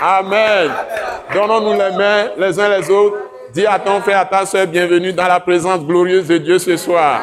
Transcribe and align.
Amen. 0.00 0.70
Donnons-nous 1.32 1.72
les 1.72 1.96
mains 1.96 2.24
les 2.36 2.60
uns 2.60 2.68
les 2.68 2.90
autres. 2.90 3.16
Dis 3.54 3.66
à 3.66 3.78
ton 3.78 4.00
frère, 4.00 4.20
à 4.20 4.24
ta 4.26 4.44
soeur, 4.44 4.66
bienvenue 4.66 5.12
dans 5.12 5.26
la 5.26 5.40
présence 5.40 5.80
glorieuse 5.80 6.28
de 6.28 6.36
Dieu 6.36 6.58
ce 6.58 6.76
soir. 6.76 7.22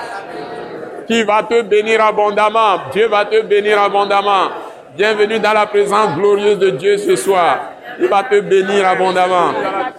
Qui 1.05 1.23
va 1.23 1.43
te 1.43 1.61
bénir 1.61 2.03
abondamment. 2.03 2.79
Dieu 2.91 3.07
va 3.07 3.25
te 3.25 3.41
bénir 3.41 3.79
abondamment. 3.79 4.49
Bienvenue 4.97 5.39
dans 5.39 5.53
la 5.53 5.67
présence 5.67 6.15
glorieuse 6.15 6.57
de 6.57 6.71
Dieu 6.71 6.97
ce 6.97 7.15
soir. 7.15 7.59
Il 7.99 8.07
va 8.07 8.23
te 8.23 8.39
bénir 8.39 8.87
abondamment. 8.87 9.53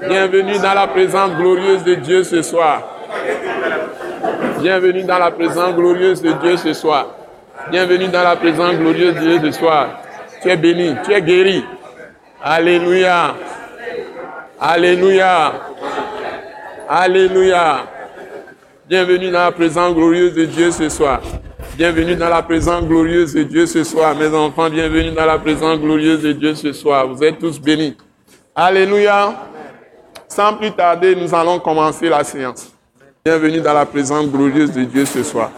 Bienvenue 0.09 0.59
dans 0.59 0.75
la 0.75 0.89
présence 0.89 1.31
glorieuse 1.37 1.85
de 1.85 1.95
Dieu 1.95 2.25
ce 2.25 2.43
soir. 2.43 2.83
Bienvenue 4.61 5.05
dans 5.05 5.19
la 5.19 5.31
présence 5.31 5.75
glorieuse 5.75 6.23
de 6.23 6.33
Dieu 6.33 6.57
ce 6.57 6.73
soir. 6.73 7.07
Bienvenue 7.71 8.09
dans 8.09 8.23
la 8.25 8.35
présence 8.35 8.75
glorieuse 8.75 9.15
de 9.15 9.21
Dieu 9.21 9.41
ce 9.45 9.59
soir. 9.59 10.01
Tu 10.43 10.51
es 10.51 10.57
béni, 10.57 10.97
tu 11.05 11.13
es 11.13 11.23
guéri. 11.23 11.65
Alléluia. 12.47 13.35
Alléluia. 14.61 15.53
Alléluia. 16.87 17.87
Bienvenue 18.87 19.31
dans 19.31 19.45
la 19.45 19.51
présence 19.51 19.95
glorieuse 19.95 20.35
de 20.35 20.45
Dieu 20.45 20.71
ce 20.71 20.91
soir. 20.91 21.23
Bienvenue 21.75 22.15
dans 22.17 22.29
la 22.29 22.43
présence 22.43 22.85
glorieuse 22.85 23.33
de 23.33 23.45
Dieu 23.45 23.65
ce 23.65 23.83
soir. 23.83 24.15
Mes 24.15 24.29
enfants, 24.29 24.69
bienvenue 24.69 25.13
dans 25.13 25.25
la 25.25 25.39
présence 25.39 25.79
glorieuse 25.79 26.21
de 26.21 26.33
Dieu 26.33 26.55
ce 26.55 26.75
soir. 26.75 27.09
Vous 27.09 27.25
êtes 27.25 27.39
tous 27.39 27.59
bénis. 27.59 27.97
Alléluia. 28.55 29.35
Sans 30.29 30.53
plus 30.53 30.73
tarder, 30.73 31.17
nous 31.17 31.35
allons 31.35 31.59
commencer 31.59 32.11
la 32.11 32.23
séance. 32.25 32.71
Bienvenue 33.25 33.63
dans 33.63 33.73
la 33.73 33.87
présence 33.87 34.27
glorieuse 34.27 34.71
de 34.71 34.85
Dieu 34.85 35.07
ce 35.07 35.23
soir. 35.23 35.51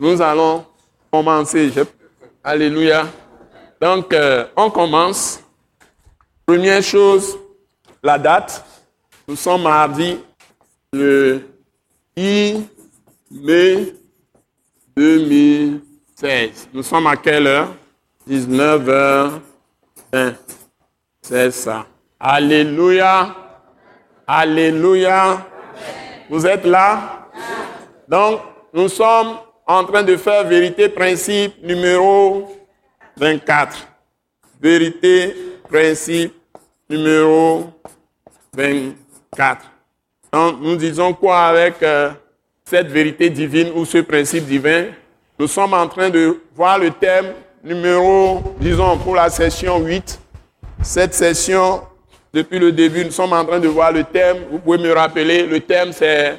Nous 0.00 0.20
allons 0.20 0.64
commencer. 1.08 1.70
Alléluia. 2.42 3.06
Donc, 3.80 4.12
euh, 4.12 4.46
on 4.56 4.70
commence. 4.70 5.41
Première 6.46 6.82
chose, 6.82 7.38
la 8.02 8.18
date. 8.18 8.64
Nous 9.28 9.36
sommes 9.36 9.62
mardi 9.62 10.18
le 10.92 11.40
I 12.16 12.66
mai 13.30 13.94
2016. 14.96 16.68
Nous 16.72 16.82
sommes 16.82 17.06
à 17.06 17.16
quelle 17.16 17.46
heure? 17.46 17.72
19h20. 18.28 19.40
C'est 21.22 21.50
ça. 21.52 21.86
Alléluia. 22.18 23.34
Alléluia. 24.26 25.46
Vous 26.28 26.44
êtes 26.46 26.64
là? 26.64 27.28
Donc, 28.08 28.40
nous 28.74 28.88
sommes 28.88 29.36
en 29.66 29.84
train 29.84 30.02
de 30.02 30.16
faire 30.16 30.44
vérité 30.44 30.88
principe 30.88 31.62
numéro 31.62 32.50
24. 33.16 33.86
Vérité 34.60 35.34
principe 35.72 36.34
numéro 36.90 37.64
24. 38.54 39.62
Donc, 40.30 40.60
nous 40.60 40.76
disons 40.76 41.14
quoi 41.14 41.44
avec 41.44 41.82
euh, 41.82 42.10
cette 42.66 42.88
vérité 42.88 43.30
divine 43.30 43.72
ou 43.74 43.86
ce 43.86 43.98
principe 43.98 44.44
divin? 44.44 44.88
Nous 45.38 45.46
sommes 45.46 45.72
en 45.72 45.88
train 45.88 46.10
de 46.10 46.42
voir 46.54 46.78
le 46.78 46.90
thème 46.90 47.32
numéro, 47.64 48.42
disons, 48.60 48.98
pour 48.98 49.14
la 49.14 49.30
session 49.30 49.78
8. 49.78 50.20
Cette 50.82 51.14
session, 51.14 51.80
depuis 52.34 52.58
le 52.58 52.70
début, 52.70 53.06
nous 53.06 53.10
sommes 53.10 53.32
en 53.32 53.44
train 53.44 53.58
de 53.58 53.68
voir 53.68 53.92
le 53.92 54.04
thème. 54.04 54.44
Vous 54.50 54.58
pouvez 54.58 54.78
me 54.78 54.92
rappeler, 54.92 55.46
le 55.46 55.60
thème 55.60 55.92
c'est 55.92 56.38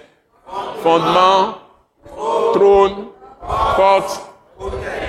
fondement, 0.84 1.58
trône, 2.54 3.08
porte, 3.76 4.22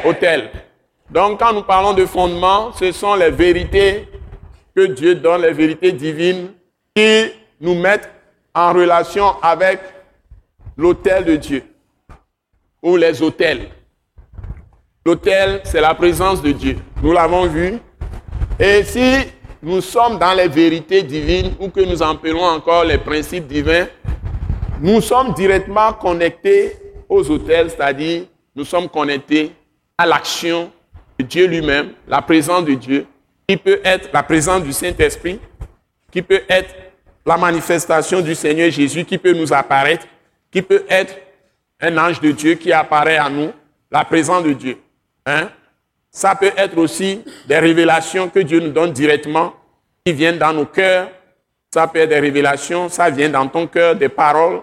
hôtel. 0.02 0.50
Donc, 1.10 1.38
quand 1.38 1.52
nous 1.52 1.62
parlons 1.62 1.92
de 1.92 2.06
fondement, 2.06 2.72
ce 2.72 2.90
sont 2.90 3.14
les 3.14 3.30
vérités 3.30 4.08
que 4.74 4.86
Dieu 4.86 5.14
donne, 5.14 5.42
les 5.42 5.52
vérités 5.52 5.92
divines 5.92 6.52
qui 6.94 7.30
nous 7.60 7.74
mettent 7.74 8.10
en 8.54 8.72
relation 8.72 9.40
avec 9.42 9.80
l'autel 10.76 11.24
de 11.24 11.36
Dieu 11.36 11.62
ou 12.82 12.96
les 12.96 13.22
autels. 13.22 13.68
L'autel, 15.06 15.60
c'est 15.64 15.80
la 15.80 15.94
présence 15.94 16.42
de 16.42 16.52
Dieu. 16.52 16.76
Nous 17.02 17.12
l'avons 17.12 17.46
vu. 17.46 17.78
Et 18.58 18.82
si 18.84 19.26
nous 19.62 19.80
sommes 19.80 20.18
dans 20.18 20.34
les 20.34 20.48
vérités 20.48 21.02
divines 21.02 21.54
ou 21.58 21.68
que 21.68 21.80
nous 21.80 22.02
appelons 22.02 22.44
encore 22.44 22.84
les 22.84 22.98
principes 22.98 23.46
divins, 23.46 23.86
nous 24.80 25.00
sommes 25.00 25.32
directement 25.34 25.92
connectés 25.92 26.72
aux 27.08 27.30
autels, 27.30 27.70
c'est-à-dire 27.70 28.24
nous 28.54 28.64
sommes 28.64 28.88
connectés 28.88 29.52
à 29.96 30.06
l'action 30.06 30.70
de 31.18 31.24
Dieu 31.24 31.46
lui-même, 31.46 31.92
la 32.08 32.22
présence 32.22 32.64
de 32.64 32.74
Dieu, 32.74 33.06
qui 33.48 33.56
peut 33.56 33.80
être 33.84 34.10
la 34.12 34.22
présence 34.22 34.62
du 34.62 34.72
Saint-Esprit, 34.72 35.38
qui 36.10 36.22
peut 36.22 36.42
être 36.48 36.74
la 37.26 37.36
manifestation 37.36 38.20
du 38.20 38.34
Seigneur 38.34 38.70
Jésus 38.70 39.04
qui 39.04 39.18
peut 39.18 39.32
nous 39.32 39.52
apparaître, 39.52 40.06
qui 40.50 40.62
peut 40.62 40.84
être 40.88 41.14
un 41.80 41.96
ange 41.98 42.20
de 42.20 42.30
Dieu 42.30 42.54
qui 42.54 42.72
apparaît 42.72 43.16
à 43.16 43.28
nous, 43.28 43.50
la 43.90 44.04
présence 44.04 44.44
de 44.44 44.52
Dieu. 44.52 44.78
Hein? 45.26 45.48
Ça 46.10 46.34
peut 46.34 46.52
être 46.56 46.78
aussi 46.78 47.22
des 47.46 47.58
révélations 47.58 48.28
que 48.28 48.40
Dieu 48.40 48.60
nous 48.60 48.70
donne 48.70 48.92
directement, 48.92 49.54
qui 50.04 50.12
viennent 50.12 50.38
dans 50.38 50.52
nos 50.52 50.66
cœurs. 50.66 51.08
Ça 51.72 51.88
peut 51.88 51.98
être 51.98 52.10
des 52.10 52.20
révélations, 52.20 52.88
ça 52.88 53.10
vient 53.10 53.28
dans 53.28 53.48
ton 53.48 53.66
cœur, 53.66 53.96
des 53.96 54.08
paroles 54.08 54.60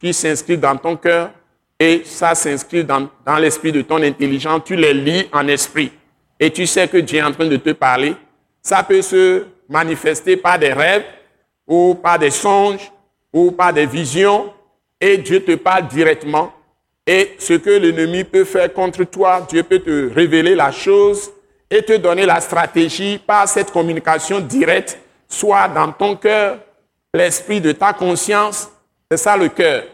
qui 0.00 0.12
s'inscrivent 0.12 0.60
dans 0.60 0.76
ton 0.76 0.96
cœur 0.96 1.30
et 1.78 2.02
ça 2.04 2.34
s'inscrit 2.34 2.82
dans, 2.84 3.08
dans 3.24 3.36
l'esprit 3.36 3.70
de 3.70 3.82
ton 3.82 4.02
intelligence. 4.02 4.62
Tu 4.64 4.74
les 4.74 4.94
lis 4.94 5.28
en 5.32 5.46
esprit 5.46 5.92
et 6.40 6.50
tu 6.50 6.66
sais 6.66 6.88
que 6.88 6.98
Dieu 6.98 7.18
est 7.18 7.22
en 7.22 7.32
train 7.32 7.46
de 7.46 7.56
te 7.56 7.70
parler. 7.70 8.14
Ça 8.62 8.82
peut 8.82 9.02
se 9.02 9.44
manifester 9.68 10.36
par 10.36 10.58
des 10.58 10.72
rêves, 10.72 11.04
ou 11.66 11.94
par 11.94 12.18
des 12.18 12.30
songes, 12.30 12.90
ou 13.32 13.52
par 13.52 13.72
des 13.72 13.86
visions, 13.86 14.52
et 15.00 15.18
Dieu 15.18 15.44
te 15.44 15.54
parle 15.54 15.86
directement. 15.86 16.52
Et 17.06 17.36
ce 17.38 17.54
que 17.54 17.70
l'ennemi 17.70 18.24
peut 18.24 18.44
faire 18.44 18.72
contre 18.72 19.04
toi, 19.04 19.46
Dieu 19.48 19.62
peut 19.62 19.78
te 19.78 20.12
révéler 20.12 20.54
la 20.54 20.72
chose 20.72 21.30
et 21.70 21.82
te 21.82 21.96
donner 21.96 22.24
la 22.24 22.40
stratégie 22.40 23.18
par 23.18 23.48
cette 23.48 23.70
communication 23.70 24.40
directe, 24.40 24.98
soit 25.28 25.68
dans 25.68 25.92
ton 25.92 26.16
cœur, 26.16 26.58
l'esprit 27.14 27.60
de 27.60 27.72
ta 27.72 27.92
conscience, 27.92 28.68
c'est 29.10 29.16
ça 29.18 29.36
le 29.36 29.48
cœur, 29.48 29.84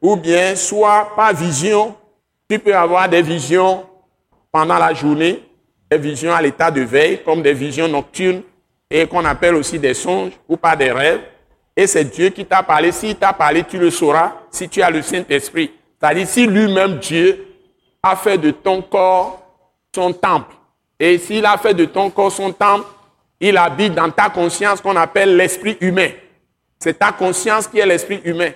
ou 0.00 0.16
bien 0.16 0.54
soit 0.54 1.12
par 1.16 1.34
vision, 1.34 1.94
tu 2.48 2.58
peux 2.58 2.74
avoir 2.74 3.08
des 3.08 3.22
visions 3.22 3.86
pendant 4.52 4.78
la 4.78 4.92
journée, 4.92 5.42
des 5.94 6.08
visions 6.08 6.32
à 6.32 6.42
l'état 6.42 6.70
de 6.70 6.82
veille, 6.82 7.20
comme 7.24 7.42
des 7.42 7.52
visions 7.52 7.88
nocturnes, 7.88 8.42
et 8.90 9.06
qu'on 9.06 9.24
appelle 9.24 9.54
aussi 9.54 9.78
des 9.78 9.94
songes 9.94 10.32
ou 10.48 10.56
pas 10.56 10.76
des 10.76 10.90
rêves. 10.90 11.20
Et 11.76 11.86
c'est 11.86 12.04
Dieu 12.04 12.30
qui 12.30 12.44
t'a 12.44 12.62
parlé. 12.62 12.92
S'il 12.92 13.16
t'a 13.16 13.32
parlé, 13.32 13.64
tu 13.64 13.78
le 13.78 13.90
sauras 13.90 14.32
si 14.50 14.68
tu 14.68 14.82
as 14.82 14.90
le 14.90 15.02
Saint-Esprit. 15.02 15.70
C'est-à-dire 16.00 16.26
si 16.26 16.46
lui-même 16.46 16.98
Dieu 16.98 17.46
a 18.02 18.16
fait 18.16 18.38
de 18.38 18.50
ton 18.50 18.82
corps 18.82 19.42
son 19.94 20.12
temple. 20.12 20.54
Et 20.98 21.18
s'il 21.18 21.46
a 21.46 21.56
fait 21.56 21.74
de 21.74 21.84
ton 21.84 22.10
corps 22.10 22.32
son 22.32 22.52
temple, 22.52 22.86
il 23.40 23.56
habite 23.56 23.94
dans 23.94 24.10
ta 24.10 24.28
conscience 24.28 24.80
qu'on 24.80 24.96
appelle 24.96 25.36
l'esprit 25.36 25.76
humain. 25.80 26.10
C'est 26.78 26.98
ta 26.98 27.12
conscience 27.12 27.66
qui 27.66 27.78
est 27.78 27.86
l'esprit 27.86 28.20
humain. 28.24 28.50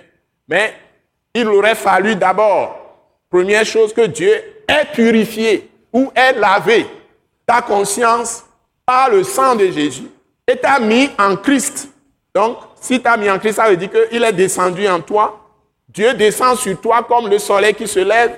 Mais 0.47 0.73
il 1.33 1.47
aurait 1.47 1.75
fallu 1.75 2.15
d'abord, 2.15 2.79
première 3.29 3.65
chose, 3.65 3.93
que 3.93 4.05
Dieu 4.07 4.33
ait 4.67 4.85
purifié 4.93 5.69
ou 5.91 6.11
ait 6.15 6.33
lavé 6.33 6.85
ta 7.49 7.63
conscience 7.63 8.45
par 8.85 9.09
le 9.09 9.23
sang 9.23 9.55
de 9.55 9.65
Jésus 9.71 10.07
et 10.47 10.55
t'a 10.55 10.79
mis 10.79 11.09
en 11.17 11.35
Christ. 11.35 11.89
Donc, 12.35 12.57
si 12.79 13.01
tu 13.01 13.07
as 13.07 13.17
mis 13.17 13.27
en 13.27 13.39
Christ, 13.39 13.55
ça 13.55 13.67
veut 13.67 13.75
dire 13.75 13.89
qu'il 13.89 14.23
est 14.23 14.33
descendu 14.33 14.87
en 14.87 14.99
toi. 14.99 15.49
Dieu 15.87 16.13
descend 16.13 16.55
sur 16.57 16.79
toi 16.79 17.03
comme 17.09 17.27
le 17.27 17.39
soleil 17.39 17.73
qui 17.73 17.87
se 17.87 18.01
lève. 18.01 18.37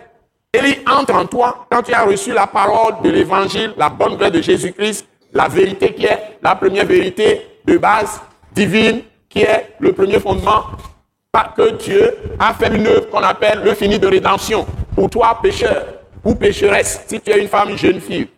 Et 0.54 0.60
il 0.60 0.90
entre 0.90 1.14
en 1.14 1.26
toi 1.26 1.68
quand 1.70 1.84
tu 1.84 1.94
as 1.94 2.06
reçu 2.06 2.32
la 2.32 2.48
parole 2.48 3.02
de 3.04 3.10
l'évangile, 3.10 3.74
la 3.76 3.90
bonne 3.90 4.14
nouvelle 4.14 4.32
de 4.32 4.42
Jésus-Christ, 4.42 5.06
la 5.34 5.50
vérité 5.50 5.94
qui 5.94 6.06
est 6.06 6.38
la 6.42 6.56
première 6.56 6.86
vérité 6.86 7.60
de 7.66 7.78
base 7.78 8.22
divine, 8.54 9.02
qui 9.28 9.42
est 9.42 9.76
le 9.80 9.92
premier 9.92 10.22
fondement, 10.22 10.64
que 11.58 11.72
Dieu 11.72 12.16
a 12.40 12.54
fait 12.54 12.74
une 12.74 12.88
œuvre 12.88 13.10
qu'on 13.10 13.24
appelle 13.24 13.62
le 13.62 13.74
fini 13.74 14.00
de 14.00 14.08
rédemption. 14.08 14.66
Pour 14.96 15.10
toi, 15.10 15.38
pécheur 15.42 15.86
ou 16.24 16.34
pécheresse, 16.34 17.02
si 17.08 17.20
tu 17.20 17.30
es 17.30 17.42
une 17.42 17.50
femme, 17.50 17.72
une 17.72 17.78
jeune 17.78 18.00
fille 18.00 18.30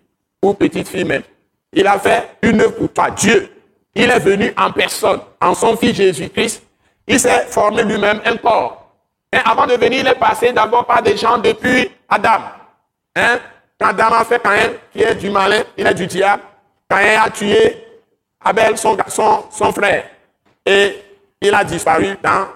ou 0.43 0.53
petite 0.53 0.87
fille 0.87 1.05
même, 1.05 1.23
il 1.71 1.87
a 1.87 1.97
fait 1.97 2.29
une 2.43 2.61
œuvre 2.61 2.75
pour 2.75 2.93
toi. 2.93 3.09
Dieu 3.09 3.49
il 3.95 4.09
est 4.09 4.19
venu 4.19 4.53
en 4.57 4.71
personne, 4.71 5.19
en 5.39 5.53
son 5.53 5.77
Fils 5.77 5.95
Jésus-Christ. 5.95 6.63
Il 7.07 7.19
s'est 7.19 7.45
formé 7.47 7.83
lui-même 7.83 8.21
un 8.25 8.37
corps. 8.37 8.91
Mais 9.31 9.39
avant 9.45 9.67
de 9.67 9.73
venir, 9.73 9.99
il 10.01 10.07
est 10.07 10.15
passé 10.19 10.51
d'abord 10.51 10.85
par 10.85 11.01
des 11.01 11.17
gens 11.17 11.37
depuis 11.37 11.91
Adam. 12.09 12.39
Hein? 13.15 13.39
Quand 13.79 13.89
Adam 13.89 14.15
a 14.15 14.23
fait 14.25 14.41
Caïn, 14.41 14.71
qui 14.91 15.03
est 15.03 15.15
du 15.15 15.29
malin, 15.29 15.61
il 15.77 15.85
est 15.85 15.93
du 15.93 16.07
diable, 16.07 16.43
Caïn 16.89 17.21
a 17.21 17.29
tué 17.29 17.77
Abel, 18.43 18.77
son, 18.77 18.97
son, 19.07 19.45
son 19.51 19.71
frère. 19.71 20.05
Et 20.65 20.97
il 21.41 21.53
a 21.53 21.63
disparu 21.63 22.17
dans 22.21 22.47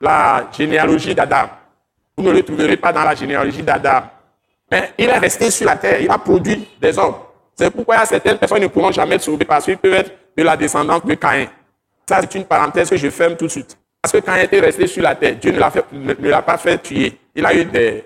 la 0.00 0.48
généalogie 0.56 1.14
d'Adam. 1.14 1.48
Vous 2.16 2.24
ne 2.24 2.30
le 2.30 2.42
trouverez 2.42 2.76
pas 2.76 2.92
dans 2.92 3.04
la 3.04 3.14
généalogie 3.14 3.62
d'Adam. 3.62 4.02
Mais 4.70 4.92
il 4.98 5.08
est 5.08 5.18
resté 5.18 5.50
sur 5.50 5.66
la 5.66 5.76
terre, 5.76 6.00
il 6.00 6.10
a 6.10 6.18
produit 6.18 6.68
des 6.80 6.98
hommes. 6.98 7.14
C'est 7.54 7.70
pourquoi 7.70 8.04
certaines 8.04 8.38
personnes 8.38 8.62
ne 8.62 8.68
pourront 8.68 8.92
jamais 8.92 9.16
être 9.16 9.22
sauvées 9.22 9.44
parce 9.44 9.64
qu'ils 9.64 9.78
peuvent 9.78 9.94
être 9.94 10.12
de 10.36 10.42
la 10.42 10.56
descendance 10.56 11.04
de 11.04 11.14
Caïn. 11.14 11.48
Ça, 12.08 12.20
c'est 12.20 12.34
une 12.36 12.44
parenthèse 12.44 12.88
que 12.88 12.96
je 12.96 13.10
ferme 13.10 13.36
tout 13.36 13.46
de 13.46 13.50
suite. 13.50 13.76
Parce 14.00 14.12
que 14.12 14.18
Caïn 14.18 14.44
était 14.44 14.60
resté 14.60 14.86
sur 14.86 15.02
la 15.02 15.14
terre, 15.14 15.36
Dieu 15.36 15.52
ne 15.52 16.28
l'a 16.28 16.42
pas 16.42 16.56
fait 16.56 16.78
tuer. 16.78 17.18
Il 17.34 17.44
a 17.44 17.54
eu 17.54 17.64
des, 17.64 18.04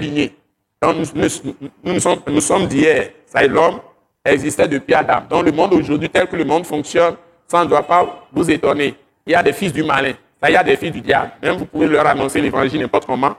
lignées. 0.00 0.34
Donc, 0.80 0.96
nous, 1.14 2.40
sommes, 2.40 2.66
d'hier. 2.66 3.10
Ça 3.26 3.46
l'homme 3.46 3.80
existait 4.24 4.68
depuis 4.68 4.94
Adam. 4.94 5.22
Dans 5.28 5.42
le 5.42 5.52
monde 5.52 5.74
aujourd'hui, 5.74 6.08
tel 6.08 6.26
que 6.26 6.36
le 6.36 6.44
monde 6.44 6.64
fonctionne, 6.64 7.16
ça 7.46 7.64
ne 7.64 7.68
doit 7.68 7.82
pas 7.82 8.26
vous 8.32 8.50
étonner. 8.50 8.94
Il 9.26 9.32
y 9.32 9.34
a 9.34 9.42
des 9.42 9.52
fils 9.52 9.72
du 9.72 9.82
malin. 9.82 10.12
Ça, 10.42 10.50
il 10.50 10.54
y 10.54 10.56
a 10.56 10.64
des 10.64 10.76
fils 10.76 10.92
du 10.92 11.00
diable. 11.00 11.32
Même 11.42 11.56
vous 11.56 11.66
pouvez 11.66 11.86
leur 11.86 12.06
annoncer 12.06 12.40
l'évangile 12.40 12.80
n'importe 12.80 13.06
comment. 13.06 13.34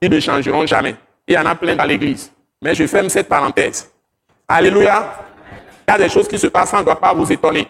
Ils 0.00 0.10
ne 0.10 0.20
changeront 0.20 0.66
jamais. 0.66 0.94
Il 1.26 1.34
y 1.34 1.38
en 1.38 1.46
a 1.46 1.54
plein 1.54 1.74
dans 1.74 1.84
l'église. 1.84 2.32
Mais 2.62 2.74
je 2.74 2.86
ferme 2.86 3.08
cette 3.08 3.28
parenthèse. 3.28 3.90
Alléluia. 4.48 5.24
Il 5.88 5.92
y 5.92 5.94
a 5.94 5.98
des 5.98 6.08
choses 6.08 6.28
qui 6.28 6.38
se 6.38 6.48
passent, 6.48 6.70
ça 6.70 6.78
ne 6.78 6.84
doit 6.84 6.98
pas 6.98 7.12
vous 7.12 7.30
étonner. 7.30 7.68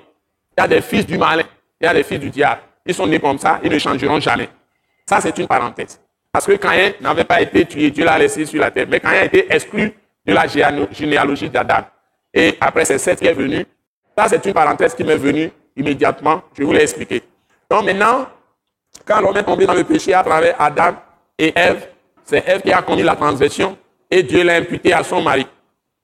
Il 0.56 0.60
y 0.60 0.64
a 0.64 0.68
des 0.68 0.80
fils 0.80 1.06
du 1.06 1.18
malin, 1.18 1.44
il 1.80 1.84
y 1.84 1.86
a 1.86 1.92
des 1.92 2.02
fils 2.02 2.18
du 2.18 2.30
diable. 2.30 2.62
Ils 2.86 2.94
sont 2.94 3.06
nés 3.06 3.20
comme 3.20 3.38
ça, 3.38 3.60
ils 3.62 3.70
ne 3.70 3.78
changeront 3.78 4.20
jamais. 4.20 4.48
Ça, 5.06 5.20
c'est 5.20 5.36
une 5.38 5.46
parenthèse. 5.46 6.00
Parce 6.32 6.46
que 6.46 6.52
Caïn 6.52 6.92
n'avait 7.00 7.24
pas 7.24 7.40
été 7.40 7.66
tué, 7.66 7.90
Dieu 7.90 8.04
l'a 8.04 8.18
laissé 8.18 8.46
sur 8.46 8.60
la 8.60 8.70
terre. 8.70 8.86
Mais 8.88 9.00
Caïn 9.00 9.20
a 9.20 9.24
été 9.24 9.52
exclu 9.52 9.92
de 10.24 10.32
la 10.32 10.46
généalogie 10.46 11.50
d'Adam. 11.50 11.84
Et 12.32 12.56
après, 12.60 12.84
c'est 12.84 12.98
Seth 12.98 13.20
qui 13.20 13.26
est 13.26 13.32
venu. 13.32 13.64
Ça, 14.16 14.28
c'est 14.28 14.44
une 14.44 14.54
parenthèse 14.54 14.94
qui 14.94 15.04
m'est 15.04 15.16
venue 15.16 15.50
immédiatement. 15.76 16.42
Je 16.58 16.62
vous 16.64 16.72
l'ai 16.72 16.82
expliqué. 16.82 17.22
Donc 17.70 17.84
maintenant, 17.84 18.26
quand 19.04 19.20
l'homme 19.20 19.36
est 19.36 19.44
tombé 19.44 19.66
dans 19.66 19.74
le 19.74 19.84
péché 19.84 20.14
à 20.14 20.22
travers 20.22 20.60
Adam 20.60 20.94
et 21.38 21.52
Ève, 21.54 21.86
c'est 22.26 22.46
Ève 22.46 22.62
qui 22.62 22.72
a 22.72 22.82
commis 22.82 23.02
la 23.02 23.14
transgression 23.14 23.78
et 24.10 24.22
Dieu 24.22 24.42
l'a 24.42 24.56
imputé 24.56 24.92
à 24.92 25.02
son 25.02 25.22
mari. 25.22 25.46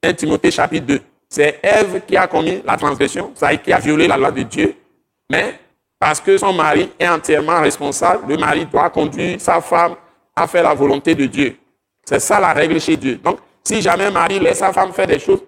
1 0.02 0.14
Timothée 0.14 0.50
chapitre 0.50 0.86
2. 0.86 1.00
C'est 1.28 1.58
Ève 1.62 2.02
qui 2.06 2.16
a 2.16 2.26
commis 2.26 2.62
la 2.64 2.76
transgression, 2.76 3.32
ça 3.34 3.54
qui 3.56 3.72
a 3.72 3.78
violé 3.78 4.06
la 4.06 4.16
loi 4.16 4.30
de 4.30 4.42
Dieu. 4.42 4.74
Mais 5.28 5.58
parce 5.98 6.20
que 6.20 6.38
son 6.38 6.52
mari 6.52 6.90
est 6.98 7.08
entièrement 7.08 7.60
responsable, 7.60 8.32
le 8.32 8.36
mari 8.36 8.66
doit 8.66 8.88
conduire 8.90 9.40
sa 9.40 9.60
femme 9.60 9.96
à 10.34 10.46
faire 10.46 10.62
la 10.62 10.74
volonté 10.74 11.14
de 11.14 11.26
Dieu. 11.26 11.56
C'est 12.04 12.20
ça 12.20 12.40
la 12.40 12.52
règle 12.52 12.80
chez 12.80 12.96
Dieu. 12.96 13.16
Donc, 13.16 13.38
si 13.64 13.80
jamais 13.80 14.04
un 14.04 14.10
mari 14.10 14.38
laisse 14.38 14.58
sa 14.58 14.72
femme 14.72 14.92
faire 14.92 15.06
des 15.06 15.18
choses 15.18 15.42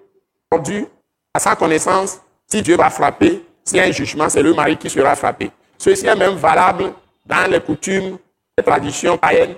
perdues 0.50 0.86
à 1.32 1.38
sa 1.38 1.56
connaissance, 1.56 2.20
si 2.46 2.62
Dieu 2.62 2.76
va 2.76 2.90
frapper, 2.90 3.44
s'il 3.64 3.78
y 3.78 3.80
a 3.80 3.84
un 3.84 3.92
jugement, 3.92 4.28
c'est 4.28 4.42
le 4.42 4.54
mari 4.54 4.76
qui 4.76 4.90
sera 4.90 5.16
frappé. 5.16 5.50
Ceci 5.78 6.06
est 6.06 6.16
même 6.16 6.34
valable 6.34 6.92
dans 7.26 7.50
les 7.50 7.60
coutumes, 7.60 8.18
les 8.56 8.64
traditions 8.64 9.18
païennes, 9.18 9.56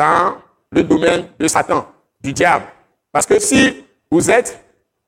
dans 0.00 0.38
le 0.72 0.82
domaine 0.82 1.26
de 1.38 1.46
Satan, 1.46 1.86
du 2.22 2.32
diable. 2.32 2.64
Parce 3.12 3.26
que 3.26 3.38
si 3.38 3.84
vous 4.10 4.30
êtes 4.30 4.58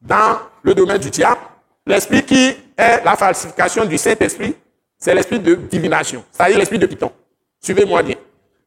dans 0.03 0.39
le 0.63 0.75
domaine 0.75 0.99
du 0.99 1.11
diable. 1.11 1.41
L'esprit 1.87 2.23
qui 2.25 2.55
est 2.77 3.05
la 3.05 3.17
falsification 3.17 3.85
du 3.85 3.97
Saint-Esprit, 3.97 4.55
c'est 4.99 5.15
l'esprit 5.15 5.41
de 5.41 5.55
divination, 5.55 6.23
c'est-à-dire 6.31 6.59
l'esprit 6.59 6.79
de 6.79 6.87
Python. 6.87 7.11
Suivez-moi 7.61 8.03
bien. 8.03 8.17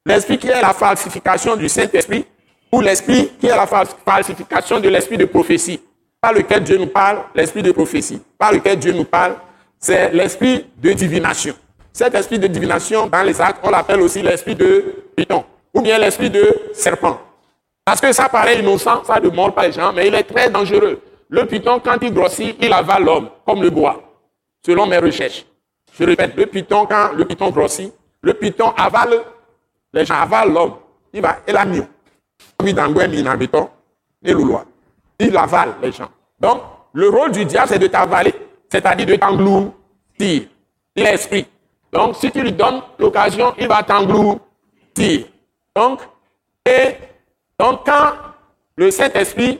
L'esprit 0.05 0.37
qui 0.37 0.47
est 0.47 0.61
la 0.61 0.73
falsification 0.73 1.55
du 1.55 1.69
Saint-Esprit, 1.69 2.25
ou 2.71 2.81
l'esprit 2.81 3.31
qui 3.39 3.47
est 3.47 3.55
la 3.55 3.67
falsification 3.67 4.79
de 4.79 4.89
l'esprit 4.89 5.17
de 5.17 5.25
prophétie, 5.25 5.79
par 6.19 6.33
lequel 6.33 6.63
Dieu 6.63 6.77
nous 6.77 6.87
parle, 6.87 7.19
l'esprit 7.35 7.61
de 7.61 7.71
prophétie, 7.71 8.21
par 8.37 8.51
lequel 8.51 8.79
Dieu 8.79 8.91
nous 8.93 9.05
parle, 9.05 9.35
c'est 9.79 10.11
l'esprit 10.11 10.65
de 10.77 10.91
divination. 10.91 11.53
Cet 11.93 12.15
esprit 12.15 12.39
de 12.39 12.47
divination, 12.47 13.07
dans 13.07 13.23
les 13.23 13.39
actes, 13.39 13.59
on 13.63 13.69
l'appelle 13.69 14.01
aussi 14.01 14.21
l'esprit 14.21 14.55
de 14.55 14.83
Python, 15.15 15.45
ou 15.75 15.81
bien 15.81 15.99
l'esprit 15.99 16.29
de 16.29 16.43
serpent. 16.73 17.19
Parce 17.83 18.01
que 18.01 18.11
ça 18.11 18.29
paraît 18.29 18.59
innocent, 18.59 19.03
ça 19.03 19.19
ne 19.19 19.29
mord 19.29 19.53
pas 19.53 19.67
les 19.67 19.73
gens, 19.73 19.93
mais 19.93 20.07
il 20.07 20.15
est 20.15 20.23
très 20.23 20.49
dangereux. 20.49 21.01
Le 21.29 21.45
python, 21.45 21.79
quand 21.83 21.97
il 22.01 22.13
grossit, 22.13 22.55
il 22.59 22.73
avale 22.73 23.03
l'homme, 23.03 23.29
comme 23.45 23.61
le 23.61 23.69
bois, 23.69 24.01
selon 24.65 24.87
mes 24.87 24.97
recherches. 24.97 25.45
Je 25.99 26.03
répète, 26.03 26.35
le 26.35 26.45
python, 26.45 26.85
quand 26.89 27.11
le 27.13 27.25
python 27.25 27.51
grossit, 27.51 27.93
le 28.21 28.33
python 28.33 28.73
avale, 28.75 29.21
les 29.93 30.05
gens 30.05 30.15
avalent 30.15 30.53
l'homme. 30.53 30.73
Il 31.13 31.21
va, 31.21 31.37
il 31.47 31.55
a. 31.55 31.65
Il 35.19 35.37
avale 35.37 35.75
les 35.81 35.91
gens. 35.91 36.09
Donc, 36.39 36.61
le 36.93 37.09
rôle 37.09 37.31
du 37.31 37.45
diable, 37.45 37.67
c'est 37.69 37.79
de 37.79 37.87
t'avaler, 37.87 38.33
c'est-à-dire 38.69 39.05
de 39.05 39.15
t'engloutir. 39.15 39.73
Il 40.95 41.05
est 41.05 41.13
esprit. 41.13 41.45
Donc, 41.91 42.15
si 42.15 42.31
tu 42.31 42.41
lui 42.41 42.51
donnes 42.51 42.81
l'occasion, 42.97 43.53
il 43.57 43.67
va 43.67 43.83
t'engloutir. 43.83 45.25
Donc, 45.75 45.99
et 46.65 46.95
quand 47.57 48.13
le 48.77 48.91
Saint-Esprit 48.91 49.59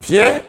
vient, 0.00 0.40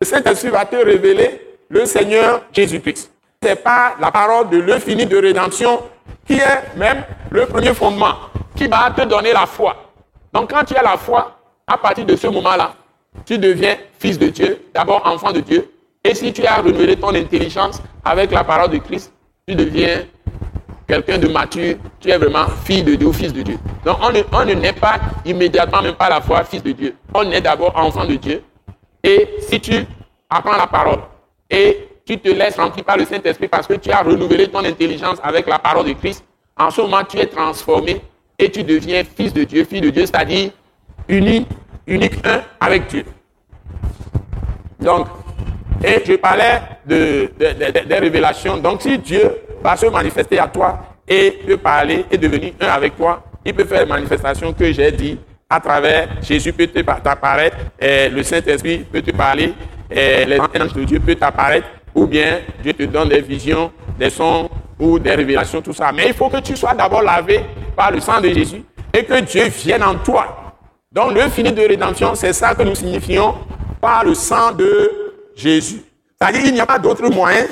le 0.00 0.06
Saint-Esprit 0.06 0.48
va 0.50 0.64
te 0.64 0.76
révéler 0.76 1.58
le 1.68 1.84
Seigneur 1.86 2.42
Jésus-Christ. 2.52 3.12
Ce 3.42 3.48
n'est 3.48 3.56
pas 3.56 3.96
la 4.00 4.10
parole 4.10 4.48
de 4.50 4.58
l'infini 4.60 5.06
de 5.06 5.16
rédemption 5.16 5.80
qui 6.26 6.34
est 6.34 6.76
même 6.76 7.04
le 7.30 7.46
premier 7.46 7.74
fondement, 7.74 8.16
qui 8.54 8.66
va 8.66 8.90
te 8.90 9.02
donner 9.02 9.32
la 9.32 9.46
foi. 9.46 9.76
Donc 10.32 10.50
quand 10.50 10.64
tu 10.64 10.76
as 10.76 10.82
la 10.82 10.96
foi, 10.96 11.36
à 11.66 11.76
partir 11.78 12.04
de 12.04 12.16
ce 12.16 12.26
moment-là, 12.26 12.74
tu 13.24 13.38
deviens 13.38 13.76
fils 13.98 14.18
de 14.18 14.28
Dieu, 14.28 14.62
d'abord 14.74 15.06
enfant 15.06 15.32
de 15.32 15.40
Dieu. 15.40 15.70
Et 16.04 16.14
si 16.14 16.32
tu 16.32 16.44
as 16.46 16.56
renouvelé 16.56 16.96
ton 16.96 17.14
intelligence 17.14 17.82
avec 18.04 18.30
la 18.30 18.44
parole 18.44 18.70
de 18.70 18.78
Christ, 18.78 19.12
tu 19.46 19.54
deviens 19.54 20.04
quelqu'un 20.90 21.18
de 21.18 21.28
mature, 21.28 21.76
tu 22.00 22.10
es 22.10 22.18
vraiment 22.18 22.46
fille 22.64 22.82
de 22.82 22.96
Dieu 22.96 23.06
ou 23.06 23.12
fils 23.12 23.32
de 23.32 23.42
Dieu. 23.42 23.58
Donc 23.84 23.98
on 24.02 24.10
ne, 24.10 24.22
on 24.32 24.44
ne 24.44 24.54
naît 24.54 24.72
pas 24.72 24.96
immédiatement, 25.24 25.82
même 25.82 25.94
pas 25.94 26.08
la 26.08 26.20
foi, 26.20 26.42
fils 26.42 26.62
de 26.62 26.72
Dieu. 26.72 26.96
On 27.14 27.24
naît 27.24 27.40
d'abord 27.40 27.72
enfant 27.76 28.04
de 28.04 28.16
Dieu. 28.16 28.42
Et 29.04 29.28
si 29.38 29.60
tu 29.60 29.86
apprends 30.28 30.56
la 30.56 30.66
parole 30.66 30.98
et 31.48 31.88
tu 32.04 32.18
te 32.18 32.28
laisses 32.28 32.56
remplir 32.56 32.84
par 32.84 32.96
le 32.96 33.04
Saint-Esprit 33.04 33.46
parce 33.46 33.68
que 33.68 33.74
tu 33.74 33.90
as 33.92 34.02
renouvelé 34.02 34.48
ton 34.48 34.64
intelligence 34.64 35.18
avec 35.22 35.46
la 35.46 35.60
parole 35.60 35.86
de 35.86 35.92
Christ, 35.92 36.24
en 36.58 36.70
ce 36.70 36.80
moment 36.80 37.04
tu 37.08 37.18
es 37.18 37.26
transformé 37.26 38.00
et 38.36 38.50
tu 38.50 38.64
deviens 38.64 39.04
fils 39.04 39.32
de 39.32 39.44
Dieu, 39.44 39.64
fille 39.64 39.80
de 39.80 39.90
Dieu, 39.90 40.06
c'est-à-dire 40.06 40.50
uni, 41.08 41.46
unique 41.86 42.14
un 42.26 42.42
avec 42.58 42.88
Dieu. 42.88 43.04
Donc, 44.80 45.06
et 45.84 46.02
je 46.04 46.14
parlais 46.14 46.60
de, 46.84 47.30
des 47.38 47.94
révélations. 47.94 48.56
Donc, 48.58 48.82
si 48.82 48.98
Dieu 48.98 49.30
va 49.62 49.76
se 49.76 49.86
manifester 49.86 50.38
à 50.38 50.48
toi 50.48 50.78
et 51.06 51.38
peut 51.46 51.56
parler 51.56 52.04
et 52.10 52.18
devenir 52.18 52.52
un 52.60 52.68
avec 52.68 52.96
toi. 52.96 53.22
Il 53.44 53.54
peut 53.54 53.64
faire 53.64 53.80
les 53.80 53.86
manifestations 53.86 54.52
que 54.52 54.70
j'ai 54.72 54.92
dit 54.92 55.18
à 55.48 55.58
travers 55.58 56.08
Jésus 56.22 56.52
peut 56.52 56.68
t'apparaître, 56.68 57.56
le 57.80 58.22
Saint-Esprit 58.22 58.78
peut 58.78 59.02
te 59.02 59.10
parler, 59.10 59.52
les 59.90 60.38
anges 60.38 60.72
de 60.74 60.84
Dieu 60.84 61.00
peuvent 61.00 61.16
t'apparaître, 61.16 61.66
ou 61.94 62.06
bien 62.06 62.40
Dieu 62.62 62.72
te 62.72 62.84
donne 62.84 63.08
des 63.08 63.20
visions, 63.20 63.72
des 63.98 64.10
sons 64.10 64.48
ou 64.78 64.98
des 64.98 65.14
révélations, 65.14 65.60
tout 65.60 65.72
ça. 65.72 65.90
Mais 65.92 66.06
il 66.08 66.14
faut 66.14 66.28
que 66.28 66.38
tu 66.38 66.56
sois 66.56 66.74
d'abord 66.74 67.02
lavé 67.02 67.40
par 67.74 67.90
le 67.90 67.98
sang 68.00 68.20
de 68.20 68.28
Jésus 68.28 68.62
et 68.94 69.04
que 69.04 69.20
Dieu 69.20 69.48
vienne 69.48 69.82
en 69.82 69.96
toi. 69.96 70.54
Donc 70.92 71.14
le 71.14 71.28
fini 71.28 71.50
de 71.52 71.62
rédemption, 71.62 72.14
c'est 72.14 72.32
ça 72.32 72.54
que 72.54 72.62
nous 72.62 72.74
signifions 72.74 73.34
par 73.80 74.04
le 74.04 74.14
sang 74.14 74.52
de 74.52 74.92
Jésus. 75.34 75.82
C'est-à-dire 76.20 76.42
qu'il 76.42 76.54
n'y 76.54 76.60
a 76.60 76.66
pas 76.66 76.78
d'autre 76.78 77.08
moyen 77.10 77.46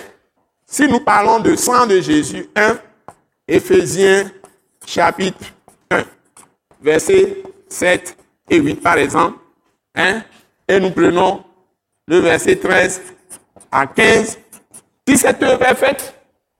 si 0.68 0.86
nous 0.86 1.00
parlons 1.00 1.40
de 1.40 1.56
sang 1.56 1.86
de 1.86 1.98
Jésus, 2.00 2.48
1, 2.54 2.78
Éphésiens 3.48 4.30
chapitre 4.86 5.46
1, 5.90 6.04
versets 6.82 7.42
7 7.68 8.16
et 8.50 8.58
8 8.58 8.76
par 8.82 8.98
exemple, 8.98 9.38
et 9.96 10.78
nous 10.78 10.90
prenons 10.90 11.42
le 12.06 12.18
verset 12.18 12.56
13 12.56 13.02
à 13.72 13.86
15. 13.86 14.38
Si 15.08 15.16
cette 15.16 15.42
œuvre 15.42 15.62
est 15.62 15.74
faite, 15.74 16.14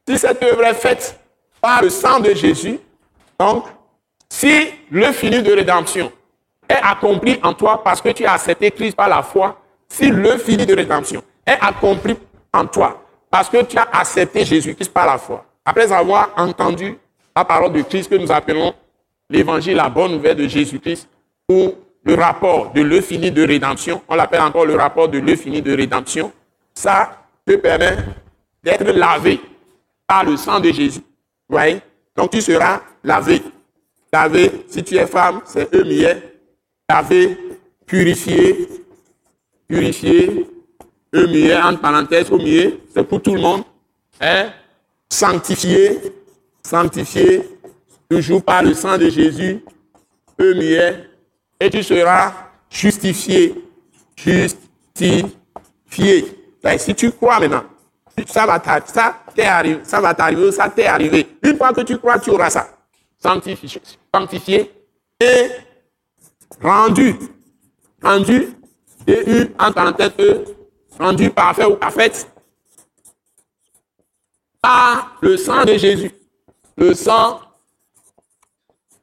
si 0.09 0.19
cette 0.19 0.43
œuvre 0.43 0.65
est 0.65 0.75
faite 0.75 1.21
par 1.61 1.83
le 1.83 1.91
sang 1.91 2.19
de 2.19 2.33
Jésus, 2.33 2.81
donc, 3.38 3.67
si 4.31 4.71
le 4.91 5.12
fini 5.12 5.43
de 5.43 5.53
rédemption 5.53 6.11
est 6.69 6.81
accompli 6.83 7.38
en 7.43 7.53
toi 7.53 7.85
parce 7.85 8.00
que 8.00 8.09
tu 8.09 8.25
as 8.25 8.33
accepté 8.33 8.71
Christ 8.71 8.97
par 8.97 9.09
la 9.09 9.23
foi, 9.23 9.61
si 9.87 10.11
le 10.11 10.38
fini 10.38 10.65
de 10.65 10.75
rédemption 10.75 11.23
est 11.47 11.59
accompli 11.61 12.17
en 12.53 12.67
toi 12.67 13.08
parce 13.30 13.49
que 13.49 13.62
tu 13.64 13.76
as 13.76 13.88
accepté 13.92 14.44
Jésus-Christ 14.44 14.92
par 14.92 15.06
la 15.06 15.18
foi. 15.18 15.44
Après 15.64 15.90
avoir 15.92 16.30
entendu 16.37 16.97
la 17.37 17.44
parole 17.44 17.73
de 17.73 17.82
Christ 17.82 18.11
que 18.11 18.16
nous 18.16 18.32
appelons 18.32 18.73
l'évangile, 19.28 19.76
la 19.76 19.88
bonne 19.88 20.12
nouvelle 20.12 20.37
de 20.37 20.49
Jésus-Christ, 20.49 21.08
ou 21.49 21.73
le 22.04 22.14
rapport 22.14 22.73
de 22.73 22.80
l'euphilie 22.80 23.30
de 23.30 23.47
rédemption, 23.47 24.02
on 24.08 24.14
l'appelle 24.14 24.40
encore 24.40 24.64
le 24.64 24.76
rapport 24.76 25.08
de 25.08 25.18
l'euphilie 25.18 25.62
de 25.62 25.76
rédemption, 25.76 26.32
ça 26.75 27.25
te 27.44 27.56
permet 27.56 27.97
d'être 28.62 28.90
lavé 28.92 29.40
par 30.06 30.25
le 30.25 30.37
sang 30.37 30.61
de 30.61 30.70
Jésus. 30.73 31.02
Voyez? 31.49 31.80
Donc 32.16 32.30
tu 32.30 32.40
seras 32.40 32.80
lavé. 33.04 33.42
Lavé, 34.12 34.64
si 34.68 34.82
tu 34.82 34.97
es 34.97 35.06
femme, 35.06 35.42
c'est 35.44 35.73
eux 35.75 35.85
Lavé, 36.88 37.37
purifié, 37.87 38.68
purifié, 39.68 40.47
eux 41.15 41.57
entre 41.62 41.81
parenthèses, 41.81 42.31
au 42.31 42.38
c'est 42.38 43.05
pour 43.05 43.23
tout 43.23 43.35
le 43.35 43.41
monde. 43.41 43.62
Hein? 44.21 44.50
Sanctifié, 45.09 45.99
sanctifié, 46.62 47.43
toujours 48.11 48.43
par 48.43 48.62
le 48.62 48.75
sang 48.75 48.99
de 48.99 49.09
Jésus, 49.09 49.62
eux 50.41 50.55
et 51.61 51.71
tu 51.71 51.83
seras 51.83 52.33
justifié, 52.71 53.55
justifié. 54.17 55.25
si 56.79 56.95
tu 56.95 57.11
crois 57.12 57.41
maintenant, 57.41 57.65
ça 58.27 58.47
va 58.47 58.59
t'arriver, 58.61 59.81
ça 59.83 60.00
va 60.00 60.15
t'arriver, 60.15 60.53
ça 60.53 60.69
t'est 60.69 60.87
arrivé. 60.87 61.27
Une 61.43 61.57
fois 61.57 61.73
que 61.73 61.81
tu 61.81 61.99
crois, 61.99 62.19
tu 62.19 62.31
auras 62.31 62.50
ça. 62.50 62.69
Sanctifié, 63.19 63.81
sanctifié 64.15 64.71
et 65.21 65.49
rendu, 66.62 67.17
rendu, 68.03 68.49
et 69.07 69.31
eu 69.31 69.50
en 69.59 69.73
parenthèse, 69.73 70.12
e, 70.21 70.45
rendu 70.99 71.31
parfait 71.31 71.64
ou 71.64 71.76
parfaite 71.76 72.31
par 74.61 75.17
le 75.21 75.37
sang 75.37 75.64
de 75.64 75.76
Jésus. 75.76 76.11
Le 76.76 76.95
sang 76.95 77.40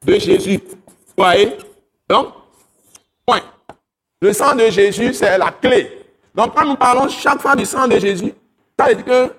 de 0.02 0.18
Jésus. 0.18 0.58
Vous 0.58 0.74
voyez? 1.16 1.56
Donc, 2.08 2.28
point. 3.26 3.42
Le 4.20 4.32
sang 4.32 4.54
de 4.54 4.70
Jésus, 4.70 5.14
c'est 5.14 5.36
la 5.36 5.50
clé. 5.50 6.06
Donc, 6.34 6.54
quand 6.54 6.64
nous 6.64 6.76
parlons 6.76 7.08
chaque 7.08 7.40
fois 7.40 7.56
du 7.56 7.64
sang 7.64 7.88
de 7.88 7.98
Jésus, 7.98 8.32
ça 8.78 8.86
veut 8.86 8.94
dire 8.94 9.04
que 9.04 9.32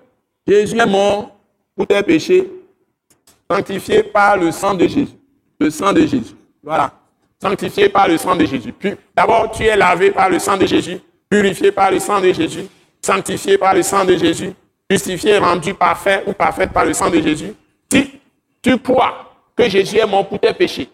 Jésus 0.47 0.77
est 0.77 0.85
mort 0.85 1.31
pour 1.75 1.85
tes 1.85 2.01
péchés, 2.01 2.49
sanctifié 3.49 4.03
par 4.03 4.37
le 4.37 4.51
sang 4.51 4.73
de 4.73 4.87
Jésus. 4.87 5.15
Le 5.59 5.69
sang 5.69 5.93
de 5.93 6.01
Jésus. 6.01 6.35
Voilà. 6.63 6.91
Sanctifié 7.41 7.89
par 7.89 8.07
le 8.07 8.17
sang 8.17 8.35
de 8.35 8.45
Jésus. 8.45 8.73
D'abord, 9.15 9.51
tu 9.51 9.63
es 9.63 9.75
lavé 9.75 10.11
par 10.11 10.29
le 10.29 10.39
sang 10.39 10.57
de 10.57 10.65
Jésus, 10.65 10.99
purifié 11.29 11.71
par 11.71 11.91
le 11.91 11.99
sang 11.99 12.19
de 12.21 12.31
Jésus, 12.31 12.67
sanctifié 13.01 13.57
par 13.57 13.73
le 13.73 13.83
sang 13.83 14.05
de 14.05 14.15
Jésus, 14.15 14.53
justifié, 14.89 15.37
rendu 15.37 15.73
parfait 15.73 16.23
ou 16.25 16.33
parfaite 16.33 16.71
par 16.71 16.85
le 16.85 16.93
sang 16.93 17.09
de 17.09 17.21
Jésus. 17.21 17.53
Si 17.91 18.19
tu 18.61 18.77
crois 18.79 19.33
que 19.55 19.67
Jésus 19.69 19.97
est 19.97 20.05
mort 20.05 20.27
pour 20.27 20.39
tes 20.39 20.53
péchés 20.53 20.89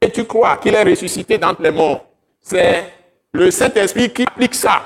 et 0.00 0.10
tu 0.10 0.24
crois 0.24 0.56
qu'il 0.56 0.74
est 0.74 0.82
ressuscité 0.82 1.38
d'entre 1.38 1.62
les 1.62 1.70
morts, 1.70 2.04
c'est 2.40 2.84
le 3.32 3.50
Saint-Esprit 3.50 4.10
qui 4.10 4.22
applique 4.22 4.54
ça 4.54 4.82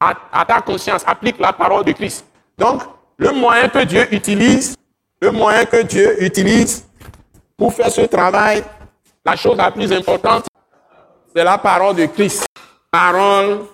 à, 0.00 0.44
ta 0.44 0.60
conscience, 0.60 1.02
applique 1.06 1.38
la 1.38 1.52
parole 1.52 1.84
de 1.84 1.92
Christ. 1.92 2.26
Donc, 2.58 2.82
le 3.16 3.30
moyen 3.30 3.68
que 3.68 3.84
Dieu 3.84 4.12
utilise, 4.12 4.76
le 5.20 5.30
moyen 5.30 5.64
que 5.64 5.82
Dieu 5.82 6.22
utilise 6.22 6.86
pour 7.56 7.72
faire 7.72 7.90
ce 7.90 8.02
travail, 8.02 8.62
la 9.24 9.36
chose 9.36 9.56
la 9.56 9.70
plus 9.70 9.90
importante, 9.92 10.44
c'est 11.34 11.44
la 11.44 11.58
parole 11.58 11.96
de 11.96 12.06
Christ. 12.06 12.44
Parole 12.90 13.66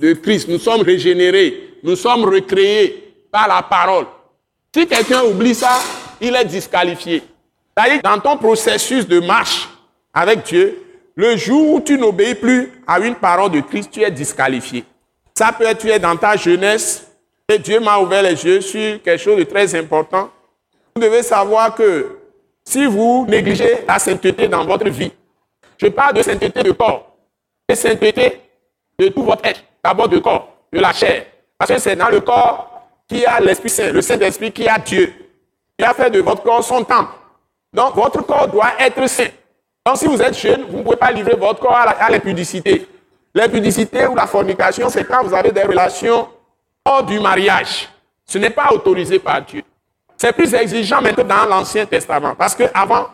de 0.00 0.14
Christ. 0.14 0.48
Nous 0.48 0.58
sommes 0.58 0.80
régénérés, 0.80 1.74
nous 1.82 1.94
sommes 1.94 2.24
recréés 2.24 3.14
par 3.30 3.46
la 3.46 3.62
parole. 3.62 4.06
Si 4.74 4.86
quelqu'un 4.86 5.22
oublie 5.24 5.54
ça, 5.54 5.78
il 6.20 6.34
est 6.34 6.44
disqualifié. 6.44 7.22
Dans 8.02 8.18
ton 8.18 8.36
processus 8.36 9.06
de 9.06 9.20
marche 9.20 9.68
avec 10.12 10.44
Dieu, 10.44 10.82
le 11.14 11.36
jour 11.36 11.74
où 11.74 11.80
tu 11.80 11.98
n'obéis 11.98 12.34
plus 12.34 12.72
à 12.86 12.98
une 12.98 13.14
parole 13.14 13.50
de 13.50 13.60
Christ, 13.60 13.90
tu 13.92 14.02
es 14.02 14.10
disqualifié. 14.10 14.84
Ça 15.34 15.52
peut 15.52 15.64
être 15.64 15.78
tu 15.78 15.90
es 15.90 15.98
dans 15.98 16.16
ta 16.16 16.36
jeunesse 16.36 17.06
et 17.48 17.58
Dieu 17.58 17.80
m'a 17.80 17.98
ouvert 17.98 18.22
les 18.22 18.44
yeux 18.44 18.60
sur 18.60 19.02
quelque 19.02 19.22
chose 19.22 19.38
de 19.38 19.44
très 19.44 19.74
important. 19.74 20.30
Vous 20.94 21.02
devez 21.02 21.22
savoir 21.22 21.74
que 21.74 22.18
si 22.64 22.86
vous 22.86 23.26
négligez 23.28 23.78
la 23.86 23.98
sainteté 23.98 24.48
dans 24.48 24.64
votre 24.64 24.88
vie, 24.88 25.12
je 25.78 25.86
parle 25.88 26.14
de 26.14 26.22
sainteté 26.22 26.62
de 26.62 26.72
corps, 26.72 27.16
de 27.68 27.74
sainteté 27.74 28.40
de 28.98 29.08
tout 29.08 29.22
votre 29.22 29.44
être, 29.46 29.62
d'abord 29.82 30.08
de 30.08 30.18
corps, 30.18 30.48
de 30.72 30.78
la 30.80 30.92
chair. 30.92 31.26
Parce 31.58 31.70
que 31.70 31.78
c'est 31.78 31.96
dans 31.96 32.08
le 32.08 32.20
corps 32.20 32.88
qui 33.08 33.24
a 33.24 33.40
l'Esprit 33.40 33.70
Saint, 33.70 33.92
le 33.92 34.02
Saint-Esprit 34.02 34.52
qui 34.52 34.68
a 34.68 34.78
Dieu. 34.78 35.12
Il 35.78 35.84
a 35.84 35.94
fait 35.94 36.10
de 36.10 36.20
votre 36.20 36.42
corps 36.42 36.62
son 36.62 36.84
temple. 36.84 37.12
Donc 37.72 37.94
votre 37.94 38.22
corps 38.22 38.48
doit 38.48 38.72
être 38.78 39.08
saint. 39.08 39.28
Donc 39.84 39.96
si 39.96 40.06
vous 40.06 40.20
êtes 40.20 40.36
jeune, 40.36 40.64
vous 40.68 40.78
ne 40.78 40.82
pouvez 40.82 40.96
pas 40.96 41.10
livrer 41.10 41.34
votre 41.36 41.60
corps 41.60 41.74
à 41.76 42.10
l'impudicité. 42.10 42.86
L'impudicité 43.34 44.06
ou 44.06 44.14
la 44.14 44.26
fornication, 44.26 44.88
c'est 44.88 45.04
quand 45.04 45.22
vous 45.22 45.32
avez 45.32 45.52
des 45.52 45.62
relations 45.62 46.28
hors 46.84 47.04
du 47.04 47.20
mariage. 47.20 47.88
Ce 48.26 48.38
n'est 48.38 48.50
pas 48.50 48.68
autorisé 48.72 49.18
par 49.18 49.42
Dieu. 49.42 49.62
C'est 50.16 50.32
plus 50.32 50.52
exigeant 50.52 51.00
maintenant 51.00 51.24
dans 51.24 51.46
l'Ancien 51.46 51.86
Testament. 51.86 52.34
Parce 52.36 52.54
qu'avant, 52.54 53.06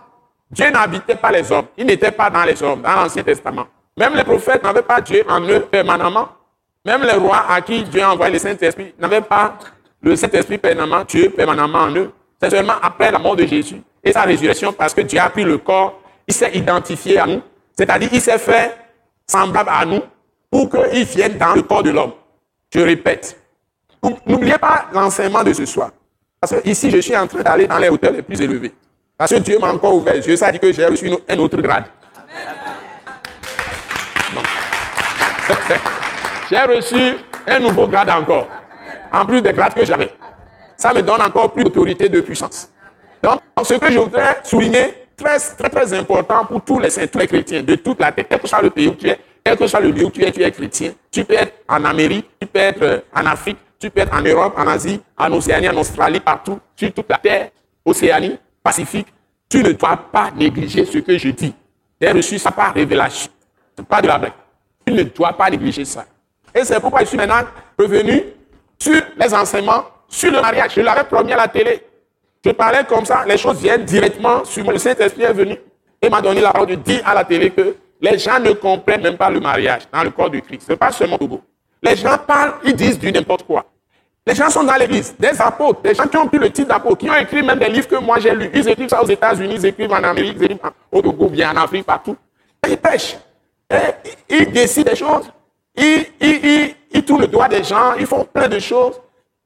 Dieu 0.50 0.70
n'habitait 0.70 1.16
pas 1.16 1.30
les 1.30 1.50
hommes. 1.52 1.66
Il 1.76 1.86
n'était 1.86 2.10
pas 2.10 2.30
dans 2.30 2.44
les 2.44 2.60
hommes, 2.62 2.82
dans 2.82 2.96
l'Ancien 2.96 3.22
Testament. 3.22 3.66
Même 3.96 4.14
les 4.14 4.24
prophètes 4.24 4.62
n'avaient 4.62 4.82
pas 4.82 5.00
Dieu 5.00 5.24
en 5.28 5.40
eux 5.42 5.60
permanemment. 5.60 6.28
Même 6.86 7.02
les 7.02 7.14
rois 7.14 7.44
à 7.48 7.60
qui 7.60 7.82
Dieu 7.82 8.00
a 8.00 8.12
envoyé 8.12 8.32
le 8.32 8.38
Saint-Esprit 8.38 8.94
n'avaient 9.00 9.20
pas 9.20 9.58
le 10.00 10.14
Saint-Esprit 10.14 10.56
permanemment, 10.56 11.02
Dieu 11.02 11.30
permanemment 11.30 11.80
en 11.80 11.90
eux. 11.96 12.12
C'est 12.40 12.50
seulement 12.50 12.74
après 12.80 13.10
la 13.10 13.18
mort 13.18 13.34
de 13.34 13.44
Jésus 13.44 13.82
et 14.04 14.12
sa 14.12 14.22
résurrection 14.22 14.72
parce 14.72 14.94
que 14.94 15.00
Dieu 15.00 15.18
a 15.18 15.28
pris 15.28 15.42
le 15.42 15.58
corps, 15.58 16.00
il 16.28 16.32
s'est 16.32 16.52
identifié 16.54 17.18
à 17.18 17.26
nous, 17.26 17.42
c'est-à-dire 17.76 18.08
il 18.12 18.20
s'est 18.20 18.38
fait 18.38 18.76
semblable 19.26 19.68
à 19.72 19.84
nous 19.84 20.00
pour 20.48 20.70
qu'il 20.70 21.04
vienne 21.04 21.36
dans 21.36 21.54
le 21.54 21.62
corps 21.62 21.82
de 21.82 21.90
l'homme. 21.90 22.12
Je 22.72 22.78
répète. 22.78 23.36
N'oubliez 24.24 24.58
pas 24.58 24.86
l'enseignement 24.92 25.42
de 25.42 25.52
ce 25.52 25.66
soir. 25.66 25.90
Parce 26.40 26.54
que 26.54 26.68
ici, 26.68 26.88
je 26.88 26.98
suis 26.98 27.16
en 27.16 27.26
train 27.26 27.42
d'aller 27.42 27.66
dans 27.66 27.78
les 27.78 27.88
hauteurs 27.88 28.12
les 28.12 28.22
plus 28.22 28.40
élevées. 28.40 28.72
Parce 29.18 29.32
que 29.32 29.38
Dieu 29.40 29.58
m'a 29.58 29.72
encore 29.72 29.96
ouvert 29.96 30.14
les 30.14 30.24
yeux. 30.24 30.36
Ça 30.36 30.52
dit 30.52 30.60
que 30.60 30.72
j'ai 30.72 30.86
reçu 30.86 31.10
un 31.28 31.38
autre 31.38 31.60
grade. 31.60 31.86
J'ai 36.50 36.60
reçu 36.60 37.16
un 37.46 37.58
nouveau 37.58 37.86
grade 37.88 38.10
encore. 38.10 38.46
En 39.12 39.24
plus 39.24 39.42
des 39.42 39.52
grades 39.52 39.74
que 39.74 39.84
j'avais. 39.84 40.10
Ça 40.76 40.92
me 40.92 41.02
donne 41.02 41.22
encore 41.22 41.52
plus 41.52 41.64
d'autorité, 41.64 42.08
de 42.08 42.20
puissance. 42.20 42.70
Donc, 43.22 43.40
ce 43.64 43.74
que 43.74 43.90
je 43.90 43.98
voudrais 43.98 44.38
souligner, 44.44 45.06
très, 45.16 45.38
très, 45.38 45.68
très 45.68 45.92
important 45.94 46.44
pour 46.44 46.62
tous 46.62 46.78
les 46.78 46.90
saints, 46.90 47.06
tous 47.06 47.26
chrétiens 47.26 47.62
de 47.62 47.74
toute 47.76 48.00
la 48.00 48.12
terre, 48.12 48.26
quel 48.28 48.38
que 48.38 48.46
soit 48.46 48.62
le 48.62 48.70
pays 48.70 48.88
où 48.88 48.94
tu 48.94 49.08
es, 49.08 49.18
quel 49.42 49.56
que 49.56 49.66
soit 49.66 49.80
le 49.80 49.90
lieu 49.90 50.04
où 50.04 50.10
tu 50.10 50.22
es, 50.22 50.30
tu 50.30 50.42
es 50.42 50.50
chrétien. 50.50 50.92
Tu 51.10 51.24
peux 51.24 51.34
être 51.34 51.54
en 51.68 51.84
Amérique, 51.84 52.26
tu 52.40 52.46
peux 52.46 52.60
être 52.60 52.82
euh, 52.82 53.00
en 53.14 53.26
Afrique, 53.26 53.58
tu 53.80 53.90
peux 53.90 54.00
être 54.00 54.14
en 54.14 54.20
Europe, 54.20 54.54
en 54.56 54.66
Asie, 54.66 55.00
en 55.18 55.32
Océanie, 55.32 55.68
en 55.68 55.76
Australie, 55.76 56.20
partout, 56.20 56.60
sur 56.76 56.92
toute 56.92 57.08
la 57.08 57.18
terre, 57.18 57.50
Océanie, 57.84 58.38
Pacifique. 58.62 59.08
Tu 59.48 59.62
ne 59.62 59.72
dois 59.72 59.96
pas 59.96 60.30
négliger 60.36 60.84
ce 60.84 60.98
que 60.98 61.16
je 61.16 61.28
dis. 61.30 61.54
J'ai 62.00 62.10
reçu 62.10 62.38
ça 62.38 62.50
par 62.50 62.74
révélation. 62.74 63.30
Ce 63.76 63.82
n'est 63.82 63.86
pas 63.86 64.02
de 64.02 64.08
la 64.08 64.18
blague. 64.18 64.32
Tu 64.84 64.92
ne 64.92 65.02
dois 65.04 65.32
pas 65.32 65.48
négliger 65.48 65.84
ça. 65.84 66.04
Et 66.56 66.64
c'est 66.64 66.80
pourquoi 66.80 67.00
je 67.00 67.06
suis 67.06 67.18
maintenant 67.18 67.42
revenu 67.78 68.24
sur 68.78 69.00
les 69.20 69.34
enseignements, 69.34 69.84
sur 70.08 70.32
le 70.32 70.40
mariage. 70.40 70.72
Je 70.74 70.80
l'avais 70.80 71.04
promis 71.04 71.32
à 71.34 71.36
la 71.36 71.48
télé. 71.48 71.84
Je 72.42 72.50
parlais 72.52 72.82
comme 72.88 73.04
ça, 73.04 73.24
les 73.28 73.36
choses 73.36 73.58
viennent 73.58 73.84
directement 73.84 74.42
sur 74.44 74.64
moi. 74.64 74.72
Le 74.72 74.78
Saint-Esprit 74.78 75.24
est 75.24 75.32
venu 75.34 75.56
et 76.00 76.08
m'a 76.08 76.22
donné 76.22 76.40
la 76.40 76.52
parole 76.52 76.68
de 76.68 76.74
dire 76.76 77.02
à 77.04 77.14
la 77.14 77.24
télé 77.24 77.50
que 77.50 77.76
les 78.00 78.18
gens 78.18 78.38
ne 78.40 78.52
comprennent 78.52 79.02
même 79.02 79.18
pas 79.18 79.28
le 79.28 79.40
mariage 79.40 79.82
dans 79.92 80.02
le 80.02 80.10
corps 80.10 80.30
du 80.30 80.40
Christ. 80.40 80.62
Ce 80.66 80.72
n'est 80.72 80.78
pas 80.78 80.90
seulement 80.92 81.18
Togo. 81.18 81.42
Les 81.82 81.94
gens 81.94 82.16
parlent, 82.26 82.54
ils 82.64 82.74
disent 82.74 82.98
du 82.98 83.12
n'importe 83.12 83.42
quoi. 83.42 83.66
Les 84.26 84.34
gens 84.34 84.48
sont 84.48 84.64
dans 84.64 84.74
l'église, 84.76 85.14
des 85.18 85.40
apôtres, 85.40 85.82
des 85.82 85.94
gens 85.94 86.06
qui 86.06 86.16
ont 86.16 86.26
pris 86.26 86.38
le 86.38 86.50
titre 86.50 86.68
d'apôtre, 86.68 86.98
qui 86.98 87.10
ont 87.10 87.14
écrit 87.14 87.42
même 87.42 87.58
des 87.58 87.68
livres 87.68 87.86
que 87.86 87.96
moi 87.96 88.18
j'ai 88.18 88.34
lus. 88.34 88.50
Ils 88.54 88.68
écrivent 88.68 88.88
ça 88.88 89.02
aux 89.02 89.06
États-Unis, 89.06 89.54
ils 89.56 89.66
écrivent 89.66 89.92
en 89.92 90.02
Amérique, 90.02 90.36
ils 90.38 90.44
écrivent 90.44 90.58
au 90.90 91.02
Togo, 91.02 91.28
bien 91.28 91.52
en 91.52 91.56
Afrique, 91.56 91.84
partout. 91.84 92.16
Et 92.66 92.70
ils 92.72 92.78
pêchent. 92.78 93.16
ils 94.28 94.50
décident 94.50 94.90
des 94.90 94.96
choses. 94.96 95.30
Ils, 95.76 96.06
ils, 96.20 96.74
ils 96.90 97.04
tournent 97.04 97.22
le 97.22 97.26
doigt 97.26 97.48
des 97.48 97.62
gens, 97.62 97.94
ils 97.98 98.06
font 98.06 98.24
plein 98.24 98.48
de 98.48 98.58
choses. 98.58 99.00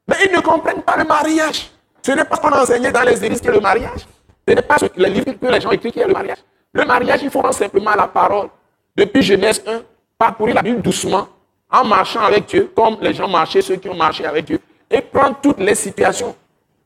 Mais 0.08 0.16
ils 0.26 0.32
ne 0.34 0.40
comprennent 0.40 0.82
pas 0.82 0.96
le 0.96 1.04
mariage. 1.04 1.70
Ce 2.02 2.12
n'est 2.12 2.24
pas 2.24 2.36
ce 2.36 2.40
qu'on 2.40 2.48
a 2.48 2.62
enseigné 2.62 2.90
dans 2.90 3.02
les 3.02 3.24
églises 3.24 3.40
qui 3.40 3.48
est 3.48 3.52
le 3.52 3.60
mariage. 3.60 4.06
Ce 4.48 4.54
n'est 4.54 4.62
pas 4.62 4.78
ce 4.78 4.86
que 4.86 5.00
les 5.00 5.10
livres 5.10 5.32
que 5.32 5.46
les 5.46 5.60
gens 5.60 5.70
écrivent 5.70 5.92
qui 5.92 6.00
est 6.00 6.06
le 6.06 6.12
mariage. 6.12 6.38
Le 6.72 6.84
mariage, 6.84 7.20
il 7.22 7.30
faut 7.30 7.42
simplement 7.52 7.94
la 7.94 8.06
parole. 8.06 8.48
Depuis 8.96 9.22
Genèse 9.22 9.62
1, 9.66 9.82
parcourir 10.18 10.54
la 10.54 10.62
Bible 10.62 10.82
doucement, 10.82 11.28
en 11.70 11.84
marchant 11.84 12.20
avec 12.20 12.46
Dieu, 12.46 12.70
comme 12.74 12.96
les 13.00 13.14
gens 13.14 13.28
marchaient, 13.28 13.62
ceux 13.62 13.76
qui 13.76 13.88
ont 13.88 13.94
marché 13.94 14.24
avec 14.24 14.44
Dieu, 14.44 14.60
et 14.90 15.00
prendre 15.00 15.36
toutes 15.40 15.58
les 15.58 15.74
situations, 15.74 16.34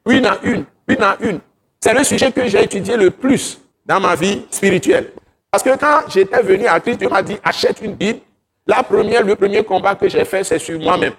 une 0.07 0.27
à 0.27 0.39
une, 0.43 0.65
une 0.89 1.03
à 1.03 1.17
une. 1.21 1.41
C'est 1.81 1.95
le 1.95 2.05
sujet 2.05 2.31
que 2.33 2.47
j'ai 2.47 2.63
étudié 2.63 2.97
le 2.97 3.11
plus 3.11 3.61
dans 3.87 4.01
ma 4.01 4.15
vie 4.15 4.47
spirituelle. 4.51 5.13
Parce 5.51 5.63
que 5.63 5.77
quand 5.77 6.03
j'étais 6.09 6.43
venu 6.43 6.67
à 6.67 6.81
Christ, 6.81 6.99
Dieu 6.99 7.09
m'a 7.09 7.23
dit, 7.23 7.37
achète 7.43 7.81
une 7.81 7.95
Bible. 7.95 8.21
La 8.66 8.83
première, 8.83 9.23
le 9.25 9.37
premier 9.37 9.62
combat 9.62 9.94
que 9.94 10.09
j'ai 10.09 10.25
fait, 10.25 10.42
c'est 10.44 10.59
sur 10.59 10.78
moi-même, 10.80 11.12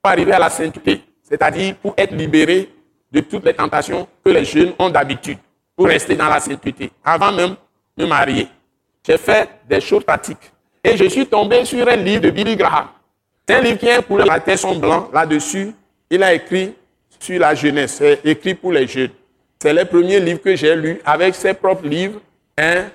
pour 0.00 0.12
arriver 0.12 0.32
à 0.32 0.38
la 0.38 0.50
sainteté, 0.50 1.02
c'est-à-dire 1.22 1.74
pour 1.76 1.94
être 1.96 2.14
libéré 2.14 2.70
de 3.10 3.20
toutes 3.20 3.44
les 3.44 3.54
tentations 3.54 4.06
que 4.24 4.30
les 4.30 4.44
jeunes 4.44 4.72
ont 4.78 4.88
d'habitude, 4.88 5.38
pour 5.76 5.86
rester 5.86 6.14
dans 6.14 6.28
la 6.28 6.40
sainteté, 6.40 6.90
avant 7.04 7.32
même 7.32 7.56
de 7.96 8.04
me 8.04 8.08
marier. 8.08 8.46
J'ai 9.04 9.18
fait 9.18 9.48
des 9.68 9.80
choses 9.80 10.04
pratiques. 10.04 10.52
Et 10.84 10.96
je 10.96 11.04
suis 11.04 11.26
tombé 11.26 11.64
sur 11.64 11.86
un 11.88 11.96
livre 11.96 12.22
de 12.22 12.30
Billy 12.30 12.56
Graham. 12.56 12.88
C'est 13.48 13.56
un 13.56 13.60
livre 13.60 13.78
qui 13.78 13.86
est 13.86 14.02
pour 14.02 14.18
la 14.18 14.56
son 14.56 14.76
blanc. 14.76 15.08
Là-dessus, 15.12 15.74
il 16.10 16.22
a 16.22 16.32
écrit 16.34 16.74
sur 17.18 17.38
la 17.40 17.54
jeunesse, 17.54 18.02
écrit 18.24 18.54
pour 18.54 18.72
les 18.72 18.86
jeunes. 18.86 19.10
C'est 19.60 19.72
le 19.72 19.84
premier 19.84 20.20
livre 20.20 20.40
que 20.40 20.54
j'ai 20.56 20.74
lu 20.74 21.00
avec 21.04 21.34
ses 21.34 21.54
propres 21.54 21.86
livres. 21.86 22.20
Hein, 22.58 22.86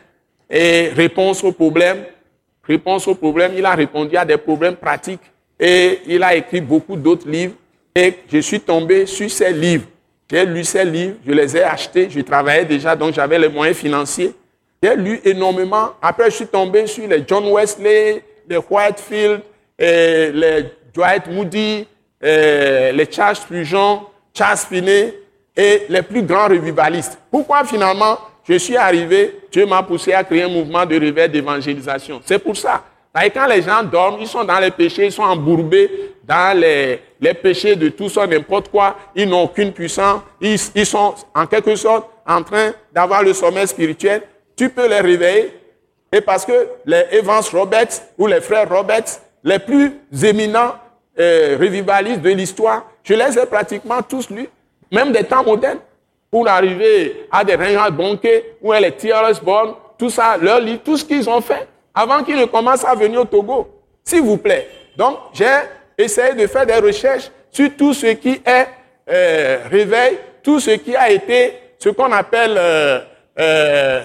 et 0.49 0.89
réponse 0.95 1.43
aux 1.43 1.51
problèmes. 1.51 2.05
Réponse 2.67 3.07
aux 3.07 3.15
problèmes, 3.15 3.53
il 3.55 3.65
a 3.65 3.74
répondu 3.74 4.17
à 4.17 4.25
des 4.25 4.38
problèmes 4.38 4.75
pratiques. 4.75 5.21
Et 5.59 6.01
il 6.05 6.21
a 6.21 6.36
écrit 6.36 6.62
beaucoup 6.62 6.95
d'autres 6.95 7.27
livres. 7.27 7.53
Et 7.95 8.13
je 8.31 8.39
suis 8.39 8.59
tombé 8.59 9.05
sur 9.05 9.29
ces 9.31 9.51
livres. 9.51 9.86
J'ai 10.29 10.45
lu 10.45 10.63
ces 10.63 10.83
livres, 10.83 11.15
je 11.25 11.31
les 11.31 11.55
ai 11.55 11.63
achetés, 11.63 12.09
je 12.09 12.19
travaillais 12.19 12.65
déjà, 12.65 12.95
donc 12.95 13.13
j'avais 13.13 13.39
les 13.39 13.47
moyens 13.47 13.77
financiers. 13.77 14.33
J'ai 14.83 14.95
lu 14.95 15.21
énormément. 15.24 15.91
Après, 16.01 16.29
je 16.29 16.36
suis 16.36 16.47
tombé 16.47 16.86
sur 16.86 17.07
les 17.07 17.24
John 17.25 17.50
Wesley, 17.50 18.21
les 18.47 18.57
Whitefield, 18.57 19.41
les 19.79 20.65
Dwight 20.93 21.27
Moody, 21.27 21.88
les 22.21 23.07
Charles 23.09 23.38
Spurgeon, 23.38 24.01
Charles 24.33 24.57
Finney 24.57 25.13
et 25.55 25.83
les 25.88 26.01
plus 26.01 26.21
grands 26.21 26.50
revivalistes. 26.50 27.17
Pourquoi 27.31 27.63
finalement 27.63 28.19
je 28.47 28.55
suis 28.57 28.77
arrivé, 28.77 29.39
Dieu 29.57 29.65
m'a 29.65 29.81
poussé 29.81 30.13
à 30.13 30.23
créer 30.23 30.43
un 30.43 30.49
mouvement 30.49 30.85
de 30.85 30.99
réveil 30.99 31.27
d'évangélisation. 31.29 32.21
C'est 32.23 32.37
pour 32.37 32.55
ça. 32.55 32.83
Et 33.25 33.31
quand 33.31 33.47
les 33.47 33.63
gens 33.63 33.81
dorment, 33.81 34.17
ils 34.21 34.27
sont 34.27 34.43
dans 34.43 34.59
les 34.59 34.69
péchés, 34.69 35.05
ils 35.07 35.11
sont 35.11 35.23
embourbés 35.23 36.13
dans 36.23 36.55
les, 36.55 37.01
les 37.19 37.33
péchés 37.33 37.75
de 37.75 37.89
tout 37.89 38.07
ça, 38.07 38.27
n'importe 38.27 38.69
quoi. 38.69 38.95
Ils 39.15 39.27
n'ont 39.27 39.45
aucune 39.45 39.71
puissance. 39.71 40.21
Ils, 40.39 40.59
ils, 40.75 40.85
sont 40.85 41.15
en 41.33 41.47
quelque 41.47 41.75
sorte 41.75 42.07
en 42.23 42.43
train 42.43 42.71
d'avoir 42.93 43.23
le 43.23 43.33
sommeil 43.33 43.67
spirituel. 43.67 44.21
Tu 44.55 44.69
peux 44.69 44.87
les 44.87 44.99
réveiller. 44.99 45.51
Et 46.13 46.21
parce 46.21 46.45
que 46.45 46.67
les 46.85 47.05
Evans 47.13 47.41
Roberts 47.51 48.03
ou 48.15 48.27
les 48.27 48.41
frères 48.41 48.69
Roberts, 48.69 49.21
les 49.43 49.57
plus 49.57 49.91
éminents 50.23 50.75
euh, 51.19 51.57
revivalistes 51.59 52.21
de 52.21 52.29
l'histoire, 52.29 52.85
je 53.03 53.15
les 53.15 53.39
ai 53.39 53.47
pratiquement 53.47 54.03
tous 54.07 54.29
lus, 54.29 54.49
même 54.91 55.11
des 55.11 55.23
temps 55.23 55.43
modernes 55.43 55.79
pour 56.29 56.48
arriver 56.48 57.27
à 57.31 57.43
des 57.43 57.55
Reinhard 57.55 57.91
Bonke 57.91 58.27
ou 58.62 58.74
les 58.74 58.91
T.R.S. 58.91 59.39
Born, 59.41 59.75
tout 59.98 60.10
ça, 60.10 60.38
leur 60.38 60.60
livre, 60.60 60.81
tout 60.84 60.98
ce 60.98 61.05
qu'ils 61.05 61.29
ont 61.29 61.41
fait 61.41 61.67
avant 61.93 62.24
qu'ils 62.24 62.38
ne 62.38 62.46
commencent 62.46 62.86
à 62.86 62.93
venir 62.93 63.22
au 63.22 63.25
Togo. 63.25 63.67
S'il 64.03 64.22
vous 64.22 64.38
plaît. 64.38 64.67
Donc, 64.96 65.17
j'ai 65.34 65.46
essayé 65.98 66.34
de 66.34 66.48
faire 66.48 66.65
des 66.65 66.75
recherches 66.75 67.31
sur 67.51 67.75
tout 67.75 67.93
ce 67.93 68.07
qui 68.07 68.41
est 68.46 68.67
euh, 69.10 69.60
réveil, 69.69 70.17
tout 70.43 70.60
ce 70.60 70.72
qui 70.72 70.96
a 70.96 71.10
été 71.10 71.53
ce 71.79 71.89
qu'on 71.89 72.12
appelle, 72.12 72.55
euh, 72.57 73.00
euh, 73.39 74.03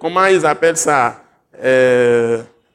comment 0.00 0.26
ils 0.26 0.44
appellent 0.44 0.76
ça, 0.76 1.20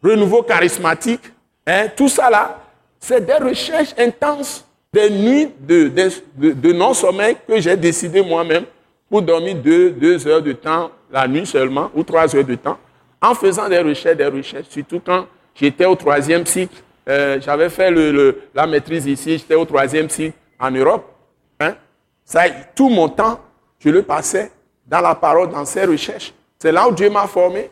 renouveau 0.04 0.44
charismatique. 0.44 1.24
Hein, 1.66 1.88
tout 1.96 2.10
ça 2.10 2.30
là, 2.30 2.60
c'est 3.00 3.26
des 3.26 3.36
recherches 3.36 3.94
intenses 3.98 4.66
des 4.94 5.10
nuits 5.10 5.48
de, 5.58 6.74
non-sommeil 6.74 7.38
que 7.48 7.62
j'ai 7.62 7.78
décidé 7.78 8.22
moi-même 8.22 8.66
pour 9.10 9.22
dormir 9.22 9.56
deux, 9.56 10.28
heures 10.28 10.42
de 10.42 10.52
temps 10.52 10.92
la 11.10 11.28
nuit 11.30 11.46
seulement, 11.46 11.90
ou 11.96 12.04
trois 12.04 12.34
heures 12.36 12.44
de 12.44 12.56
temps, 12.56 12.78
en 13.22 13.34
faisant 13.34 13.70
des 13.70 13.80
recherches, 13.80 14.18
des 14.18 14.26
recherches, 14.26 14.68
surtout 14.70 15.02
quand 15.06 15.28
j'étais 15.56 15.86
au 15.86 15.96
troisième 15.96 16.46
cycle. 16.46 16.76
Euh, 17.08 17.40
J'avais 17.40 17.70
fait 17.70 17.90
la 18.54 18.68
maîtrise 18.68 19.06
ici, 19.06 19.38
j'étais 19.38 19.56
au 19.56 19.64
troisième 19.64 20.10
cycle 20.10 20.38
en 20.60 20.72
Europe. 20.72 21.06
Hein. 21.60 21.76
Ça, 22.26 22.44
tout 22.76 22.90
mon 22.90 23.08
temps, 23.08 23.40
je 23.80 23.90
le 23.90 24.04
passais 24.04 24.52
dans 24.86 25.02
la 25.02 25.16
parole, 25.16 25.50
dans 25.50 25.66
ces 25.66 25.86
recherches. 25.86 26.34
C'est 26.60 26.72
là 26.72 26.88
où 26.88 26.92
Dieu 26.92 27.10
m'a 27.10 27.28
formé. 27.28 27.70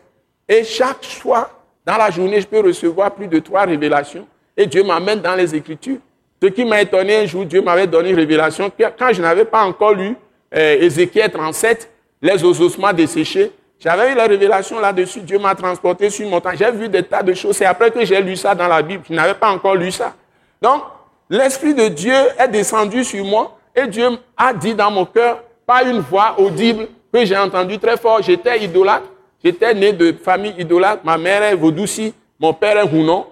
Et 0.48 0.64
chaque 0.64 1.04
soir, 1.04 1.50
dans 1.86 1.98
la 1.98 2.10
journée, 2.12 2.40
je 2.40 2.48
peux 2.48 2.62
recevoir 2.62 3.12
plus 3.14 3.28
de 3.28 3.40
trois 3.40 3.66
révélations. 3.66 4.26
Et 4.56 4.66
Dieu 4.66 4.84
m'amène 4.84 5.20
dans 5.20 5.36
les 5.36 5.54
Écritures. 5.56 6.00
Ce 6.42 6.48
qui 6.48 6.64
m'a 6.64 6.82
étonné 6.82 7.18
un 7.18 7.26
jour, 7.26 7.46
Dieu 7.46 7.62
m'avait 7.62 7.88
donné 7.88 8.10
une 8.12 8.16
révélation 8.16 8.72
quand 8.98 9.12
je 9.12 9.22
n'avais 9.22 9.46
pas 9.46 9.64
encore 9.64 9.94
lu 9.94 10.16
euh, 10.56 10.78
Ézéchiel 10.82 11.30
37, 11.32 11.90
les 12.22 12.44
ossements 12.44 12.94
desséchés. 12.94 13.52
J'avais 13.80 14.12
eu 14.12 14.16
la 14.16 14.26
révélation 14.26 14.80
là-dessus. 14.80 15.22
Dieu 15.22 15.40
m'a 15.40 15.56
transporté 15.56 16.10
sur 16.10 16.26
une 16.26 16.32
montagne. 16.32 16.58
J'ai 16.58 16.72
vu 16.72 16.90
des 16.90 17.04
tas 17.04 17.24
de 17.24 17.34
choses. 17.34 17.56
C'est 17.56 17.66
après 17.66 17.92
que 17.92 18.04
j'ai 18.04 18.22
lu 18.22 18.36
ça 18.36 18.54
dans 18.54 18.68
la 18.68 18.82
Bible. 18.82 19.04
Je 19.10 19.14
n'avais 19.14 19.34
pas 19.34 19.50
encore 19.52 19.76
lu 19.76 19.92
ça. 19.92 20.14
Donc, 20.62 20.84
l'Esprit 21.30 21.74
de 21.74 21.88
Dieu 21.88 22.14
est 22.38 22.48
descendu 22.50 23.04
sur 23.04 23.24
moi 23.24 23.58
et 23.76 23.88
Dieu 23.88 24.10
a 24.36 24.54
dit 24.54 24.74
dans 24.74 24.92
mon 24.92 25.06
cœur, 25.06 25.44
par 25.66 25.86
une 25.86 26.00
voix 26.00 26.36
audible 26.40 26.88
que 27.14 27.24
j'ai 27.24 27.38
entendue 27.38 27.80
très 27.80 27.96
fort, 27.96 28.22
j'étais 28.22 28.64
idolâtre. 28.64 29.06
J'étais 29.44 29.74
né 29.74 29.94
de 29.94 30.12
famille 30.14 30.56
idolâtre. 30.58 31.02
Ma 31.06 31.18
mère 31.18 31.44
est 31.44 31.56
Vaudoussi, 31.56 32.14
mon 32.40 32.54
père 32.54 32.78
est 32.78 32.84
Hounon. 32.92 33.28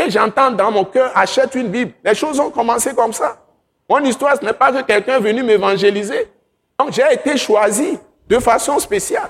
Et 0.00 0.10
j'entends 0.10 0.50
dans 0.50 0.70
mon 0.70 0.84
cœur, 0.84 1.12
achète 1.14 1.54
une 1.54 1.68
Bible. 1.68 1.92
Les 2.02 2.14
choses 2.14 2.40
ont 2.40 2.50
commencé 2.50 2.94
comme 2.94 3.12
ça. 3.12 3.36
Mon 3.88 3.98
histoire, 3.98 4.36
ce 4.40 4.44
n'est 4.44 4.54
pas 4.54 4.72
que 4.72 4.82
quelqu'un 4.82 5.16
est 5.16 5.20
venu 5.20 5.42
m'évangéliser. 5.42 6.28
Donc 6.78 6.92
j'ai 6.92 7.12
été 7.12 7.36
choisi 7.36 7.98
de 8.26 8.38
façon 8.38 8.78
spéciale. 8.78 9.28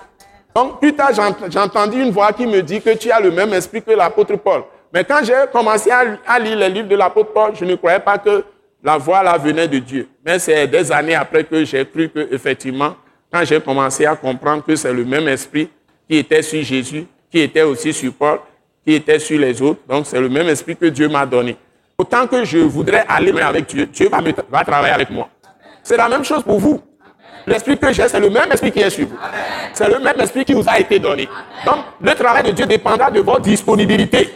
Donc 0.54 0.78
plus 0.78 0.94
tard, 0.94 1.10
j'ai 1.48 1.58
entendu 1.58 2.00
une 2.00 2.12
voix 2.12 2.32
qui 2.32 2.46
me 2.46 2.62
dit 2.62 2.80
que 2.80 2.90
tu 2.90 3.10
as 3.10 3.18
le 3.18 3.32
même 3.32 3.52
esprit 3.52 3.82
que 3.82 3.90
l'apôtre 3.90 4.36
Paul. 4.36 4.62
Mais 4.92 5.02
quand 5.02 5.20
j'ai 5.24 5.34
commencé 5.52 5.90
à, 5.90 6.38
lire 6.38 6.56
les 6.56 6.68
livres 6.68 6.88
de 6.88 6.96
l'apôtre 6.96 7.32
Paul, 7.32 7.52
je 7.54 7.64
ne 7.64 7.74
croyais 7.74 8.00
pas 8.00 8.18
que 8.18 8.44
la 8.82 8.96
voix 8.96 9.24
là 9.24 9.36
venait 9.38 9.66
de 9.66 9.78
Dieu. 9.78 10.08
Mais 10.24 10.38
c'est 10.38 10.68
des 10.68 10.92
années 10.92 11.16
après 11.16 11.42
que 11.42 11.64
j'ai 11.64 11.84
cru 11.84 12.08
que 12.08 12.32
effectivement, 12.32 12.94
quand 13.32 13.44
j'ai 13.44 13.60
commencé 13.60 14.06
à 14.06 14.14
comprendre 14.14 14.64
que 14.64 14.76
c'est 14.76 14.92
le 14.92 15.04
même 15.04 15.26
esprit 15.26 15.68
qui 16.08 16.16
était 16.18 16.42
sur 16.42 16.62
Jésus, 16.62 17.06
qui 17.30 17.40
était 17.40 17.62
aussi 17.62 17.92
sur 17.92 18.12
Paul, 18.12 18.38
qui 18.86 18.94
était 18.94 19.18
sur 19.18 19.38
les 19.38 19.60
autres. 19.62 19.80
Donc, 19.88 20.06
c'est 20.06 20.20
le 20.20 20.28
même 20.28 20.48
esprit 20.48 20.76
que 20.76 20.86
Dieu 20.86 21.08
m'a 21.08 21.26
donné. 21.26 21.56
Autant 21.98 22.26
que 22.26 22.44
je 22.44 22.58
voudrais 22.58 23.04
aller 23.08 23.38
avec 23.40 23.66
Dieu, 23.66 23.86
Dieu 23.86 24.08
va, 24.08 24.20
va 24.50 24.64
travailler 24.64 24.94
avec 24.94 25.10
moi. 25.10 25.28
C'est 25.82 25.96
la 25.96 26.08
même 26.08 26.24
chose 26.24 26.42
pour 26.42 26.58
vous. 26.58 26.80
L'esprit 27.46 27.78
que 27.78 27.92
j'ai, 27.92 28.06
c'est 28.08 28.20
le 28.20 28.30
même 28.30 28.50
esprit 28.52 28.70
qui 28.70 28.80
est 28.80 28.90
sur 28.90 29.06
vous. 29.06 29.16
C'est 29.72 29.88
le 29.88 29.98
même 29.98 30.18
esprit 30.20 30.44
qui 30.44 30.52
vous 30.52 30.64
a 30.68 30.78
été 30.78 30.98
donné. 30.98 31.28
Donc, 31.64 31.78
le 32.00 32.14
travail 32.14 32.42
de 32.44 32.50
Dieu 32.52 32.66
dépendra 32.66 33.10
de 33.10 33.20
votre 33.20 33.42
disponibilité 33.42 34.30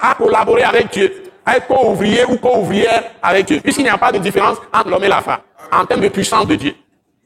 à 0.00 0.14
collaborer 0.14 0.62
avec 0.62 0.90
Dieu, 0.92 1.24
à 1.44 1.56
être 1.56 1.66
co-ouvrier 1.66 2.24
ou 2.24 2.36
co-ouvrière 2.36 3.04
avec 3.22 3.46
Dieu, 3.46 3.60
puisqu'il 3.60 3.84
n'y 3.84 3.90
a 3.90 3.98
pas 3.98 4.12
de 4.12 4.18
différence 4.18 4.58
entre 4.72 4.88
l'homme 4.90 5.04
et 5.04 5.08
la 5.08 5.20
femme 5.22 5.40
en 5.70 5.84
termes 5.86 6.02
de 6.02 6.08
puissance 6.08 6.46
de 6.46 6.54
Dieu. 6.54 6.74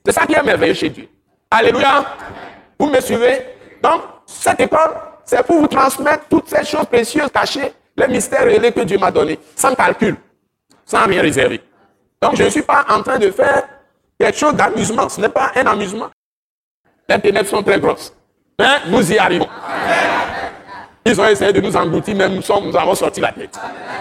C'est 0.05 0.12
ça 0.12 0.26
qui 0.26 0.35
est 0.35 0.42
merveilleux 0.42 0.74
chez 0.74 0.88
Dieu. 0.88 1.09
Alléluia. 1.50 2.05
Vous 2.79 2.88
me 2.88 3.00
suivez? 3.00 3.46
Donc, 3.83 4.02
cette 4.26 4.61
école, 4.61 4.90
c'est 5.26 5.44
pour 5.44 5.58
vous 5.58 5.66
transmettre 5.66 6.24
toutes 6.30 6.48
ces 6.48 6.64
choses 6.64 6.86
précieuses 6.86 7.30
cachées, 7.34 7.72
les 7.96 8.06
mystères 8.06 8.44
révélés 8.44 8.70
que 8.70 8.80
Dieu 8.80 8.96
m'a 8.96 9.10
donnés, 9.10 9.38
sans 9.56 9.74
calcul, 9.74 10.16
sans 10.84 11.04
rien 11.04 11.20
réserver. 11.20 11.60
Donc 12.22 12.36
je 12.36 12.44
ne 12.44 12.48
suis 12.48 12.62
pas 12.62 12.84
en 12.88 13.02
train 13.02 13.18
de 13.18 13.30
faire 13.32 13.64
quelque 14.18 14.38
chose 14.38 14.54
d'amusement. 14.54 15.08
Ce 15.08 15.20
n'est 15.20 15.28
pas 15.28 15.50
un 15.56 15.66
amusement. 15.66 16.08
Les 17.08 17.20
ténèbres 17.20 17.48
sont 17.48 17.62
très 17.62 17.80
grosses. 17.80 18.14
Mais 18.58 18.78
nous 18.86 19.12
y 19.12 19.18
arrivons. 19.18 19.48
Ils 21.04 21.20
ont 21.20 21.26
essayé 21.26 21.52
de 21.52 21.60
nous 21.60 21.76
engloutir, 21.76 22.16
mais 22.16 22.28
nous, 22.28 22.42
sommes, 22.42 22.68
nous 22.68 22.76
avons 22.76 22.94
sorti 22.94 23.20
la 23.20 23.32
tête. 23.32 23.58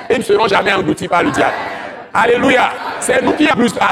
Ils 0.09 0.19
ne 0.19 0.23
seront 0.23 0.47
jamais 0.47 0.73
engloutis 0.73 1.07
par 1.07 1.23
le 1.23 1.31
diable. 1.31 1.53
Alléluia. 2.13 2.71
C'est 2.99 3.21
nous 3.21 3.33
qui 3.33 3.47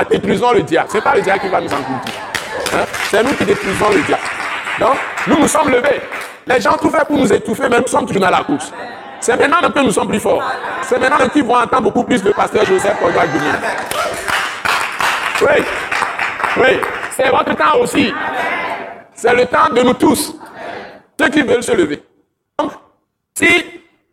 détruisons 0.09 0.51
le 0.53 0.61
diable. 0.61 0.89
Ce 0.89 0.97
n'est 0.97 1.03
pas 1.03 1.15
le 1.15 1.21
diable 1.21 1.39
qui 1.41 1.49
va 1.49 1.61
nous 1.61 1.73
engloutir. 1.73 2.13
Hein? 2.73 2.85
C'est 3.09 3.23
nous 3.23 3.33
qui 3.33 3.45
détruisons 3.45 3.89
le 3.89 4.01
diable. 4.01 4.23
Donc, 4.79 4.95
nous 5.27 5.39
nous 5.39 5.47
sommes 5.47 5.69
levés. 5.69 6.01
Les 6.45 6.59
gens 6.59 6.73
tout 6.73 6.89
fait 6.89 7.05
pour 7.05 7.17
nous 7.17 7.31
étouffer, 7.31 7.69
mais 7.69 7.79
nous 7.79 7.88
sommes 7.88 8.05
toujours 8.05 8.21
dans 8.21 8.29
la 8.29 8.43
course. 8.43 8.71
C'est 9.19 9.38
maintenant 9.38 9.69
que 9.69 9.79
nous 9.79 9.91
sommes 9.91 10.07
plus 10.09 10.19
forts. 10.19 10.43
C'est 10.81 10.99
maintenant 10.99 11.29
qu'ils 11.29 11.43
vont 11.45 11.55
entendre 11.55 11.83
beaucoup 11.83 12.03
plus 12.03 12.23
le 12.23 12.31
pasteur 12.33 12.65
Joseph 12.65 12.99
Kodouak 12.99 13.29
Oui, 15.41 15.63
oui, 16.57 16.79
c'est 17.15 17.29
votre 17.29 17.55
temps 17.55 17.79
aussi. 17.79 18.13
C'est 19.15 19.33
le 19.33 19.45
temps 19.45 19.69
de 19.73 19.81
nous 19.81 19.93
tous, 19.93 20.38
ceux 21.19 21.29
qui 21.29 21.41
veulent 21.41 21.63
se 21.63 21.71
lever. 21.71 22.03
Donc, 22.59 22.73
si 23.33 23.47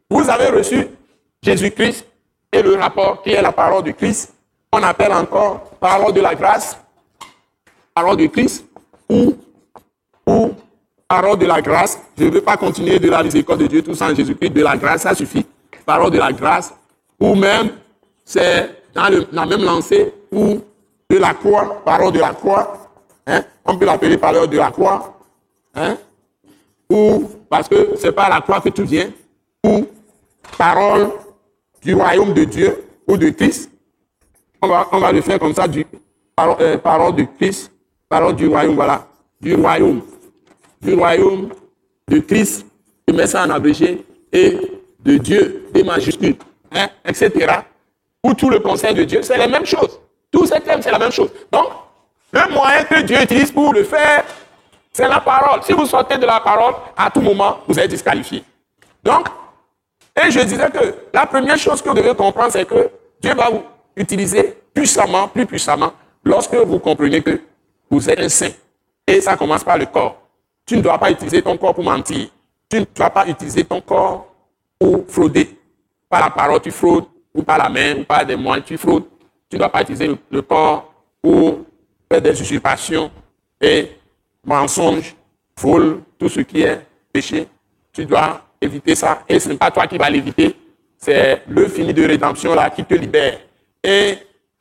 vous 0.09 0.31
avez 0.31 0.49
reçu 0.49 0.87
Jésus-Christ 1.42 2.07
et 2.53 2.62
le 2.62 2.77
rapport 2.77 3.23
qui 3.23 3.33
est 3.33 3.42
la 3.42 3.53
parole 3.53 3.83
du 3.83 3.94
Christ, 3.94 4.33
on 4.73 4.83
appelle 4.83 5.12
encore 5.12 5.70
parole 5.81 6.12
de 6.12 6.20
la 6.20 6.35
grâce, 6.35 6.79
parole 7.92 8.16
du 8.16 8.31
Christ, 8.31 8.64
ou, 9.09 9.37
parole 11.11 11.38
de 11.38 11.47
la 11.47 11.61
grâce. 11.61 11.99
Je 12.16 12.25
ne 12.25 12.31
veux 12.31 12.40
pas 12.40 12.57
continuer 12.57 12.99
de 12.99 13.11
la 13.11 13.23
miséricorde 13.23 13.61
de 13.61 13.66
Dieu 13.66 13.83
tout 13.83 13.95
sans 13.95 14.14
Jésus-Christ. 14.14 14.51
De 14.51 14.62
la 14.62 14.77
grâce, 14.77 15.03
ça 15.03 15.14
suffit. 15.14 15.45
Parole 15.85 16.12
de 16.12 16.19
la 16.19 16.33
grâce. 16.33 16.73
Ou 17.19 17.35
même, 17.35 17.71
c'est 18.25 18.71
dans 18.95 19.09
la 19.33 19.47
même 19.47 19.64
lancée, 19.64 20.14
ou 20.33 20.61
de 21.09 21.16
la 21.16 21.35
croix, 21.35 21.83
parole 21.85 22.12
de 22.12 22.21
la 22.21 22.31
croix. 22.31 22.88
Hein? 23.27 23.43
On 23.64 23.77
peut 23.77 23.85
l'appeler 23.85 24.16
parole 24.16 24.49
de 24.49 24.57
la 24.57 24.71
croix. 24.71 25.19
Hein? 25.75 25.97
Ou, 26.88 27.29
parce 27.49 27.69
que 27.69 27.90
c'est 27.97 28.12
pas 28.12 28.29
la 28.29 28.40
croix 28.40 28.61
que 28.61 28.69
tout 28.69 28.85
vient. 28.85 29.11
Ou 29.64 29.87
parole 30.57 31.11
du 31.83 31.95
royaume 31.95 32.33
de 32.33 32.45
Dieu 32.45 32.85
ou 33.07 33.16
de 33.16 33.31
Christ. 33.31 33.71
On 34.62 34.69
va, 34.69 34.88
on 34.93 34.99
va 34.99 35.11
le 35.12 35.21
faire 35.23 35.38
comme 35.38 35.55
ça, 35.55 35.66
du, 35.66 35.85
parole, 36.37 36.57
euh, 36.61 36.79
parole 36.79 37.16
de 37.16 37.27
Christ, 37.38 37.73
parole 38.09 38.37
du 38.37 38.47
royaume, 38.47 38.75
voilà, 38.75 39.07
du 39.40 39.55
royaume 39.55 40.03
du 40.81 40.95
royaume 40.95 41.51
de 42.09 42.19
Christ, 42.21 42.66
je 43.07 43.14
mets 43.14 43.27
ça 43.27 43.45
en 43.45 43.51
abrégé, 43.51 44.05
et 44.33 44.59
de 45.01 45.16
Dieu, 45.16 45.66
des 45.73 45.83
majuscules, 45.83 46.37
hein, 46.73 46.88
etc. 47.05 47.31
Ou 48.25 48.35
tout 48.35 48.51
le 48.51 48.61
conseil 48.61 48.95
de 48.95 49.05
Dieu, 49.05 49.23
c'est 49.23 49.38
la 49.38 49.49
même 49.49 49.66
chose. 49.66 50.01
Tous 50.31 50.47
ces 50.47 50.61
thèmes, 50.61 50.83
c'est 50.83 50.90
la 50.90 50.99
même 50.99 51.11
chose. 51.11 51.31
Donc, 51.51 51.66
le 52.33 52.53
moyen 52.53 52.85
que 52.85 53.01
Dieu 53.03 53.21
utilise 53.23 53.51
pour 53.51 53.73
le 53.73 53.83
faire, 53.85 54.25
c'est 54.93 55.09
la 55.09 55.21
parole. 55.21 55.62
Si 55.62 55.73
vous 55.73 55.87
sortez 55.87 56.19
de 56.19 56.27
la 56.27 56.40
parole, 56.40 56.75
à 56.97 57.11
tout 57.11 57.21
moment, 57.21 57.59
vous 57.66 57.79
êtes 57.79 57.90
disqualifié. 57.90 58.45
Donc, 59.03 59.29
et 60.16 60.31
je 60.31 60.40
disais 60.40 60.71
que 60.71 60.95
la 61.12 61.27
première 61.27 61.57
chose 61.57 61.81
que 61.81 61.88
vous 61.88 61.95
devez 61.95 62.14
comprendre, 62.14 62.53
c'est 62.53 62.64
que 62.64 62.90
Dieu 63.21 63.35
va 63.35 63.51
vous 63.51 63.62
utiliser 63.97 64.57
puissamment, 64.75 65.29
plus 65.29 65.47
puissamment, 65.47 65.93
lorsque 66.25 66.55
vous 66.55 66.79
comprenez 66.79 67.23
que 67.23 67.40
vous 67.90 68.09
êtes 68.09 68.21
un 68.21 68.29
saint. 68.29 68.51
Et 69.07 69.21
ça 69.21 69.37
commence 69.37 69.64
par 69.64 69.79
le 69.79 69.87
corps. 69.87 70.19
Tu 70.66 70.77
ne 70.77 70.83
dois 70.83 70.99
pas 70.99 71.11
utiliser 71.11 71.42
ton 71.42 71.57
corps 71.57 71.75
pour 71.75 71.85
mentir. 71.85 72.29
Tu 72.68 72.81
ne 72.81 72.85
dois 72.94 73.11
pas 73.11 73.27
utiliser 73.29 73.64
ton 73.64 73.81
corps 73.81 74.33
pour 74.79 75.05
frauder. 75.09 75.59
Par 76.09 76.20
la 76.20 76.31
parole, 76.31 76.61
tu 76.61 76.70
fraudes, 76.70 77.07
ou 77.35 77.42
par 77.42 77.59
la 77.59 77.68
main, 77.68 77.99
ou 77.99 78.05
par 78.05 78.25
des 78.25 78.37
moyens, 78.37 78.66
tu 78.66 78.77
fraudes. 78.77 79.05
Tu 79.49 79.57
ne 79.57 79.59
dois 79.59 79.68
pas 79.68 79.83
utiliser 79.83 80.11
le, 80.31 80.42
corps 80.42 80.92
pour 81.20 81.61
faire 82.11 82.23
des 82.23 82.40
usurpations 82.40 83.11
et 83.61 83.90
mensonges, 84.44 85.14
vol, 85.57 86.03
tout 86.18 86.29
ce 86.29 86.40
qui 86.40 86.62
est 86.62 86.81
péché. 87.12 87.49
Tu 87.92 88.07
dois 88.07 88.42
éviter 88.61 88.94
ça. 88.94 89.23
Et 89.29 89.40
ce 89.40 89.49
n'est 89.49 89.57
pas 89.57 89.70
toi 89.70 89.87
qui 89.87 89.99
vas 89.99 90.09
l'éviter, 90.09 90.57
c'est 90.96 91.42
le 91.49 91.66
fini 91.68 91.92
de 91.92 92.05
rédemption 92.07 92.55
là 92.55 92.70
qui 92.70 92.85
te 92.85 92.94
libère. 92.94 93.40
Et 93.83 94.18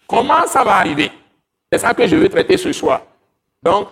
comment 0.07 0.45
ça 0.47 0.63
va 0.63 0.77
arriver? 0.77 1.11
C'est 1.71 1.79
ça 1.79 1.93
que 1.93 2.07
je 2.07 2.15
veux 2.15 2.29
traiter 2.29 2.57
ce 2.57 2.71
soir. 2.71 3.03
Donc, 3.61 3.87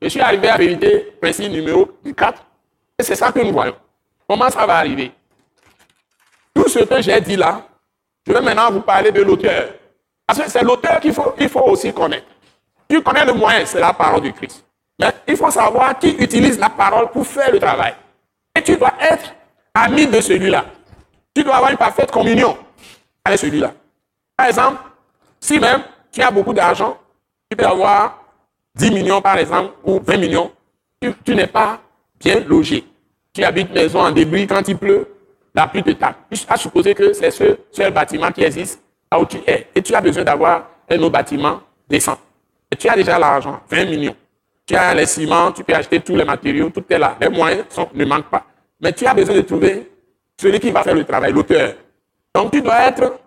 je 0.00 0.08
suis 0.08 0.20
arrivé 0.20 0.48
à 0.48 0.56
vérité, 0.56 1.14
principe 1.20 1.50
numéro 1.50 1.88
4, 2.16 2.42
et 2.98 3.02
c'est 3.02 3.14
ça 3.14 3.32
que 3.32 3.40
nous 3.40 3.52
voyons. 3.52 3.76
Comment 4.28 4.50
ça 4.50 4.66
va 4.66 4.76
arriver? 4.76 5.12
Tout 6.54 6.68
ce 6.68 6.80
que 6.80 7.00
j'ai 7.00 7.20
dit 7.20 7.36
là, 7.36 7.66
je 8.26 8.32
vais 8.32 8.40
maintenant 8.40 8.70
vous 8.70 8.80
parler 8.80 9.12
de 9.12 9.22
l'auteur. 9.22 9.68
Parce 10.26 10.40
que 10.40 10.50
c'est 10.50 10.62
l'auteur 10.62 10.98
qu'il 11.00 11.12
faut, 11.12 11.34
faut 11.48 11.64
aussi 11.64 11.92
connaître. 11.92 12.26
Tu 12.88 13.02
connais 13.02 13.24
le 13.24 13.32
moyen, 13.32 13.64
c'est 13.64 13.80
la 13.80 13.92
parole 13.92 14.22
du 14.22 14.32
Christ. 14.32 14.64
Mais 14.98 15.12
il 15.28 15.36
faut 15.36 15.50
savoir 15.50 15.98
qui 15.98 16.10
utilise 16.10 16.58
la 16.58 16.70
parole 16.70 17.10
pour 17.10 17.26
faire 17.26 17.52
le 17.52 17.60
travail. 17.60 17.94
Et 18.56 18.62
tu 18.62 18.76
dois 18.76 18.92
être 19.00 19.34
ami 19.74 20.06
de 20.06 20.20
celui-là. 20.20 20.64
Tu 21.34 21.44
dois 21.44 21.56
avoir 21.56 21.70
une 21.70 21.76
parfaite 21.76 22.10
communion 22.10 22.56
avec 23.24 23.38
celui-là. 23.38 23.72
Par 24.36 24.46
exemple, 24.46 24.78
si 25.38 25.60
même 25.60 25.82
tu 26.10 26.22
as 26.22 26.30
beaucoup 26.30 26.54
d'argent, 26.54 26.98
tu 27.50 27.56
peux 27.56 27.66
avoir 27.66 28.18
10 28.76 28.90
millions 28.90 29.20
par 29.20 29.38
exemple, 29.38 29.72
ou 29.84 30.00
20 30.00 30.16
millions, 30.18 30.52
tu, 31.00 31.34
n'es 31.34 31.46
pas 31.46 31.80
bien 32.20 32.40
logé. 32.40 32.84
Tu 33.32 33.44
habites 33.44 33.72
maison 33.72 34.00
en 34.00 34.10
débris, 34.10 34.46
quand 34.46 34.66
il 34.66 34.76
pleut, 34.76 35.06
la 35.54 35.66
pluie 35.66 35.82
te 35.82 35.90
tape. 35.90 36.16
Tu 36.30 36.40
as 36.48 36.56
supposé 36.56 36.94
que 36.94 37.12
c'est 37.12 37.30
ce 37.30 37.58
seul 37.70 37.92
bâtiment 37.92 38.30
qui 38.30 38.44
existe 38.44 38.82
là 39.10 39.20
où 39.20 39.26
tu 39.26 39.38
es. 39.46 39.68
Et 39.74 39.82
tu 39.82 39.94
as 39.94 40.00
besoin 40.00 40.24
d'avoir 40.24 40.68
un 40.88 40.98
autre 40.98 41.10
bâtiment 41.10 41.60
décent. 41.88 42.18
Et 42.70 42.76
tu 42.76 42.88
as 42.88 42.94
déjà 42.94 43.18
l'argent, 43.18 43.60
20 43.70 43.84
millions. 43.86 44.16
Tu 44.66 44.74
as 44.74 44.94
les 44.94 45.06
ciments, 45.06 45.52
tu 45.52 45.62
peux 45.62 45.74
acheter 45.74 46.00
tous 46.00 46.16
les 46.16 46.24
matériaux, 46.24 46.70
tout 46.70 46.84
est 46.88 46.98
là. 46.98 47.16
Les 47.20 47.28
moyens 47.28 47.64
ne 47.94 48.04
manquent 48.04 48.30
pas. 48.30 48.44
Mais 48.80 48.92
tu 48.92 49.06
as 49.06 49.14
besoin 49.14 49.36
de 49.36 49.42
trouver 49.42 49.90
celui 50.38 50.60
qui 50.60 50.70
va 50.70 50.82
faire 50.82 50.94
le 50.94 51.04
travail, 51.04 51.32
l'auteur. 51.32 51.74
Donc 52.34 52.50
tu 52.52 52.60
dois 52.60 52.88
être 52.88 53.18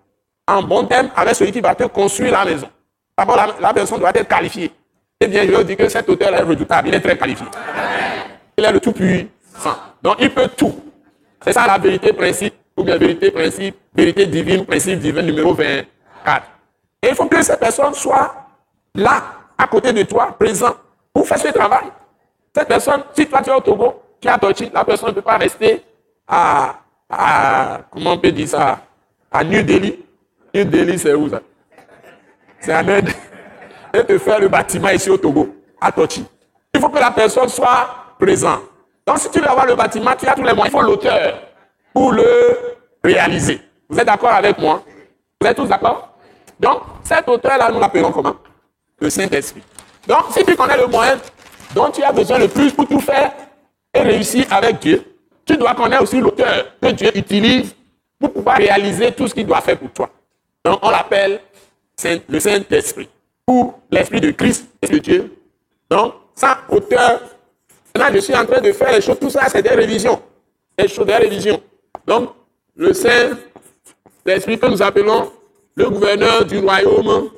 en 0.48 0.62
bon 0.64 0.86
terme 0.86 1.10
avec 1.16 1.36
celui 1.36 1.52
qui 1.52 1.62
va 1.62 1.74
te 1.76 1.86
construire 1.86 2.32
la 2.32 2.46
maison. 2.46 2.70
D'abord, 3.18 3.38
la, 3.60 3.74
personne 3.74 4.00
doit 4.00 4.12
être 4.14 4.28
qualifiée. 4.28 4.72
Eh 5.22 5.28
bien, 5.28 5.46
je 5.46 5.52
veux 5.52 5.64
dire 5.66 5.76
que 5.76 5.90
cet 5.90 6.08
auteur 6.08 6.34
est 6.34 6.42
redoutable, 6.44 6.88
il 6.88 6.96
est 6.96 7.02
très 7.02 7.18
qualifié. 7.18 7.46
Il 8.58 8.64
est 8.64 8.72
le 8.72 8.80
tout 8.80 8.94
puissant. 8.94 9.76
Donc, 10.02 10.16
il 10.22 10.34
peut 10.34 10.48
tout. 10.56 10.74
C'est 11.44 11.52
ça 11.52 11.68
la 11.68 11.78
vérité 11.78 12.14
principe, 12.14 12.54
ou 12.78 12.84
bien 12.84 12.96
vérité 12.98 13.30
principe, 13.30 13.76
vérité 13.94 14.26
divine, 14.26 14.66
principe 14.66 15.00
divin 15.00 15.22
numéro 15.22 15.54
24. 15.54 16.48
Et 17.04 17.10
il 17.10 17.16
faut 17.16 17.26
que 17.26 17.42
cette 17.42 17.60
personne 17.60 17.94
soit 17.94 18.34
là, 18.96 19.24
à 19.58 19.68
côté 19.68 19.92
de 19.92 20.04
toi, 20.04 20.34
présent, 20.40 20.74
pour 21.14 21.28
faire 21.28 21.38
ce 21.38 21.50
travail. 21.50 21.88
Cette 22.56 22.70
personne, 22.70 23.04
si 23.14 23.28
toi 23.28 23.42
tu 23.42 23.50
es 23.50 23.54
au 23.54 23.60
Togo, 23.60 24.02
tu 24.22 24.30
as 24.30 24.38
torché, 24.38 24.72
la 24.74 24.86
personne 24.86 25.10
ne 25.10 25.16
peut 25.16 25.22
pas 25.22 25.38
rester 25.38 25.82
à, 26.26 26.76
à, 27.10 27.82
comment 27.92 28.14
on 28.14 28.18
peut 28.18 28.32
dire 28.32 28.48
ça, 28.48 28.80
à 29.30 29.44
New 29.44 29.64
Delhi. 29.64 30.00
New 30.54 30.64
Delhi, 30.64 30.98
c'est 30.98 31.14
où 31.14 31.28
ça? 31.28 31.42
C'est 32.62 32.72
à 32.72 32.80
Inde 32.80 33.10
et 33.94 34.04
de 34.04 34.18
faire 34.18 34.40
le 34.40 34.48
bâtiment 34.48 34.90
ici 34.90 35.10
au 35.10 35.18
Togo, 35.18 35.56
à 35.80 35.92
Tochi. 35.92 36.26
Il 36.74 36.80
faut 36.80 36.90
que 36.90 37.00
la 37.00 37.12
personne 37.12 37.50
soit 37.50 37.90
présente. 38.20 38.62
Donc, 39.06 39.18
si 39.18 39.30
tu 39.32 39.40
veux 39.40 39.50
avoir 39.50 39.66
le 39.66 39.76
bâtiment, 39.76 40.12
tu 40.18 40.28
as 40.28 40.34
tous 40.34 40.44
les 40.44 40.54
moyens. 40.54 40.68
Il 40.68 40.72
faut 40.72 40.82
l'auteur 40.82 41.40
pour 41.94 42.12
le 42.12 42.58
réaliser. 43.04 43.62
Vous 43.90 44.00
êtes 44.00 44.06
d'accord 44.06 44.32
avec 44.32 44.60
moi? 44.60 44.84
Vous 45.42 45.48
êtes 45.48 45.58
tous 45.58 45.68
d'accord? 45.68 46.18
Donc, 46.60 46.82
cet 47.04 47.28
auteur-là, 47.28 47.72
nous 47.72 47.80
l'appelons 47.80 48.12
comment? 48.12 48.36
Le 49.00 49.10
Saint-Esprit. 49.10 49.64
Donc, 50.06 50.26
si 50.32 50.46
tu 50.46 50.56
connais 50.56 50.78
le 50.78 50.88
moyen 50.88 51.18
dont 51.74 51.90
tu 51.90 52.04
as 52.04 52.12
besoin 52.12 52.38
le 52.38 52.48
plus 52.48 52.72
pour 52.72 52.88
tout 52.88 53.00
faire 53.00 53.32
et 53.94 54.02
réussir 54.02 54.46
avec 54.52 54.80
Dieu, 54.80 55.04
tu 55.46 55.58
dois 55.58 55.74
connaître 55.74 56.04
aussi 56.04 56.20
l'auteur 56.20 56.66
que 56.82 56.90
Dieu 56.90 57.10
utilise 57.18 57.76
pour 58.20 58.32
pouvoir 58.34 58.58
réaliser 58.58 59.12
tout 59.14 59.28
ce 59.28 59.34
qu'il 59.34 59.48
doit 59.48 59.62
faire 59.62 59.78
pour 59.78 59.90
toi. 59.92 60.10
Donc, 60.64 60.80
on 60.84 60.90
l'appelle 60.92 61.40
le 62.28 62.40
Saint-Esprit 62.40 63.10
l'Esprit 63.92 64.22
de 64.22 64.32
Christ, 64.32 64.68
de 64.82 64.98
Dieu. 64.98 65.32
Donc, 65.90 66.14
ça, 66.36 66.62
auteur. 66.70 67.22
Là, 67.96 68.12
je 68.14 68.20
suis 68.20 68.36
en 68.36 68.46
train 68.46 68.62
de 68.62 68.72
faire 68.72 68.92
les 68.94 69.02
choses. 69.02 69.20
Tout 69.20 69.30
ça, 69.30 69.48
c'est 69.50 69.62
des 69.62 69.70
révisions. 69.70 70.22
Des 70.78 70.88
choses, 70.88 71.06
des 71.06 71.16
révisions. 71.16 71.62
Donc, 72.06 72.30
le 72.76 72.94
Saint, 72.94 73.38
l'Esprit 74.26 74.60
que 74.60 74.68
nous 74.68 74.82
appelons 74.82 75.32
le 75.76 75.90
gouverneur 75.90 76.46
du 76.46 76.60
royaume 76.60 77.30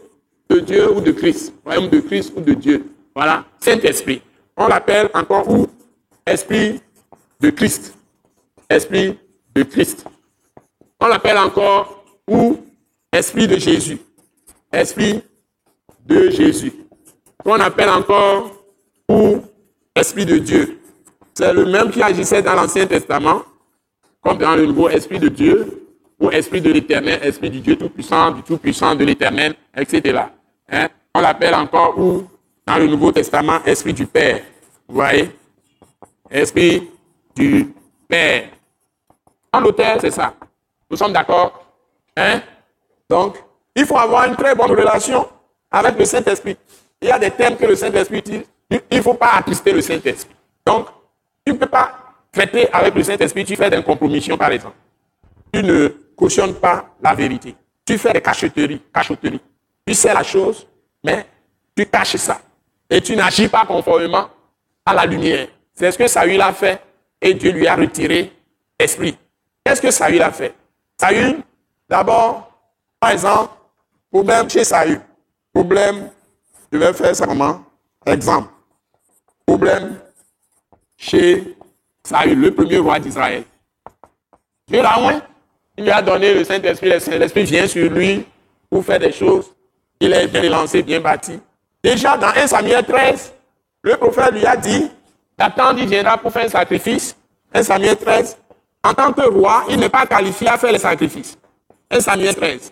de 0.50 0.60
Dieu 0.60 0.92
ou 0.92 1.02
de 1.02 1.12
Christ. 1.12 1.54
Royaume 1.66 1.90
de 1.90 2.00
Christ 2.00 2.34
ou 2.36 2.42
de 2.42 2.54
Dieu. 2.54 2.86
Voilà, 3.16 3.46
Saint-Esprit. 3.60 4.22
On 4.58 4.68
l'appelle 4.68 5.10
encore 5.14 5.50
où? 5.50 5.68
Esprit 6.26 6.82
de 7.40 7.50
Christ. 7.50 7.96
Esprit 8.70 9.18
de 9.56 9.64
Christ. 9.64 10.06
On 11.00 11.08
l'appelle 11.08 11.38
encore 11.38 12.04
ou 12.28 12.58
Esprit 13.12 13.48
de 13.48 13.58
Jésus. 13.58 14.00
Esprit 14.72 15.22
Jésus, 16.32 16.74
qu'on 17.44 17.60
appelle 17.60 17.90
encore 17.90 18.52
ou 19.10 19.42
Esprit 19.96 20.26
de 20.26 20.38
Dieu. 20.38 20.80
C'est 21.34 21.54
le 21.54 21.66
même 21.66 21.92
qui 21.92 22.02
agissait 22.02 22.42
dans 22.42 22.54
l'Ancien 22.54 22.86
Testament, 22.86 23.44
comme 24.22 24.38
dans 24.38 24.56
le 24.56 24.66
Nouveau 24.66 24.90
Esprit 24.90 25.20
de 25.20 25.28
Dieu, 25.28 25.88
ou 26.20 26.30
Esprit 26.30 26.62
de 26.62 26.72
l'Éternel, 26.72 27.20
Esprit 27.24 27.50
du 27.50 27.60
Dieu 27.60 27.76
Tout-Puissant, 27.76 28.32
du 28.32 28.44
Tout-Puissant, 28.44 28.96
de 28.96 29.04
l'Éternel, 29.04 29.56
etc. 29.76 30.26
Hein? 30.70 30.88
On 31.16 31.20
l'appelle 31.20 31.56
encore 31.56 31.98
ou 31.98 32.28
dans 32.66 32.78
le 32.78 32.88
Nouveau 32.88 33.12
Testament, 33.12 33.60
Esprit 33.66 33.94
du 33.94 34.06
Père. 34.06 34.42
Vous 34.88 34.96
voyez? 34.96 35.32
Esprit 36.30 36.90
du 37.36 37.74
Père. 38.08 38.50
En 39.52 39.60
l'auteur, 39.60 39.98
c'est 40.00 40.12
ça. 40.12 40.34
Nous 40.90 40.96
sommes 40.96 41.14
d'accord? 41.14 41.66
Hein? 42.16 42.42
Donc, 43.10 43.38
il 43.76 43.86
faut 43.86 43.98
avoir 43.98 44.26
une 44.26 44.36
très 44.36 44.54
bonne 44.56 44.72
relation 44.72 45.28
avec 45.72 45.98
le 45.98 46.06
Saint-Esprit. 46.06 46.58
Il 47.02 47.08
y 47.08 47.12
a 47.12 47.18
des 47.18 47.32
thèmes 47.32 47.56
que 47.56 47.66
le 47.66 47.76
Saint-Esprit 47.76 48.20
utilise. 48.20 48.44
Il 48.70 48.98
ne 48.98 49.02
faut 49.02 49.14
pas 49.14 49.32
attrister 49.34 49.72
le 49.72 49.82
Saint-Esprit. 49.82 50.36
Donc, 50.66 50.88
tu 51.46 51.54
ne 51.54 51.58
peux 51.58 51.68
pas 51.68 51.94
traiter 52.32 52.72
avec 52.72 52.96
le 52.96 53.04
Saint-Esprit, 53.04 53.46
tu 53.46 53.56
fais 53.56 53.70
des 53.70 53.84
compromissions, 53.84 54.38
par 54.38 54.52
exemple. 54.52 54.76
Tu 55.52 55.64
ne 55.64 55.88
cautionnes 56.16 56.56
pas 56.56 56.86
la 57.02 57.14
vérité. 57.14 57.56
Tu 57.86 57.98
fais 57.98 58.14
des 58.14 58.22
cachotteries, 58.22 58.82
cachotteries. 58.94 59.42
Tu 59.86 59.94
sais 59.94 60.14
la 60.14 60.24
chose, 60.24 60.68
mais 61.04 61.26
tu 61.76 61.86
caches 61.86 62.16
ça. 62.18 62.40
Et 62.90 63.02
tu 63.02 63.16
n'agis 63.16 63.48
pas 63.48 63.66
conformément 63.66 64.30
à 64.86 64.94
la 64.94 65.06
lumière. 65.06 65.48
C'est 65.74 65.92
ce 65.92 65.98
que 65.98 66.08
Saül 66.08 66.42
a 66.42 66.54
fait 66.54 66.82
et 67.22 67.34
Dieu 67.34 67.52
lui 67.52 67.68
a 67.68 67.76
retiré 67.76 68.32
l'esprit. 68.80 69.18
Qu'est-ce 69.64 69.82
que 69.82 69.92
Saül 69.92 70.22
a 70.22 70.32
fait? 70.32 70.54
Saül, 71.00 71.42
d'abord, 71.90 72.52
par 73.00 73.12
exemple, 73.12 73.54
problème 74.12 74.50
chez 74.50 74.64
Saül. 74.64 75.02
Problème, 75.54 76.10
je 76.72 76.78
vais 76.78 76.94
faire 76.94 77.14
comment? 77.28 77.64
Exemple. 78.06 78.50
Problème 79.46 80.00
chez 80.98 81.56
Saül, 82.04 82.40
le 82.40 82.54
premier 82.54 82.78
roi 82.78 83.00
d'Israël. 83.00 83.44
Dieu 84.68 84.82
l'a 84.82 85.00
oint. 85.00 85.22
Il 85.78 85.86
lui 85.86 85.92
a 85.92 86.02
donné 86.02 86.34
le 86.34 86.44
Saint-Esprit. 86.44 86.90
L'Esprit 86.90 87.44
vient 87.44 87.68
sur 87.68 87.90
lui 87.92 88.26
pour 88.70 88.86
faire 88.86 89.00
des 89.00 89.12
choses. 89.12 89.52
Il 90.00 90.14
est 90.14 90.28
bien 90.28 90.50
lancé, 90.50 90.84
bien 90.84 91.00
bâti. 91.00 91.40
Déjà, 91.84 92.18
dans 92.18 92.28
1 92.28 92.48
Samuel 92.48 92.86
13, 92.86 93.34
le 93.84 93.98
prophète 93.98 94.34
lui 94.34 94.46
a 94.46 94.56
dit, 94.56 94.90
Nathan 95.38 95.76
il 95.76 95.88
viendra 95.88 96.18
pour 96.18 96.32
faire 96.32 96.46
un 96.46 96.50
sacrifice. 96.50 97.16
1 97.54 97.64
Samuel 97.64 97.98
13. 97.98 98.38
En 98.84 98.94
tant 98.94 99.12
que 99.12 99.28
roi, 99.28 99.66
il 99.70 99.80
n'est 99.80 99.90
pas 99.90 100.06
qualifié 100.06 100.48
à 100.48 100.58
faire 100.58 100.72
le 100.72 100.78
sacrifice. 100.78 101.38
1 101.90 102.00
Samuel 102.00 102.36
13. 102.36 102.72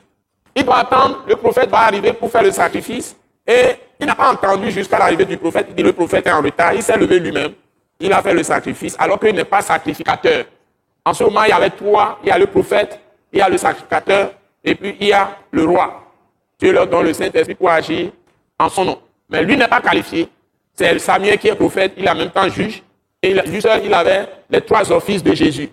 Il 0.59 0.65
doit 0.65 0.79
attendre, 0.79 1.23
le 1.25 1.37
prophète 1.37 1.69
va 1.69 1.79
arriver 1.79 2.11
pour 2.11 2.29
faire 2.29 2.43
le 2.43 2.51
sacrifice. 2.51 3.15
Et 3.47 3.75
il 3.97 4.05
n'a 4.05 4.13
pas 4.13 4.33
entendu 4.33 4.69
jusqu'à 4.71 4.99
l'arrivée 4.99 5.23
du 5.23 5.37
prophète. 5.37 5.67
Il 5.69 5.75
dit 5.75 5.83
le 5.83 5.93
prophète 5.93 6.27
est 6.27 6.31
en 6.31 6.41
retard. 6.41 6.73
Il 6.73 6.83
s'est 6.83 6.97
levé 6.97 7.17
lui-même. 7.17 7.53
Il 7.97 8.11
a 8.11 8.21
fait 8.21 8.33
le 8.33 8.43
sacrifice 8.43 8.95
alors 8.99 9.19
qu'il 9.19 9.33
n'est 9.33 9.45
pas 9.45 9.61
sacrificateur. 9.61 10.43
En 11.05 11.13
ce 11.13 11.23
moment, 11.23 11.43
il 11.45 11.49
y 11.49 11.53
avait 11.53 11.69
trois. 11.69 12.19
Il 12.23 12.27
y 12.27 12.31
a 12.31 12.37
le 12.37 12.45
prophète, 12.47 12.99
il 13.31 13.39
y 13.39 13.41
a 13.41 13.47
le 13.47 13.57
sacrificateur 13.57 14.31
et 14.65 14.75
puis 14.75 14.97
il 14.99 15.07
y 15.07 15.13
a 15.13 15.37
le 15.51 15.63
roi. 15.63 16.03
Dieu 16.59 16.73
leur 16.73 16.87
donne 16.87 17.05
le 17.05 17.13
Saint-Esprit 17.13 17.55
pour 17.55 17.69
agir 17.69 18.11
en 18.59 18.67
son 18.67 18.83
nom. 18.83 18.99
Mais 19.29 19.41
lui 19.43 19.55
n'est 19.55 19.67
pas 19.67 19.79
qualifié. 19.79 20.27
C'est 20.73 20.99
Samuel 20.99 21.37
qui 21.37 21.47
est 21.47 21.55
prophète, 21.55 21.93
il 21.95 22.05
est 22.05 22.09
en 22.09 22.15
même 22.15 22.31
temps 22.31 22.49
juge. 22.49 22.83
Et 23.23 23.33
juste, 23.45 23.69
il 23.83 23.93
avait 23.93 24.27
les 24.49 24.59
trois 24.59 24.91
offices 24.91 25.23
de 25.23 25.33
Jésus. 25.33 25.69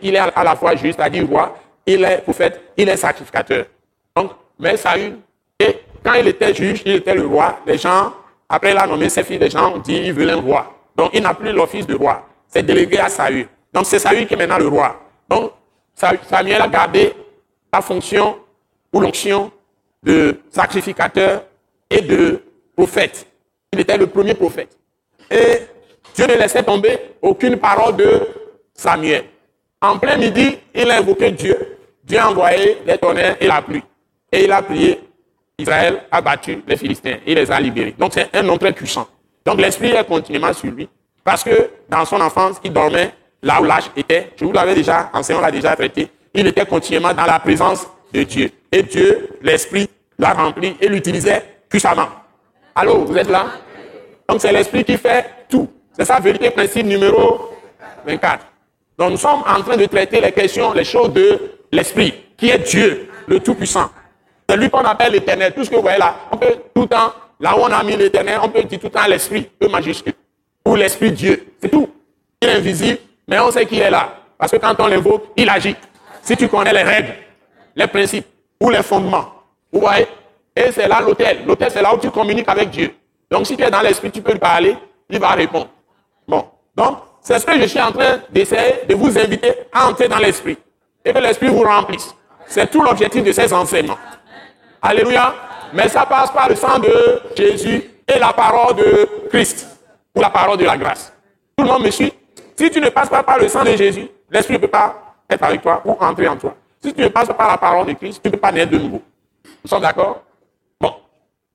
Il 0.00 0.14
est 0.14 0.18
à 0.18 0.44
la 0.44 0.54
fois 0.54 0.76
juge, 0.76 0.94
c'est-à-dire 0.96 1.26
roi, 1.28 1.56
il 1.86 2.04
est 2.04 2.18
prophète, 2.18 2.60
il 2.76 2.88
est 2.88 2.96
sacrificateur. 2.96 3.66
Donc, 4.16 4.32
mais 4.58 4.76
Saül, 4.76 5.18
et 5.58 5.80
quand 6.04 6.14
il 6.14 6.28
était 6.28 6.54
juge, 6.54 6.82
il 6.84 6.96
était 6.96 7.14
le 7.14 7.26
roi. 7.26 7.58
Les 7.66 7.78
gens, 7.78 8.12
après 8.48 8.72
il 8.72 8.76
a 8.76 8.86
nommé 8.86 9.08
ses 9.08 9.22
filles, 9.22 9.38
les 9.38 9.50
gens 9.50 9.74
ont 9.74 9.78
dit 9.78 9.96
il 9.96 10.12
veut 10.12 10.28
un 10.28 10.40
roi. 10.40 10.72
Donc, 10.96 11.10
il 11.14 11.22
n'a 11.22 11.34
plus 11.34 11.52
l'office 11.52 11.86
de 11.86 11.94
roi. 11.94 12.26
C'est 12.48 12.62
délégué 12.62 12.98
à 12.98 13.08
Saül. 13.08 13.48
Donc, 13.72 13.86
c'est 13.86 13.98
Saül 13.98 14.26
qui 14.26 14.34
est 14.34 14.36
maintenant 14.36 14.58
le 14.58 14.68
roi. 14.68 15.00
Donc, 15.28 15.52
Samuel 15.94 16.60
a 16.60 16.68
gardé 16.68 17.14
la 17.72 17.80
fonction 17.80 18.38
ou 18.92 19.00
l'onction 19.00 19.50
de 20.02 20.40
sacrificateur 20.50 21.44
et 21.88 22.00
de 22.00 22.42
prophète. 22.76 23.26
Il 23.72 23.80
était 23.80 23.96
le 23.96 24.06
premier 24.06 24.34
prophète. 24.34 24.76
Et 25.30 25.60
Dieu 26.14 26.26
ne 26.26 26.34
laissait 26.34 26.62
tomber 26.62 26.98
aucune 27.22 27.56
parole 27.56 27.96
de 27.96 28.20
Samuel. 28.74 29.24
En 29.80 29.98
plein 29.98 30.16
midi, 30.16 30.58
il 30.74 30.90
a 30.90 30.98
invoqué 30.98 31.30
Dieu. 31.30 31.78
Dieu 32.04 32.18
a 32.18 32.30
envoyé 32.30 32.78
les 32.86 32.98
tonnerres 32.98 33.36
et 33.40 33.46
la 33.46 33.62
pluie. 33.62 33.82
Et 34.32 34.44
il 34.44 34.52
a 34.52 34.62
prié. 34.62 35.00
Israël 35.58 36.02
a 36.10 36.20
battu 36.20 36.62
les 36.66 36.76
Philistins. 36.76 37.16
Il 37.26 37.34
les 37.34 37.50
a 37.50 37.60
libérés. 37.60 37.94
Donc 37.98 38.12
c'est 38.14 38.34
un 38.34 38.48
homme 38.48 38.58
très 38.58 38.72
puissant. 38.72 39.06
Donc 39.44 39.60
l'esprit 39.60 39.90
est 39.90 40.04
continuellement 40.04 40.52
sur 40.52 40.70
lui. 40.70 40.88
Parce 41.22 41.44
que 41.44 41.70
dans 41.88 42.04
son 42.04 42.20
enfance, 42.20 42.56
il 42.64 42.72
dormait 42.72 43.12
là 43.42 43.60
où 43.60 43.64
l'âge 43.64 43.90
était. 43.96 44.32
Je 44.36 44.44
vous 44.44 44.52
l'avais 44.52 44.74
déjà 44.74 45.10
enseigné, 45.12 45.38
on 45.38 45.42
l'a 45.42 45.50
déjà 45.50 45.76
traité. 45.76 46.08
Il 46.34 46.46
était 46.46 46.64
continuellement 46.64 47.12
dans 47.12 47.26
la 47.26 47.38
présence 47.38 47.86
de 48.12 48.22
Dieu. 48.22 48.50
Et 48.72 48.82
Dieu, 48.82 49.28
l'esprit, 49.42 49.88
l'a 50.18 50.32
rempli 50.32 50.76
et 50.80 50.88
l'utilisait 50.88 51.44
puissamment. 51.68 52.08
Allô, 52.74 53.04
vous 53.04 53.16
êtes 53.16 53.28
là? 53.28 53.46
Donc 54.28 54.40
c'est 54.40 54.52
l'esprit 54.52 54.84
qui 54.84 54.96
fait 54.96 55.26
tout. 55.48 55.68
C'est 55.92 56.04
ça, 56.06 56.18
vérité, 56.18 56.50
principe 56.50 56.86
numéro 56.86 57.50
24. 58.06 58.46
Donc 58.98 59.10
nous 59.10 59.16
sommes 59.16 59.42
en 59.46 59.62
train 59.62 59.76
de 59.76 59.84
traiter 59.86 60.20
les 60.20 60.32
questions, 60.32 60.72
les 60.72 60.84
choses 60.84 61.12
de 61.12 61.38
l'esprit, 61.70 62.14
qui 62.36 62.50
est 62.50 62.58
Dieu, 62.58 63.08
le 63.26 63.40
Tout-Puissant. 63.40 63.90
C'est 64.52 64.58
lui 64.58 64.68
qu'on 64.68 64.84
appelle 64.84 65.12
l'éternel. 65.12 65.54
Tout 65.54 65.64
ce 65.64 65.70
que 65.70 65.76
vous 65.76 65.80
voyez 65.80 65.98
là, 65.98 66.14
on 66.30 66.36
peut 66.36 66.54
tout 66.74 66.82
le 66.82 66.86
temps, 66.86 67.14
là 67.40 67.56
où 67.56 67.60
on 67.60 67.72
a 67.72 67.82
mis 67.82 67.96
l'éternel, 67.96 68.38
on 68.42 68.50
peut 68.50 68.62
dire 68.64 68.78
tout 68.78 68.88
le 68.88 68.92
temps 68.92 69.06
l'esprit, 69.08 69.48
le 69.58 69.66
majuscule. 69.68 70.12
Ou 70.66 70.74
l'esprit 70.74 71.10
Dieu. 71.10 71.54
C'est 71.58 71.70
tout. 71.70 71.88
Il 72.42 72.50
est 72.50 72.56
invisible, 72.56 72.98
mais 73.26 73.40
on 73.40 73.50
sait 73.50 73.64
qu'il 73.64 73.80
est 73.80 73.90
là. 73.90 74.12
Parce 74.36 74.52
que 74.52 74.58
quand 74.58 74.74
on 74.78 74.88
l'invoque, 74.88 75.24
il 75.38 75.48
agit. 75.48 75.74
Si 76.20 76.36
tu 76.36 76.48
connais 76.48 76.74
les 76.74 76.82
règles, 76.82 77.14
les 77.74 77.86
principes 77.86 78.26
ou 78.60 78.68
les 78.68 78.82
fondements, 78.82 79.32
vous 79.72 79.80
voyez, 79.80 80.06
et 80.54 80.70
c'est 80.70 80.86
là 80.86 81.00
l'hôtel. 81.00 81.46
L'hôtel, 81.46 81.70
c'est 81.70 81.80
là 81.80 81.94
où 81.94 81.98
tu 81.98 82.10
communiques 82.10 82.48
avec 82.50 82.68
Dieu. 82.68 82.94
Donc 83.30 83.46
si 83.46 83.56
tu 83.56 83.62
es 83.62 83.70
dans 83.70 83.80
l'esprit, 83.80 84.10
tu 84.10 84.20
peux 84.20 84.32
lui 84.32 84.38
parler, 84.38 84.76
il 85.08 85.18
va 85.18 85.30
répondre. 85.30 85.68
Bon, 86.28 86.44
donc 86.76 86.98
c'est 87.22 87.38
ce 87.38 87.46
que 87.46 87.58
je 87.58 87.64
suis 87.64 87.80
en 87.80 87.90
train 87.90 88.18
d'essayer 88.28 88.80
de 88.86 88.94
vous 88.94 89.18
inviter 89.18 89.50
à 89.72 89.88
entrer 89.88 90.08
dans 90.08 90.18
l'esprit 90.18 90.58
et 91.06 91.10
que 91.10 91.18
l'esprit 91.20 91.48
vous 91.48 91.62
remplisse. 91.62 92.14
C'est 92.46 92.70
tout 92.70 92.82
l'objectif 92.82 93.24
de 93.24 93.32
ces 93.32 93.50
enseignements. 93.50 93.96
Alléluia. 94.82 95.32
Mais 95.72 95.88
ça 95.88 96.04
passe 96.04 96.30
par 96.30 96.48
le 96.48 96.56
sang 96.56 96.78
de 96.78 97.22
Jésus 97.36 97.82
et 98.06 98.18
la 98.18 98.32
parole 98.32 98.76
de 98.76 99.08
Christ 99.30 99.66
ou 100.14 100.20
la 100.20 100.28
parole 100.28 100.58
de 100.58 100.64
la 100.64 100.76
grâce. 100.76 101.12
Tout 101.56 101.64
le 101.64 101.70
monde 101.70 101.84
me 101.84 101.90
suit? 101.90 102.12
Si 102.56 102.70
tu 102.70 102.80
ne 102.80 102.90
passes 102.90 103.08
pas 103.08 103.22
par 103.22 103.38
le 103.38 103.48
sang 103.48 103.64
de 103.64 103.70
Jésus, 103.70 104.08
l'esprit 104.30 104.54
ne 104.54 104.58
peut 104.58 104.68
pas 104.68 105.16
être 105.30 105.42
avec 105.42 105.62
toi 105.62 105.80
ou 105.84 105.96
entrer 105.98 106.28
en 106.28 106.36
toi. 106.36 106.54
Si 106.82 106.92
tu 106.92 107.00
ne 107.00 107.08
passes 107.08 107.28
pas 107.28 107.34
par 107.34 107.48
la 107.48 107.56
parole 107.56 107.86
de 107.86 107.92
Christ, 107.94 108.20
tu 108.22 108.28
ne 108.28 108.32
peux 108.32 108.40
pas 108.40 108.52
naître 108.52 108.72
de 108.72 108.78
nouveau. 108.78 109.02
Nous 109.64 109.68
sommes 109.70 109.80
d'accord? 109.80 110.22
Bon. 110.80 110.94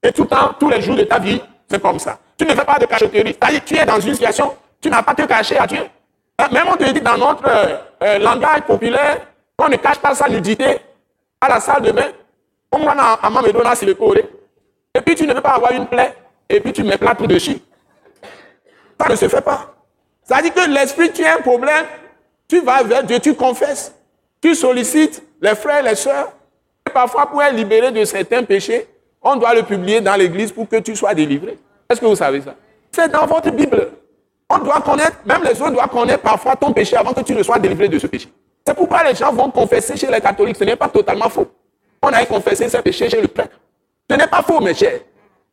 Et 0.02 0.12
tout 0.12 0.24
le 0.24 0.30
temps, 0.30 0.54
tous 0.60 0.70
les 0.70 0.82
jours 0.82 0.96
de 0.96 1.04
ta 1.04 1.20
vie, 1.20 1.42
c'est 1.70 1.82
comme 1.82 2.00
ça. 2.00 2.18
Tu 2.38 2.46
ne 2.46 2.54
fais 2.56 2.66
pas 2.66 2.80
de 2.80 2.86
cachotterie. 2.86 3.38
C'est-à-dire 3.40 3.66
tu 3.66 3.78
es 3.78 3.86
dans 3.86 4.00
une 4.00 4.14
situation, 4.14 4.56
tu 4.82 4.90
n'as 4.90 5.04
pas 5.04 5.14
te 5.14 5.24
cacher 5.24 5.58
à 5.58 5.68
Dieu. 5.68 5.82
Hein, 6.40 6.48
même 6.52 6.66
on 6.72 6.78
te 6.78 6.90
dit 6.90 7.02
dans 7.02 7.18
notre 7.18 7.48
euh, 7.48 7.78
euh, 8.04 8.20
langage 8.20 8.62
populaire, 8.62 9.18
on 9.60 9.68
ne 9.68 9.76
cache 9.76 9.98
pas 10.00 10.16
sa 10.16 10.30
nudité 10.30 10.80
à 11.42 11.50
la 11.50 11.60
salle 11.60 11.82
de 11.84 11.92
bain. 11.92 12.08
On 12.72 12.80
va 12.80 13.20
à 13.22 13.76
c'est 13.76 13.86
le 13.86 13.94
coré. 13.94 14.26
Et 14.94 15.02
puis 15.02 15.16
tu 15.16 15.26
ne 15.26 15.34
peux 15.34 15.42
pas 15.42 15.52
avoir 15.52 15.72
une 15.72 15.88
plaie, 15.88 16.14
et 16.50 16.60
puis 16.60 16.74
tu 16.74 16.84
mets 16.84 16.98
plat 16.98 17.16
tout 17.16 17.28
dessus. 17.28 17.58
Ça 19.00 19.10
ne 19.10 19.16
se 19.16 19.28
fait 19.28 19.42
pas. 19.42 19.74
Ça 20.24 20.42
dit 20.42 20.52
que 20.52 20.68
l'esprit, 20.70 21.12
tu 21.12 21.24
as 21.24 21.36
un 21.36 21.42
problème, 21.42 21.86
tu 22.48 22.60
vas 22.62 22.84
vers 22.84 23.04
Dieu, 23.04 23.20
tu 23.20 23.34
confesses, 23.36 23.94
tu 24.42 24.56
sollicites 24.56 25.24
les 25.42 25.56
frères, 25.56 25.84
les 25.84 25.96
sœurs. 25.96 26.32
Et 26.86 26.90
parfois, 26.90 27.28
pour 27.28 27.42
être 27.44 27.54
libéré 27.56 27.92
de 27.92 28.04
certains 28.04 28.44
péchés, 28.44 28.88
on 29.22 29.36
doit 29.36 29.54
le 29.54 29.64
publier 29.64 30.02
dans 30.02 30.16
l'église 30.16 30.52
pour 30.52 30.68
que 30.68 30.78
tu 30.78 30.96
sois 30.96 31.14
délivré. 31.14 31.58
Est-ce 31.90 32.02
que 32.02 32.06
vous 32.06 32.16
savez 32.16 32.42
ça? 32.42 32.56
C'est 32.92 33.10
dans 33.10 33.26
votre 33.26 33.52
Bible. 33.52 33.92
On 34.50 34.58
doit 34.60 34.82
connaître, 34.82 35.18
même 35.26 35.44
les 35.44 35.62
autres 35.62 35.72
doivent 35.72 35.90
connaître 35.90 36.24
parfois 36.24 36.56
ton 36.56 36.72
péché 36.72 36.96
avant 36.96 37.14
que 37.14 37.22
tu 37.22 37.34
ne 37.34 37.44
sois 37.44 37.60
délivré 37.60 37.88
de 37.88 38.00
ce 38.00 38.08
péché. 38.08 38.30
C'est 38.66 38.74
pourquoi 38.74 39.04
les 39.04 39.16
gens 39.16 39.32
vont 39.32 39.52
confesser 39.52 39.96
chez 39.96 40.08
les 40.08 40.22
catholiques. 40.22 40.58
Ce 40.58 40.64
n'est 40.64 40.76
pas 40.76 40.90
totalement 40.90 41.30
faux. 41.30 41.48
On 42.02 42.10
a 42.10 42.26
confessé 42.26 42.70
ce 42.70 42.78
péché 42.78 43.10
chez 43.10 43.22
le 43.22 43.28
prêtre. 43.28 43.60
Ce 44.10 44.16
n'est 44.16 44.28
pas 44.28 44.42
faux, 44.42 44.60
mes 44.62 44.74
chers. 44.74 45.00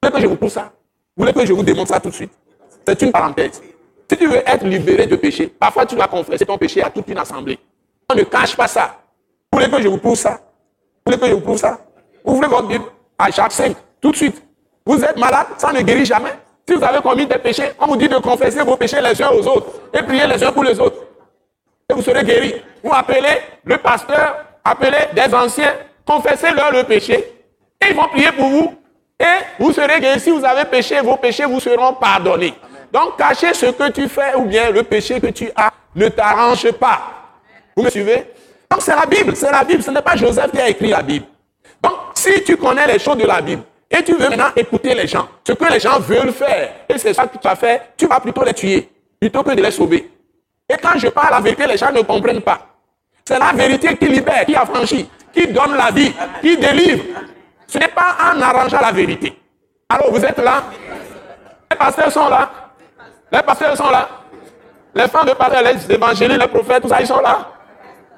Vous 0.03 0.09
voulez 0.09 0.13
que 0.13 0.21
je 0.21 0.27
vous 0.27 0.37
pousse 0.37 0.53
ça 0.53 0.73
Vous 1.17 1.23
voulez 1.23 1.33
que 1.33 1.45
je 1.47 1.53
vous 1.53 1.63
démontre 1.63 1.89
ça 1.93 2.01
tout 2.01 2.11
de 2.11 2.15
suite? 2.15 2.33
C'est 2.87 3.01
une 3.03 3.13
parenthèse. 3.13 3.63
Si 4.11 4.17
tu 4.17 4.27
veux 4.27 4.43
être 4.47 4.65
libéré 4.67 5.07
de 5.07 5.17
péché, 5.17 5.47
parfois 5.49 5.87
tu 5.87 5.95
dois 5.95 6.07
confesser 6.09 6.45
ton 6.45 6.59
péché 6.59 6.83
à 6.83 6.91
toute 6.91 7.09
une 7.09 7.19
assemblée. 7.19 7.59
On 8.11 8.15
ne 8.15 8.23
cache 8.23 8.55
pas 8.57 8.69
ça. 8.69 8.97
Vous 9.53 9.59
voulez 9.59 9.71
que 9.71 9.81
je 9.83 9.89
vous 9.89 9.99
pousse 9.99 10.21
ça? 10.21 10.41
Vous 11.05 11.13
voulez 11.13 11.19
que 11.19 11.27
je 11.27 11.33
vous 11.33 11.41
pousse 11.41 11.61
ça? 11.61 11.79
Ouvrez 12.25 12.49
votre 12.49 12.69
Bible? 12.69 12.85
À 13.19 13.31
Jacques 13.31 13.53
5, 13.53 13.77
tout 14.01 14.11
de 14.11 14.17
suite. 14.17 14.43
Vous 14.85 15.03
êtes 15.03 15.17
malade, 15.17 15.47
ça 15.57 15.73
ne 15.73 15.81
guérit 15.81 16.05
jamais. 16.05 16.33
Si 16.69 16.75
vous 16.75 16.83
avez 16.83 17.01
commis 17.01 17.27
des 17.27 17.39
péchés, 17.39 17.71
on 17.79 17.87
vous 17.87 17.97
dit 17.97 18.09
de 18.09 18.17
confesser 18.17 18.63
vos 18.63 18.77
péchés 18.77 19.01
les 19.01 19.21
uns 19.23 19.31
aux 19.31 19.47
autres 19.47 19.69
et 19.93 20.03
prier 20.03 20.27
les 20.27 20.43
uns 20.43 20.53
pour 20.53 20.65
les 20.65 20.79
autres. 20.81 20.97
Et 21.89 21.95
vous 21.95 22.03
serez 22.03 22.25
guéris. 22.25 22.55
Vous 22.83 22.91
appelez 22.93 23.39
le 23.65 23.77
pasteur, 23.79 24.45
appelez 24.65 25.09
des 25.15 25.35
anciens, 25.35 25.75
confessez-leur 26.07 26.73
le 26.73 26.85
péché 26.85 27.15
et 27.81 27.91
ils 27.91 27.95
vont 27.95 28.09
prier 28.09 28.33
pour 28.33 28.49
vous 28.49 28.75
et 29.19 29.25
vous 29.59 29.73
serez 29.73 30.01
guéris. 30.01 30.21
Si 30.21 30.31
vous 30.31 30.45
avez 30.45 30.65
péché, 30.65 31.01
vos 31.01 31.17
péchés 31.17 31.45
vous 31.45 31.61
seront 31.61 31.95
pardonnés. 31.95 32.55
Donc, 32.93 33.17
cacher 33.19 33.53
ce 33.55 33.67
que 33.67 33.91
tu 33.91 34.09
fais 34.09 34.35
ou 34.37 34.43
bien 34.43 34.71
le 34.71 34.83
péché 34.83 35.21
que 35.21 35.29
tu 35.29 35.51
as 35.57 35.73
ne 35.95 36.09
t'arrange 36.09 36.71
pas. 36.73 37.01
Vous 37.77 37.83
me 37.83 37.91
suivez? 37.91 38.33
Donc, 38.71 38.83
c'est 38.83 38.95
la 38.95 39.07
Bible, 39.07 39.35
c'est 39.35 39.51
la 39.51 39.65
Bible. 39.65 39.83
Ce 39.83 39.91
n'est 39.91 40.03
pas 40.03 40.17
Joseph 40.17 40.51
qui 40.53 40.61
a 40.61 40.69
écrit 40.69 40.89
la 40.89 41.03
Bible. 41.03 41.27
Donc, 41.83 41.95
si 42.15 42.43
tu 42.45 42.57
connais 42.57 42.87
les 42.87 42.99
choses 42.99 43.17
de 43.17 43.27
la 43.27 43.41
Bible, 43.41 43.63
et 43.91 44.03
tu 44.03 44.15
veux 44.15 44.29
maintenant 44.29 44.51
écouter 44.57 44.95
les 44.95 45.07
gens, 45.07 45.29
ce 45.47 45.53
que 45.53 45.73
les 45.73 45.79
gens 45.79 45.99
veulent 46.01 46.33
faire, 46.33 46.71
et 46.89 46.99
c'est 46.99 47.13
ça 47.15 47.27
que 47.27 47.37
tu 47.39 47.47
as 47.47 47.55
fait, 47.55 47.83
tu 47.97 48.07
vas 48.07 48.19
plutôt 48.19 48.43
les 48.43 48.55
tuer, 48.55 48.89
plutôt 49.21 49.43
que 49.43 49.51
de 49.53 49.63
les 49.63 49.71
sauver. 49.71 50.11
Et 50.69 50.77
quand 50.83 50.99
je 50.99 51.09
parle 51.09 51.31
la 51.31 51.41
vérité, 51.41 51.67
les 51.67 51.77
gens 51.77 51.93
ne 51.93 52.01
comprennent 52.03 52.41
pas. 52.41 52.59
C'est 53.25 53.39
la 53.39 53.53
vérité 53.53 53.97
qui 53.97 54.07
libère, 54.07 54.45
qui 54.47 54.55
affranchit, 54.55 55.09
qui 55.35 55.47
donne 55.49 55.77
la 55.77 55.91
vie, 55.91 56.13
qui 56.41 56.57
délivre. 56.57 57.05
Ce 57.67 57.79
n'est 57.79 57.89
pas 57.89 58.17
en 58.33 58.41
arrangeant 58.41 58.81
la 58.81 58.93
vérité. 58.93 59.37
Alors 59.89 60.11
vous 60.13 60.25
êtes 60.25 60.39
là 60.39 60.63
Les 61.71 61.77
pasteurs 61.77 62.11
sont 62.11 62.29
là 62.29 62.51
Les 63.33 63.43
pasteurs 63.43 63.77
sont 63.77 63.91
là 63.91 64.09
Les 64.95 65.09
femmes 65.09 65.27
de 65.27 65.33
pasteurs, 65.33 65.63
les 65.63 65.95
évangélistes, 65.95 66.41
les 66.41 66.49
prophètes, 66.49 66.83
tout 66.83 66.89
ça, 66.89 67.01
ils 67.01 67.07
sont 67.07 67.21
là 67.21 67.49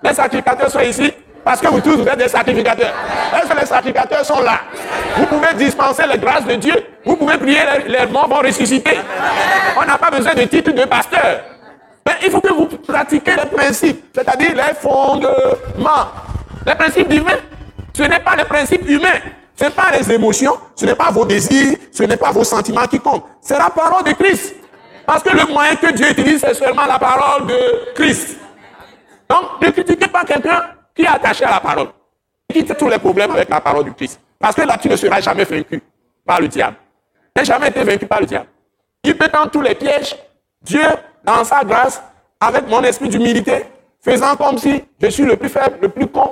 Les 0.03 0.15
sacrificateurs 0.15 0.71
sont 0.71 0.81
ici 0.81 1.13
parce 1.47 1.61
que 1.61 1.69
vous 1.69 1.81
tous, 1.81 1.97
vous 1.97 2.09
êtes 2.09 2.19
des 2.19 2.27
sacrificateurs. 2.27 2.93
Est-ce 3.33 3.49
que 3.49 3.61
les 3.61 3.67
sacrificateurs 3.67 4.25
sont 4.25 4.41
là? 4.41 4.63
Vous 5.17 5.27
pouvez 5.27 5.55
dispenser 5.55 6.03
les 6.13 6.19
grâces 6.19 6.45
de 6.45 6.57
Dieu. 6.57 6.75
Vous 7.05 7.15
pouvez 7.15 7.39
prier, 7.39 7.61
les, 7.87 8.05
morts 8.07 8.29
vont 8.29 8.41
ressusciter. 8.41 8.99
On 9.81 9.85
n'a 9.85 9.97
pas 9.97 10.11
besoin 10.11 10.35
de 10.35 10.43
titre 10.43 10.73
de 10.73 10.85
pasteur. 10.87 11.45
Mais 12.05 12.15
il 12.25 12.33
faut 12.33 12.41
que 12.41 12.53
vous 12.53 12.67
pratiquiez 12.67 13.35
les 13.37 13.57
principes, 13.57 14.07
c'est-à-dire 14.13 14.57
les 14.57 14.75
fondements. 14.75 16.09
Les 16.67 16.75
principes 16.75 17.09
divins, 17.09 17.39
ce 17.95 18.03
n'est 18.03 18.21
pas 18.21 18.37
les 18.37 18.45
principes 18.45 18.89
humains. 18.89 19.21
Ce 19.59 19.65
n'est 19.65 19.71
pas 19.71 19.91
les 19.97 20.13
émotions, 20.13 20.55
ce 20.75 20.85
n'est 20.85 20.95
pas 20.95 21.11
vos 21.11 21.25
désirs, 21.25 21.79
ce 21.91 22.03
n'est 22.03 22.19
pas 22.19 22.31
vos 22.31 22.45
sentiments 22.45 22.87
qui 22.87 23.01
comptent. 23.01 23.25
C'est 23.41 23.57
la 23.57 23.71
parole 23.71 24.05
de 24.05 24.13
Christ. 24.13 24.55
Parce 25.07 25.23
que 25.23 25.35
le 25.35 25.51
moyen 25.51 25.77
que 25.77 25.93
Dieu 25.93 26.11
utilise, 26.11 26.41
c'est 26.41 26.55
seulement 26.55 26.85
la 26.85 26.99
parole 26.99 27.47
de 27.47 27.95
Christ. 27.95 28.37
Donc, 29.31 29.63
ne 29.63 29.71
critiquez 29.71 30.09
pas 30.09 30.25
quelqu'un 30.25 30.63
qui 30.95 31.03
est 31.03 31.07
attaché 31.07 31.45
à 31.45 31.53
la 31.53 31.61
parole. 31.61 31.89
Quitte 32.53 32.77
tous 32.77 32.89
les 32.89 32.99
problèmes 32.99 33.31
avec 33.31 33.49
la 33.49 33.61
parole 33.61 33.85
du 33.85 33.95
Christ. 33.95 34.21
Parce 34.39 34.55
que 34.55 34.63
là, 34.63 34.77
tu 34.77 34.89
ne 34.89 34.97
seras 34.97 35.21
jamais 35.21 35.45
vaincu 35.45 35.83
par 36.27 36.41
le 36.41 36.49
diable. 36.49 36.77
Tu 37.35 37.41
n'as 37.41 37.45
jamais 37.45 37.69
été 37.69 37.83
vaincu 37.83 38.07
par 38.07 38.21
le 38.21 38.27
diable. 38.27 38.47
Il 39.05 39.17
peut 39.17 39.29
tendre 39.29 39.51
tous 39.51 39.63
les 39.63 39.75
pièges. 39.75 40.17
Dieu, 40.63 40.85
dans 41.25 41.45
sa 41.45 41.65
grâce, 41.65 42.03
avec 42.41 42.69
mon 42.69 42.83
esprit 42.83 43.09
d'humilité, 43.09 43.65
faisant 44.01 44.37
comme 44.37 44.59
si 44.59 44.85
je 45.01 45.09
suis 45.09 45.25
le 45.25 45.37
plus 45.37 45.49
faible, 45.49 45.79
le 45.81 45.89
plus 45.89 46.07
con, 46.09 46.31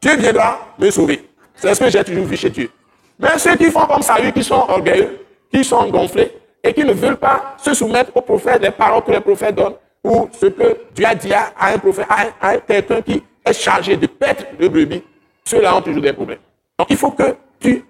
Dieu 0.00 0.16
viendra 0.16 0.74
me 0.78 0.90
sauver. 0.90 1.28
C'est 1.54 1.74
ce 1.74 1.80
que 1.80 1.90
j'ai 1.90 2.04
toujours 2.04 2.26
vu 2.26 2.36
chez 2.36 2.50
Dieu. 2.50 2.70
Mais 3.18 3.38
ceux 3.38 3.56
qui 3.56 3.70
font 3.70 3.86
comme 3.86 4.02
ça, 4.02 4.16
qui 4.32 4.44
sont 4.44 4.54
orgueilleux, 4.68 5.26
qui 5.52 5.64
sont 5.64 5.88
gonflés 5.88 6.32
et 6.62 6.72
qui 6.74 6.84
ne 6.84 6.92
veulent 6.92 7.16
pas 7.16 7.56
se 7.58 7.72
soumettre 7.72 8.10
aux 8.14 8.20
prophètes, 8.20 8.62
les 8.62 8.70
paroles 8.70 9.04
que 9.04 9.12
les 9.12 9.20
prophètes 9.20 9.54
donnent, 9.54 9.76
ou 10.04 10.28
ce 10.32 10.46
que 10.46 10.76
Dieu 10.94 11.06
a 11.06 11.14
dit 11.14 11.32
à 11.32 11.52
un 11.60 11.78
prophète, 11.78 12.06
à 12.40 12.58
quelqu'un 12.58 13.00
qui 13.00 13.22
est 13.44 13.52
chargé 13.52 13.96
de 13.96 14.06
pêtre 14.06 14.44
de 14.58 14.68
brebis, 14.68 15.02
ceux-là 15.44 15.76
ont 15.76 15.82
toujours 15.82 16.02
des 16.02 16.12
problèmes. 16.12 16.38
Donc 16.78 16.88
il 16.90 16.96
faut 16.96 17.10
que 17.10 17.34
tu 17.58 17.84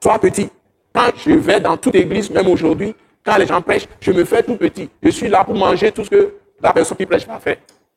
Sois 0.00 0.18
petit. 0.18 0.48
Quand 0.94 1.10
je 1.16 1.32
vais 1.32 1.60
dans 1.60 1.76
toute 1.76 1.94
église, 1.96 2.30
même 2.30 2.46
aujourd'hui, 2.46 2.94
quand 3.24 3.36
les 3.36 3.46
gens 3.46 3.60
prêchent, 3.60 3.88
je 4.00 4.12
me 4.12 4.24
fais 4.24 4.42
tout 4.42 4.56
petit. 4.56 4.88
Je 5.02 5.10
suis 5.10 5.28
là 5.28 5.44
pour 5.44 5.54
manger 5.54 5.90
tout 5.90 6.04
ce 6.04 6.10
que 6.10 6.34
la 6.62 6.72
personne 6.72 6.96
qui 6.96 7.06
prêche 7.06 7.26
va 7.26 7.38
faire. 7.40 7.56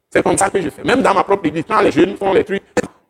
C'est 0.10 0.24
comme 0.24 0.38
ça 0.38 0.50
que 0.50 0.60
je 0.60 0.70
fais. 0.70 0.84
Même 0.84 1.02
dans 1.02 1.14
ma 1.14 1.24
propre 1.24 1.46
église, 1.46 1.64
quand 1.68 1.80
les 1.82 1.92
jeunes 1.92 2.18
font 2.18 2.34
les 2.34 2.44
trucs, 2.44 2.64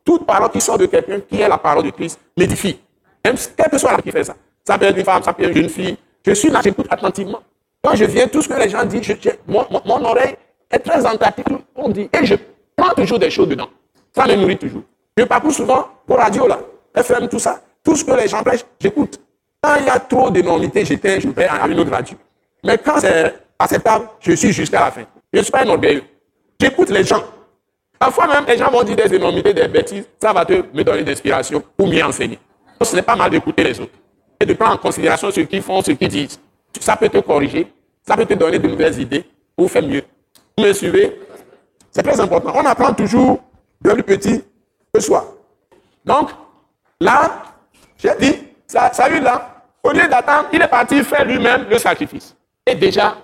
toute 0.04 0.26
parole 0.26 0.50
qui 0.50 0.62
sort 0.62 0.78
de 0.78 0.86
quelqu'un 0.86 1.20
qui 1.20 1.42
est 1.42 1.48
la 1.48 1.58
parole 1.58 1.86
de 1.86 1.92
Christ 1.92 2.20
m'édifie. 2.38 2.80
Même 3.26 3.36
que 3.36 3.78
soit 3.78 3.92
la 3.92 4.02
qui 4.02 4.12
fait 4.12 4.24
ça. 4.24 4.36
Ça 4.66 4.78
peut 4.78 4.86
être 4.86 4.98
une 4.98 5.04
femme, 5.04 5.24
ça 5.24 5.34
peut 5.34 5.44
être 5.44 5.56
une 5.56 5.70
fille. 5.70 5.98
Je 6.26 6.34
suis 6.34 6.50
là, 6.50 6.62
j'écoute 6.64 6.88
attentivement. 6.90 7.40
Quand 7.84 7.96
je 7.96 8.06
viens, 8.06 8.28
tout 8.28 8.42
ce 8.42 8.50
que 8.50 8.54
les 8.54 8.70
gens 8.70 8.86
disent, 8.86 9.16
mon, 9.48 10.06
oreille 10.06 10.36
est 10.70 10.80
très 10.80 11.06
attentive. 11.06 11.60
On 11.76 11.90
dit, 11.90 12.10
et 12.14 12.26
je 12.26 12.36
prends 12.76 12.94
toujours 12.94 13.20
des 13.20 13.30
choses 13.30 13.48
dedans. 13.48 13.70
Ça 14.16 14.28
me 14.28 14.36
nourrit 14.36 14.58
toujours. 14.58 14.84
Je 15.18 15.24
parcours 15.24 15.52
souvent 15.52 15.88
pour 16.06 16.18
radio, 16.18 16.48
là, 16.48 16.60
FM, 16.96 17.28
tout 17.28 17.40
ça. 17.40 17.62
Tout 17.84 17.96
ce 17.96 18.06
que 18.06 18.12
les 18.12 18.28
gens 18.28 18.44
prêchent, 18.44 18.66
j'écoute. 18.80 19.20
Quand 19.62 19.76
il 19.80 19.86
y 19.86 19.90
a 19.90 20.00
trop 20.00 20.30
d'énormité, 20.30 20.86
j'étais, 20.86 21.20
je 21.20 21.30
vais 21.30 21.48
à 21.48 21.68
une 21.68 21.80
autre 21.80 21.92
radio. 21.92 22.16
Mais 22.64 22.78
quand 22.78 23.00
c'est 23.00 23.34
acceptable, 23.58 24.06
je 24.20 24.34
suis 24.34 24.52
jusqu'à 24.52 24.80
la 24.82 24.92
fin. 24.92 25.04
Je 25.34 25.40
ne 25.40 25.44
suis 25.44 25.52
pas 25.52 25.64
un 25.64 25.70
orgueilleux. 25.70 26.04
J'écoute 26.60 26.90
les 26.90 27.04
gens. 27.04 27.24
Parfois 28.02 28.26
même, 28.26 28.46
les 28.48 28.58
gens 28.58 28.72
vont 28.72 28.82
dire 28.82 28.96
des 28.96 29.14
énormités, 29.14 29.54
des 29.54 29.68
bêtises. 29.68 30.06
Ça 30.20 30.34
va 30.34 30.44
te 30.44 30.54
me 30.54 30.84
donner 30.84 31.04
d'inspiration 31.04 31.64
pour 31.78 31.88
mieux 31.88 32.04
enseigner. 32.04 32.40
Donc, 32.80 32.90
ce 32.90 32.96
n'est 32.96 33.04
pas 33.04 33.16
mal 33.16 33.30
d'écouter 33.30 33.64
les 33.64 33.80
autres. 33.80 33.92
Et 34.40 34.46
de 34.48 34.56
prendre 34.56 34.74
en 34.74 34.78
considération 34.78 35.30
ce 35.30 35.42
qu'ils 35.42 35.62
font, 35.62 35.84
ce 35.84 35.92
qu'ils 35.92 36.08
disent. 36.08 36.40
Ça 36.80 36.96
peut 36.96 37.10
te 37.10 37.20
corriger. 37.20 37.72
Ça 38.02 38.18
peut 38.18 38.26
te 38.26 38.34
donner 38.34 38.58
de 38.58 38.68
nouvelles 38.68 39.00
idées 39.00 39.24
pour 39.56 39.70
faire 39.70 39.84
mieux. 39.84 40.02
Vous 40.58 40.64
me 40.64 40.74
suivez? 40.74 41.16
C'est 41.92 42.02
très 42.02 42.20
important. 42.20 42.52
On 42.56 42.66
apprend 42.66 42.92
toujours 42.92 43.40
de 43.84 43.92
plus 43.92 44.02
petit 44.02 44.44
que 44.92 45.00
soi. 45.00 45.36
Donc, 46.04 46.32
là, 47.00 47.44
j'ai 48.00 48.16
dit, 48.20 48.36
ça, 48.66 48.92
salut 48.94 49.20
là, 49.20 49.64
au 49.84 49.92
lieu 49.92 50.08
d'attendre, 50.08 50.48
il 50.52 50.60
est 50.60 50.68
parti 50.68 51.04
faire 51.04 51.24
lui-même 51.24 51.68
le 51.70 51.78
sacrifice. 51.78 52.36
Et 52.66 52.74
déjà, 52.74 53.16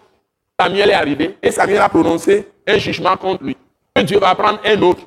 Samuel 0.59 0.91
est 0.91 0.93
arrivé 0.93 1.35
et 1.41 1.49
Samuel 1.49 1.81
a 1.81 1.89
prononcé 1.89 2.47
un 2.67 2.77
jugement 2.77 3.17
contre 3.17 3.43
lui. 3.43 3.57
Que 3.97 4.03
Dieu 4.03 4.19
va 4.19 4.35
prendre 4.35 4.59
un 4.63 4.79
autre, 4.83 5.01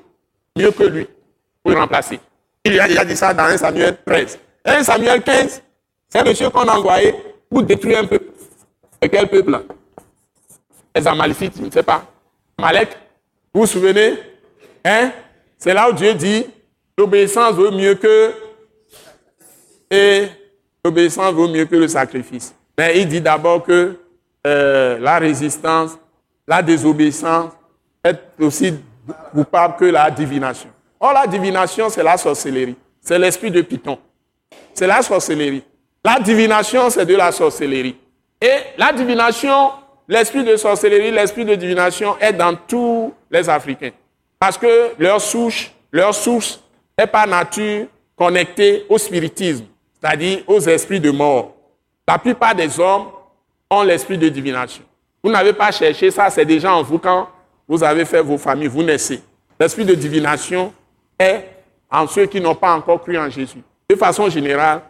mieux 0.56 0.72
que 0.72 0.82
lui, 0.82 1.06
pour 1.62 1.70
le 1.70 1.78
remplacer. 1.78 2.18
Il 2.64 2.80
a 2.80 2.88
déjà 2.88 3.04
dit 3.04 3.16
ça 3.16 3.32
dans 3.32 3.44
1 3.44 3.56
Samuel 3.56 3.96
13. 4.04 4.36
1 4.64 4.82
Samuel 4.82 5.22
15, 5.22 5.62
c'est 6.08 6.18
un 6.18 6.24
monsieur 6.24 6.50
qu'on 6.50 6.66
a 6.66 6.76
envoyé 6.76 7.14
pour 7.48 7.62
détruire 7.62 8.00
un 8.00 8.06
peuple. 8.06 8.32
Quel 9.00 9.28
peuple 9.28 9.52
là? 9.52 9.62
Les 10.96 11.06
Amalicites, 11.06 11.52
je 11.56 11.66
ne 11.66 11.70
sais 11.70 11.84
pas. 11.84 12.04
Malek, 12.58 12.88
vous 13.54 13.60
vous 13.60 13.66
souvenez? 13.68 14.14
Hein? 14.84 15.12
C'est 15.56 15.72
là 15.72 15.88
où 15.88 15.92
Dieu 15.92 16.12
dit 16.14 16.46
l'obéissance 16.98 17.52
vaut 17.54 17.70
mieux 17.70 17.94
que. 17.94 18.32
Et 19.88 20.26
l'obéissance 20.84 21.32
vaut 21.32 21.46
mieux 21.46 21.66
que 21.66 21.76
le 21.76 21.86
sacrifice. 21.86 22.56
Mais 22.76 22.98
il 22.98 23.06
dit 23.06 23.20
d'abord 23.20 23.62
que 23.62 24.00
euh, 24.48 24.98
la 24.98 25.20
résistance, 25.20 25.96
la 26.48 26.60
désobéissance 26.60 27.52
est 28.04 28.18
aussi 28.40 28.74
coupable 29.32 29.76
que 29.76 29.84
la 29.84 30.10
divination. 30.10 30.70
Or, 30.98 31.12
la 31.12 31.26
divination, 31.26 31.88
c'est 31.88 32.02
la 32.02 32.16
sorcellerie. 32.16 32.76
C'est 33.00 33.18
l'esprit 33.18 33.50
de 33.50 33.62
Python. 33.62 33.98
C'est 34.74 34.86
la 34.86 35.02
sorcellerie. 35.02 35.62
La 36.04 36.18
divination, 36.18 36.90
c'est 36.90 37.06
de 37.06 37.16
la 37.16 37.32
sorcellerie. 37.32 37.96
Et 38.40 38.56
la 38.78 38.92
divination, 38.92 39.70
l'esprit 40.08 40.44
de 40.44 40.56
sorcellerie, 40.56 41.10
l'esprit 41.10 41.44
de 41.44 41.54
divination 41.54 42.16
est 42.20 42.32
dans 42.32 42.54
tous 42.54 43.12
les 43.30 43.48
Africains. 43.48 43.90
Parce 44.38 44.56
que 44.56 44.92
leur 44.98 45.20
souche, 45.20 45.72
leur 45.92 46.14
source 46.14 46.62
est 46.96 47.06
par 47.06 47.26
nature 47.26 47.86
connectée 48.16 48.86
au 48.88 48.98
spiritisme, 48.98 49.64
c'est-à-dire 50.00 50.42
aux 50.46 50.60
esprits 50.60 51.00
de 51.00 51.10
mort. 51.10 51.54
La 52.08 52.18
plupart 52.18 52.54
des 52.54 52.78
hommes 52.80 53.06
ont 53.70 53.82
l'esprit 53.82 54.18
de 54.18 54.28
divination. 54.28 54.82
Vous 55.22 55.30
n'avez 55.30 55.52
pas 55.52 55.70
cherché 55.70 56.10
ça, 56.10 56.30
c'est 56.30 56.44
déjà 56.44 56.74
en 56.74 56.82
vous 56.82 56.98
quand 56.98 57.28
vous 57.70 57.84
avez 57.84 58.04
fait 58.04 58.20
vos 58.20 58.36
familles, 58.36 58.66
vous 58.66 58.82
naissez. 58.82 59.22
L'esprit 59.58 59.84
de 59.84 59.94
divination 59.94 60.72
est 61.16 61.46
en 61.88 62.08
ceux 62.08 62.26
qui 62.26 62.40
n'ont 62.40 62.56
pas 62.56 62.74
encore 62.74 63.00
cru 63.00 63.16
en 63.16 63.30
Jésus. 63.30 63.62
De 63.88 63.94
façon 63.94 64.28
générale, 64.28 64.82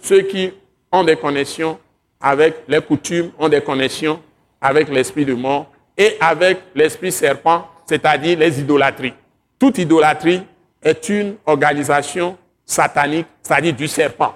ceux 0.00 0.22
qui 0.22 0.50
ont 0.90 1.04
des 1.04 1.16
connexions 1.16 1.78
avec 2.18 2.62
les 2.66 2.80
coutumes, 2.80 3.30
ont 3.38 3.50
des 3.50 3.60
connexions 3.60 4.20
avec 4.58 4.88
l'esprit 4.88 5.26
de 5.26 5.34
mort 5.34 5.66
et 5.98 6.16
avec 6.18 6.60
l'esprit 6.74 7.12
serpent, 7.12 7.68
c'est-à-dire 7.84 8.38
les 8.38 8.58
idolâtries. 8.58 9.12
Toute 9.58 9.76
idolâtrie 9.76 10.42
est 10.82 11.06
une 11.10 11.36
organisation 11.44 12.38
satanique, 12.64 13.26
c'est-à-dire 13.42 13.74
du 13.74 13.86
serpent. 13.86 14.34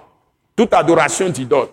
Toute 0.54 0.74
adoration 0.74 1.30
d'idole 1.30 1.68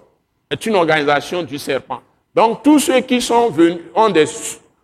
est 0.49 0.65
une 0.65 0.75
organisation 0.75 1.43
du 1.43 1.60
serpent. 1.60 2.01
Donc 2.34 2.63
tous 2.63 2.80
ceux 2.80 3.01
qui 3.01 3.21
sont 3.21 3.49
venus 3.49 3.82
ont 3.93 4.10
des, 4.10 4.25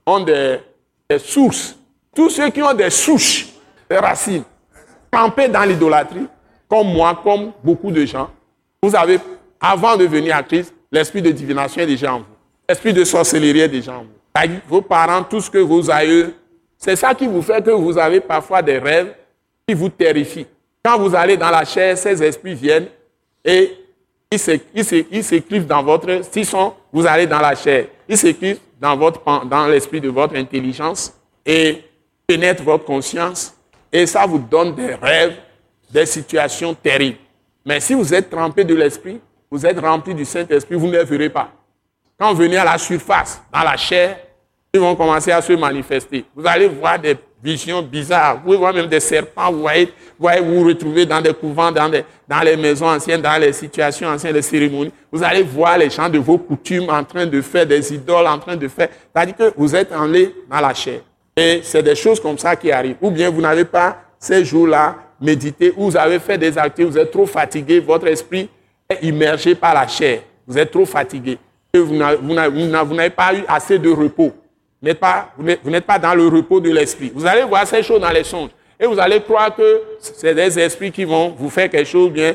ont 0.06 0.20
des, 0.20 0.60
sources, 1.18 1.76
tous 2.16 2.30
ceux 2.30 2.50
qui 2.50 2.62
ont 2.62 2.74
des 2.74 2.90
souches, 2.90 3.48
des 3.90 3.98
racines, 3.98 4.44
campés 5.12 5.48
dans 5.48 5.64
l'idolâtrie, 5.64 6.28
comme 6.70 6.94
moi, 6.94 7.20
comme 7.24 7.52
beaucoup 7.64 7.92
de 7.92 8.06
gens, 8.06 8.30
vous 8.82 8.96
avez, 8.96 9.20
avant 9.60 9.98
de 9.98 10.06
venir 10.06 10.36
à 10.36 10.44
Christ, 10.44 10.74
l'esprit 10.92 11.22
de 11.22 11.32
divination 11.32 11.82
est 11.82 11.88
déjà 11.88 12.14
en 12.14 12.20
vous. 12.20 12.26
L'esprit 12.68 12.94
de 12.94 13.04
sorcellerie 13.04 13.60
est 13.62 13.68
déjà 13.70 13.94
en 13.94 14.04
vous. 14.04 14.54
Vos 14.68 14.82
parents, 14.82 15.24
tout 15.24 15.42
ce 15.42 15.50
que 15.50 15.58
vos 15.58 15.92
aïeux, 15.92 16.34
c'est 16.78 16.96
ça 16.96 17.14
qui 17.14 17.28
vous 17.28 17.42
fait 17.42 17.64
que 17.64 17.72
vous 17.72 17.98
avez 17.98 18.22
parfois 18.22 18.62
des 18.62 18.78
rêves 18.78 19.14
qui 19.68 19.74
vous 19.74 19.90
terrifient. 19.90 20.48
Quand 20.84 20.98
vous 20.98 21.14
allez 21.14 21.38
dans 21.38 21.50
la 21.50 21.64
chair, 21.64 21.98
ces 21.98 22.24
esprits 22.24 22.56
viennent 22.56 22.88
et 23.46 23.78
ils 24.32 25.24
s'écrivent 25.24 25.68
dans 25.68 25.84
votre, 25.84 26.22
s'ils 26.32 26.46
sont, 26.46 26.74
vous 26.92 27.06
allez 27.06 27.28
dans 27.28 27.40
la 27.40 27.54
chair, 27.54 27.86
ils 28.08 28.18
s'écrivent 28.18 28.60
dans 28.82 28.98
votre, 28.98 29.46
dans 29.46 29.68
l'esprit 29.68 30.02
de 30.02 30.10
votre 30.10 30.36
intelligence 30.36 31.14
et 31.46 31.84
pénètrent 32.26 32.64
votre 32.64 32.84
conscience 32.84 33.56
et 33.94 34.08
ça 34.08 34.26
vous 34.26 34.40
donne 34.40 34.74
des 34.74 34.96
rêves, 34.96 35.38
des 35.92 36.08
situations 36.08 36.74
terribles. 36.74 37.20
Mais 37.64 37.80
si 37.80 37.94
vous 37.94 38.12
êtes 38.12 38.32
trempé 38.32 38.64
de 38.64 38.74
l'esprit, 38.74 39.22
vous 39.52 39.64
êtes 39.66 39.80
rempli 39.80 40.16
du 40.16 40.26
Saint-Esprit, 40.26 40.76
vous 40.76 40.88
ne 40.88 40.94
les 40.94 41.04
verrez 41.04 41.30
pas. 41.30 41.52
Quand 42.18 42.32
vous 42.32 42.40
venez 42.40 42.58
à 42.58 42.66
la 42.66 42.78
surface, 42.80 43.42
dans 43.54 43.62
la 43.62 43.78
chair, 43.78 44.18
ils 44.74 44.80
vont 44.80 44.96
commencer 44.96 45.32
à 45.32 45.42
se 45.42 45.54
manifester. 45.54 46.26
Vous 46.36 46.48
allez 46.48 46.68
voir 46.68 46.98
des 46.98 47.16
visions 47.44 47.82
bizarres. 47.82 48.36
Vous 48.38 48.44
pouvez 48.44 48.58
voir 48.58 48.74
même 48.74 48.88
des 48.88 49.00
serpents. 49.00 49.52
Vous 49.52 49.62
voyez, 49.62 49.92
vous, 50.20 50.30
vous, 50.44 50.68
retrouver 50.68 51.06
dans 51.06 51.22
des 51.22 51.34
couvents, 51.34 51.72
dans, 51.72 51.90
dans 52.28 52.40
les 52.42 52.56
maisons 52.56 52.88
anciennes, 52.88 53.22
dans 53.22 53.40
les 53.40 53.54
situations 53.54 54.08
anciennes, 54.08 54.36
les 54.36 54.42
cérémonies. 54.42 54.92
Vous 55.12 55.24
allez 55.24 55.44
voir 55.44 55.78
les 55.78 55.90
gens 55.90 56.10
de 56.10 56.20
vos 56.20 56.38
coutumes 56.38 56.90
en 56.90 57.04
train 57.04 57.26
de 57.26 57.42
faire 57.42 57.66
des 57.66 57.94
idoles, 57.94 58.28
en 58.28 58.40
train 58.40 58.56
de 58.56 58.68
faire. 58.68 58.90
C'est-à-dire 59.14 59.36
que 59.36 59.54
vous 59.58 59.76
êtes 59.76 59.92
en 59.92 60.04
enlé 60.04 60.34
dans 60.50 60.60
la 60.60 60.74
chair. 60.74 61.02
Et 61.36 61.62
c'est 61.64 61.84
des 61.84 61.96
choses 61.96 62.20
comme 62.20 62.38
ça 62.38 62.56
qui 62.56 62.72
arrivent. 62.72 62.98
Ou 63.02 63.10
bien 63.10 63.30
vous 63.30 63.42
n'avez 63.42 63.66
pas 63.66 63.98
ces 64.20 64.46
jours-là 64.46 64.96
médité, 65.20 65.74
ou 65.78 65.86
vous 65.90 65.98
avez 65.98 66.20
fait 66.20 66.38
des 66.38 66.58
actes, 66.58 66.82
vous 66.82 66.98
êtes 66.98 67.12
trop 67.12 67.26
fatigué, 67.26 67.80
votre 67.80 68.08
esprit 68.08 68.50
est 68.90 69.04
immergé 69.04 69.56
par 69.56 69.74
la 69.74 69.88
chair. 69.88 70.22
Vous 70.48 70.58
êtes 70.58 70.72
trop 70.72 70.86
fatigué. 70.86 71.38
Vous 71.74 71.96
n'avez 71.96 73.10
pas 73.12 73.34
eu 73.34 73.44
assez 73.48 73.80
de 73.80 73.90
repos 73.90 74.34
vous 74.82 75.70
n'êtes 75.70 75.86
pas 75.86 76.00
dans 76.00 76.16
le 76.16 76.28
repos 76.28 76.60
de 76.60 76.72
l'esprit. 76.72 77.12
Vous 77.14 77.26
allez 77.26 77.44
voir 77.44 77.68
ces 77.68 77.84
choses 77.84 78.02
dans 78.02 78.10
les 78.10 78.24
songes. 78.24 78.50
Et 78.80 78.88
vous 78.88 79.00
allez 79.00 79.22
croire 79.22 79.56
que 79.56 79.82
c'est 80.00 80.34
des 80.34 80.58
esprits 80.60 80.92
qui 80.92 81.04
vont 81.04 81.30
vous 81.38 81.52
faire 81.52 81.70
quelque 81.70 81.88
chose 81.88 82.12
bien, 82.12 82.34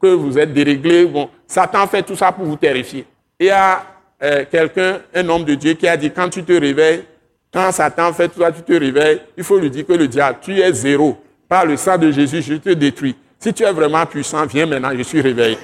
que 0.00 0.06
vous 0.06 0.38
êtes 0.38 0.52
déréglé. 0.52 1.10
Satan 1.46 1.86
fait 1.86 2.02
tout 2.02 2.16
ça 2.16 2.32
pour 2.32 2.46
vous 2.46 2.56
terrifier. 2.56 3.04
Il 3.38 3.46
y 3.46 3.50
a 3.50 3.84
euh, 4.22 4.44
quelqu'un, 4.50 5.00
un 5.14 5.28
homme 5.28 5.44
de 5.44 5.54
Dieu, 5.54 5.74
qui 5.74 5.86
a 5.86 5.96
dit 5.96 6.10
quand 6.10 6.30
tu 6.30 6.42
te 6.42 6.52
réveilles, 6.52 7.04
quand 7.52 7.70
Satan 7.70 8.12
fait 8.14 8.28
tout 8.28 8.40
ça, 8.40 8.50
tu 8.50 8.62
te 8.62 8.72
réveilles, 8.72 9.20
il 9.36 9.44
faut 9.44 9.58
lui 9.58 9.70
dire 9.70 9.86
que 9.86 9.92
le 9.92 10.08
diable, 10.08 10.38
tu 10.40 10.58
es 10.58 10.72
zéro. 10.72 11.18
Par 11.46 11.66
le 11.66 11.76
sang 11.76 11.98
de 11.98 12.10
Jésus, 12.10 12.40
je 12.40 12.54
te 12.54 12.70
détruis. 12.70 13.14
Si 13.38 13.52
tu 13.52 13.62
es 13.62 13.72
vraiment 13.72 14.06
puissant, 14.06 14.46
viens 14.46 14.64
maintenant, 14.64 14.92
je 14.96 15.02
suis 15.02 15.20
réveillé. 15.20 15.58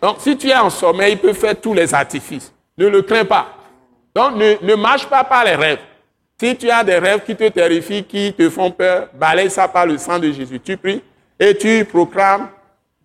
Donc, 0.00 0.16
si 0.20 0.36
tu 0.36 0.48
es 0.48 0.54
en 0.54 0.70
sommeil, 0.70 1.14
il 1.14 1.18
peut 1.18 1.32
faire 1.32 1.60
tous 1.60 1.74
les 1.74 1.92
artifices. 1.92 2.52
Ne 2.78 2.86
le 2.86 3.02
crains 3.02 3.24
pas. 3.24 3.59
Donc 4.14 4.36
ne, 4.36 4.74
marche 4.74 5.06
pas 5.06 5.24
par 5.24 5.44
les 5.44 5.54
rêves. 5.54 5.78
Si 6.38 6.56
tu 6.56 6.70
as 6.70 6.82
des 6.82 6.98
rêves 6.98 7.22
qui 7.24 7.36
te 7.36 7.48
terrifient, 7.48 8.04
qui 8.04 8.32
te 8.32 8.48
font 8.48 8.70
peur, 8.70 9.08
balaye 9.14 9.50
ça 9.50 9.68
par 9.68 9.86
le 9.86 9.98
sang 9.98 10.18
de 10.18 10.32
Jésus. 10.32 10.58
Tu 10.60 10.76
pries 10.76 11.02
et 11.38 11.56
tu 11.56 11.84
proclames 11.84 12.48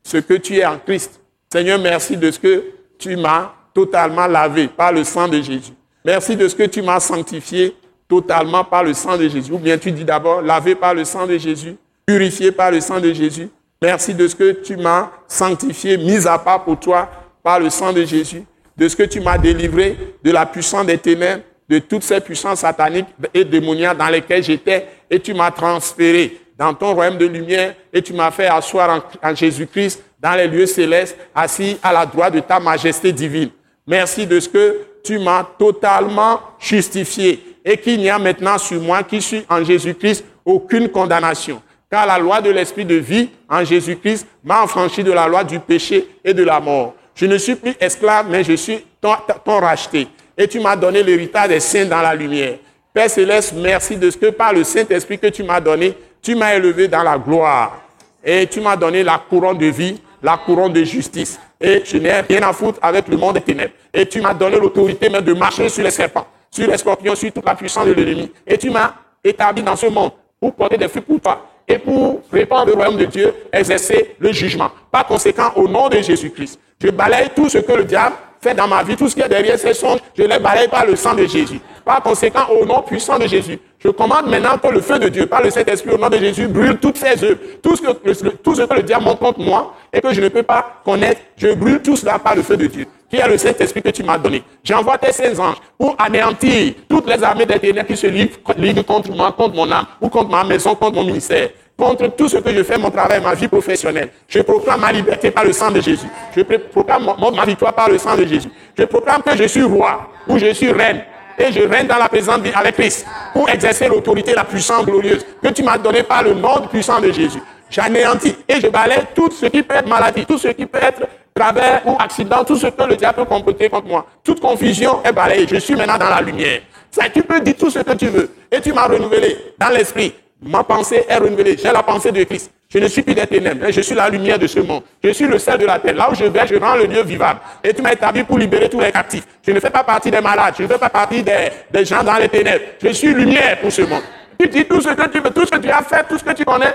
ce 0.04 0.18
que 0.18 0.36
tu 0.36 0.58
es 0.58 0.66
en 0.66 0.78
Christ. 0.78 1.20
Seigneur, 1.52 1.80
merci 1.80 2.18
de 2.18 2.32
ce 2.32 2.40
que 2.40 2.64
tu 2.98 3.16
m'as 3.18 3.52
totalement 3.74 4.28
lavé 4.28 4.68
par 4.68 4.94
le 4.94 5.04
sang 5.04 5.28
de 5.28 5.42
Jésus. 5.42 5.74
Merci 6.04 6.36
de 6.36 6.48
ce 6.48 6.56
que 6.56 6.64
tu 6.64 6.82
m'as 6.82 7.00
sanctifié 7.00 7.76
totalement 8.08 8.64
par 8.64 8.84
le 8.84 8.94
sang 8.94 9.18
de 9.18 9.28
Jésus. 9.28 9.52
Ou 9.52 9.58
bien 9.58 9.78
tu 9.78 9.92
dis 9.92 10.06
d'abord, 10.06 10.42
lavé 10.42 10.76
par 10.76 10.94
le 10.94 11.04
sang 11.04 11.28
de 11.28 11.38
Jésus, 11.38 11.76
purifié 12.06 12.52
par 12.52 12.72
le 12.72 12.80
sang 12.80 13.00
de 13.00 13.12
Jésus. 13.12 13.50
Merci 13.82 14.14
de 14.14 14.28
ce 14.28 14.36
que 14.36 14.52
tu 14.52 14.78
m'as 14.78 15.12
sanctifié, 15.28 15.98
mis 15.98 16.26
à 16.26 16.38
part 16.40 16.64
pour 16.64 16.80
toi 16.80 17.10
par 17.44 17.60
le 17.60 17.70
sang 17.70 17.92
de 17.92 18.04
Jésus 18.06 18.46
de 18.78 18.88
ce 18.88 18.96
que 18.96 19.04
tu 19.04 19.20
m'as 19.20 19.38
délivré 19.38 19.98
de 20.24 20.32
la 20.32 20.46
puissance 20.46 20.86
des 20.86 20.98
ténèbres, 20.98 21.44
de 21.70 21.80
toutes 21.80 22.04
ces 22.04 22.20
puissances 22.20 22.60
sataniques 22.60 23.08
et 23.34 23.44
démoniaques 23.44 23.98
dans 23.98 24.08
lesquelles 24.08 24.44
j'étais, 24.44 24.88
et 25.10 25.20
tu 25.20 25.34
m'as 25.34 25.52
transféré 25.52 26.40
dans 26.58 26.74
ton 26.74 26.94
royaume 26.94 27.18
de 27.18 27.26
lumière, 27.26 27.76
et 27.92 28.02
tu 28.02 28.14
m'as 28.14 28.32
fait 28.32 28.48
asseoir 28.48 29.08
en, 29.22 29.36
Jésus-Christ 29.36 30.02
dans 30.20 30.34
les 30.34 30.48
lieux 30.48 30.66
célestes, 30.66 31.18
assis 31.34 31.78
à 31.82 31.92
la 31.92 32.06
droite 32.06 32.34
de 32.34 32.40
ta 32.40 32.60
majesté 32.60 33.12
divine. 33.12 33.50
Merci 33.88 34.26
de 34.26 34.40
ce 34.40 34.50
que 34.50 34.80
tu 35.04 35.20
m'as 35.20 35.44
totalement 35.58 36.40
justifié 36.60 37.58
et 37.64 37.78
qu'il 37.78 38.00
n'y 38.00 38.10
a 38.10 38.18
maintenant 38.18 38.58
sur 38.58 38.82
moi 38.82 39.04
qui 39.04 39.22
suis 39.22 39.46
en 39.50 39.64
Jésus-Christ 39.64 40.24
aucune 40.44 40.90
condamnation. 40.90 41.62
Car 41.90 42.06
la 42.06 42.18
loi 42.18 42.42
de 42.42 42.50
l'esprit 42.50 42.86
de 42.86 42.96
vie 42.96 43.30
en 43.50 43.64
Jésus-Christ 43.64 44.28
m'a 44.44 44.64
affranchi 44.64 45.04
de 45.04 45.12
la 45.12 45.28
loi 45.28 45.44
du 45.44 45.60
péché 45.60 46.08
et 46.24 46.34
de 46.34 46.44
la 46.44 46.60
mort. 46.60 46.96
Je 47.16 47.26
ne 47.26 47.38
suis 47.38 47.56
plus 47.56 47.74
esclave, 47.80 48.28
mais 48.30 48.44
je 48.44 48.54
suis 48.54 48.86
ton, 49.00 49.60
racheté. 49.60 50.08
Et 50.38 50.48
tu 50.48 50.60
m'as 50.60 50.76
donné 50.76 51.02
l'héritage 51.02 51.48
des 51.48 51.62
saints 51.62 51.86
dans 51.86 52.02
la 52.02 52.14
lumière. 52.14 52.58
Père 52.94 53.10
céleste, 53.10 53.54
merci 53.56 53.96
de 53.96 54.10
ce 54.10 54.18
que 54.18 54.28
par 54.28 54.54
le 54.54 54.66
Saint-Esprit 54.66 55.18
que 55.18 55.28
tu 55.28 55.44
m'as 55.44 55.62
donné, 55.62 55.94
tu 56.22 56.36
m'as 56.36 56.56
élevé 56.56 56.90
dans 56.90 57.04
la 57.04 57.18
gloire. 57.18 57.82
Et 58.24 58.48
tu 58.48 58.60
m'as 58.60 58.76
donné 58.76 59.02
la 59.02 59.18
couronne 59.30 59.58
de 59.58 59.68
vie, 59.68 60.02
la 60.22 60.38
couronne 60.38 60.74
de 60.74 60.84
justice. 60.84 61.40
Et 61.62 61.84
je 61.86 61.98
n'ai 61.98 62.20
rien 62.22 62.42
à 62.42 62.52
foutre 62.52 62.80
avec 62.82 63.08
le 63.08 63.16
monde 63.16 63.36
des 63.36 63.42
ténèbres. 63.42 63.74
Et 63.94 64.06
tu 64.06 64.20
m'as 64.20 64.34
donné 64.34 64.58
l'autorité 64.58 65.10
même 65.10 65.24
de 65.24 65.34
marcher 65.34 65.70
sur 65.70 65.84
les 65.84 65.92
serpents, 65.92 66.28
sur 66.52 66.70
les 66.70 66.78
scorpions, 66.78 67.16
sur 67.16 67.32
toute 67.32 67.46
la 67.46 67.56
puissance 67.56 67.86
de 67.86 67.94
l'ennemi. 67.94 68.30
Et 68.46 68.58
tu 68.58 68.70
m'as 68.70 68.94
établi 69.24 69.64
dans 69.64 69.76
ce 69.76 69.86
monde 69.86 70.12
pour 70.40 70.54
porter 70.54 70.78
des 70.78 70.90
fruits 70.90 71.02
pour 71.02 71.22
toi 71.22 71.46
et 71.68 71.78
pour 71.78 72.22
répandre 72.32 72.68
le 72.68 72.74
royaume 72.74 72.98
de 72.98 73.06
Dieu, 73.06 73.34
exercer 73.52 74.16
le 74.20 74.32
jugement. 74.34 74.70
Par 74.92 75.06
conséquent, 75.06 75.52
au 75.56 75.68
nom 75.68 75.88
de 75.90 75.98
Jésus-Christ, 75.98 76.60
je 76.82 76.90
balaye 76.90 77.30
tout 77.36 77.50
ce 77.50 77.60
que 77.60 77.72
le 77.74 77.84
diable 77.84 78.16
fait 78.42 78.54
dans 78.54 78.68
ma 78.68 78.84
vie, 78.84 78.96
tout 78.96 79.10
ce 79.10 79.16
qui 79.16 79.22
est 79.22 79.30
derrière 79.30 79.58
ces 79.58 79.74
songes, 79.74 80.00
je 80.18 80.24
les 80.24 80.40
balaye 80.40 80.68
par 80.68 80.86
le 80.86 80.96
sang 80.96 81.16
de 81.16 81.26
Jésus. 81.26 81.60
Par 81.84 82.02
conséquent, 82.02 82.48
au 82.50 82.66
nom 82.66 82.82
puissant 82.82 83.18
de 83.18 83.28
Jésus, 83.28 83.60
je 83.80 83.90
commande 83.90 84.28
maintenant 84.28 84.58
que 84.58 84.68
le 84.68 84.82
feu 84.82 84.98
de 85.00 85.08
Dieu, 85.10 85.28
par 85.28 85.44
le 85.44 85.52
Saint-Esprit, 85.52 85.92
au 85.92 85.98
nom 85.98 86.10
de 86.10 86.18
Jésus, 86.18 86.48
brûle 86.48 86.78
toutes 86.78 86.98
ces 86.98 87.24
œuvres. 87.24 87.38
Tout 87.62 87.76
ce, 87.76 87.82
que, 87.82 88.30
tout 88.30 88.56
ce 88.56 88.64
que 88.64 88.74
le 88.74 88.84
diable 88.84 89.04
montre 89.04 89.20
contre 89.20 89.40
moi 89.40 89.76
et 89.94 90.02
que 90.02 90.12
je 90.14 90.22
ne 90.22 90.30
peux 90.30 90.44
pas 90.44 90.82
connaître, 90.84 91.22
je 91.38 91.54
brûle 91.54 91.82
tout 91.82 91.96
cela 91.96 92.18
par 92.20 92.36
le 92.36 92.42
feu 92.42 92.58
de 92.58 92.66
Dieu, 92.66 92.88
le 93.28 93.38
Saint-Esprit 93.38 93.82
que 93.82 93.90
tu 93.90 94.04
m'as 94.04 94.18
donné? 94.18 94.44
J'envoie 94.64 94.98
tes 94.98 95.12
saints 95.12 95.38
anges 95.40 95.58
pour 95.78 95.96
anéantir 96.00 96.74
toutes 96.90 97.08
les 97.08 97.24
armées 97.24 97.46
des 97.46 97.60
ténèbres 97.60 97.88
qui 97.88 97.98
se 97.98 98.08
liguent 98.08 98.84
contre 98.84 99.12
moi, 99.12 99.32
contre 99.32 99.56
mon 99.56 99.72
âme, 99.72 99.86
ou 100.02 100.10
contre 100.10 100.30
ma 100.30 100.44
maison, 100.44 100.76
contre 100.76 100.96
mon 100.96 101.04
ministère 101.04 101.50
contre 101.78 102.08
tout 102.16 102.30
ce 102.30 102.38
que 102.38 102.54
je 102.54 102.64
fais, 102.64 102.78
mon 102.78 102.90
travail, 102.90 103.22
ma 103.22 103.34
vie 103.34 103.48
professionnelle. 103.48 104.10
Je 104.28 104.40
proclame 104.40 104.80
ma 104.80 104.92
liberté 104.92 105.32
par 105.32 105.44
le 105.44 105.52
sang 105.52 105.72
de 105.72 105.82
Jésus. 105.82 106.08
Je 106.36 106.42
proclame 106.42 107.10
ma 107.36 107.46
victoire 107.46 107.74
par 107.74 107.90
le 107.90 107.98
sang 107.98 108.16
de 108.16 108.26
Jésus. 108.26 108.50
Je 108.78 108.84
proclame 108.86 109.22
que 109.22 109.36
je 109.36 109.44
suis 109.44 109.64
roi 109.64 110.10
ou 110.28 110.38
je 110.38 110.54
suis 110.54 110.72
reine. 110.72 111.02
Et 111.38 111.52
je 111.52 111.60
règne 111.68 111.86
dans 111.86 111.98
la 111.98 112.08
présence 112.08 112.40
avec 112.54 112.76
Christ 112.76 113.06
pour 113.34 113.50
exercer 113.50 113.90
l'autorité, 113.90 114.34
la 114.34 114.46
puissance 114.46 114.86
glorieuse 114.86 115.26
que 115.44 115.50
tu 115.50 115.64
m'as 115.64 115.78
donnée 115.78 116.04
par 116.04 116.24
le 116.24 116.34
nom 116.34 116.66
puissant 116.72 117.02
de 117.02 117.12
Jésus. 117.12 117.42
J'anéantis 117.70 118.38
et 118.48 118.62
je 118.62 118.68
balaye 118.68 119.02
tout 119.14 119.30
ce 119.32 119.48
qui 119.48 119.62
peut 119.62 119.76
être 119.76 119.90
maladie, 119.90 120.26
tout 120.26 120.38
ce 120.38 120.48
qui 120.48 120.66
peut 120.66 120.80
être 120.82 121.02
travers 121.38 121.82
ou 121.86 121.98
accident, 122.00 122.46
tout 122.46 122.56
ce 122.56 122.68
que 122.68 122.84
le 122.84 122.96
diable 122.96 123.18
peut 123.18 123.26
comploter 123.26 123.70
contre 123.70 123.88
moi. 123.88 124.06
Toute 124.24 124.40
confusion 124.40 125.04
est 125.04 125.12
balayée. 125.12 125.46
Je 125.50 125.58
suis 125.58 125.76
maintenant 125.76 125.98
dans 125.98 126.10
la 126.10 126.22
lumière. 126.22 126.62
Ça, 126.90 127.10
tu 127.10 127.22
peux 127.24 127.42
dire 127.42 127.56
tout 127.60 127.70
ce 127.70 127.80
que 127.80 127.92
tu 127.94 128.08
veux. 128.08 128.32
Et 128.50 128.62
tu 128.62 128.72
m'as 128.72 128.88
renouvelé 128.88 129.38
dans 129.60 129.68
l'esprit. 129.68 130.14
Ma 130.42 130.64
pensée 130.64 131.04
est 131.10 131.18
renouvelée. 131.18 131.58
J'ai 131.62 131.74
la 131.74 131.84
pensée 131.84 132.14
de 132.14 132.24
Christ. 132.24 132.52
Je 132.70 132.80
ne 132.80 132.88
suis 132.88 133.02
plus 133.02 133.14
des 133.14 133.28
ténèbres, 133.28 133.66
je 133.70 133.82
suis 133.82 133.96
la 133.96 134.10
lumière 134.10 134.40
de 134.40 134.48
ce 134.48 134.60
monde. 134.60 134.84
Je 135.04 135.10
suis 135.10 135.28
le 135.28 135.38
sel 135.38 135.60
de 135.60 135.66
la 135.66 135.78
terre. 135.78 135.96
Là 135.96 136.10
où 136.10 136.16
je 136.16 136.24
vais, 136.24 136.48
je 136.48 136.56
rends 136.56 136.76
le 136.76 136.86
lieu 136.86 137.04
vivable. 137.04 137.40
Et 137.64 137.74
tu 137.74 137.82
m'as 137.82 137.92
établi 137.92 138.24
pour 138.24 138.38
libérer 138.38 138.70
tous 138.70 138.80
les 138.80 138.92
captifs. 138.92 139.26
Je 139.46 139.52
ne 139.52 139.60
fais 139.60 139.70
pas 139.70 139.84
partie 139.84 140.10
des 140.10 140.22
malades. 140.22 140.56
Je 140.58 140.64
ne 140.64 140.68
fais 140.70 140.78
pas 140.78 140.90
partie 140.90 141.22
des, 141.22 141.50
des 141.72 141.86
gens 141.86 142.04
dans 142.04 142.16
les 142.16 142.30
ténèbres. 142.30 142.64
Je 142.82 142.90
suis 142.90 143.14
lumière 143.14 143.60
pour 143.60 143.72
ce 143.74 143.82
monde. 143.82 144.04
Tu 144.40 144.48
dis 144.48 144.66
tout 144.66 144.82
ce 144.82 144.90
que 144.90 145.10
tu 145.10 145.20
veux, 145.20 145.32
tout 145.32 145.46
ce 145.46 145.52
que 145.52 145.58
tu 145.58 145.70
as 145.70 145.84
fait, 145.84 146.06
tout 146.08 146.18
ce 146.18 146.24
que 146.24 146.34
tu 146.34 146.46
connais. 146.46 146.74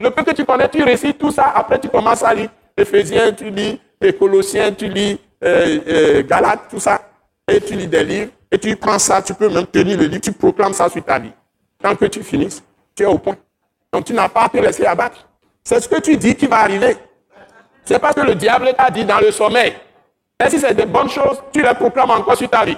Le 0.00 0.10
peu 0.10 0.24
que 0.24 0.32
tu 0.32 0.44
connais, 0.44 0.68
tu 0.68 0.82
récites 0.82 1.18
tout 1.18 1.30
ça. 1.30 1.52
Après, 1.54 1.78
tu 1.78 1.88
commences 1.88 2.24
à 2.24 2.34
lire 2.34 2.48
Éphésiens, 2.76 3.32
tu 3.32 3.50
lis 3.50 3.80
les 4.00 4.12
Colossiens, 4.14 4.72
tu 4.72 4.88
lis 4.88 5.18
euh, 5.44 5.78
euh, 5.86 6.22
Galates, 6.22 6.68
tout 6.70 6.80
ça. 6.80 7.00
Et 7.48 7.60
tu 7.60 7.74
lis 7.74 7.86
des 7.86 8.04
livres. 8.04 8.30
Et 8.50 8.58
tu 8.58 8.74
prends 8.76 8.98
ça, 8.98 9.22
tu 9.22 9.34
peux 9.34 9.48
même 9.48 9.66
tenir 9.66 9.96
le 9.98 10.06
livre, 10.06 10.20
tu 10.20 10.32
proclames 10.32 10.72
ça 10.72 10.88
sur 10.88 11.04
ta 11.04 11.18
vie. 11.18 11.32
Tant 11.80 11.94
que 11.94 12.06
tu 12.06 12.22
finisses, 12.22 12.62
tu 12.96 13.04
es 13.04 13.06
au 13.06 13.18
point. 13.18 13.36
Donc 13.92 14.04
tu 14.04 14.12
n'as 14.12 14.28
pas 14.28 14.44
à 14.44 14.48
te 14.48 14.56
laisser 14.56 14.84
abattre. 14.84 15.28
C'est 15.62 15.80
ce 15.80 15.88
que 15.88 16.00
tu 16.00 16.16
dis 16.16 16.34
qui 16.34 16.46
va 16.46 16.58
arriver. 16.60 16.96
C'est 17.84 17.98
parce 17.98 18.14
que 18.14 18.22
le 18.22 18.34
diable 18.34 18.72
t'a 18.76 18.90
dit 18.90 19.04
dans 19.04 19.20
le 19.20 19.30
sommeil. 19.30 19.72
Et 20.44 20.50
si 20.50 20.58
c'est 20.58 20.74
des 20.74 20.86
bonnes 20.86 21.08
choses, 21.08 21.42
tu 21.52 21.62
les 21.62 21.74
proclames 21.74 22.10
encore 22.10 22.36
sur 22.36 22.48
ta 22.48 22.64
vie. 22.64 22.76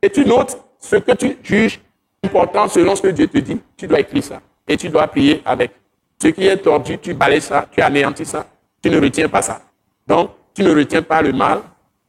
Et 0.00 0.08
tu 0.08 0.24
notes 0.24 0.56
ce 0.78 0.96
que 0.96 1.12
tu 1.12 1.36
juges 1.42 1.80
important 2.24 2.68
selon 2.68 2.96
ce 2.96 3.02
que 3.02 3.08
Dieu 3.08 3.26
te 3.26 3.38
dit. 3.38 3.60
Tu 3.76 3.86
dois 3.86 4.00
écrire 4.00 4.24
ça. 4.24 4.40
Et 4.66 4.76
tu 4.76 4.88
dois 4.88 5.06
prier 5.08 5.42
avec. 5.44 5.72
Ce 6.20 6.28
qui 6.28 6.46
est 6.46 6.56
tordu, 6.56 6.98
tu 6.98 7.12
balayes 7.12 7.42
ça, 7.42 7.66
tu 7.70 7.82
anéantis 7.82 8.24
ça. 8.24 8.46
Tu 8.82 8.88
ne 8.88 9.00
retiens 9.00 9.28
pas 9.28 9.42
ça. 9.42 9.60
Donc, 10.06 10.30
tu 10.54 10.62
ne 10.62 10.74
retiens 10.74 11.02
pas 11.02 11.22
le 11.22 11.32
mal, 11.32 11.60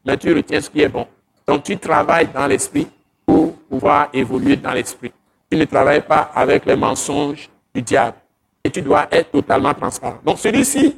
mais 0.06 0.18
tu 0.18 0.34
retiens 0.34 0.62
ce 0.62 0.70
qui 0.70 0.82
est 0.82 0.90
bon. 0.90 1.08
Donc, 1.48 1.64
tu 1.64 1.78
travailles 1.78 2.28
dans 2.34 2.48
l'esprit 2.48 2.88
pour 3.26 3.54
pouvoir 3.70 4.10
évoluer 4.14 4.56
dans 4.56 4.74
l'esprit. 4.74 5.12
Tu 5.50 5.58
ne 5.58 5.66
travailles 5.66 6.06
pas 6.06 6.32
avec 6.36 6.66
les 6.66 6.76
mensonges 6.76 7.50
du 7.74 7.82
diable. 7.82 8.18
Et 8.64 8.70
tu 8.70 8.82
dois 8.82 9.08
être 9.12 9.32
totalement 9.32 9.74
transparent. 9.74 10.20
Donc, 10.26 10.40
celui-ci, 10.40 10.96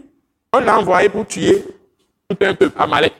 on 0.51 0.59
l'a 0.59 0.79
envoyé 0.79 1.09
pour 1.09 1.27
tuer 1.27 1.63
tout 2.27 2.37
un 2.41 2.53
peuple, 2.53 2.75
Amalek, 2.77 3.13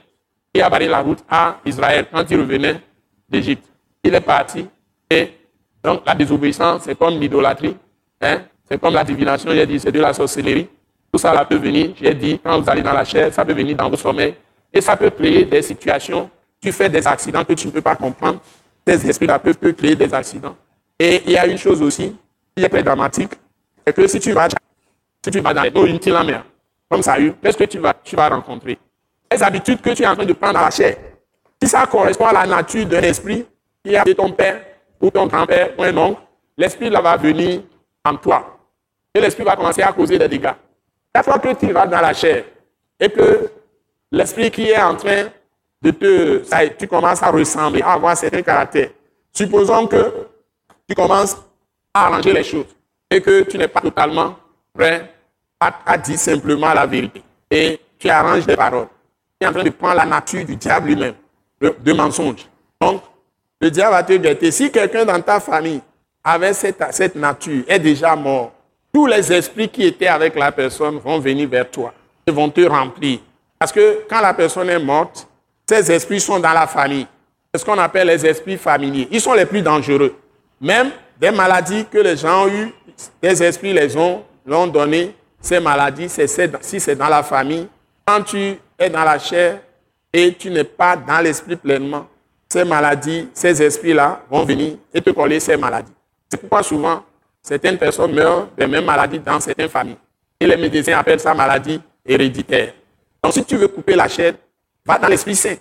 qui 0.52 0.60
a 0.60 0.68
barré 0.68 0.88
la 0.88 1.00
route 1.00 1.24
à 1.28 1.58
Israël 1.64 2.06
quand 2.12 2.24
il 2.30 2.40
revenait 2.40 2.80
d'Égypte. 3.28 3.64
Il 4.02 4.14
est 4.14 4.20
parti 4.20 4.66
et 5.10 5.28
donc 5.82 6.02
la 6.06 6.14
désobéissance, 6.14 6.82
c'est 6.84 6.98
comme 6.98 7.18
l'idolâtrie. 7.18 7.76
Hein? 8.20 8.42
C'est 8.68 8.80
comme 8.80 8.94
la 8.94 9.04
divination, 9.04 9.50
j'ai 9.52 9.66
dit, 9.66 9.80
c'est 9.80 9.92
de 9.92 10.00
la 10.00 10.12
sorcellerie. 10.12 10.68
Tout 11.12 11.18
ça 11.18 11.44
peut 11.44 11.56
venir, 11.56 11.92
j'ai 12.00 12.14
dit, 12.14 12.40
quand 12.42 12.60
vous 12.60 12.70
allez 12.70 12.82
dans 12.82 12.92
la 12.92 13.04
chair, 13.04 13.32
ça 13.32 13.44
peut 13.44 13.52
venir 13.52 13.76
dans 13.76 13.90
vos 13.90 13.96
sommeils. 13.96 14.34
Et 14.72 14.80
ça 14.80 14.96
peut 14.96 15.10
créer 15.10 15.44
des 15.44 15.62
situations, 15.62 16.30
tu 16.60 16.70
fais 16.70 16.88
des 16.88 17.06
accidents 17.06 17.44
que 17.44 17.54
tu 17.54 17.66
ne 17.66 17.72
peux 17.72 17.80
pas 17.80 17.96
comprendre. 17.96 18.38
Ces 18.86 19.08
esprits-là 19.08 19.38
peuvent, 19.38 19.58
créer 19.74 19.96
des 19.96 20.12
accidents. 20.14 20.56
Et 20.98 21.22
il 21.26 21.32
y 21.32 21.36
a 21.36 21.46
une 21.46 21.58
chose 21.58 21.82
aussi 21.82 22.16
qui 22.56 22.64
est 22.64 22.68
très 22.68 22.82
dramatique, 22.82 23.32
c'est 23.86 23.94
que 23.94 24.06
si 24.06 24.20
tu 24.20 24.32
vas, 24.32 24.48
dans 24.48 25.62
les 25.62 25.90
une 25.90 26.12
la 26.12 26.24
mer, 26.24 26.44
comme 26.88 27.02
ça, 27.02 27.16
qu'est-ce 27.42 27.56
que 27.56 27.64
tu 27.64 27.78
vas, 27.78 27.94
tu 28.02 28.16
vas 28.16 28.28
rencontrer? 28.28 28.78
Les 29.32 29.42
habitudes 29.42 29.80
que 29.80 29.90
tu 29.90 30.02
es 30.02 30.06
en 30.06 30.14
train 30.14 30.26
de 30.26 30.32
prendre 30.32 30.58
à 30.58 30.64
la 30.64 30.70
chair. 30.70 30.96
Si 31.62 31.68
ça 31.68 31.86
correspond 31.86 32.26
à 32.26 32.32
la 32.32 32.46
nature 32.46 32.86
d'un 32.86 33.02
esprit 33.02 33.46
qui 33.84 33.96
a 33.96 34.02
été 34.02 34.14
ton 34.14 34.30
père, 34.30 34.60
ou 35.00 35.10
ton 35.10 35.26
grand-père, 35.26 35.70
ou 35.78 35.82
un 35.82 35.96
oncle, 35.96 36.20
l'esprit 36.56 36.90
là 36.90 37.00
va 37.00 37.16
venir 37.16 37.62
en 38.04 38.16
toi. 38.16 38.58
Et 39.14 39.20
l'esprit 39.20 39.44
va 39.44 39.56
commencer 39.56 39.82
à 39.82 39.92
causer 39.92 40.18
des 40.18 40.28
dégâts. 40.28 40.52
Chaque 41.14 41.24
fois 41.24 41.38
que 41.38 41.54
tu 41.54 41.72
vas 41.72 41.86
dans 41.86 42.00
la 42.00 42.14
chair 42.14 42.44
et 42.98 43.08
que 43.08 43.50
l'esprit 44.12 44.50
qui 44.50 44.70
est 44.70 44.80
en 44.80 44.94
train 44.94 45.28
de 45.82 45.90
te... 45.90 46.42
Ça, 46.44 46.68
tu 46.68 46.86
commences 46.86 47.22
à 47.22 47.30
ressembler, 47.30 47.82
à 47.82 47.92
avoir 47.92 48.16
certains 48.16 48.42
caractères. 48.42 48.90
Supposons 49.32 49.86
que 49.86 50.12
tu 50.88 50.94
commences 50.94 51.36
à 51.94 52.06
arranger 52.06 52.32
les 52.32 52.44
choses 52.44 52.66
et 53.10 53.20
que 53.20 53.42
tu 53.42 53.58
n'es 53.58 53.68
pas 53.68 53.80
totalement 53.80 54.36
prêt 54.72 55.12
à, 55.58 55.98
dire 55.98 56.18
simplement 56.18 56.72
la 56.72 56.86
vérité. 56.86 57.22
Et 57.50 57.80
tu 57.98 58.08
arranges 58.08 58.46
des 58.46 58.56
paroles. 58.56 58.88
Tu 59.40 59.46
es 59.46 59.48
en 59.48 59.52
train 59.52 59.64
de 59.64 59.70
prendre 59.70 59.96
la 59.96 60.06
nature 60.06 60.44
du 60.44 60.56
diable 60.56 60.88
lui-même, 60.88 61.14
de 61.60 61.92
mensonge. 61.92 62.46
Donc, 62.80 63.02
le 63.60 63.70
diable 63.70 63.92
va 63.92 64.02
te 64.02 64.12
guetter. 64.14 64.50
Si 64.50 64.70
quelqu'un 64.70 65.04
dans 65.04 65.20
ta 65.20 65.40
famille 65.40 65.80
avait 66.24 66.54
cette, 66.54 66.82
cette 66.92 67.14
nature, 67.14 67.64
est 67.66 67.78
déjà 67.78 68.16
mort, 68.16 68.52
tous 68.92 69.06
les 69.06 69.32
esprits 69.32 69.68
qui 69.68 69.84
étaient 69.84 70.06
avec 70.06 70.34
la 70.36 70.50
personne 70.52 70.98
vont 70.98 71.18
venir 71.18 71.48
vers 71.48 71.70
toi 71.70 71.92
et 72.26 72.30
vont 72.30 72.50
te 72.50 72.60
remplir. 72.62 73.20
Parce 73.58 73.72
que 73.72 74.04
quand 74.08 74.20
la 74.20 74.34
personne 74.34 74.68
est 74.70 74.78
morte, 74.78 75.26
ces 75.68 75.90
esprits 75.92 76.20
sont 76.20 76.40
dans 76.40 76.52
la 76.52 76.66
famille. 76.66 77.06
C'est 77.52 77.60
ce 77.60 77.64
qu'on 77.64 77.78
appelle 77.78 78.08
les 78.08 78.24
esprits 78.26 78.56
familiers. 78.56 79.08
Ils 79.10 79.20
sont 79.20 79.34
les 79.34 79.46
plus 79.46 79.62
dangereux. 79.62 80.16
Même 80.60 80.90
des 81.20 81.30
maladies 81.30 81.84
que 81.90 81.98
les 81.98 82.16
gens 82.16 82.44
ont 82.44 82.48
eues, 82.48 82.72
des 83.22 83.42
esprits 83.42 83.72
les 83.72 83.96
ont, 83.96 84.22
l'ont 84.46 84.66
donné. 84.66 85.14
Ces 85.40 85.60
maladies, 85.60 86.08
si 86.08 86.80
c'est 86.80 86.96
dans 86.96 87.08
la 87.08 87.22
famille, 87.22 87.66
quand 88.06 88.22
tu 88.22 88.56
es 88.78 88.90
dans 88.90 89.04
la 89.04 89.18
chair 89.18 89.60
et 90.12 90.34
tu 90.34 90.50
n'es 90.50 90.64
pas 90.64 90.96
dans 90.96 91.20
l'esprit 91.20 91.56
pleinement, 91.56 92.06
ces 92.48 92.64
maladies, 92.64 93.28
ces 93.32 93.62
esprits-là 93.62 94.22
vont 94.28 94.44
venir 94.44 94.74
et 94.92 95.00
te 95.00 95.10
coller 95.10 95.38
ces 95.40 95.56
maladies. 95.56 95.92
C'est 96.28 96.36
pourquoi 96.38 96.62
souvent, 96.62 97.02
certaines 97.42 97.78
personnes 97.78 98.12
meurent 98.12 98.48
des 98.56 98.66
mêmes 98.66 98.84
maladies 98.84 99.18
dans 99.18 99.40
certaines 99.40 99.68
familles. 99.68 99.96
Et 100.38 100.46
les 100.46 100.56
médecins 100.56 100.96
appellent 100.98 101.20
ça 101.20 101.34
maladie 101.34 101.80
héréditaire. 102.04 102.72
Donc, 103.22 103.32
si 103.32 103.44
tu 103.44 103.56
veux 103.56 103.68
couper 103.68 103.94
la 103.94 104.08
chair, 104.08 104.34
va 104.84 104.98
dans 104.98 105.08
l'Esprit 105.08 105.36
Saint. 105.36 105.56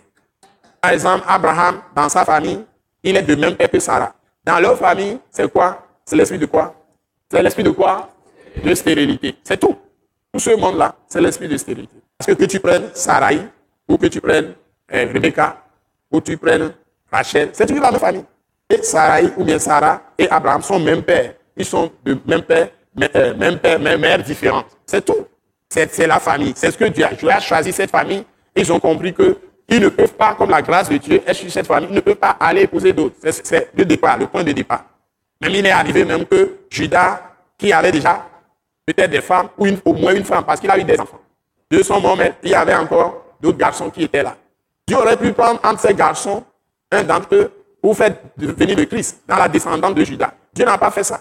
Par 0.81 0.91
exemple, 0.91 1.25
Abraham, 1.27 1.81
dans 1.95 2.07
sa 2.07 2.23
famille, 2.23 2.63
il 3.03 3.17
est 3.17 3.21
de 3.23 3.35
même 3.35 3.55
père 3.55 3.69
que 3.69 3.79
Sarah. 3.79 4.13
Dans 4.43 4.59
leur 4.59 4.77
famille, 4.77 5.19
c'est 5.29 5.51
quoi? 5.51 5.85
C'est 6.05 6.15
l'esprit 6.15 6.39
de 6.39 6.45
quoi? 6.45 6.73
C'est 7.29 7.43
l'esprit 7.43 7.63
de 7.63 7.69
quoi? 7.71 8.09
De 8.63 8.73
stérilité. 8.73 9.35
C'est 9.43 9.59
tout. 9.59 9.75
Tout 10.31 10.39
ce 10.39 10.51
monde-là, 10.51 10.95
c'est 11.07 11.21
l'esprit 11.21 11.47
de 11.47 11.57
stérilité. 11.57 11.97
Parce 12.17 12.27
que 12.27 12.33
que 12.33 12.45
tu 12.45 12.59
prennes 12.59 12.89
Sarai, 12.93 13.41
ou 13.87 13.97
que 13.97 14.07
tu 14.07 14.21
prennes 14.21 14.53
euh, 14.93 15.07
Rebecca, 15.13 15.63
ou 16.11 16.21
tu 16.21 16.37
prennes 16.37 16.73
Rachel, 17.11 17.49
c'est 17.53 17.65
toujours 17.65 17.83
la 17.83 17.99
famille. 17.99 18.25
Et 18.69 18.81
Sarai 18.83 19.31
ou 19.37 19.43
bien 19.43 19.59
Sarah 19.59 20.01
et 20.17 20.29
Abraham 20.29 20.61
sont 20.61 20.79
même 20.79 21.03
père. 21.03 21.33
Ils 21.59 21.65
sont 21.65 21.91
de 22.05 22.17
même 22.25 22.41
père, 22.41 22.69
euh, 23.15 23.35
même 23.35 23.59
père, 23.59 23.77
même 23.79 23.99
mère 23.99 24.23
différente. 24.23 24.65
C'est 24.85 25.03
tout. 25.03 25.27
c'est 25.69 26.07
la 26.07 26.19
famille. 26.19 26.53
C'est 26.55 26.71
ce 26.71 26.77
que 26.77 26.85
Dieu 26.85 27.05
a, 27.05 27.35
a 27.35 27.39
choisi 27.41 27.73
cette 27.73 27.91
famille. 27.91 28.23
Ils 28.55 28.71
ont 28.71 28.79
compris 28.79 29.13
qu'ils 29.13 29.81
ne 29.81 29.89
peuvent 29.89 30.13
pas, 30.13 30.35
comme 30.35 30.49
la 30.49 30.61
grâce 30.61 30.89
de 30.89 30.95
Dieu 30.97 31.21
est 31.27 31.33
sur 31.33 31.51
cette 31.51 31.67
famille, 31.67 31.89
ils 31.91 31.95
ne 31.95 31.99
peuvent 31.99 32.15
pas 32.15 32.37
aller 32.39 32.61
épouser 32.61 32.93
d'autres. 32.93 33.17
C'est 33.29 33.69
le 33.75 33.83
départ, 33.83 34.17
le 34.17 34.27
point 34.27 34.43
de 34.43 34.53
départ. 34.53 34.85
Même 35.41 35.51
il 35.51 35.65
est 35.65 35.71
arrivé 35.71 36.05
même 36.05 36.25
que 36.25 36.59
Judas, 36.69 37.21
qui 37.57 37.73
avait 37.73 37.91
déjà 37.91 38.25
peut-être 38.85 39.11
des 39.11 39.21
femmes, 39.21 39.49
ou 39.57 39.67
au 39.85 39.93
moins 39.93 40.15
une 40.15 40.23
femme, 40.23 40.45
parce 40.45 40.61
qu'il 40.61 40.71
a 40.71 40.79
eu 40.79 40.83
des 40.85 40.99
enfants. 40.99 41.19
De 41.69 41.83
son 41.83 41.99
moment, 41.99 42.23
il 42.41 42.49
y 42.49 42.55
avait 42.55 42.73
encore 42.73 43.25
d'autres 43.39 43.57
garçons 43.57 43.89
qui 43.89 44.03
étaient 44.03 44.23
là. 44.23 44.35
Dieu 44.87 44.97
aurait 44.97 45.17
pu 45.17 45.33
prendre 45.33 45.59
entre 45.63 45.81
ces 45.81 45.93
garçons 45.93 46.43
un 46.91 47.03
d'entre 47.03 47.35
eux 47.35 47.51
pour 47.81 47.95
faire 47.95 48.15
venir 48.37 48.77
le 48.77 48.85
Christ 48.85 49.21
dans 49.27 49.35
la 49.35 49.47
descendance 49.47 49.93
de 49.93 50.03
Judas. 50.03 50.33
Dieu 50.53 50.65
n'a 50.65 50.77
pas 50.77 50.89
fait 50.89 51.03
ça. 51.03 51.19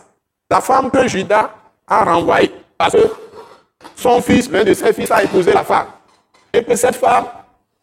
La 0.51 0.61
femme 0.61 0.90
que 0.90 1.07
Judas 1.07 1.51
a 1.86 2.05
renvoyée, 2.05 2.53
parce 2.76 2.94
que 2.94 3.11
son 3.96 4.20
fils, 4.22 4.51
l'un 4.51 4.64
de 4.64 4.72
ses 4.72 4.92
fils, 4.92 5.11
a 5.11 5.22
épousé 5.22 5.53
la 5.53 5.64
femme. 5.64 5.88
Et 6.53 6.64
que 6.64 6.74
cette 6.74 6.96
femme 6.96 7.26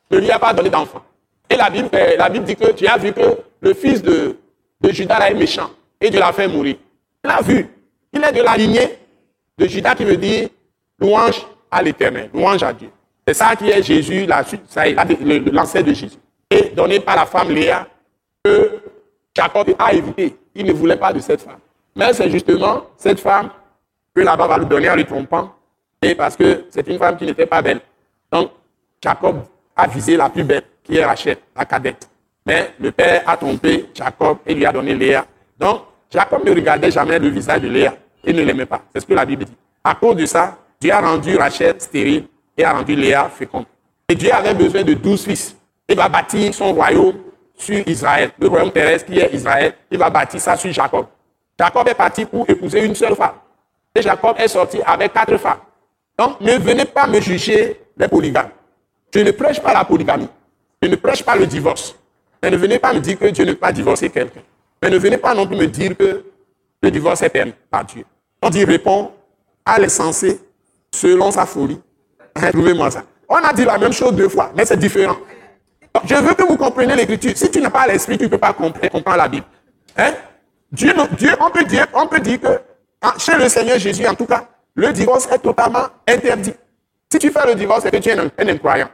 ne 0.09 0.18
lui 0.18 0.32
a 0.32 0.39
pas 0.39 0.53
donné 0.53 0.70
d'enfant. 0.70 1.03
Et 1.49 1.55
la 1.55 1.70
Bible, 1.70 1.89
la 1.91 2.30
Bible 2.30 2.45
dit 2.45 2.55
que 2.55 2.72
tu 2.72 2.88
as 2.88 2.97
vu 2.97 3.13
que 3.13 3.38
le 3.61 3.74
fils 3.74 4.01
de, 4.01 4.38
Judas 4.84 5.30
est 5.30 5.34
méchant. 5.34 5.70
Et 6.01 6.09
Dieu 6.09 6.20
l'a 6.20 6.34
fait 6.34 6.47
mourir. 6.47 6.76
Il 7.24 7.28
l'a 7.28 7.41
vu. 7.41 7.68
Il 8.13 8.24
est 8.24 8.32
de 8.32 8.41
la 8.41 8.55
lignée 8.57 8.97
de 9.57 9.68
Judas 9.68 9.95
qui 9.95 10.05
veut 10.05 10.18
dire 10.18 10.49
louange 10.99 11.45
à 11.70 11.82
l'éternel, 11.82 12.30
louange 12.34 12.63
à 12.63 12.74
Dieu. 12.74 12.89
C'est 13.28 13.34
ça 13.34 13.55
qui 13.55 13.70
est 13.70 13.82
Jésus, 13.82 14.26
l'ancêtre 14.26 15.88
de 15.88 15.93
Jésus. 15.93 16.18
Et 16.49 16.70
donné 16.70 16.99
par 16.99 17.16
la 17.16 17.26
femme 17.26 17.49
Léa 17.49 17.88
que 18.43 18.80
Jacob 19.36 19.70
a 19.80 19.93
évité. 19.93 20.36
Il 20.53 20.66
ne 20.66 20.74
voulait 20.74 20.97
pas 20.97 21.11
de 21.11 21.20
cette 21.20 21.41
femme. 21.41 21.59
Mais 21.95 22.13
c'est 22.13 22.29
justement 22.29 22.83
cette 22.97 23.19
femme 23.19 23.49
que 24.13 24.21
là-bas 24.21 24.47
va 24.47 24.57
lui 24.57 24.65
donner 24.65 24.89
en 24.89 24.95
lui 24.95 25.05
trompant. 25.05 25.53
Et 26.01 26.13
parce 26.13 26.35
que 26.35 26.65
c'est 26.69 26.87
une 26.87 26.97
femme 26.97 27.17
qui 27.17 27.25
n'était 27.25 27.45
pas 27.45 27.61
belle. 27.61 27.79
Donc, 28.31 28.51
Jacob 29.01 29.43
a 29.75 29.87
visé 29.87 30.17
la 30.17 30.29
plus 30.29 30.43
belle, 30.43 30.63
qui 30.83 30.97
est 30.97 31.05
Rachel, 31.05 31.37
la 31.55 31.65
cadette. 31.65 32.09
Mais 32.45 32.73
le 32.79 32.91
père 32.91 33.23
a 33.25 33.37
trompé 33.37 33.89
Jacob 33.93 34.37
et 34.45 34.53
lui 34.53 34.65
a 34.65 34.71
donné 34.71 34.93
Léa. 34.93 35.25
Donc, 35.57 35.83
Jacob 36.11 36.45
ne 36.45 36.51
regardait 36.51 36.91
jamais 36.91 37.17
le 37.17 37.29
visage 37.29 37.61
de 37.61 37.67
Léa. 37.67 37.95
Il 38.23 38.35
ne 38.35 38.43
l'aimait 38.43 38.65
pas. 38.65 38.81
C'est 38.93 39.01
ce 39.01 39.05
que 39.05 39.13
la 39.13 39.25
Bible 39.25 39.45
dit. 39.45 39.55
À 39.83 39.95
cause 39.95 40.15
de 40.15 40.25
ça, 40.25 40.57
Dieu 40.79 40.91
a 40.91 40.99
rendu 40.99 41.35
Rachel 41.37 41.75
stérile 41.79 42.25
et 42.57 42.63
a 42.63 42.73
rendu 42.73 42.95
Léa 42.95 43.29
féconde. 43.29 43.65
Et 44.09 44.15
Dieu 44.15 44.31
avait 44.33 44.53
besoin 44.53 44.83
de 44.83 44.93
douze 44.93 45.23
fils. 45.23 45.55
Il 45.87 45.95
va 45.95 46.09
bâtir 46.09 46.53
son 46.53 46.73
royaume 46.73 47.15
sur 47.55 47.87
Israël. 47.87 48.31
Le 48.39 48.47
royaume 48.47 48.71
terrestre 48.71 49.11
qui 49.11 49.19
est 49.19 49.33
Israël, 49.33 49.73
il 49.89 49.97
va 49.97 50.09
bâtir 50.09 50.39
ça 50.39 50.55
sur 50.55 50.71
Jacob. 50.71 51.05
Jacob 51.60 51.88
est 51.88 51.93
parti 51.93 52.26
pour 52.26 52.49
épouser 52.49 52.86
une 52.86 52.95
seule 52.95 53.16
femme. 53.16 53.36
Et 53.93 54.01
Jacob 54.01 54.36
est 54.38 54.47
sorti 54.47 54.80
avec 54.86 55.14
quatre 55.14 55.38
femmes. 55.38 55.60
Donc, 56.18 56.39
ne 56.41 56.53
venez 56.58 56.86
pas 56.86 57.08
me 57.08 57.20
juger 57.20 57.82
les 57.97 58.08
polygames. 58.08 58.49
Je 59.14 59.20
ne 59.20 59.32
prêche 59.32 59.62
pas 59.62 59.74
la 59.74 59.86
polygamie. 59.86 60.28
Je 60.82 60.89
ne 60.89 60.95
prêche 60.95 61.24
pas 61.24 61.36
le 61.36 61.45
divorce. 61.45 61.95
Mais 62.43 62.49
ne 62.51 62.58
venez 62.58 62.80
pas 62.80 62.93
me 62.93 62.99
dire 62.99 63.18
que 63.18 63.26
Dieu 63.28 63.45
ne 63.45 63.53
peut 63.53 63.60
pas 63.60 63.72
divorcer 63.72 64.10
quelqu'un. 64.10 64.41
Mais 64.82 64.89
ne 64.89 64.97
venez 64.97 65.18
pas 65.18 65.34
non 65.34 65.47
plus 65.47 65.56
me 65.56 65.68
dire 65.68 65.95
que 65.97 66.26
le 66.82 66.91
divorce 66.91 67.22
est 67.22 67.30
permis 67.30 67.53
par 67.70 67.86
Dieu. 67.86 68.03
On 68.41 68.49
dit 68.49 68.66
répond 68.66 69.12
à 69.66 69.80
l'essentiel 69.80 70.38
selon 70.93 71.32
sa 71.32 71.45
folie. 71.45 71.80
Trouvez-moi 72.51 72.91
ça. 72.91 73.03
On 73.28 73.36
a 73.36 73.53
dit 73.53 73.66
la 73.66 73.78
même 73.78 73.93
chose 73.93 74.14
deux 74.14 74.30
fois, 74.30 74.51
mais 74.56 74.66
c'est 74.66 74.78
différent. 74.78 75.18
Je 76.03 76.16
veux 76.16 76.34
que 76.34 76.43
vous 76.43 76.58
compreniez 76.58 76.95
l'écriture. 76.95 77.32
Si 77.36 77.49
tu 77.49 77.62
n'as 77.62 77.70
pas 77.70 77.88
l'esprit, 77.88 78.18
tu 78.18 78.26
ne 78.26 78.30
peux 78.30 78.38
pas 78.38 78.53
comprendre, 78.53 79.16
la 79.18 79.28
Bible. 79.28 79.45
Hein? 79.97 80.14
Dieu, 80.72 80.93
Dieu, 81.18 81.32
on 81.39 81.49
peut 81.49 81.63
dire, 81.63 81.88
on 81.93 82.07
peut 82.07 82.20
dire 82.20 82.39
que 82.41 82.61
ah, 83.01 83.13
chez 83.18 83.38
le 83.38 83.47
Seigneur 83.49 83.78
Jésus, 83.78 84.07
en 84.07 84.16
tout 84.16 84.26
cas, 84.26 84.47
le 84.76 84.91
divorce 84.91 85.28
est 85.32 85.39
totalement 85.39 85.88
interdit. 86.07 86.53
Si 87.11 87.20
tu 87.20 87.32
fais 87.32 87.47
le 87.47 87.55
divorce, 87.55 87.84
c'est 87.84 87.91
que 87.91 87.97
tu 87.97 88.09
es 88.09 88.20
un, 88.20 88.30
un 88.38 88.47
incroyant. 88.47 88.89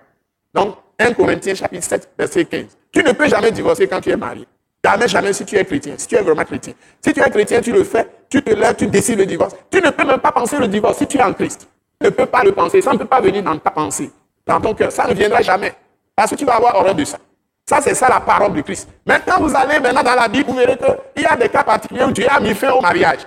Donc, 0.53 0.75
1 0.99 1.13
Corinthiens 1.13 1.55
chapitre 1.55 1.83
7, 1.83 2.09
verset 2.17 2.45
15. 2.45 2.65
Tu 2.91 3.03
ne 3.03 3.11
peux 3.13 3.27
jamais 3.27 3.51
divorcer 3.51 3.87
quand 3.87 4.01
tu 4.01 4.09
es 4.11 4.17
marié. 4.17 4.45
Jamais, 4.83 5.07
jamais 5.07 5.33
si 5.33 5.45
tu 5.45 5.55
es 5.55 5.65
chrétien, 5.65 5.93
si 5.97 6.07
tu 6.07 6.15
es 6.15 6.21
vraiment 6.21 6.43
chrétien. 6.43 6.73
Si 7.03 7.13
tu 7.13 7.19
es 7.19 7.29
chrétien, 7.29 7.61
tu 7.61 7.71
le 7.71 7.83
fais, 7.83 8.07
tu 8.29 8.41
te 8.41 8.51
lèves, 8.51 8.75
tu 8.75 8.87
décides 8.87 9.19
le 9.19 9.25
divorce. 9.25 9.55
Tu 9.69 9.79
ne 9.79 9.89
peux 9.89 10.05
même 10.05 10.19
pas 10.19 10.31
penser 10.31 10.57
le 10.57 10.67
divorce 10.67 10.97
si 10.97 11.07
tu 11.07 11.17
es 11.17 11.23
en 11.23 11.33
Christ. 11.33 11.67
Tu 11.99 12.07
ne 12.07 12.09
peux 12.09 12.25
pas 12.25 12.43
le 12.43 12.51
penser. 12.51 12.81
Ça 12.81 12.93
ne 12.93 12.97
peut 12.97 13.05
pas 13.05 13.21
venir 13.21 13.43
dans 13.43 13.57
ta 13.57 13.71
pensée, 13.71 14.11
dans 14.45 14.59
ton 14.59 14.73
cœur. 14.73 14.91
Ça 14.91 15.07
ne 15.07 15.13
viendra 15.13 15.41
jamais. 15.41 15.73
Parce 16.15 16.31
que 16.31 16.35
tu 16.35 16.45
vas 16.45 16.55
avoir 16.55 16.75
horreur 16.75 16.95
de 16.95 17.05
ça. 17.05 17.17
Ça, 17.71 17.79
c'est 17.79 17.95
ça 17.95 18.09
la 18.09 18.19
parole 18.19 18.51
de 18.51 18.59
Christ. 18.59 18.89
Maintenant, 19.05 19.35
vous 19.39 19.55
allez 19.55 19.79
maintenant 19.79 20.03
dans 20.03 20.13
la 20.15 20.27
Bible, 20.27 20.49
vous 20.49 20.57
verrez 20.57 20.77
qu'il 20.77 21.23
y 21.23 21.25
a 21.25 21.37
des 21.37 21.47
cas 21.47 21.63
particuliers 21.63 22.03
où 22.03 22.11
Dieu 22.11 22.27
a 22.29 22.37
mis 22.41 22.53
fin 22.53 22.69
au 22.71 22.81
mariage. 22.81 23.19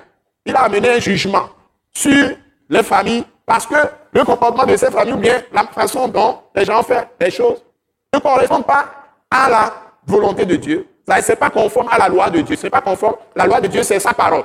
Il 0.45 0.55
a 0.55 0.64
amené 0.64 0.97
un 0.97 0.99
jugement 0.99 1.49
sur 1.90 2.28
les 2.68 2.82
familles 2.82 3.24
parce 3.47 3.66
que 3.66 3.74
le 4.12 4.22
comportement 4.22 4.66
de 4.66 4.76
ces 4.76 4.90
familles 4.90 5.14
ou 5.14 5.16
bien 5.16 5.40
la 5.51 5.64
façon 5.68 6.09
dont 6.09 6.40
les 6.55 6.66
gens 6.66 6.82
font 6.82 7.01
les 7.18 7.30
choses 7.30 7.64
ne 8.12 8.18
correspond 8.18 8.61
pas 8.61 8.84
à 9.30 9.49
la 9.49 9.72
volonté 10.07 10.45
de 10.45 10.57
Dieu. 10.57 10.88
Ça 11.09 11.20
n'est 11.26 11.36
pas 11.36 11.49
conforme 11.49 11.88
à 11.90 11.97
la 11.97 12.11
loi 12.11 12.28
de 12.28 12.42
Dieu. 12.42 12.55
Ce 12.55 12.64
n'est 12.64 12.70
pas 12.70 12.82
conforme. 12.82 13.14
La 13.34 13.47
loi 13.47 13.62
de 13.62 13.68
Dieu, 13.68 13.82
c'est 13.82 13.99
sa 13.99 14.12
parole. 14.12 14.45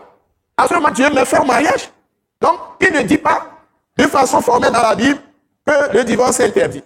À 0.55 0.65
ce 0.65 0.75
moment, 0.75 0.91
Dieu 0.91 1.09
me 1.09 1.25
fait 1.25 1.39
au 1.39 1.43
mariage. 1.43 1.89
Donc, 2.39 2.57
il 2.79 2.93
ne 2.93 3.01
dit 3.01 3.17
pas 3.17 3.47
de 3.97 4.03
façon 4.03 4.39
formelle 4.39 4.71
dans 4.71 4.81
la 4.81 4.95
Bible 4.95 5.19
que 5.67 5.97
le 5.97 6.05
divorce 6.05 6.39
est 6.39 6.45
interdit. 6.45 6.83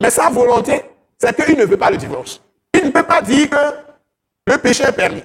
Mais 0.00 0.08
sa 0.08 0.30
volonté, 0.30 0.82
c'est 1.18 1.36
qu'il 1.36 1.58
ne 1.58 1.66
veut 1.66 1.76
pas 1.76 1.90
le 1.90 1.98
divorce. 1.98 2.40
Il 2.84 2.88
ne 2.88 2.92
peut 2.92 3.02
pas 3.02 3.22
dire 3.22 3.48
que 3.48 3.56
le 4.52 4.58
péché 4.58 4.84
est 4.84 4.92
permis. 4.92 5.22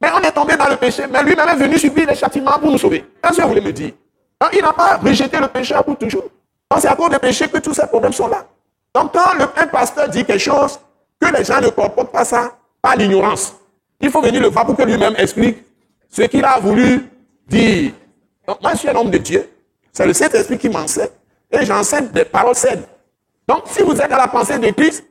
Mais 0.00 0.10
on 0.14 0.20
est 0.20 0.30
tombé 0.30 0.56
dans 0.56 0.68
le 0.68 0.76
péché, 0.76 1.04
mais 1.10 1.22
lui-même 1.22 1.48
est 1.48 1.56
venu 1.56 1.78
subir 1.78 2.06
les 2.06 2.14
châtiments 2.14 2.58
pour 2.60 2.70
nous 2.70 2.76
sauver. 2.76 3.02
Qu'est-ce 3.22 3.38
que 3.38 3.42
vous 3.42 3.48
voulez 3.48 3.62
me 3.62 3.72
dire 3.72 3.92
Il 4.52 4.60
n'a 4.60 4.74
pas 4.74 4.98
rejeté 4.98 5.38
le 5.38 5.48
péché 5.48 5.74
pour 5.84 5.96
toujours. 5.96 6.24
C'est 6.78 6.86
à 6.86 6.94
cause 6.94 7.10
du 7.10 7.18
péché 7.18 7.48
que 7.48 7.58
tous 7.58 7.72
ces 7.72 7.86
problèmes 7.86 8.12
sont 8.12 8.28
là. 8.28 8.46
Donc 8.94 9.14
quand 9.14 9.32
le, 9.38 9.44
un 9.56 9.66
pasteur 9.68 10.08
dit 10.10 10.22
quelque 10.24 10.38
chose, 10.38 10.78
que 11.18 11.34
les 11.34 11.42
gens 11.44 11.60
ne 11.62 11.70
comportent 11.70 12.12
pas 12.12 12.26
ça 12.26 12.52
par 12.82 12.94
l'ignorance, 12.94 13.54
il 14.00 14.10
faut 14.10 14.20
venir 14.20 14.42
le 14.42 14.48
voir 14.48 14.66
pour 14.66 14.76
que 14.76 14.82
lui-même 14.82 15.14
explique 15.16 15.58
ce 16.10 16.22
qu'il 16.22 16.44
a 16.44 16.60
voulu 16.60 17.08
dire. 17.48 17.92
Donc 18.46 18.60
moi 18.60 18.72
je 18.74 18.78
suis 18.78 18.88
un 18.90 18.94
homme 18.96 19.10
de 19.10 19.18
Dieu. 19.18 19.48
C'est 19.92 20.06
le 20.06 20.12
Saint-Esprit 20.12 20.58
qui 20.58 20.68
m'enseigne. 20.68 21.08
Et 21.50 21.64
j'enseigne 21.64 22.08
des 22.08 22.26
paroles 22.26 22.54
saines. 22.54 22.84
Donc 23.48 23.62
si 23.66 23.82
vous 23.82 23.98
êtes 23.98 24.10
dans 24.10 24.18
la 24.18 24.28
pensée 24.28 24.58
de 24.58 24.70
Christ, 24.72 25.04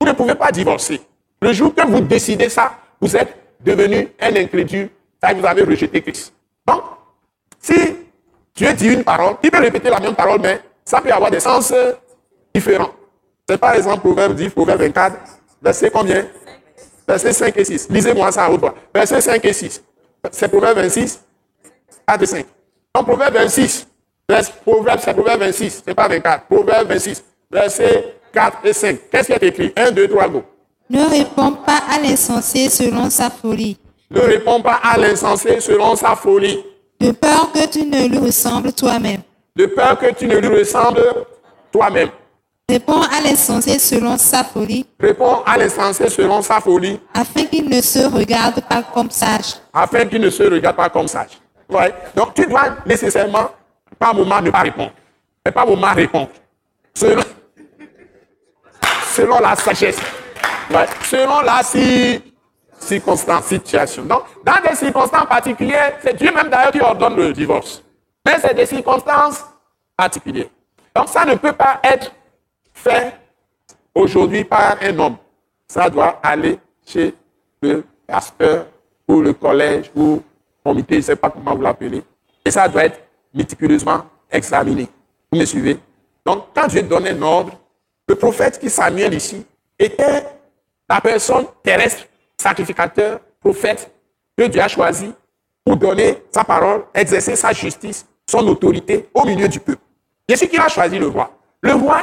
vous 0.00 0.06
ne 0.08 0.12
pouvez 0.12 0.34
pas 0.34 0.50
divorcer. 0.50 1.00
Le 1.44 1.52
jour 1.52 1.74
que 1.74 1.86
vous 1.86 2.00
décidez 2.00 2.48
ça, 2.48 2.72
vous 2.98 3.14
êtes 3.14 3.36
devenu 3.60 4.08
un 4.18 4.34
incrédule, 4.34 4.88
vous 5.22 5.44
avez 5.46 5.62
rejeté 5.62 6.00
Christ. 6.00 6.32
Donc, 6.66 6.82
si 7.60 7.74
Dieu 8.54 8.72
dit 8.72 8.88
une 8.88 9.04
parole, 9.04 9.34
il 9.42 9.50
peut 9.50 9.60
répéter 9.60 9.90
la 9.90 10.00
même 10.00 10.14
parole, 10.14 10.40
mais 10.40 10.62
ça 10.82 11.02
peut 11.02 11.12
avoir 11.12 11.30
des 11.30 11.40
sens 11.40 11.70
différents. 12.54 12.92
C'est 13.46 13.58
par 13.58 13.74
exemple 13.74 14.00
Proverbe 14.00 14.34
10, 14.34 14.48
Proverbe 14.48 14.80
24, 14.80 15.16
verset 15.60 15.90
combien? 15.90 16.24
Verset 17.06 17.34
5 17.34 17.54
et 17.58 17.64
6. 17.66 17.90
Lisez-moi 17.90 18.32
ça 18.32 18.46
à 18.46 18.50
haute 18.50 18.60
voix. 18.60 18.74
Verset 18.94 19.20
5 19.20 19.44
et 19.44 19.52
6. 19.52 19.84
C'est 20.30 20.48
Proverbe 20.48 20.78
26, 20.78 21.20
4 22.08 22.22
et 22.22 22.26
5. 22.26 22.46
Donc, 22.94 23.06
Proverbe 23.06 23.34
26, 23.34 23.86
Proverbe, 24.64 25.00
c'est 25.00 25.12
Proverbe 25.12 25.40
26, 25.40 25.82
c'est 25.84 25.94
pas 25.94 26.08
24. 26.08 26.46
Proverbe 26.46 26.88
26, 26.88 27.22
verset 27.50 28.14
4 28.32 28.58
et 28.64 28.72
5. 28.72 28.98
Qu'est-ce 29.10 29.26
qui 29.26 29.32
est 29.34 29.42
écrit? 29.42 29.72
1, 29.76 29.90
2, 29.90 30.08
3, 30.08 30.28
go. 30.30 30.42
Ne 30.90 31.02
réponds 31.08 31.52
pas 31.52 31.80
à 31.90 31.98
l'insensé 31.98 32.68
selon 32.68 33.08
sa 33.08 33.30
folie. 33.30 33.78
Ne 34.10 34.20
réponds 34.20 34.60
pas 34.60 34.80
à 34.82 34.98
l'insensé 34.98 35.58
selon 35.60 35.96
sa 35.96 36.14
folie. 36.14 36.62
De 37.00 37.10
peur 37.10 37.50
que 37.52 37.66
tu 37.66 37.86
ne 37.86 38.06
lui 38.06 38.18
ressembles 38.18 38.72
toi-même. 38.72 39.22
De 39.56 39.66
peur 39.66 39.98
que 39.98 40.12
tu 40.12 40.26
ne 40.26 40.36
lui 40.36 40.58
ressembles 40.58 41.02
toi-même. 41.72 42.10
Réponds 42.68 43.00
à 43.00 43.20
l'insensé 43.22 43.78
selon 43.78 44.18
sa 44.18 44.44
folie. 44.44 44.86
Réponds 45.00 45.42
à 45.46 45.56
l'insensé 45.56 46.08
selon 46.10 46.42
sa 46.42 46.60
folie. 46.60 47.00
Afin 47.14 47.44
qu'il 47.44 47.68
ne 47.68 47.80
se 47.80 48.00
regarde 48.06 48.60
pas 48.68 48.82
comme 48.82 49.10
sage. 49.10 49.54
Afin 49.72 50.04
qu'il 50.04 50.20
ne 50.20 50.30
se 50.30 50.42
regarde 50.42 50.76
pas 50.76 50.90
comme 50.90 51.08
sage. 51.08 51.40
Ouais. 51.68 51.94
Donc 52.14 52.34
tu 52.34 52.46
dois 52.46 52.76
nécessairement, 52.84 53.50
par 53.98 54.14
moment, 54.14 54.40
ne 54.40 54.50
pas 54.50 54.60
répondre. 54.60 54.92
Mais 55.44 55.52
par 55.52 55.66
moment, 55.66 55.92
répondre. 55.94 56.28
Selon, 56.94 57.22
selon 59.14 59.38
la 59.40 59.56
sagesse 59.56 59.98
selon 61.02 61.40
la 61.40 61.62
circonstance, 62.78 63.44
situation. 63.46 64.04
Donc, 64.04 64.24
dans 64.44 64.68
des 64.68 64.76
circonstances 64.76 65.26
particulières, 65.26 65.98
c'est 66.02 66.16
Dieu 66.16 66.32
même 66.32 66.48
d'ailleurs 66.48 66.72
qui 66.72 66.80
ordonne 66.80 67.16
le 67.16 67.32
divorce. 67.32 67.82
Mais 68.26 68.38
c'est 68.40 68.54
des 68.54 68.66
circonstances 68.66 69.44
particulières. 69.96 70.48
Donc, 70.94 71.08
ça 71.08 71.24
ne 71.24 71.34
peut 71.34 71.52
pas 71.52 71.80
être 71.82 72.12
fait 72.72 73.14
aujourd'hui 73.94 74.44
par 74.44 74.76
un 74.82 74.98
homme. 74.98 75.16
Ça 75.68 75.88
doit 75.88 76.20
aller 76.22 76.58
chez 76.86 77.14
le 77.62 77.84
pasteur 78.06 78.66
ou 79.08 79.20
le 79.20 79.32
collège 79.32 79.90
ou 79.94 80.16
le 80.16 80.22
comité, 80.70 80.94
je 80.94 80.98
ne 80.98 81.02
sais 81.02 81.16
pas 81.16 81.30
comment 81.30 81.54
vous 81.54 81.62
l'appelez. 81.62 82.02
Et 82.44 82.50
ça 82.50 82.68
doit 82.68 82.84
être 82.84 83.00
méticuleusement 83.32 84.04
examiné. 84.30 84.88
Vous 85.32 85.38
me 85.38 85.44
suivez? 85.44 85.78
Donc, 86.24 86.46
quand 86.54 86.66
Dieu 86.66 86.82
donne 86.82 87.06
un 87.06 87.22
ordre, 87.22 87.52
le 88.08 88.14
prophète 88.14 88.58
qui 88.58 88.70
Samuel 88.70 89.14
ici 89.14 89.44
était 89.78 90.24
la 90.88 91.00
personne 91.00 91.46
terrestre, 91.62 92.04
sacrificateur, 92.36 93.20
prophète, 93.40 93.90
que 94.36 94.44
Dieu 94.44 94.60
a 94.60 94.68
choisi 94.68 95.12
pour 95.64 95.76
donner 95.76 96.22
sa 96.30 96.44
parole, 96.44 96.84
exercer 96.94 97.36
sa 97.36 97.52
justice, 97.52 98.06
son 98.28 98.46
autorité 98.48 99.08
au 99.14 99.24
milieu 99.24 99.48
du 99.48 99.60
peuple. 99.60 99.80
Sûr 100.28 100.48
qu'il 100.48 100.60
a 100.60 100.68
choisi 100.68 100.98
le 100.98 101.08
roi? 101.08 101.30
Le 101.60 101.72
roi, 101.72 102.02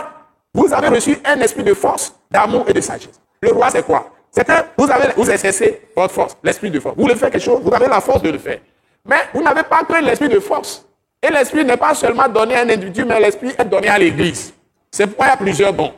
vous 0.53 0.73
avez 0.73 0.87
reçu 0.87 1.17
un 1.25 1.39
esprit 1.41 1.63
de 1.63 1.73
force, 1.73 2.15
d'amour 2.29 2.65
et 2.67 2.73
de 2.73 2.81
sagesse. 2.81 3.19
Le 3.41 3.51
roi, 3.51 3.69
c'est 3.69 3.85
quoi? 3.85 4.11
C'est 4.31 4.45
que 4.45 4.53
vous 4.77 4.89
avez, 4.89 5.09
vous 5.15 5.29
exercez 5.29 5.81
votre 5.95 6.13
force, 6.13 6.37
l'esprit 6.43 6.71
de 6.71 6.79
force. 6.79 6.95
Vous 6.95 7.03
voulez 7.03 7.15
faire 7.15 7.29
quelque 7.29 7.43
chose, 7.43 7.61
vous 7.61 7.73
avez 7.73 7.87
la 7.87 7.99
force 7.99 8.21
de 8.21 8.29
le 8.29 8.37
faire. 8.37 8.59
Mais 9.05 9.17
vous 9.33 9.41
n'avez 9.41 9.63
pas 9.63 9.83
que 9.83 9.93
l'esprit 10.03 10.29
de 10.29 10.39
force. 10.39 10.85
Et 11.21 11.29
l'esprit 11.29 11.65
n'est 11.65 11.77
pas 11.77 11.93
seulement 11.93 12.27
donné 12.27 12.55
à 12.55 12.61
un 12.61 12.69
individu, 12.69 13.05
mais 13.05 13.19
l'esprit 13.19 13.53
est 13.57 13.65
donné 13.65 13.89
à 13.89 13.97
l'église. 13.97 14.53
C'est 14.89 15.07
pourquoi 15.07 15.27
il 15.27 15.29
y 15.29 15.33
a 15.33 15.37
plusieurs 15.37 15.73
dons. 15.73 15.93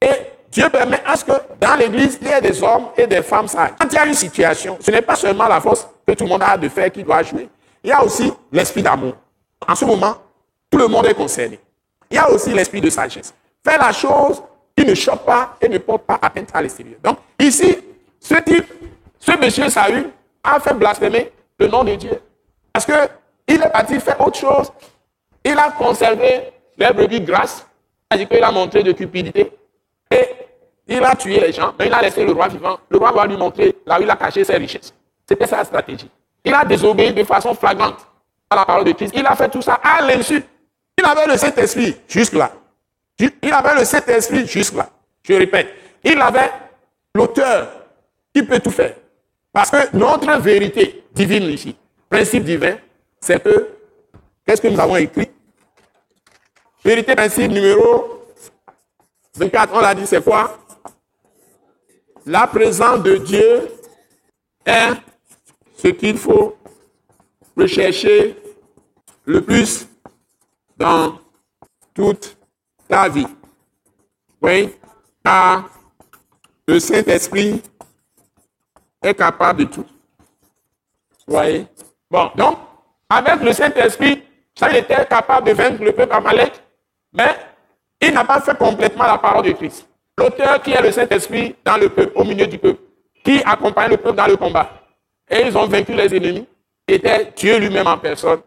Et 0.00 0.08
Dieu 0.54 0.68
permet 0.68 1.02
à 1.04 1.16
ce 1.16 1.24
que 1.24 1.32
dans 1.60 1.74
l'église, 1.74 2.16
il 2.22 2.28
y 2.28 2.30
ait 2.30 2.40
des 2.40 2.62
hommes 2.62 2.86
et 2.96 3.08
des 3.08 3.22
femmes 3.22 3.48
sages. 3.48 3.72
Quand 3.76 3.88
il 3.90 3.94
y 3.96 3.98
a 3.98 4.06
une 4.06 4.14
situation, 4.14 4.78
ce 4.80 4.88
n'est 4.92 5.02
pas 5.02 5.16
seulement 5.16 5.48
la 5.48 5.60
force 5.60 5.88
que 6.06 6.12
tout 6.12 6.22
le 6.22 6.30
monde 6.30 6.44
a 6.44 6.56
de 6.56 6.68
faire 6.68 6.92
qui 6.92 7.02
doit 7.02 7.24
jouer. 7.24 7.48
Il 7.82 7.90
y 7.90 7.92
a 7.92 8.04
aussi 8.04 8.32
l'esprit 8.52 8.80
d'amour. 8.80 9.14
En 9.66 9.74
ce 9.74 9.84
moment, 9.84 10.14
tout 10.70 10.78
le 10.78 10.86
monde 10.86 11.06
est 11.06 11.14
concerné. 11.14 11.58
Il 12.08 12.14
y 12.14 12.18
a 12.18 12.30
aussi 12.30 12.50
l'esprit 12.54 12.80
de 12.80 12.88
sagesse. 12.88 13.34
Faire 13.66 13.80
la 13.80 13.90
chose 13.90 14.44
qui 14.76 14.86
ne 14.86 14.94
choque 14.94 15.24
pas 15.24 15.56
et 15.60 15.68
ne 15.68 15.78
porte 15.78 16.04
pas 16.04 16.20
atteinte 16.22 16.50
à 16.54 16.62
l'extérieur. 16.62 16.98
Donc, 17.02 17.18
ici, 17.40 17.76
ce 18.20 18.36
type, 18.36 18.72
ce 19.18 19.36
monsieur 19.36 19.68
Saül 19.68 20.10
a 20.44 20.60
fait 20.60 20.74
blasphémer 20.74 21.32
le 21.58 21.66
nom 21.66 21.82
de 21.82 21.96
Dieu. 21.96 22.20
Parce 22.72 22.86
qu'il 22.86 23.60
est 23.60 23.72
parti 23.72 23.98
faire 23.98 24.20
autre 24.20 24.38
chose. 24.38 24.70
Il 25.44 25.58
a 25.58 25.72
conservé 25.72 26.52
les 26.78 26.92
brebis 26.92 27.20
grasses. 27.22 27.66
C'est-à-dire 28.08 28.28
qu'il 28.28 28.44
a 28.44 28.52
montré 28.52 28.84
de 28.84 28.92
cupidité. 28.92 29.50
Et 30.12 30.43
il 30.86 31.02
a 31.02 31.14
tué 31.16 31.40
les 31.40 31.52
gens, 31.52 31.72
il 31.80 31.92
a 31.92 32.02
laissé 32.02 32.24
le 32.24 32.32
roi 32.32 32.48
vivant. 32.48 32.78
Le 32.88 32.98
roi 32.98 33.12
va 33.12 33.26
lui 33.26 33.36
montrer 33.36 33.74
là 33.86 33.98
où 33.98 34.02
il 34.02 34.10
a 34.10 34.16
caché 34.16 34.44
ses 34.44 34.56
richesses. 34.56 34.92
C'était 35.26 35.46
sa 35.46 35.64
stratégie. 35.64 36.10
Il 36.44 36.52
a 36.52 36.64
désobéi 36.64 37.12
de 37.12 37.24
façon 37.24 37.54
flagrante 37.54 38.06
à 38.50 38.56
la 38.56 38.64
parole 38.66 38.84
de 38.84 38.92
Christ. 38.92 39.14
Il 39.16 39.26
a 39.26 39.34
fait 39.34 39.48
tout 39.48 39.62
ça 39.62 39.80
à 39.82 40.02
l'insu. 40.02 40.42
Il 40.98 41.04
avait 41.04 41.26
le 41.26 41.36
Saint-Esprit 41.38 41.96
jusque-là. 42.06 42.52
Il 43.18 43.52
avait 43.52 43.80
le 43.80 43.84
Saint-Esprit 43.84 44.46
jusque-là. 44.46 44.90
Je 45.22 45.34
répète, 45.34 45.68
il 46.02 46.20
avait 46.20 46.50
l'auteur 47.14 47.68
qui 48.34 48.42
peut 48.42 48.60
tout 48.60 48.70
faire. 48.70 48.94
Parce 49.52 49.70
que 49.70 49.96
notre 49.96 50.38
vérité 50.40 51.04
divine 51.12 51.44
ici, 51.44 51.74
principe 52.10 52.44
divin, 52.44 52.76
c'est 53.20 53.42
que, 53.42 53.68
qu'est-ce 54.44 54.60
que 54.60 54.68
nous 54.68 54.80
avons 54.80 54.96
écrit? 54.96 55.30
Vérité, 56.84 57.14
principe 57.14 57.50
numéro 57.52 58.26
24, 59.36 59.72
on 59.74 59.80
l'a 59.80 59.94
dit, 59.94 60.06
c'est 60.06 60.22
quoi? 60.22 60.58
La 62.26 62.46
présence 62.46 63.02
de 63.02 63.16
Dieu 63.16 63.68
est 64.64 64.90
ce 65.76 65.88
qu'il 65.88 66.16
faut 66.16 66.56
rechercher 67.54 68.36
le 69.26 69.42
plus 69.42 69.86
dans 70.76 71.18
toute 71.92 72.36
ta 72.88 73.08
vie. 73.10 73.26
Oui, 74.40 74.74
car 75.22 75.68
le 76.66 76.80
Saint-Esprit 76.80 77.62
est 79.02 79.14
capable 79.14 79.66
de 79.66 79.70
tout. 79.70 79.86
Vous 81.26 81.34
voyez? 81.34 81.66
Bon, 82.10 82.30
donc, 82.36 82.58
avec 83.08 83.40
le 83.42 83.52
Saint-Esprit, 83.52 84.22
ça 84.54 84.74
était 84.76 85.06
capable 85.06 85.48
de 85.48 85.52
vaincre 85.52 85.82
le 85.82 85.92
peuple 85.92 86.12
Amalek, 86.14 86.52
mais 87.12 87.36
il 88.00 88.12
n'a 88.14 88.24
pas 88.24 88.40
fait 88.40 88.56
complètement 88.56 89.04
la 89.04 89.18
parole 89.18 89.44
de 89.44 89.52
Christ. 89.52 89.86
L'auteur 90.18 90.62
qui 90.62 90.72
est 90.72 90.82
le 90.82 90.92
Saint-Esprit 90.92 91.56
dans 91.64 91.76
le 91.76 91.88
peuple, 91.88 92.12
au 92.14 92.24
milieu 92.24 92.46
du 92.46 92.58
peuple, 92.58 92.80
qui 93.24 93.42
accompagne 93.44 93.90
le 93.90 93.96
peuple 93.96 94.16
dans 94.16 94.26
le 94.26 94.36
combat. 94.36 94.70
Et 95.28 95.42
ils 95.46 95.56
ont 95.56 95.66
vaincu 95.66 95.92
les 95.92 96.14
ennemis, 96.14 96.46
était 96.86 97.32
Dieu 97.34 97.58
lui-même 97.58 97.86
en 97.86 97.98
personne. 97.98 98.40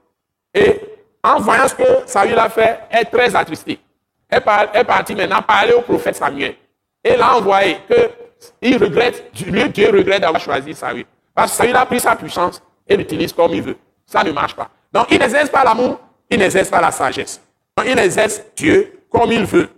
Et 0.54 0.80
en 1.24 1.40
voyant 1.40 1.68
ce 1.68 1.76
que 1.76 1.84
Saül 2.06 2.38
a 2.38 2.50
fait, 2.50 2.80
est 2.92 3.06
très 3.06 3.36
attristé. 3.36 3.80
Elle 4.30 4.44
est 4.74 4.84
partie 4.84 5.16
maintenant 5.16 5.42
parler 5.42 5.74
au 5.74 5.82
prophète 5.82 6.16
Samuel. 6.16 6.56
Et 7.04 7.16
là, 7.16 7.34
on 7.38 7.42
voyait 7.42 7.80
que 7.90 8.78
regrette, 8.78 9.32
Dieu, 9.34 9.68
Dieu 9.70 9.90
regrette 9.90 10.22
d'avoir 10.22 10.42
choisi 10.42 10.74
Saül. 10.74 11.06
Parce 11.34 11.52
que 11.52 11.58
Saül 11.58 11.76
a 11.76 11.86
pris 11.86 12.00
sa 12.00 12.16
puissance 12.16 12.62
et 12.88 12.96
l'utilise 12.96 13.34
comme 13.34 13.54
il 13.54 13.62
veut. 13.62 13.78
Ça 14.06 14.24
ne 14.24 14.32
marche 14.32 14.56
pas. 14.56 14.70
Donc, 14.94 15.08
il 15.12 15.20
n'exerce 15.20 15.50
pas 15.50 15.64
l'amour, 15.64 16.00
il 16.30 16.40
n'exerce 16.40 16.70
pas 16.70 16.82
la 16.82 16.92
sagesse. 16.92 17.42
Donc, 17.76 17.88
il 17.90 17.98
exerce 18.00 18.42
Dieu 18.56 19.02
comme 19.10 19.32
il 19.32 19.44
veut. 19.44 19.70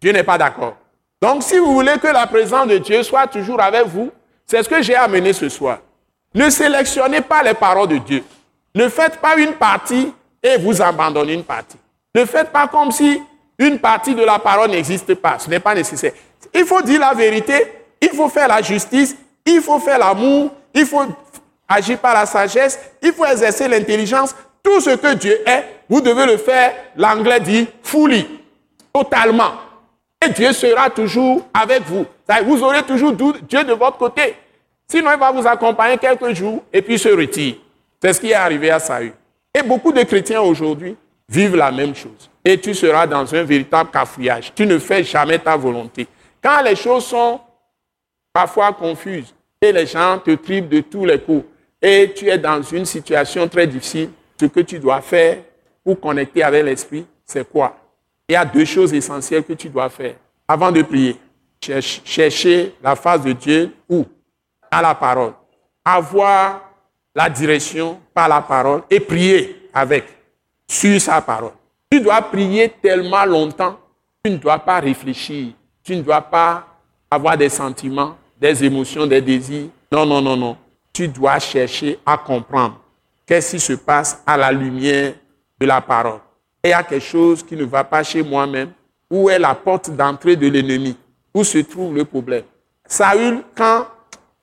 Dieu 0.00 0.12
n'est 0.12 0.24
pas 0.24 0.38
d'accord. 0.38 0.76
Donc, 1.20 1.42
si 1.42 1.58
vous 1.58 1.72
voulez 1.74 1.98
que 1.98 2.06
la 2.06 2.26
présence 2.26 2.68
de 2.68 2.78
Dieu 2.78 3.02
soit 3.02 3.26
toujours 3.26 3.60
avec 3.60 3.86
vous, 3.86 4.10
c'est 4.46 4.62
ce 4.62 4.68
que 4.68 4.80
j'ai 4.82 4.94
amené 4.94 5.32
ce 5.32 5.48
soir. 5.48 5.78
Ne 6.34 6.48
sélectionnez 6.48 7.20
pas 7.20 7.42
les 7.42 7.54
paroles 7.54 7.88
de 7.88 7.98
Dieu. 7.98 8.24
Ne 8.74 8.88
faites 8.88 9.16
pas 9.16 9.36
une 9.36 9.54
partie 9.54 10.12
et 10.42 10.56
vous 10.58 10.80
abandonnez 10.80 11.34
une 11.34 11.44
partie. 11.44 11.78
Ne 12.14 12.24
faites 12.24 12.50
pas 12.50 12.68
comme 12.68 12.92
si 12.92 13.20
une 13.58 13.78
partie 13.78 14.14
de 14.14 14.22
la 14.22 14.38
parole 14.38 14.70
n'existe 14.70 15.14
pas. 15.14 15.38
Ce 15.38 15.50
n'est 15.50 15.60
pas 15.60 15.74
nécessaire. 15.74 16.12
Il 16.54 16.64
faut 16.64 16.80
dire 16.82 17.00
la 17.00 17.12
vérité, 17.12 17.72
il 18.00 18.10
faut 18.10 18.28
faire 18.28 18.48
la 18.48 18.62
justice, 18.62 19.16
il 19.44 19.60
faut 19.60 19.80
faire 19.80 19.98
l'amour, 19.98 20.52
il 20.72 20.86
faut 20.86 21.02
agir 21.68 21.98
par 21.98 22.14
la 22.14 22.26
sagesse, 22.26 22.78
il 23.02 23.12
faut 23.12 23.24
exercer 23.24 23.66
l'intelligence. 23.66 24.34
Tout 24.62 24.80
ce 24.80 24.90
que 24.90 25.14
Dieu 25.14 25.36
est, 25.48 25.64
vous 25.88 26.00
devez 26.00 26.26
le 26.26 26.36
faire, 26.36 26.74
l'anglais 26.96 27.40
dit 27.40 27.66
fully, 27.82 28.26
totalement. 28.92 29.52
Et 30.24 30.30
Dieu 30.30 30.52
sera 30.52 30.90
toujours 30.90 31.46
avec 31.54 31.82
vous. 31.84 32.04
Vous 32.44 32.62
aurez 32.62 32.82
toujours 32.82 33.12
Dieu 33.12 33.64
de 33.64 33.72
votre 33.72 33.98
côté. 33.98 34.34
Sinon, 34.88 35.10
il 35.12 35.18
va 35.18 35.30
vous 35.30 35.46
accompagner 35.46 35.98
quelques 35.98 36.32
jours 36.34 36.64
et 36.72 36.82
puis 36.82 36.98
se 36.98 37.08
retire. 37.08 37.56
C'est 38.02 38.12
ce 38.12 38.20
qui 38.20 38.30
est 38.30 38.34
arrivé 38.34 38.70
à 38.70 38.78
Saül. 38.78 39.12
Et 39.54 39.62
beaucoup 39.62 39.92
de 39.92 40.02
chrétiens 40.02 40.40
aujourd'hui 40.40 40.96
vivent 41.28 41.56
la 41.56 41.70
même 41.70 41.94
chose. 41.94 42.30
Et 42.44 42.58
tu 42.58 42.74
seras 42.74 43.06
dans 43.06 43.32
un 43.34 43.42
véritable 43.42 43.90
cafouillage. 43.90 44.52
Tu 44.54 44.66
ne 44.66 44.78
fais 44.78 45.04
jamais 45.04 45.38
ta 45.38 45.56
volonté. 45.56 46.06
Quand 46.42 46.62
les 46.62 46.76
choses 46.76 47.06
sont 47.06 47.40
parfois 48.32 48.72
confuses 48.72 49.34
et 49.60 49.72
les 49.72 49.86
gens 49.86 50.18
te 50.18 50.30
triment 50.34 50.68
de 50.68 50.80
tous 50.80 51.04
les 51.04 51.20
coups 51.20 51.44
et 51.82 52.12
tu 52.14 52.28
es 52.28 52.38
dans 52.38 52.62
une 52.62 52.84
situation 52.84 53.46
très 53.48 53.66
difficile, 53.66 54.10
ce 54.40 54.46
que 54.46 54.60
tu 54.60 54.78
dois 54.78 55.00
faire 55.00 55.38
pour 55.84 56.00
connecter 56.00 56.42
avec 56.42 56.64
l'esprit, 56.64 57.06
c'est 57.24 57.48
quoi? 57.48 57.76
Il 58.28 58.34
y 58.34 58.36
a 58.36 58.44
deux 58.44 58.64
choses 58.64 58.92
essentielles 58.92 59.44
que 59.44 59.54
tu 59.54 59.68
dois 59.68 59.88
faire 59.88 60.16
avant 60.46 60.70
de 60.70 60.82
prier. 60.82 61.16
Chercher 61.60 62.74
la 62.82 62.94
face 62.94 63.22
de 63.22 63.32
Dieu 63.32 63.74
où? 63.88 64.04
À 64.70 64.82
la 64.82 64.94
parole, 64.94 65.32
avoir 65.82 66.60
la 67.14 67.30
direction 67.30 67.98
par 68.12 68.28
la 68.28 68.42
parole 68.42 68.82
et 68.90 69.00
prier 69.00 69.70
avec, 69.72 70.04
sur 70.68 71.00
sa 71.00 71.22
parole. 71.22 71.52
Tu 71.90 72.00
dois 72.00 72.20
prier 72.20 72.68
tellement 72.82 73.24
longtemps, 73.24 73.78
tu 74.22 74.30
ne 74.30 74.36
dois 74.36 74.58
pas 74.58 74.78
réfléchir, 74.78 75.54
tu 75.82 75.96
ne 75.96 76.02
dois 76.02 76.20
pas 76.20 76.66
avoir 77.10 77.36
des 77.38 77.48
sentiments, 77.48 78.16
des 78.38 78.62
émotions, 78.62 79.06
des 79.06 79.22
désirs. 79.22 79.68
Non, 79.90 80.04
non, 80.04 80.20
non, 80.20 80.36
non. 80.36 80.56
Tu 80.92 81.08
dois 81.08 81.38
chercher 81.38 81.98
à 82.04 82.18
comprendre 82.18 82.78
qu'est-ce 83.24 83.52
qui 83.52 83.60
se 83.60 83.72
passe 83.72 84.22
à 84.26 84.36
la 84.36 84.52
lumière 84.52 85.14
de 85.58 85.66
la 85.66 85.80
parole. 85.80 86.20
Il 86.64 86.70
y 86.70 86.72
a 86.72 86.82
quelque 86.82 87.04
chose 87.04 87.42
qui 87.42 87.56
ne 87.56 87.64
va 87.64 87.84
pas 87.84 88.02
chez 88.02 88.22
moi-même. 88.22 88.72
Où 89.10 89.30
est 89.30 89.38
la 89.38 89.54
porte 89.54 89.90
d'entrée 89.90 90.36
de 90.36 90.48
l'ennemi 90.48 90.96
Où 91.32 91.42
se 91.44 91.58
trouve 91.58 91.94
le 91.94 92.04
problème 92.04 92.44
Saül, 92.86 93.42
quand 93.54 93.86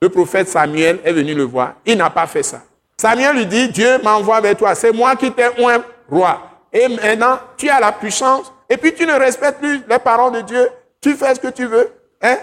le 0.01 0.09
prophète 0.09 0.47
Samuel 0.47 0.99
est 1.03 1.13
venu 1.13 1.33
le 1.33 1.43
voir. 1.43 1.75
Il 1.85 1.97
n'a 1.97 2.09
pas 2.09 2.27
fait 2.27 2.43
ça. 2.43 2.61
Samuel 2.97 3.35
lui 3.35 3.45
dit, 3.45 3.69
Dieu 3.69 3.97
m'envoie 4.03 4.39
vers 4.41 4.55
toi. 4.55 4.75
C'est 4.75 4.91
moi 4.91 5.15
qui 5.15 5.31
t'ai 5.31 5.45
un 5.45 5.83
roi. 6.09 6.41
Et 6.71 6.87
maintenant, 6.87 7.39
tu 7.57 7.69
as 7.69 7.79
la 7.79 7.91
puissance. 7.91 8.51
Et 8.69 8.77
puis 8.77 8.93
tu 8.93 9.05
ne 9.05 9.13
respectes 9.13 9.59
plus 9.59 9.81
les 9.87 9.99
paroles 9.99 10.33
de 10.33 10.41
Dieu. 10.41 10.69
Tu 11.01 11.15
fais 11.15 11.33
ce 11.35 11.39
que 11.39 11.47
tu 11.47 11.65
veux. 11.65 11.91
Hein? 12.21 12.37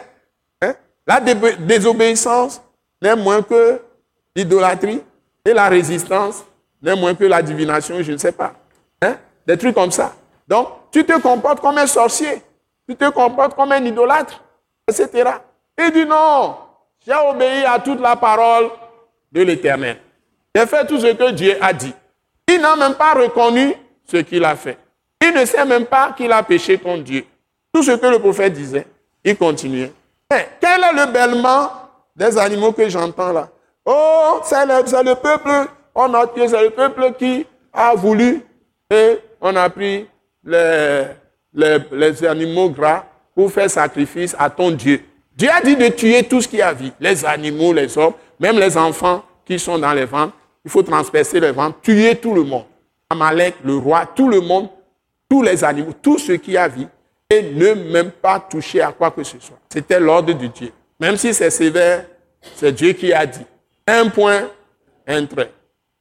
Hein? 0.60 0.74
La 1.06 1.20
désobéissance 1.20 2.60
n'est 3.00 3.16
moins 3.16 3.42
que 3.42 3.80
l'idolâtrie. 4.34 5.02
Et 5.44 5.52
la 5.52 5.68
résistance 5.68 6.44
n'est 6.80 6.96
moins 6.96 7.14
que 7.14 7.24
la 7.24 7.42
divination, 7.42 8.02
je 8.02 8.12
ne 8.12 8.16
sais 8.16 8.32
pas. 8.32 8.54
Hein? 9.02 9.16
Des 9.46 9.56
trucs 9.56 9.74
comme 9.74 9.90
ça. 9.90 10.12
Donc, 10.46 10.68
tu 10.90 11.04
te 11.04 11.18
comportes 11.20 11.60
comme 11.60 11.78
un 11.78 11.86
sorcier. 11.86 12.42
Tu 12.88 12.96
te 12.96 13.08
comportes 13.10 13.54
comme 13.54 13.72
un 13.72 13.84
idolâtre, 13.84 14.42
etc. 14.88 15.30
Il 15.78 15.90
dit 15.92 16.04
non, 16.04 16.56
j'ai 17.04 17.14
obéi 17.14 17.64
à 17.64 17.78
toute 17.78 18.00
la 18.00 18.16
parole 18.16 18.70
de 19.30 19.42
l'Éternel. 19.42 19.98
J'ai 20.54 20.66
fait 20.66 20.86
tout 20.86 20.98
ce 20.98 21.12
que 21.12 21.30
Dieu 21.30 21.56
a 21.60 21.72
dit. 21.72 21.94
Il 22.48 22.60
n'a 22.60 22.76
même 22.76 22.94
pas 22.94 23.14
reconnu 23.14 23.74
ce 24.04 24.18
qu'il 24.18 24.44
a 24.44 24.54
fait. 24.56 24.78
Il 25.20 25.32
ne 25.32 25.44
sait 25.44 25.64
même 25.64 25.86
pas 25.86 26.12
qu'il 26.16 26.30
a 26.32 26.42
péché 26.42 26.76
contre 26.78 27.04
Dieu. 27.04 27.24
Tout 27.72 27.82
ce 27.82 27.92
que 27.92 28.06
le 28.06 28.18
prophète 28.18 28.52
disait, 28.52 28.86
il 29.24 29.36
continuait. 29.36 29.92
Mais 30.30 30.48
quel 30.60 30.82
est 30.82 30.92
le 30.92 31.10
bêlement 31.10 31.70
des 32.14 32.36
animaux 32.36 32.72
que 32.72 32.88
j'entends 32.88 33.32
là? 33.32 33.48
Oh, 33.84 34.40
c'est 34.44 34.66
le, 34.66 35.14
peuple, 35.14 35.68
on 35.94 36.14
a 36.14 36.26
c'est 36.36 36.62
le 36.62 36.70
peuple 36.70 37.12
qui 37.18 37.46
a 37.72 37.94
voulu 37.94 38.44
et 38.90 39.18
on 39.42 39.56
a 39.56 39.68
pris 39.68 40.06
les, 40.44 42.24
animaux 42.24 42.70
gras 42.70 43.04
pour 43.34 43.52
faire 43.52 43.68
sacrifice 43.68 44.34
à 44.38 44.48
ton 44.48 44.70
Dieu. 44.70 45.02
Dieu 45.36 45.50
a 45.50 45.60
dit 45.60 45.76
de 45.76 45.88
tuer 45.88 46.22
tout 46.22 46.40
ce 46.40 46.48
qui 46.48 46.62
a 46.62 46.72
vie, 46.72 46.92
les 47.00 47.24
animaux, 47.24 47.72
les 47.72 47.98
hommes, 47.98 48.14
même 48.38 48.58
les 48.58 48.76
enfants 48.76 49.24
qui 49.44 49.58
sont 49.58 49.78
dans 49.78 49.92
les 49.92 50.04
ventes. 50.04 50.32
Il 50.64 50.70
faut 50.70 50.82
transpercer 50.82 51.40
les 51.40 51.50
ventes, 51.50 51.82
tuer 51.82 52.14
tout 52.14 52.34
le 52.34 52.44
monde. 52.44 52.64
Amalek, 53.10 53.56
le 53.64 53.76
roi, 53.76 54.06
tout 54.14 54.28
le 54.28 54.40
monde, 54.40 54.68
tous 55.28 55.42
les 55.42 55.64
animaux, 55.64 55.92
tout 56.00 56.18
ce 56.18 56.32
qui 56.32 56.56
a 56.56 56.68
vie, 56.68 56.86
et 57.28 57.42
ne 57.42 57.72
même 57.74 58.10
pas 58.10 58.38
toucher 58.38 58.80
à 58.80 58.92
quoi 58.92 59.10
que 59.10 59.24
ce 59.24 59.40
soit. 59.40 59.58
C'était 59.68 59.98
l'ordre 59.98 60.32
de 60.32 60.46
Dieu. 60.46 60.70
Même 61.00 61.16
si 61.16 61.34
c'est 61.34 61.50
sévère, 61.50 62.04
c'est 62.54 62.72
Dieu 62.72 62.92
qui 62.92 63.12
a 63.12 63.26
dit. 63.26 63.44
Un 63.86 64.08
point, 64.08 64.48
un 65.06 65.26
trait. 65.26 65.50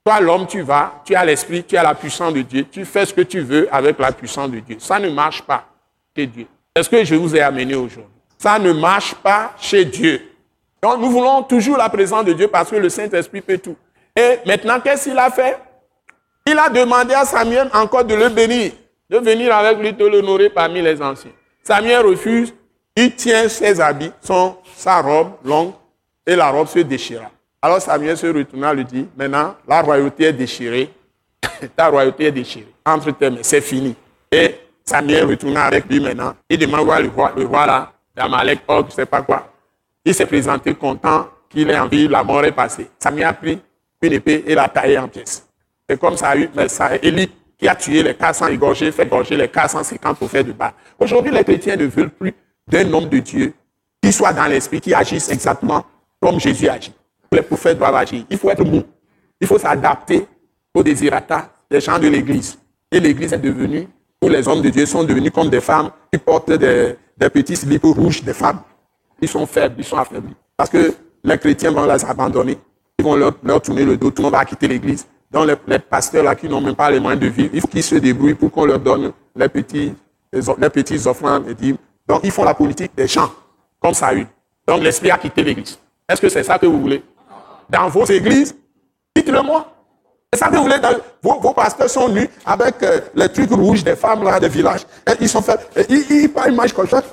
Toi, 0.03 0.19
l'homme, 0.19 0.47
tu 0.47 0.61
vas, 0.61 1.01
tu 1.05 1.13
as 1.13 1.23
l'esprit, 1.23 1.63
tu 1.63 1.77
as 1.77 1.83
la 1.83 1.93
puissance 1.93 2.33
de 2.33 2.41
Dieu, 2.41 2.65
tu 2.71 2.85
fais 2.85 3.05
ce 3.05 3.13
que 3.13 3.21
tu 3.21 3.41
veux 3.41 3.67
avec 3.71 3.99
la 3.99 4.11
puissance 4.11 4.49
de 4.49 4.59
Dieu. 4.59 4.77
Ça 4.79 4.99
ne 4.99 5.09
marche 5.09 5.43
pas 5.43 5.65
chez 6.15 6.25
Dieu. 6.25 6.47
est 6.75 6.81
ce 6.81 6.89
que 6.89 7.03
je 7.03 7.15
vous 7.15 7.35
ai 7.35 7.41
amené 7.41 7.75
aujourd'hui. 7.75 8.05
Ça 8.37 8.57
ne 8.57 8.73
marche 8.73 9.13
pas 9.15 9.53
chez 9.59 9.85
Dieu. 9.85 10.21
Donc, 10.81 10.99
nous 10.99 11.11
voulons 11.11 11.43
toujours 11.43 11.77
la 11.77 11.89
présence 11.89 12.25
de 12.25 12.33
Dieu 12.33 12.47
parce 12.47 12.71
que 12.71 12.75
le 12.77 12.89
Saint-Esprit 12.89 13.43
fait 13.45 13.59
tout. 13.59 13.75
Et 14.15 14.39
maintenant, 14.45 14.79
qu'est-ce 14.79 15.09
qu'il 15.09 15.19
a 15.19 15.29
fait? 15.29 15.59
Il 16.47 16.57
a 16.57 16.69
demandé 16.69 17.13
à 17.13 17.23
Samuel 17.23 17.69
encore 17.71 18.03
de 18.03 18.15
le 18.15 18.29
bénir, 18.29 18.71
de 19.07 19.19
venir 19.19 19.55
avec 19.55 19.77
lui, 19.77 19.93
de 19.93 20.05
l'honorer 20.05 20.49
parmi 20.49 20.81
les 20.81 20.99
anciens. 20.99 21.31
Samuel 21.61 22.03
refuse, 22.03 22.51
il 22.95 23.15
tient 23.15 23.47
ses 23.47 23.79
habits, 23.79 24.11
son, 24.21 24.57
sa 24.75 25.01
robe 25.01 25.33
longue, 25.45 25.73
et 26.25 26.35
la 26.35 26.49
robe 26.49 26.67
se 26.67 26.79
déchira. 26.79 27.29
Alors 27.63 27.79
Samuel 27.79 28.17
se 28.17 28.25
retourna 28.25 28.73
et 28.73 28.77
lui 28.77 28.85
dit, 28.85 29.07
maintenant, 29.15 29.55
la 29.67 29.81
royauté 29.81 30.23
est 30.23 30.33
déchirée, 30.33 30.91
ta 31.75 31.89
royauté 31.89 32.25
est 32.25 32.31
déchirée. 32.31 32.73
Entre 32.83 33.11
tes 33.11 33.29
mains, 33.29 33.43
c'est 33.43 33.61
fini. 33.61 33.95
Et 34.31 34.55
Samuel 34.83 35.25
retourna 35.25 35.65
avec 35.65 35.85
lui 35.87 35.99
maintenant. 35.99 36.33
Il 36.49 36.57
demande 36.57 36.85
voir 36.85 37.01
le 37.01 37.09
roi, 37.09 37.33
le 37.37 37.45
roi 37.45 37.67
là, 37.67 37.93
d'Amalek, 38.15 38.61
oh, 38.67 38.79
je 38.81 38.85
ne 38.87 38.91
sais 38.91 39.05
pas 39.05 39.21
quoi. 39.21 39.47
Il 40.03 40.15
s'est 40.15 40.25
présenté 40.25 40.73
content 40.73 41.27
qu'il 41.49 41.69
ait 41.69 41.77
envie, 41.77 42.07
la 42.07 42.23
mort 42.23 42.43
est 42.43 42.51
passée. 42.51 42.89
Samuel 42.97 43.25
a 43.25 43.33
pris 43.33 43.59
une 44.01 44.13
épée 44.13 44.43
et 44.47 44.55
l'a 44.55 44.67
taillé 44.67 44.97
en 44.97 45.07
pièces. 45.07 45.47
C'est 45.87 45.99
comme 45.99 46.17
ça, 46.17 46.33
ça 46.67 46.95
Élie 46.95 47.29
qui 47.59 47.67
a 47.67 47.75
tué 47.75 48.01
les 48.01 48.15
400 48.15 48.47
égorgés, 48.47 48.91
fait 48.91 49.03
égorger 49.03 49.37
les 49.37 49.47
450 49.47 50.17
faire 50.27 50.43
du 50.43 50.53
bas. 50.53 50.73
Aujourd'hui, 50.97 51.31
les 51.31 51.43
chrétiens 51.43 51.75
ne 51.75 51.85
veulent 51.85 52.09
plus 52.09 52.33
d'un 52.67 52.91
homme 52.91 53.07
de 53.07 53.19
Dieu 53.19 53.53
qui 54.01 54.11
soit 54.11 54.33
dans 54.33 54.47
l'esprit, 54.47 54.81
qui 54.81 54.95
agisse 54.95 55.29
exactement 55.29 55.85
comme 56.19 56.39
Jésus 56.39 56.67
agit. 56.67 56.93
Les 57.31 57.41
prophètes 57.41 57.77
doivent 57.77 57.95
agir. 57.95 58.25
Il 58.29 58.37
faut 58.37 58.49
être 58.49 58.63
mou. 58.63 58.83
Il 59.39 59.47
faut 59.47 59.57
s'adapter 59.57 60.27
aux 60.73 60.83
désirata 60.83 61.49
des 61.69 61.79
gens 61.79 61.97
de 61.97 62.07
l'Église. 62.07 62.57
Et 62.91 62.99
l'Église 62.99 63.31
est 63.31 63.37
devenue, 63.37 63.87
où 64.21 64.27
les 64.27 64.45
hommes 64.47 64.61
de 64.61 64.69
Dieu 64.69 64.85
sont 64.85 65.03
devenus 65.03 65.31
comme 65.31 65.49
des 65.49 65.61
femmes 65.61 65.91
qui 66.11 66.19
portent 66.19 66.51
des, 66.51 66.95
petits 67.17 67.55
slips 67.55 67.83
rouges 67.83 68.21
des 68.23 68.33
femmes. 68.33 68.59
Ils 69.21 69.29
sont 69.29 69.45
faibles, 69.45 69.75
ils 69.77 69.85
sont 69.85 69.97
affaiblis. 69.97 70.35
Parce 70.57 70.69
que 70.69 70.93
les 71.23 71.37
chrétiens 71.37 71.71
vont 71.71 71.85
les 71.85 72.03
abandonner. 72.05 72.57
Ils 72.99 73.05
vont 73.05 73.15
leur, 73.15 73.61
tourner 73.61 73.85
le 73.85 73.95
dos. 73.95 74.11
Tout 74.11 74.21
le 74.21 74.23
monde 74.23 74.33
va 74.33 74.43
quitter 74.43 74.67
l'Église. 74.67 75.07
Donc 75.31 75.49
les, 75.67 75.79
pasteurs 75.79 76.23
là 76.23 76.35
qui 76.35 76.49
n'ont 76.49 76.59
même 76.59 76.75
pas 76.75 76.91
les 76.91 76.99
moyens 76.99 77.21
de 77.21 77.27
vivre, 77.27 77.51
il 77.53 77.61
faut 77.61 77.67
qu'ils 77.67 77.83
se 77.83 77.95
débrouillent 77.95 78.33
pour 78.33 78.51
qu'on 78.51 78.65
leur 78.65 78.79
donne 78.79 79.13
les 79.33 79.47
petits, 79.47 79.93
les, 80.33 80.69
petits 80.69 81.07
offrandes. 81.07 81.45
Donc 82.05 82.19
ils 82.25 82.31
font 82.31 82.43
la 82.43 82.53
politique 82.53 82.91
des 82.95 83.07
gens, 83.07 83.31
comme 83.79 83.93
ça. 83.93 84.11
Donc 84.67 84.83
l'esprit 84.83 85.09
a 85.09 85.17
quitté 85.17 85.41
l'Église. 85.41 85.79
Est-ce 86.09 86.19
que 86.19 86.27
c'est 86.27 86.43
ça 86.43 86.59
que 86.59 86.65
vous 86.65 86.81
voulez? 86.81 87.01
Dans 87.71 87.87
vos 87.87 88.05
églises 88.05 88.55
Dites-le-moi. 89.15 89.67
C'est 90.33 90.39
ça 90.39 90.49
vous 90.49 90.63
voulez 90.63 90.75
vos, 91.21 91.53
pasteurs 91.53 91.89
sont 91.89 92.07
nus 92.07 92.29
avec 92.45 92.81
euh, 92.83 93.01
les 93.13 93.27
trucs 93.27 93.51
rouges 93.51 93.83
des 93.83 93.97
femmes 93.97 94.23
là, 94.23 94.39
des 94.39 94.47
villages. 94.47 94.85
Et 95.05 95.11
ils 95.19 95.27
sont 95.27 95.41
faits, 95.41 95.59
ils, 95.89 96.05
ils, 96.09 96.31
ils, 96.47 96.55
marchent 96.55 96.71
comme 96.73 96.87
ça. 96.87 97.03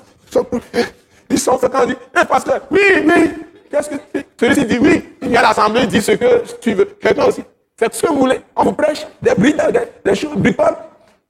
Ils 1.31 1.39
sont, 1.39 1.59
faits 1.59 1.73
quand 1.73 1.83
on 1.83 1.87
dit, 1.87 1.97
hé 2.17 2.25
pasteur, 2.25 2.61
oui, 2.71 2.81
oui. 3.05 3.31
Qu'est-ce 3.71 3.91
que 3.91 3.97
celui-ci 4.41 4.65
dit 4.67 4.79
oui. 4.79 5.17
Il 5.21 5.31
y 5.33 5.37
a 5.37 5.43
l'assemblée, 5.43 5.87
dit 5.87 6.01
ce 6.01 6.13
que 6.13 6.43
tu 6.61 6.75
veux. 6.75 6.85
Quelqu'un 6.85 7.25
aussi. 7.25 7.43
C'est 7.77 7.93
ce 7.93 8.03
que 8.03 8.09
vous 8.09 8.21
voulez. 8.21 8.41
On 8.55 8.65
vous 8.65 8.73
prêche 8.73 9.05
des 9.21 9.35
brides, 9.35 9.63
des, 9.73 10.11
des 10.11 10.15
choses, 10.15 10.37
bricoles. 10.37 10.77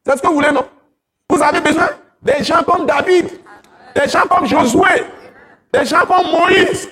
C'est 0.07 0.17
ce 0.17 0.23
que 0.23 0.29
vous 0.29 0.35
voulez, 0.35 0.53
non? 0.53 0.65
Vous 1.31 1.43
avez 1.43 1.61
besoin 1.61 1.89
des 2.23 2.45
gens 2.45 2.63
comme 2.63 2.85
David, 2.87 3.29
des 3.95 4.09
gens 4.09 4.27
comme 4.29 4.47
Josué, 4.47 5.05
des 5.73 5.85
gens 5.87 6.05
comme 6.07 6.31
Moïse, 6.31 6.89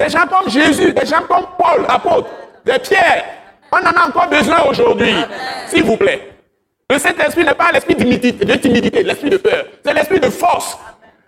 des 0.00 0.08
gens 0.08 0.26
comme 0.28 0.48
Jésus, 0.48 0.92
des 0.92 1.06
gens 1.06 1.22
comme 1.22 1.46
Paul, 1.58 1.84
apôtre, 1.88 2.28
des 2.64 2.78
pierres. 2.78 3.24
On 3.72 3.78
en 3.78 3.90
a 3.90 4.08
encore 4.08 4.28
besoin 4.28 4.62
aujourd'hui, 4.62 5.14
s'il 5.66 5.82
vous 5.82 5.96
plaît. 5.96 6.36
Le 6.90 6.98
Saint-Esprit 6.98 7.44
n'est 7.44 7.54
pas 7.54 7.72
l'esprit 7.72 7.96
de 7.96 8.54
timidité, 8.54 9.02
l'esprit 9.02 9.30
de 9.30 9.36
peur. 9.36 9.66
C'est 9.84 9.92
l'esprit 9.92 10.20
de 10.20 10.30
force, 10.30 10.78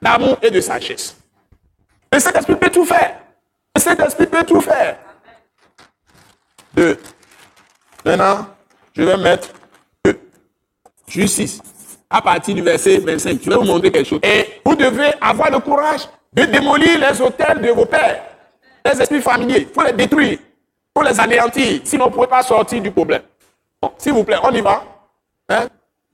d'amour 0.01 0.39
et 0.41 0.51
de 0.51 0.61
sagesse. 0.61 1.17
Le 2.13 2.19
Saint-Esprit 2.19 2.57
peut 2.57 2.71
tout 2.71 2.85
faire. 2.85 3.17
Le 3.75 3.81
Saint-Esprit 3.81 4.27
peut 4.27 4.45
tout 4.45 4.61
faire. 4.61 4.97
Deux. 6.73 6.99
Maintenant, 8.05 8.47
je 8.97 9.03
vais 9.03 9.17
mettre 9.17 9.49
justice. 11.09 11.61
À 12.09 12.23
partir 12.23 12.55
du 12.55 12.63
verset 12.63 12.99
25, 12.99 13.39
je 13.43 13.51
vais 13.51 13.57
vous 13.57 13.65
montrer 13.65 13.91
quelque 13.91 14.09
chose. 14.09 14.21
Et 14.23 14.61
vous 14.65 14.77
devez 14.77 15.11
avoir 15.21 15.51
le 15.51 15.59
courage 15.59 16.09
de 16.33 16.45
démolir 16.45 16.99
les 16.99 17.21
hôtels 17.21 17.61
de 17.61 17.69
vos 17.71 17.85
pères 17.85 18.30
les 18.85 19.01
esprits 19.01 19.21
familiers, 19.21 19.61
il 19.61 19.75
faut 19.75 19.83
les 19.83 19.93
détruire, 19.93 20.39
il 20.39 20.99
faut 20.99 21.07
les 21.07 21.19
anéantir, 21.21 21.81
sinon 21.85 22.05
on 22.05 22.09
ne 22.09 22.13
pourrait 22.15 22.29
pas 22.29 22.43
sortir 22.43 22.81
du 22.81 22.91
problème. 22.91 23.23
S'il 23.99 24.13
vous 24.13 24.25
plaît, 24.25 24.37
on 24.43 24.51
y 24.53 24.61
va. 24.61 24.85
Hein? 25.49 25.67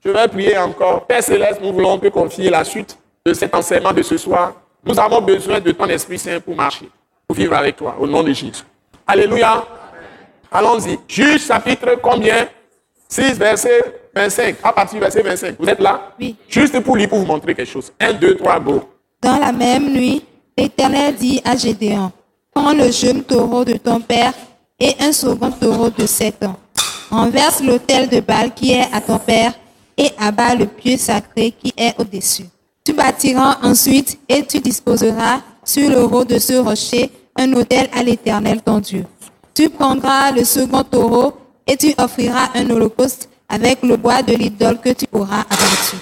Je 0.03 0.09
vais 0.09 0.27
prier 0.27 0.57
encore. 0.57 1.05
Père 1.05 1.23
Céleste, 1.23 1.59
nous 1.61 1.73
voulons 1.73 1.97
te 1.97 2.07
confier 2.07 2.49
la 2.49 2.63
suite 2.63 2.97
de 3.25 3.33
cet 3.33 3.53
enseignement 3.53 3.91
de 3.91 4.01
ce 4.01 4.17
soir. 4.17 4.53
Nous 4.85 4.97
avons 4.99 5.21
besoin 5.21 5.59
de 5.59 5.71
ton 5.71 5.85
Esprit 5.87 6.17
Saint 6.17 6.39
pour 6.39 6.55
marcher, 6.55 6.89
pour 7.27 7.35
vivre 7.35 7.55
avec 7.55 7.75
toi, 7.75 7.95
au 7.99 8.07
nom 8.07 8.23
de 8.23 8.31
Jésus. 8.31 8.63
Alléluia. 9.05 9.65
Allons-y. 10.51 10.97
Juge 11.07 11.45
chapitre 11.45 11.97
combien? 12.01 12.47
6, 13.09 13.37
verset 13.37 14.09
25. 14.15 14.55
À 14.63 14.71
partir 14.71 14.95
du 14.95 15.01
verset 15.01 15.21
25. 15.21 15.55
Vous 15.59 15.67
êtes 15.67 15.79
là? 15.79 16.13
Oui. 16.19 16.35
Juste 16.47 16.79
pour 16.81 16.95
lui, 16.95 17.07
pour 17.07 17.19
vous 17.19 17.25
montrer 17.25 17.53
quelque 17.53 17.69
chose. 17.69 17.91
1, 17.99 18.13
2, 18.13 18.35
3, 18.37 18.59
go. 18.61 18.89
Dans 19.21 19.37
la 19.37 19.51
même 19.51 19.91
nuit, 19.91 20.25
l'Éternel 20.57 21.15
dit 21.15 21.41
à 21.43 21.55
Gédéon, 21.55 22.11
Prends 22.59 22.73
le 22.73 22.91
jeune 22.91 23.21
taureau 23.21 23.63
de 23.63 23.73
ton 23.73 23.99
père 23.99 24.33
et 24.79 24.95
un 24.99 25.11
second 25.11 25.51
taureau 25.51 25.91
de 25.91 26.07
sept 26.07 26.43
ans. 26.43 26.55
Renverse 27.11 27.61
l'autel 27.61 28.09
de 28.09 28.19
Baal 28.19 28.51
qui 28.51 28.71
est 28.71 28.87
à 28.91 28.99
ton 28.99 29.19
père 29.19 29.53
et 29.95 30.09
abat 30.17 30.55
le 30.55 30.65
pieu 30.65 30.97
sacré 30.97 31.51
qui 31.51 31.71
est 31.77 31.93
au-dessus. 31.99 32.45
Tu 32.83 32.93
bâtiras 32.93 33.59
ensuite 33.61 34.17
et 34.27 34.43
tu 34.43 34.59
disposeras 34.59 35.41
sur 35.63 35.87
le 35.87 36.01
haut 36.03 36.25
de 36.25 36.39
ce 36.39 36.53
rocher 36.53 37.11
un 37.35 37.53
autel 37.53 37.89
à 37.95 38.01
l'Éternel 38.01 38.59
ton 38.63 38.79
Dieu. 38.79 39.05
Tu 39.53 39.69
prendras 39.69 40.31
le 40.31 40.43
second 40.43 40.83
taureau 40.83 41.33
et 41.67 41.77
tu 41.77 41.93
offriras 41.99 42.49
un 42.55 42.67
holocauste 42.71 43.29
avec 43.47 43.83
le 43.83 43.97
bois 43.97 44.23
de 44.23 44.33
l'idole 44.33 44.79
que 44.81 44.93
tu 44.93 45.05
auras 45.11 45.41
abattu. 45.41 45.97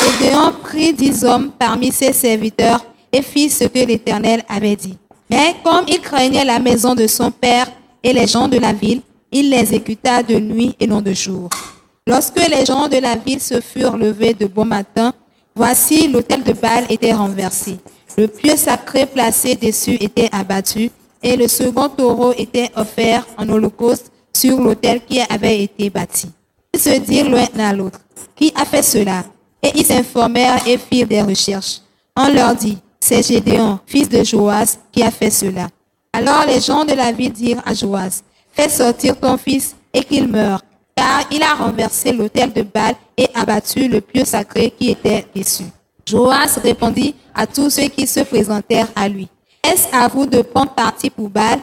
Gédéon 0.00 0.52
prit 0.62 0.92
dix 0.92 1.24
hommes 1.24 1.50
parmi 1.58 1.90
ses 1.90 2.12
serviteurs 2.12 2.84
et 3.10 3.20
fit 3.20 3.50
ce 3.50 3.64
que 3.64 3.80
l'Éternel 3.80 4.44
avait 4.48 4.76
dit. 4.76 4.96
Mais 5.30 5.54
comme 5.62 5.84
il 5.88 6.00
craignait 6.00 6.44
la 6.44 6.58
maison 6.58 6.94
de 6.94 7.06
son 7.06 7.30
père 7.30 7.66
et 8.02 8.12
les 8.12 8.26
gens 8.26 8.48
de 8.48 8.58
la 8.58 8.72
ville, 8.72 9.02
il 9.30 9.50
l'exécuta 9.50 10.22
de 10.22 10.36
nuit 10.38 10.74
et 10.80 10.86
non 10.86 11.02
de 11.02 11.12
jour. 11.12 11.50
Lorsque 12.06 12.40
les 12.48 12.64
gens 12.64 12.88
de 12.88 12.96
la 12.96 13.16
ville 13.16 13.40
se 13.40 13.60
furent 13.60 13.96
levés 13.96 14.32
de 14.32 14.46
bon 14.46 14.64
matin, 14.64 15.12
voici 15.54 16.08
l'autel 16.08 16.42
de 16.42 16.52
Baal 16.52 16.86
était 16.88 17.12
renversé. 17.12 17.76
Le 18.16 18.26
pieu 18.26 18.56
sacré 18.56 19.04
placé 19.04 19.54
dessus 19.54 19.98
était 20.00 20.30
abattu 20.32 20.90
et 21.22 21.36
le 21.36 21.46
second 21.48 21.88
taureau 21.88 22.32
était 22.36 22.70
offert 22.76 23.26
en 23.36 23.48
holocauste 23.48 24.10
sur 24.32 24.58
l'autel 24.60 25.02
qui 25.04 25.20
avait 25.20 25.62
été 25.62 25.90
bâti. 25.90 26.28
Ils 26.72 26.80
se 26.80 26.98
dirent 26.98 27.28
l'un 27.28 27.46
à 27.58 27.72
l'autre, 27.72 28.00
qui 28.34 28.52
a 28.54 28.64
fait 28.64 28.82
cela? 28.82 29.24
Et 29.62 29.72
ils 29.74 29.84
s'informèrent 29.84 30.66
et 30.66 30.78
firent 30.78 31.08
des 31.08 31.22
recherches. 31.22 31.80
On 32.16 32.32
leur 32.32 32.54
dit, 32.54 32.78
c'est 33.00 33.26
Gédéon, 33.26 33.78
fils 33.86 34.08
de 34.08 34.22
Joas, 34.24 34.78
qui 34.92 35.02
a 35.02 35.10
fait 35.10 35.30
cela. 35.30 35.68
Alors 36.12 36.44
les 36.46 36.60
gens 36.60 36.84
de 36.84 36.94
la 36.94 37.12
ville 37.12 37.32
dirent 37.32 37.62
à 37.64 37.74
Joas, 37.74 38.22
fais 38.52 38.68
sortir 38.68 39.18
ton 39.18 39.36
fils 39.36 39.76
et 39.92 40.02
qu'il 40.02 40.28
meure, 40.28 40.62
car 40.96 41.22
il 41.30 41.42
a 41.42 41.54
renversé 41.54 42.12
l'autel 42.12 42.52
de 42.52 42.62
Baal 42.62 42.94
et 43.16 43.28
abattu 43.34 43.88
le 43.88 44.00
pieu 44.00 44.24
sacré 44.24 44.72
qui 44.76 44.90
était 44.90 45.26
dessus. 45.34 45.64
Joas 46.06 46.58
répondit 46.62 47.14
à 47.34 47.46
tous 47.46 47.70
ceux 47.70 47.88
qui 47.88 48.06
se 48.06 48.20
présentèrent 48.20 48.88
à 48.96 49.08
lui, 49.08 49.28
Est-ce 49.62 49.94
à 49.94 50.08
vous 50.08 50.26
de 50.26 50.40
prendre 50.40 50.72
parti 50.72 51.10
pour 51.10 51.28
Baal? 51.28 51.60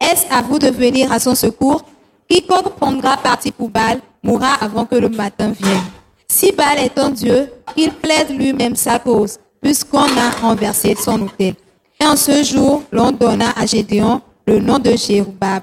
Est-ce 0.00 0.26
à 0.32 0.42
vous 0.42 0.58
de 0.58 0.68
venir 0.68 1.12
à 1.12 1.20
son 1.20 1.34
secours? 1.34 1.82
Quiconque 2.28 2.70
prendra 2.76 3.16
parti 3.16 3.52
pour 3.52 3.68
Baal 3.68 4.00
mourra 4.22 4.54
avant 4.60 4.86
que 4.86 4.96
le 4.96 5.08
matin 5.08 5.52
vienne. 5.52 5.84
Si 6.26 6.50
Baal 6.52 6.78
est 6.78 6.94
ton 6.94 7.10
Dieu, 7.10 7.52
qu'il 7.76 7.92
plaide 7.92 8.30
lui-même 8.30 8.74
sa 8.74 8.98
cause 8.98 9.38
puisqu'on 9.64 10.02
a 10.18 10.30
renversé 10.42 10.94
son 10.94 11.22
hôtel. 11.22 11.54
Et 11.98 12.04
en 12.04 12.16
ce 12.16 12.44
jour, 12.44 12.82
l'on 12.92 13.12
donna 13.12 13.46
à 13.56 13.64
Gédéon 13.64 14.20
le 14.46 14.58
nom 14.60 14.78
de 14.78 14.90
Jérubal, 14.90 15.62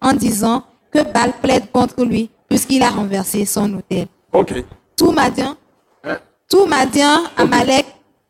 en 0.00 0.12
disant 0.14 0.64
que 0.90 1.02
Baal 1.12 1.34
plaide 1.42 1.70
contre 1.70 2.02
lui, 2.02 2.30
puisqu'il 2.48 2.82
a 2.82 2.88
renversé 2.88 3.44
son 3.44 3.74
hôtel. 3.74 4.06
Ok. 4.32 4.54
Tout 4.96 5.12
Madian, 5.12 5.54
hein? 6.02 6.16
tout 6.48 6.64
Madian, 6.64 7.24
Amalek 7.36 7.84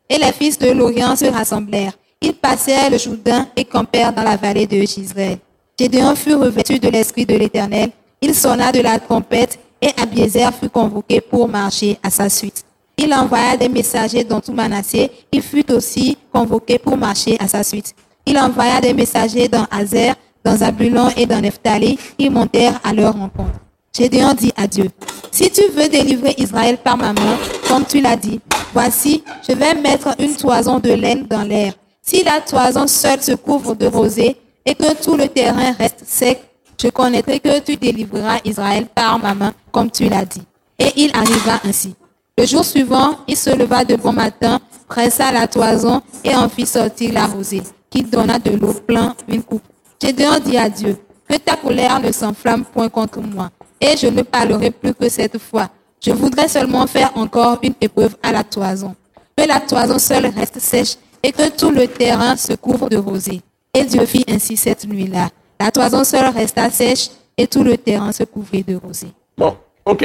et 0.09 0.17
les 0.17 0.33
fils 0.33 0.59
de 0.59 0.71
l'Orient 0.71 1.15
se 1.15 1.25
rassemblèrent. 1.25 1.93
Ils 2.19 2.33
passèrent 2.33 2.89
le 2.89 2.97
Jourdain 2.97 3.47
et 3.55 3.63
campèrent 3.63 4.11
dans 4.11 4.23
la 4.23 4.35
vallée 4.35 4.67
de 4.67 4.81
Gisraël. 4.81 5.37
Gédéon 5.79 6.15
fut 6.15 6.35
revêtu 6.35 6.79
de 6.79 6.89
l'esprit 6.89 7.25
de 7.25 7.35
l'Éternel. 7.35 7.91
Il 8.19 8.35
sonna 8.35 8.73
de 8.73 8.81
la 8.81 8.99
trompette 8.99 9.57
et 9.81 9.91
Abiezer 10.01 10.51
fut 10.53 10.69
convoqué 10.69 11.21
pour 11.21 11.47
marcher 11.47 11.97
à 12.03 12.09
sa 12.09 12.27
suite. 12.27 12.64
Il 12.97 13.13
envoya 13.13 13.57
des 13.57 13.69
messagers 13.69 14.23
dans 14.23 14.39
tout 14.39 14.53
Manassé, 14.53 15.11
il 15.31 15.41
fut 15.41 15.69
aussi 15.71 16.17
convoqué 16.31 16.79
pour 16.79 16.97
marcher 16.97 17.35
à 17.39 17.47
sa 17.47 17.63
suite. 17.63 17.93
Il 18.25 18.37
envoya 18.37 18.79
des 18.79 18.93
messagers 18.93 19.47
dans 19.47 19.65
Azer, 19.69 20.15
dans 20.43 20.55
Zabulon 20.57 21.09
et 21.17 21.25
dans 21.25 21.41
Nephtali, 21.41 21.97
ils 22.17 22.31
montèrent 22.31 22.79
à 22.83 22.93
leur 22.93 23.13
rencontre. 23.13 23.59
Gédéon 23.95 24.33
dit 24.33 24.51
à 24.55 24.67
Dieu, 24.67 24.89
si 25.31 25.49
tu 25.49 25.61
veux 25.69 25.87
délivrer 25.87 26.35
Israël 26.37 26.77
par 26.77 26.97
ma 26.97 27.13
main, 27.13 27.37
comme 27.67 27.85
tu 27.85 28.01
l'as 28.01 28.15
dit, 28.15 28.39
voici, 28.73 29.23
je 29.47 29.53
vais 29.53 29.73
mettre 29.75 30.09
une 30.19 30.35
toison 30.35 30.79
de 30.79 30.91
laine 30.91 31.25
dans 31.29 31.43
l'air. 31.43 31.73
Si 32.01 32.23
la 32.23 32.41
toison 32.41 32.87
seule 32.87 33.21
se 33.21 33.33
couvre 33.33 33.75
de 33.75 33.87
rosée 33.87 34.37
et 34.65 34.75
que 34.75 35.01
tout 35.01 35.17
le 35.17 35.27
terrain 35.27 35.71
reste 35.77 36.03
sec, 36.05 36.41
je 36.81 36.89
connaîtrai 36.89 37.39
que 37.39 37.59
tu 37.59 37.77
délivreras 37.77 38.39
Israël 38.43 38.85
par 38.93 39.17
ma 39.17 39.33
main, 39.33 39.53
comme 39.71 39.89
tu 39.89 40.09
l'as 40.09 40.25
dit. 40.25 40.43
Et 40.77 40.91
il 40.97 41.11
arriva 41.15 41.59
ainsi. 41.63 41.95
Le 42.37 42.45
jour 42.45 42.65
suivant, 42.65 43.19
il 43.29 43.37
se 43.37 43.49
leva 43.49 43.85
de 43.85 43.95
bon 43.95 44.11
matin, 44.11 44.59
pressa 44.89 45.31
la 45.31 45.47
toison 45.47 46.01
et 46.21 46.35
en 46.35 46.49
fit 46.49 46.65
sortir 46.65 47.13
la 47.13 47.27
rosée, 47.27 47.61
qui 47.89 48.03
donna 48.03 48.37
de 48.39 48.51
l'eau 48.51 48.73
plein 48.73 49.15
une 49.29 49.41
coupe. 49.41 49.63
Gédéon 50.01 50.39
dit 50.43 50.57
à 50.57 50.67
Dieu, 50.67 50.97
que 51.29 51.37
ta 51.37 51.55
colère 51.55 52.01
ne 52.01 52.11
s'enflamme 52.11 52.65
point 52.65 52.89
contre 52.89 53.21
moi, 53.21 53.51
et 53.79 53.95
je 53.95 54.07
ne 54.07 54.21
parlerai 54.21 54.71
plus 54.71 54.93
que 54.93 55.07
cette 55.07 55.37
fois. 55.37 55.69
Je 56.05 56.11
voudrais 56.11 56.49
seulement 56.49 56.85
faire 56.87 57.15
encore 57.15 57.59
une 57.63 57.73
épreuve 57.79 58.17
à 58.21 58.33
la 58.33 58.43
toison. 58.43 58.93
Que 59.37 59.47
la 59.47 59.61
toison 59.61 59.97
seule 59.97 60.25
reste 60.27 60.59
sèche 60.59 60.97
et 61.23 61.31
que 61.31 61.49
tout 61.49 61.71
le 61.71 61.87
terrain 61.87 62.35
se 62.35 62.51
couvre 62.53 62.89
de 62.89 62.97
rosée. 62.97 63.41
Et 63.73 63.85
Dieu 63.85 64.05
fit 64.05 64.25
ainsi 64.27 64.57
cette 64.57 64.85
nuit-là. 64.85 65.29
La 65.57 65.71
toison 65.71 66.03
seule 66.03 66.33
resta 66.35 66.69
sèche 66.69 67.11
et 67.37 67.47
tout 67.47 67.63
le 67.63 67.77
terrain 67.77 68.11
se 68.11 68.25
couvrit 68.25 68.63
de 68.63 68.75
rosée. 68.75 69.13
Bon, 69.37 69.55
ok. 69.85 70.03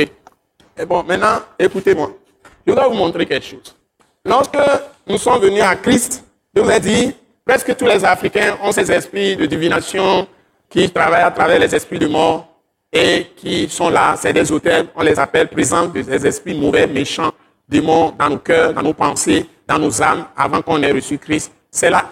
Et 0.79 0.87
bon, 0.87 1.03
maintenant, 1.03 1.41
écoutez-moi. 1.59 2.13
Je 2.71 2.73
voudrais 2.73 2.89
vous 2.89 2.95
montrer 2.95 3.27
quelque 3.27 3.45
chose. 3.47 3.75
Lorsque 4.25 4.57
nous 5.05 5.19
sommes 5.19 5.43
venus 5.43 5.61
à 5.61 5.75
Christ, 5.75 6.25
je 6.55 6.63
vous 6.63 6.71
ai 6.71 6.79
dit, 6.79 7.13
presque 7.45 7.75
tous 7.75 7.85
les 7.85 8.05
Africains 8.05 8.59
ont 8.63 8.71
ces 8.71 8.93
esprits 8.93 9.35
de 9.35 9.45
divination 9.45 10.29
qui 10.69 10.89
travaillent 10.89 11.25
à 11.25 11.33
travers 11.33 11.59
les 11.59 11.75
esprits 11.75 11.99
de 11.99 12.07
mort 12.07 12.47
et 12.93 13.27
qui 13.35 13.69
sont 13.69 13.91
là. 13.91 14.15
C'est 14.17 14.33
des 14.33 14.53
hôtels, 14.53 14.87
on 14.95 15.03
les 15.03 15.19
appelle 15.19 15.49
présents 15.49 15.87
des 15.87 16.25
esprits 16.25 16.55
mauvais, 16.55 16.87
méchants, 16.87 17.33
démons 17.69 18.15
dans 18.17 18.31
nos 18.31 18.39
cœurs, 18.39 18.73
dans 18.73 18.83
nos 18.83 18.95
pensées, 18.95 19.47
dans 19.67 19.81
nos 19.81 20.01
âmes, 20.01 20.27
avant 20.37 20.63
qu'on 20.63 20.81
ait 20.81 20.93
reçu 20.93 21.19
Christ. 21.19 21.53
C'est 21.73 21.91
là. 21.91 22.05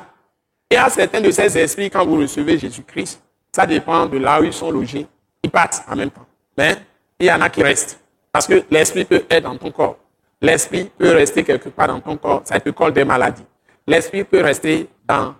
Et 0.68 0.76
à 0.76 0.88
certains 0.88 1.20
de 1.20 1.30
ces 1.30 1.56
esprits, 1.56 1.88
quand 1.88 2.04
vous 2.04 2.16
recevez 2.16 2.58
Jésus-Christ, 2.58 3.22
ça 3.52 3.64
dépend 3.64 4.06
de 4.06 4.18
là 4.18 4.40
où 4.40 4.44
ils 4.44 4.52
sont 4.52 4.72
logés. 4.72 5.06
Ils 5.40 5.50
partent 5.50 5.84
en 5.88 5.94
même 5.94 6.10
temps. 6.10 6.26
Mais 6.56 6.78
il 7.20 7.26
y 7.26 7.32
en 7.32 7.40
a 7.42 7.48
qui 7.48 7.62
restent. 7.62 8.00
Parce 8.32 8.48
que 8.48 8.64
l'esprit 8.72 9.04
peut 9.04 9.22
être 9.30 9.44
dans 9.44 9.56
ton 9.56 9.70
corps. 9.70 9.96
L'esprit 10.40 10.90
peut 10.96 11.10
rester 11.10 11.42
quelque 11.42 11.68
part 11.68 11.88
dans 11.88 12.00
ton 12.00 12.16
corps. 12.16 12.42
Ça 12.44 12.60
te 12.60 12.70
colle 12.70 12.92
des 12.92 13.04
maladies. 13.04 13.44
L'esprit 13.86 14.24
peut 14.24 14.42
rester 14.42 14.88
dans 15.06 15.34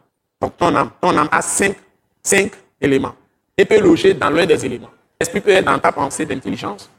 ton 0.56 0.74
âme. 0.74 0.90
Ton 1.00 1.16
âme 1.16 1.28
a 1.30 1.40
cinq, 1.40 1.76
cinq 2.22 2.52
éléments. 2.80 3.14
Et 3.56 3.64
peut 3.64 3.80
loger 3.80 4.14
dans 4.14 4.30
l'un 4.30 4.46
des 4.46 4.64
éléments. 4.64 4.90
L'esprit 5.20 5.40
peut 5.40 5.50
être 5.50 5.64
dans 5.64 5.78
ta 5.78 5.92
pensée 5.92 6.24
d'intelligence. 6.26 6.90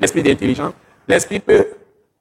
L'esprit 0.00 0.22
d'intelligence. 0.22 0.72
L'esprit 1.06 1.40
peut 1.40 1.66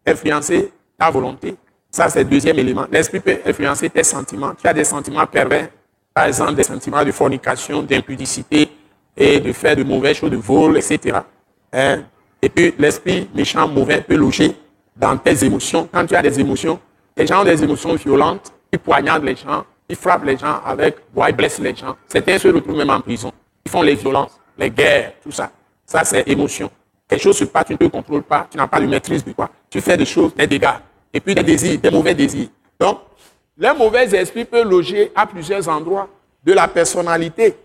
influencer 0.05 0.71
ta 0.97 1.09
volonté. 1.09 1.55
Ça, 1.89 2.09
c'est 2.09 2.23
le 2.23 2.29
deuxième 2.29 2.57
élément. 2.57 2.85
L'esprit 2.91 3.19
peut 3.19 3.37
influencer 3.45 3.89
tes 3.89 4.03
sentiments. 4.03 4.53
Tu 4.55 4.67
as 4.67 4.73
des 4.73 4.83
sentiments 4.83 5.25
pervers, 5.27 5.69
par 6.13 6.25
exemple 6.25 6.55
des 6.55 6.63
sentiments 6.63 7.03
de 7.03 7.11
fornication, 7.11 7.83
d'impudicité 7.83 8.69
et 9.15 9.39
de 9.39 9.53
faire 9.53 9.75
de 9.75 9.83
mauvaises 9.83 10.17
choses, 10.17 10.31
de 10.31 10.37
vol, 10.37 10.77
etc. 10.77 11.19
Hein? 11.71 12.03
Et 12.41 12.49
puis, 12.49 12.73
l'esprit 12.77 13.29
méchant, 13.33 13.67
mauvais 13.67 14.01
peut 14.01 14.15
loger 14.15 14.55
dans 14.95 15.17
tes 15.17 15.43
émotions. 15.45 15.87
Quand 15.91 16.05
tu 16.05 16.15
as 16.15 16.21
des 16.21 16.39
émotions, 16.39 16.79
les 17.15 17.27
gens 17.27 17.41
ont 17.41 17.45
des 17.45 17.63
émotions 17.63 17.95
violentes, 17.95 18.51
ils 18.71 18.79
poignardent 18.79 19.23
les 19.23 19.35
gens, 19.35 19.65
ils 19.89 19.95
frappent 19.95 20.25
les 20.25 20.37
gens 20.37 20.61
avec 20.65 20.97
bois, 21.13 21.29
ils 21.29 21.35
blessent 21.35 21.59
les 21.59 21.75
gens. 21.75 21.95
Certains 22.07 22.37
se 22.37 22.47
retrouvent 22.47 22.77
même 22.77 22.89
en 22.89 23.01
prison. 23.01 23.31
Ils 23.65 23.71
font 23.71 23.81
les 23.81 23.95
violences, 23.95 24.39
les 24.57 24.69
guerres, 24.69 25.13
tout 25.23 25.31
ça. 25.31 25.51
Ça, 25.85 26.03
c'est 26.03 26.27
émotion. 26.27 26.69
Quelque 27.07 27.21
chose 27.21 27.37
se 27.37 27.45
passe, 27.45 27.65
tu 27.65 27.73
ne 27.73 27.77
te 27.77 27.85
contrôles 27.85 28.23
pas, 28.23 28.47
tu 28.49 28.57
n'as 28.57 28.67
pas 28.67 28.79
de 28.79 28.85
maîtrise 28.85 29.23
de 29.23 29.33
quoi. 29.33 29.49
Tu 29.69 29.81
fais 29.81 29.97
des 29.97 30.05
choses, 30.05 30.33
des 30.35 30.47
dégâts 30.47 30.67
et 31.13 31.19
puis 31.19 31.35
des 31.35 31.43
désirs, 31.43 31.79
des 31.79 31.91
mauvais 31.91 32.15
désirs. 32.15 32.47
Donc, 32.79 32.99
les 33.57 33.73
mauvais 33.73 34.05
esprits 34.15 34.45
peuvent 34.45 34.67
loger 34.67 35.11
à 35.15 35.27
plusieurs 35.27 35.67
endroits 35.69 36.07
de 36.43 36.53
la 36.53 36.67
personnalité. 36.67 37.55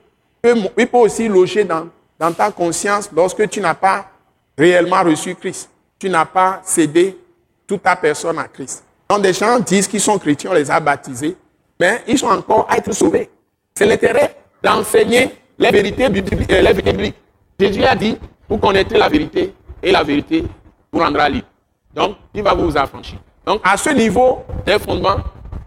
Il 0.45 0.87
peut 0.87 0.99
aussi 0.99 1.29
loger 1.29 1.65
dans, 1.65 1.89
dans 2.19 2.33
ta 2.33 2.51
conscience 2.51 3.11
lorsque 3.15 3.49
tu 3.49 3.61
n'as 3.61 3.75
pas 3.75 4.11
réellement 4.57 5.03
reçu 5.03 5.35
Christ. 5.35 5.71
Tu 5.99 6.09
n'as 6.09 6.25
pas 6.25 6.61
cédé 6.65 7.19
toute 7.67 7.83
ta 7.83 7.97
personne 7.97 8.39
à 8.39 8.45
Christ. 8.45 8.85
Donc, 9.09 9.23
des 9.23 9.33
gens 9.33 9.59
disent 9.59 9.89
qu'ils 9.89 10.01
sont 10.01 10.19
chrétiens, 10.19 10.51
on 10.51 10.55
les 10.55 10.71
a 10.71 10.79
baptisés, 10.81 11.37
mais 11.81 12.03
ils 12.07 12.19
sont 12.19 12.29
encore 12.29 12.67
à 12.69 12.77
être 12.77 12.93
sauvés. 12.93 13.31
C'est 13.75 13.87
l'intérêt 13.87 14.37
d'enseigner 14.63 15.31
les 15.59 15.71
vérités 15.71 16.09
bibliques. 16.09 17.15
Jésus 17.59 17.85
a 17.85 17.97
dit, 17.97 18.17
vous 18.49 18.59
connaîtrez 18.59 18.99
la 18.99 19.09
vérité, 19.09 19.55
et 19.83 19.91
la 19.91 20.03
vérité 20.03 20.45
vous 20.93 21.01
rendra 21.01 21.29
libre. 21.29 21.47
Donc, 21.95 22.17
il 22.35 22.43
va 22.43 22.55
vous 22.55 22.77
affranchir. 22.77 23.19
Donc, 23.45 23.61
à 23.65 23.77
ce 23.77 23.91
niveau 23.91 24.45
des 24.65 24.79
fondements, 24.79 25.17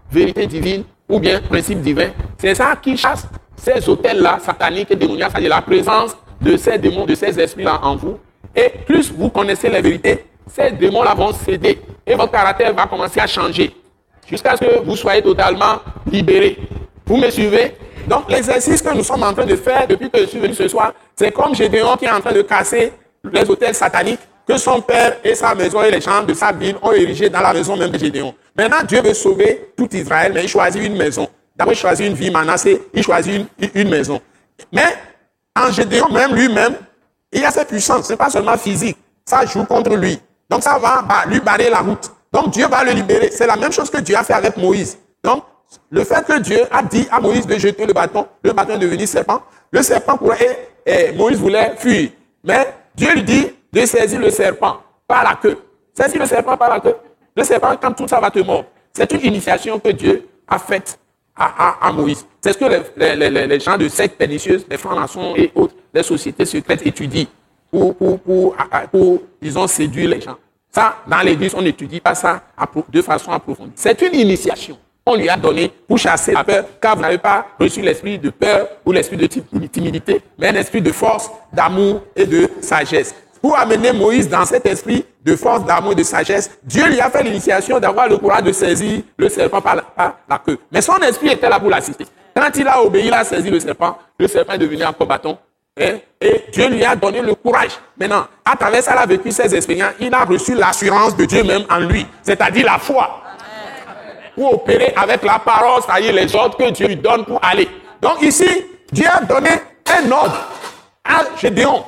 vérité 0.09 0.45
divine 0.47 0.83
ou 1.09 1.19
bien 1.19 1.41
principe 1.41 1.81
divin, 1.81 2.11
c'est 2.37 2.55
ça 2.55 2.75
qui 2.81 2.95
chasse 2.95 3.27
ces 3.55 3.87
hôtels-là 3.87 4.39
sataniques 4.39 4.91
et 4.91 4.95
démoniaques, 4.95 5.31
c'est-à-dire 5.31 5.49
la 5.49 5.61
présence 5.61 6.15
de 6.39 6.57
ces 6.57 6.77
démons, 6.77 7.05
de 7.05 7.15
ces 7.15 7.39
esprits-là 7.39 7.79
en 7.83 7.95
vous. 7.95 8.17
Et 8.55 8.69
plus 8.85 9.11
vous 9.11 9.29
connaissez 9.29 9.69
la 9.69 9.81
vérité, 9.81 10.25
ces 10.47 10.71
démons-là 10.71 11.13
vont 11.13 11.31
céder 11.33 11.79
et 12.05 12.15
votre 12.15 12.31
caractère 12.31 12.73
va 12.73 12.85
commencer 12.87 13.19
à 13.19 13.27
changer 13.27 13.73
jusqu'à 14.27 14.55
ce 14.55 14.61
que 14.61 14.79
vous 14.83 14.95
soyez 14.95 15.21
totalement 15.21 15.79
libéré. 16.11 16.57
Vous 17.05 17.17
me 17.17 17.29
suivez? 17.29 17.75
Donc, 18.07 18.29
l'exercice 18.29 18.81
que 18.81 18.93
nous 18.95 19.03
sommes 19.03 19.23
en 19.23 19.33
train 19.33 19.45
de 19.45 19.55
faire 19.55 19.87
depuis 19.87 20.09
que 20.09 20.19
je 20.21 20.25
suis 20.25 20.39
venu 20.39 20.53
ce 20.53 20.67
soir, 20.67 20.93
c'est 21.15 21.31
comme 21.31 21.53
Gédéon 21.53 21.95
qui 21.97 22.05
est 22.05 22.11
en 22.11 22.19
train 22.19 22.33
de 22.33 22.41
casser 22.41 22.93
les 23.31 23.49
hôtels 23.49 23.75
sataniques 23.75 24.19
que 24.47 24.57
son 24.57 24.81
père 24.81 25.17
et 25.23 25.35
sa 25.35 25.53
maison 25.53 25.83
et 25.83 25.91
les 25.91 26.01
gens 26.01 26.23
de 26.23 26.33
sa 26.33 26.51
ville 26.51 26.75
ont 26.81 26.91
érigé 26.91 27.29
dans 27.29 27.41
la 27.41 27.53
maison 27.53 27.77
même 27.77 27.91
de 27.91 27.97
Gédéon. 27.97 28.33
Maintenant, 28.57 28.83
Dieu 28.87 29.01
veut 29.01 29.13
sauver 29.13 29.71
tout 29.77 29.87
Israël, 29.95 30.31
mais 30.33 30.43
il 30.43 30.49
choisit 30.49 30.83
une 30.83 30.97
maison. 30.97 31.27
D'abord, 31.55 31.73
il 31.73 31.77
choisit 31.77 32.07
une 32.07 32.13
vie 32.13 32.31
Manassé, 32.31 32.81
il 32.93 33.03
choisit 33.03 33.45
une, 33.75 33.89
maison. 33.89 34.19
Mais 34.71 34.95
en 35.55 35.71
Gédéon, 35.71 36.09
même 36.09 36.33
lui-même, 36.33 36.75
il 37.31 37.43
a 37.45 37.51
cette 37.51 37.67
puissance. 37.67 38.07
Ce 38.07 38.13
n'est 38.13 38.17
pas 38.17 38.29
seulement 38.29 38.57
physique. 38.57 38.97
Ça 39.25 39.45
joue 39.45 39.65
contre 39.65 39.95
lui. 39.95 40.19
Donc, 40.49 40.63
ça 40.63 40.77
va 40.77 41.03
lui 41.27 41.39
barrer 41.39 41.69
la 41.69 41.79
route. 41.79 42.11
Donc, 42.31 42.51
Dieu 42.51 42.67
va 42.67 42.83
le 42.83 42.91
libérer. 42.91 43.29
C'est 43.31 43.47
la 43.47 43.55
même 43.55 43.71
chose 43.71 43.89
que 43.89 43.99
Dieu 43.99 44.15
a 44.15 44.23
fait 44.23 44.33
avec 44.33 44.57
Moïse. 44.57 44.97
Donc, 45.23 45.43
le 45.89 46.03
fait 46.03 46.25
que 46.25 46.39
Dieu 46.39 46.59
a 46.71 46.83
dit 46.83 47.07
à 47.11 47.19
Moïse 47.19 47.45
de 47.45 47.57
jeter 47.57 47.85
le 47.85 47.93
bâton, 47.93 48.27
le 48.43 48.51
bâton 48.51 48.73
est 48.73 48.79
devenu 48.79 49.07
serpent, 49.07 49.41
le 49.71 49.81
serpent 49.81 50.17
pourrait, 50.17 50.69
et 50.85 51.13
Moïse 51.13 51.37
voulait 51.37 51.75
fuir. 51.77 52.09
Mais 52.43 52.73
Dieu 52.95 53.13
lui 53.13 53.23
dit, 53.23 53.47
de 53.71 53.85
saisir 53.85 54.19
le 54.19 54.29
serpent 54.29 54.77
par 55.07 55.23
la 55.23 55.35
queue. 55.35 55.57
Saisir 55.93 56.19
le 56.19 56.25
serpent 56.25 56.57
par 56.57 56.69
la 56.69 56.79
queue. 56.79 56.95
Le 57.35 57.43
serpent, 57.43 57.75
quand 57.81 57.93
tout 57.93 58.07
ça 58.07 58.19
va 58.19 58.29
te 58.29 58.39
mordre. 58.39 58.65
C'est 58.93 59.11
une 59.13 59.21
initiation 59.21 59.79
que 59.79 59.89
Dieu 59.89 60.27
a 60.47 60.59
faite 60.59 60.99
à, 61.35 61.91
Moïse. 61.93 62.25
C'est 62.41 62.53
ce 62.53 62.57
que 62.57 62.65
les, 62.97 63.15
les, 63.15 63.47
les, 63.47 63.59
gens 63.59 63.77
de 63.77 63.87
sectes 63.87 64.17
pernicieuses, 64.17 64.65
les 64.69 64.77
francs-maçons 64.77 65.33
et 65.35 65.51
autres, 65.55 65.75
les 65.93 66.03
sociétés 66.03 66.45
secrètes 66.45 66.85
étudient 66.85 67.25
pour, 67.69 67.95
pour, 67.95 68.19
pour, 68.19 68.55
pour, 68.91 69.21
disons, 69.41 69.67
séduire 69.67 70.09
les 70.09 70.21
gens. 70.21 70.37
Ça, 70.71 70.97
dans 71.07 71.21
l'église, 71.21 71.53
on 71.55 71.61
n'étudie 71.61 71.99
pas 71.99 72.15
ça 72.15 72.43
de 72.89 73.01
façon 73.01 73.31
approfondie. 73.31 73.73
C'est 73.75 74.01
une 74.01 74.15
initiation 74.15 74.77
qu'on 75.05 75.15
lui 75.15 75.29
a 75.29 75.35
donnée 75.35 75.71
pour 75.87 75.97
chasser 75.97 76.31
la 76.31 76.43
peur, 76.43 76.65
car 76.79 76.95
vous 76.95 77.01
n'avez 77.01 77.17
pas 77.17 77.47
reçu 77.59 77.81
l'esprit 77.81 78.19
de 78.19 78.29
peur 78.29 78.67
ou 78.85 78.91
l'esprit 78.91 79.17
de 79.17 79.27
timidité, 79.27 80.21
mais 80.37 80.49
un 80.49 80.55
esprit 80.55 80.81
de 80.81 80.91
force, 80.91 81.29
d'amour 81.51 82.03
et 82.15 82.25
de 82.25 82.49
sagesse 82.61 83.15
pour 83.41 83.57
amener 83.57 83.91
Moïse 83.91 84.29
dans 84.29 84.45
cet 84.45 84.65
esprit 84.67 85.03
de 85.25 85.35
force, 85.35 85.65
d'amour 85.65 85.93
et 85.93 85.95
de 85.95 86.03
sagesse, 86.03 86.51
Dieu 86.63 86.85
lui 86.87 86.99
a 86.99 87.09
fait 87.09 87.23
l'initiation 87.23 87.79
d'avoir 87.79 88.07
le 88.07 88.17
courage 88.17 88.43
de 88.43 88.51
saisir 88.51 89.01
le 89.17 89.29
serpent 89.29 89.61
par 89.61 89.75
la, 89.75 90.37
queue. 90.45 90.59
Mais 90.71 90.81
son 90.81 90.97
esprit 90.97 91.29
était 91.29 91.49
là 91.49 91.59
pour 91.59 91.69
l'assister. 91.69 92.05
Quand 92.35 92.49
il 92.55 92.67
a 92.67 92.81
obéi, 92.81 93.07
il 93.07 93.13
a 93.13 93.23
saisi 93.23 93.49
le 93.49 93.59
serpent, 93.59 93.97
le 94.19 94.27
serpent 94.27 94.53
est 94.53 94.57
devenu 94.59 94.83
un 94.83 94.93
combattant. 94.93 95.39
Et, 95.77 95.95
et, 96.19 96.45
Dieu 96.51 96.69
lui 96.69 96.83
a 96.83 96.95
donné 96.95 97.21
le 97.21 97.33
courage. 97.33 97.71
Maintenant, 97.97 98.25
à 98.45 98.55
travers 98.55 98.83
ça, 98.83 98.93
il 98.93 98.99
a 98.99 99.05
vécu 99.05 99.31
ses 99.31 99.55
expériences. 99.55 99.93
Il 99.99 100.13
a 100.13 100.23
reçu 100.23 100.53
l'assurance 100.53 101.15
de 101.15 101.25
Dieu 101.25 101.43
même 101.43 101.63
en 101.69 101.79
lui, 101.79 102.05
c'est-à-dire 102.21 102.65
la 102.65 102.77
foi. 102.77 103.21
Pour 104.35 104.53
opérer 104.53 104.93
avec 104.95 105.23
la 105.23 105.39
parole, 105.39 105.81
c'est-à-dire 105.85 106.13
les 106.13 106.35
ordres 106.35 106.57
que 106.57 106.69
Dieu 106.71 106.87
lui 106.87 106.95
donne 106.97 107.25
pour 107.25 107.39
aller. 107.43 107.67
Donc 108.01 108.21
ici, 108.21 108.47
Dieu 108.91 109.07
a 109.11 109.21
donné 109.21 109.49
un 109.87 110.11
ordre 110.11 110.37
à 111.03 111.21
Gédéon 111.39 111.83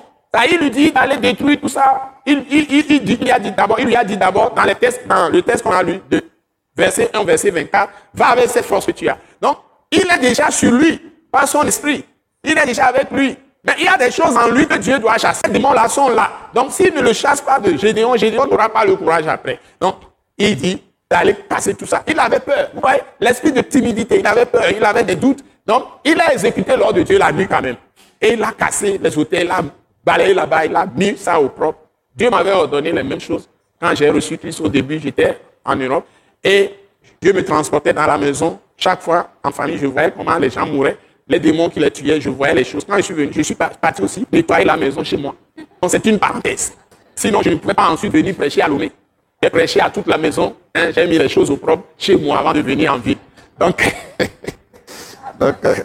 il 0.49 0.57
lui 0.59 0.71
dit 0.71 0.91
d'aller 0.91 1.17
détruire 1.17 1.59
tout 1.61 1.69
ça. 1.69 2.13
Il, 2.25 2.43
il, 2.49 3.31
a 3.31 3.39
dit 3.39 3.53
il 3.79 3.85
lui 3.85 3.95
a 3.95 4.03
dit 4.03 4.17
d'abord 4.17 4.51
dans, 4.51 4.63
les 4.63 4.75
tests, 4.75 5.05
dans 5.07 5.29
le 5.29 5.41
test 5.41 5.63
qu'on 5.63 5.71
a 5.71 5.83
lu, 5.83 5.99
de 6.09 6.23
verset 6.75 7.09
1, 7.13 7.23
verset 7.23 7.51
24, 7.51 7.91
va 8.13 8.27
avec 8.27 8.49
cette 8.49 8.65
force 8.65 8.85
que 8.85 8.91
tu 8.91 9.07
as. 9.07 9.17
Donc, 9.41 9.57
il 9.91 10.01
est 10.11 10.19
déjà 10.19 10.49
sur 10.49 10.71
lui, 10.71 10.99
par 11.31 11.47
son 11.47 11.63
esprit. 11.63 12.03
Il 12.43 12.57
est 12.57 12.65
déjà 12.65 12.85
avec 12.85 13.11
lui. 13.11 13.37
Mais 13.63 13.73
il 13.77 13.85
y 13.85 13.87
a 13.87 13.97
des 13.97 14.11
choses 14.11 14.35
en 14.35 14.49
lui 14.49 14.67
que 14.67 14.77
Dieu 14.77 14.99
doit 14.99 15.17
chasser. 15.17 15.41
Ces 15.45 15.51
démons-là 15.51 15.87
sont 15.87 16.09
là. 16.09 16.31
Donc 16.53 16.71
s'il 16.71 16.93
ne 16.93 17.01
le 17.01 17.13
chasse 17.13 17.39
pas 17.39 17.59
de 17.59 17.77
Gédéon, 17.77 18.15
Gédéon 18.17 18.45
n'aura 18.45 18.67
pas 18.67 18.83
le 18.83 18.95
courage 18.95 19.25
après. 19.27 19.59
Donc 19.79 19.95
il 20.37 20.55
dit 20.57 20.83
d'aller 21.09 21.35
casser 21.49 21.73
tout 21.73 21.85
ça. 21.85 22.03
Il 22.07 22.19
avait 22.19 22.41
peur. 22.41 22.71
Vous 22.73 22.81
voyez, 22.81 23.01
l'esprit 23.21 23.53
de 23.53 23.61
timidité, 23.61 24.19
il 24.19 24.27
avait 24.27 24.45
peur, 24.45 24.65
il 24.69 24.83
avait 24.83 25.03
des 25.03 25.15
doutes. 25.15 25.43
Donc 25.65 25.85
il 26.03 26.19
a 26.19 26.33
exécuté 26.33 26.75
l'ordre 26.75 26.95
de 26.95 27.03
Dieu 27.03 27.17
la 27.17 27.31
nuit 27.31 27.47
quand 27.47 27.61
même. 27.61 27.77
Et 28.19 28.33
il 28.33 28.43
a 28.43 28.51
cassé 28.51 28.99
les 29.01 29.17
hôtels, 29.17 29.45
il 29.45 29.51
a 29.51 29.61
balayé 30.03 30.33
là-bas, 30.33 30.65
il 30.65 30.75
a 30.75 30.85
mis 30.85 31.17
ça 31.17 31.39
au 31.39 31.49
propre. 31.49 31.79
Dieu 32.15 32.29
m'avait 32.29 32.51
ordonné 32.51 32.91
les 32.91 33.03
mêmes 33.03 33.19
choses. 33.19 33.49
Quand 33.79 33.93
j'ai 33.95 34.09
reçu 34.09 34.37
Christ 34.37 34.61
au 34.61 34.69
début, 34.69 34.99
j'étais 34.99 35.37
en 35.65 35.75
Europe. 35.75 36.05
Et 36.43 36.71
Dieu 37.21 37.33
me 37.33 37.43
transportait 37.43 37.93
dans 37.93 38.05
la 38.05 38.17
maison. 38.17 38.59
Chaque 38.77 39.01
fois, 39.01 39.29
en 39.43 39.51
famille, 39.51 39.77
je 39.77 39.87
voyais 39.87 40.11
comment 40.15 40.37
les 40.37 40.49
gens 40.49 40.65
mouraient. 40.65 40.97
Les 41.27 41.39
démons 41.39 41.69
qui 41.69 41.79
les 41.79 41.89
tuaient, 41.91 42.19
je 42.19 42.29
voyais 42.29 42.53
les 42.53 42.63
choses. 42.63 42.83
Quand 42.85 42.97
je 42.97 43.01
suis 43.01 43.13
venu, 43.13 43.31
je 43.33 43.41
suis 43.41 43.55
parti 43.55 44.01
aussi 44.01 44.25
nettoyer 44.31 44.65
la 44.65 44.77
maison 44.77 45.03
chez 45.03 45.17
moi. 45.17 45.35
Donc 45.81 45.89
c'est 45.89 46.05
une 46.05 46.19
parenthèse. 46.19 46.73
Sinon, 47.15 47.41
je 47.41 47.49
ne 47.49 47.55
pouvais 47.55 47.73
pas 47.73 47.89
ensuite 47.89 48.11
venir 48.11 48.35
prêcher 48.35 48.61
à 48.61 48.67
Lomé. 48.67 48.91
J'ai 49.41 49.49
prêché 49.49 49.79
à 49.79 49.89
toute 49.89 50.07
la 50.07 50.17
maison. 50.17 50.55
Hein, 50.75 50.91
j'ai 50.93 51.07
mis 51.07 51.17
les 51.17 51.29
choses 51.29 51.49
au 51.49 51.57
propre 51.57 51.83
chez 51.97 52.15
moi 52.15 52.39
avant 52.39 52.53
de 52.53 52.61
venir 52.61 52.93
en 52.93 52.97
ville. 52.97 53.17
Donc, 53.59 53.83
Donc 55.39 55.55
euh, 55.65 55.75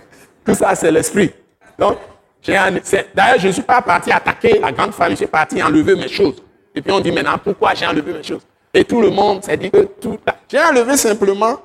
tout 0.45 0.55
ça, 0.55 0.75
c'est 0.75 0.91
l'esprit. 0.91 1.33
Donc, 1.79 1.99
D'ailleurs, 2.47 3.39
je 3.39 3.49
ne 3.49 3.53
suis 3.53 3.63
pas 3.63 3.83
parti 3.83 4.11
attaquer 4.11 4.59
la 4.59 4.73
grande 4.73 4.93
famille, 4.93 5.17
je 5.17 5.23
suis 5.25 5.27
parti 5.27 5.63
enlever 5.63 5.95
mes 5.95 6.09
choses. 6.09 6.43
Et 6.75 6.81
puis 6.81 6.93
on 6.93 7.01
dit 7.01 7.13
maintenant, 7.13 7.39
pourquoi 7.43 7.75
j'ai 7.75 7.87
enlevé 7.87 8.13
mes 8.13 8.23
choses? 8.23 8.43
Et 8.73 8.85
tout 8.85 9.01
le 9.01 9.11
monde 9.11 9.43
s'est 9.43 9.57
dit 9.57 9.71
que 9.71 9.83
tout... 10.01 10.19
J'ai 10.51 10.61
enlevé 10.61 10.97
simplement, 10.97 11.57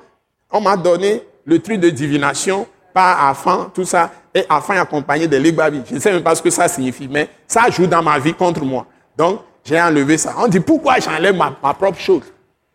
on 0.51 0.61
m'a 0.61 0.75
donné 0.75 1.23
le 1.45 1.59
truc 1.59 1.79
de 1.79 1.89
divination 1.89 2.65
par 2.93 3.29
enfant, 3.29 3.69
tout 3.73 3.85
ça, 3.85 4.11
et 4.33 4.45
enfant 4.49 4.73
accompagné 4.73 5.27
de 5.27 5.37
l'Igbabi. 5.37 5.81
Je 5.87 5.95
ne 5.95 5.99
sais 5.99 6.11
même 6.11 6.23
pas 6.23 6.35
ce 6.35 6.41
que 6.41 6.49
ça 6.49 6.67
signifie, 6.67 7.07
mais 7.09 7.29
ça 7.47 7.69
joue 7.69 7.87
dans 7.87 8.01
ma 8.01 8.17
vie 8.19 8.33
contre 8.33 8.63
moi. 8.63 8.85
Donc, 9.17 9.41
j'ai 9.63 9.79
enlevé 9.79 10.17
ça. 10.17 10.33
On 10.37 10.47
dit, 10.47 10.59
pourquoi 10.59 10.99
j'enlève 10.99 11.35
ma, 11.35 11.55
ma 11.61 11.73
propre 11.73 11.99
chose? 11.99 12.23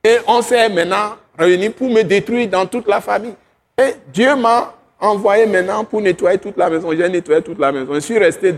Et 0.05 0.19
on 0.27 0.41
s'est 0.43 0.69
maintenant 0.69 1.17
réunis 1.39 1.71
pour 1.71 1.89
me 1.89 2.03
détruire 2.03 2.49
dans 2.49 2.67
toute 2.67 2.87
la 2.87 3.01
famille. 3.01 3.35
Et 3.77 3.95
Dieu 4.13 4.35
m'a 4.37 4.75
envoyé 5.01 5.47
maintenant 5.47 5.85
pour 5.85 6.01
nettoyer 6.01 6.39
toute 6.39 6.57
la 6.57 6.69
maison. 6.71 6.91
J'ai 6.93 7.09
nettoyé 7.09 7.43
toute 7.43 7.59
la 7.59 7.73
maison. 7.73 7.95
Je 7.95 8.01
suis 8.01 8.19
resté 8.19 8.55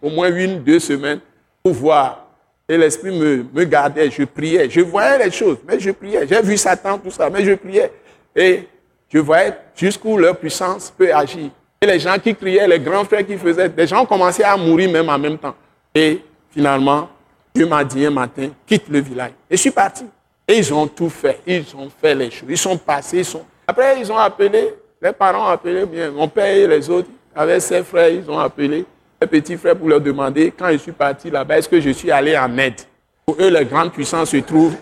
au 0.00 0.10
moins 0.10 0.34
une, 0.34 0.62
deux 0.62 0.78
semaines 0.78 1.20
pour 1.62 1.72
voir. 1.72 2.26
Et 2.68 2.78
l'Esprit 2.78 3.10
me, 3.10 3.44
me 3.52 3.64
gardait, 3.64 4.10
je 4.10 4.24
priais. 4.24 4.68
Je 4.70 4.80
voyais 4.80 5.24
les 5.24 5.30
choses, 5.30 5.58
mais 5.66 5.78
je 5.78 5.90
priais. 5.90 6.26
J'ai 6.26 6.40
vu 6.42 6.56
Satan, 6.56 6.98
tout 6.98 7.10
ça, 7.10 7.28
mais 7.28 7.44
je 7.44 7.54
priais. 7.54 7.90
Et 8.34 8.68
je 9.12 9.18
voyais 9.18 9.52
jusqu'où 9.76 10.16
leur 10.16 10.36
puissance 10.36 10.92
peut 10.96 11.14
agir. 11.14 11.50
Et 11.80 11.86
les 11.86 11.98
gens 11.98 12.16
qui 12.18 12.34
criaient, 12.34 12.66
les 12.68 12.78
grands 12.78 13.04
frères 13.04 13.26
qui 13.26 13.36
faisaient, 13.36 13.68
des 13.68 13.86
gens 13.86 14.06
commençaient 14.06 14.44
à 14.44 14.56
mourir 14.56 14.90
même 14.90 15.08
en 15.08 15.18
même 15.18 15.36
temps. 15.36 15.54
Et 15.94 16.20
finalement, 16.50 17.08
Dieu 17.54 17.66
m'a 17.66 17.84
dit 17.84 18.06
un 18.06 18.10
matin, 18.10 18.48
quitte 18.66 18.88
le 18.88 19.00
village. 19.00 19.32
Et 19.50 19.56
je 19.56 19.60
suis 19.60 19.70
parti. 19.70 20.04
Et 20.48 20.58
ils 20.58 20.72
ont 20.72 20.86
tout 20.86 21.10
fait. 21.10 21.40
Ils 21.46 21.64
ont 21.76 21.90
fait 22.00 22.14
les 22.14 22.30
choses. 22.30 22.48
Ils 22.48 22.58
sont 22.58 22.78
passés. 22.78 23.22
Après, 23.66 24.00
ils 24.00 24.10
ont 24.10 24.16
appelé 24.16 24.74
les 25.02 25.12
parents 25.12 25.46
ont 25.46 25.50
appelé 25.50 25.84
bien. 25.84 26.12
Mon 26.12 26.28
père 26.28 26.46
et 26.46 26.66
les 26.68 26.88
autres, 26.88 27.08
avec 27.34 27.60
ses 27.60 27.82
frères, 27.82 28.08
ils 28.08 28.30
ont 28.30 28.38
appelé 28.38 28.86
les 29.20 29.26
petits 29.26 29.56
frères 29.56 29.76
pour 29.76 29.88
leur 29.88 30.00
demander, 30.00 30.54
quand 30.56 30.70
je 30.70 30.76
suis 30.76 30.92
parti 30.92 31.28
là-bas, 31.28 31.58
est-ce 31.58 31.68
que 31.68 31.80
je 31.80 31.90
suis 31.90 32.12
allé 32.12 32.38
en 32.38 32.56
aide? 32.56 32.80
Pour 33.26 33.36
eux, 33.40 33.48
les 33.48 33.64
grandes 33.64 33.92
puissances 33.92 34.30
se 34.30 34.36
trouvent 34.36 34.76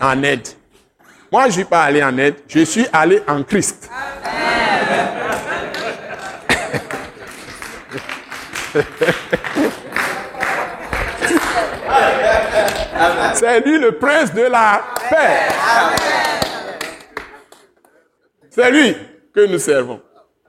en 0.00 0.22
aide. 0.22 0.48
Moi, 1.30 1.42
je 1.42 1.48
ne 1.48 1.52
suis 1.52 1.64
pas 1.64 1.82
allé 1.82 2.02
en 2.02 2.16
aide, 2.16 2.36
je 2.48 2.60
suis 2.60 2.86
allé 2.92 3.22
en 3.28 3.42
Christ. 3.42 3.90
C'est 13.34 13.60
lui 13.60 13.78
le 13.78 13.92
prince 13.92 14.32
de 14.32 14.42
la 14.42 14.82
paix. 15.08 15.38
C'est 18.50 18.70
lui 18.70 18.96
que 19.34 19.46
nous 19.46 19.58
servons. 19.58 20.00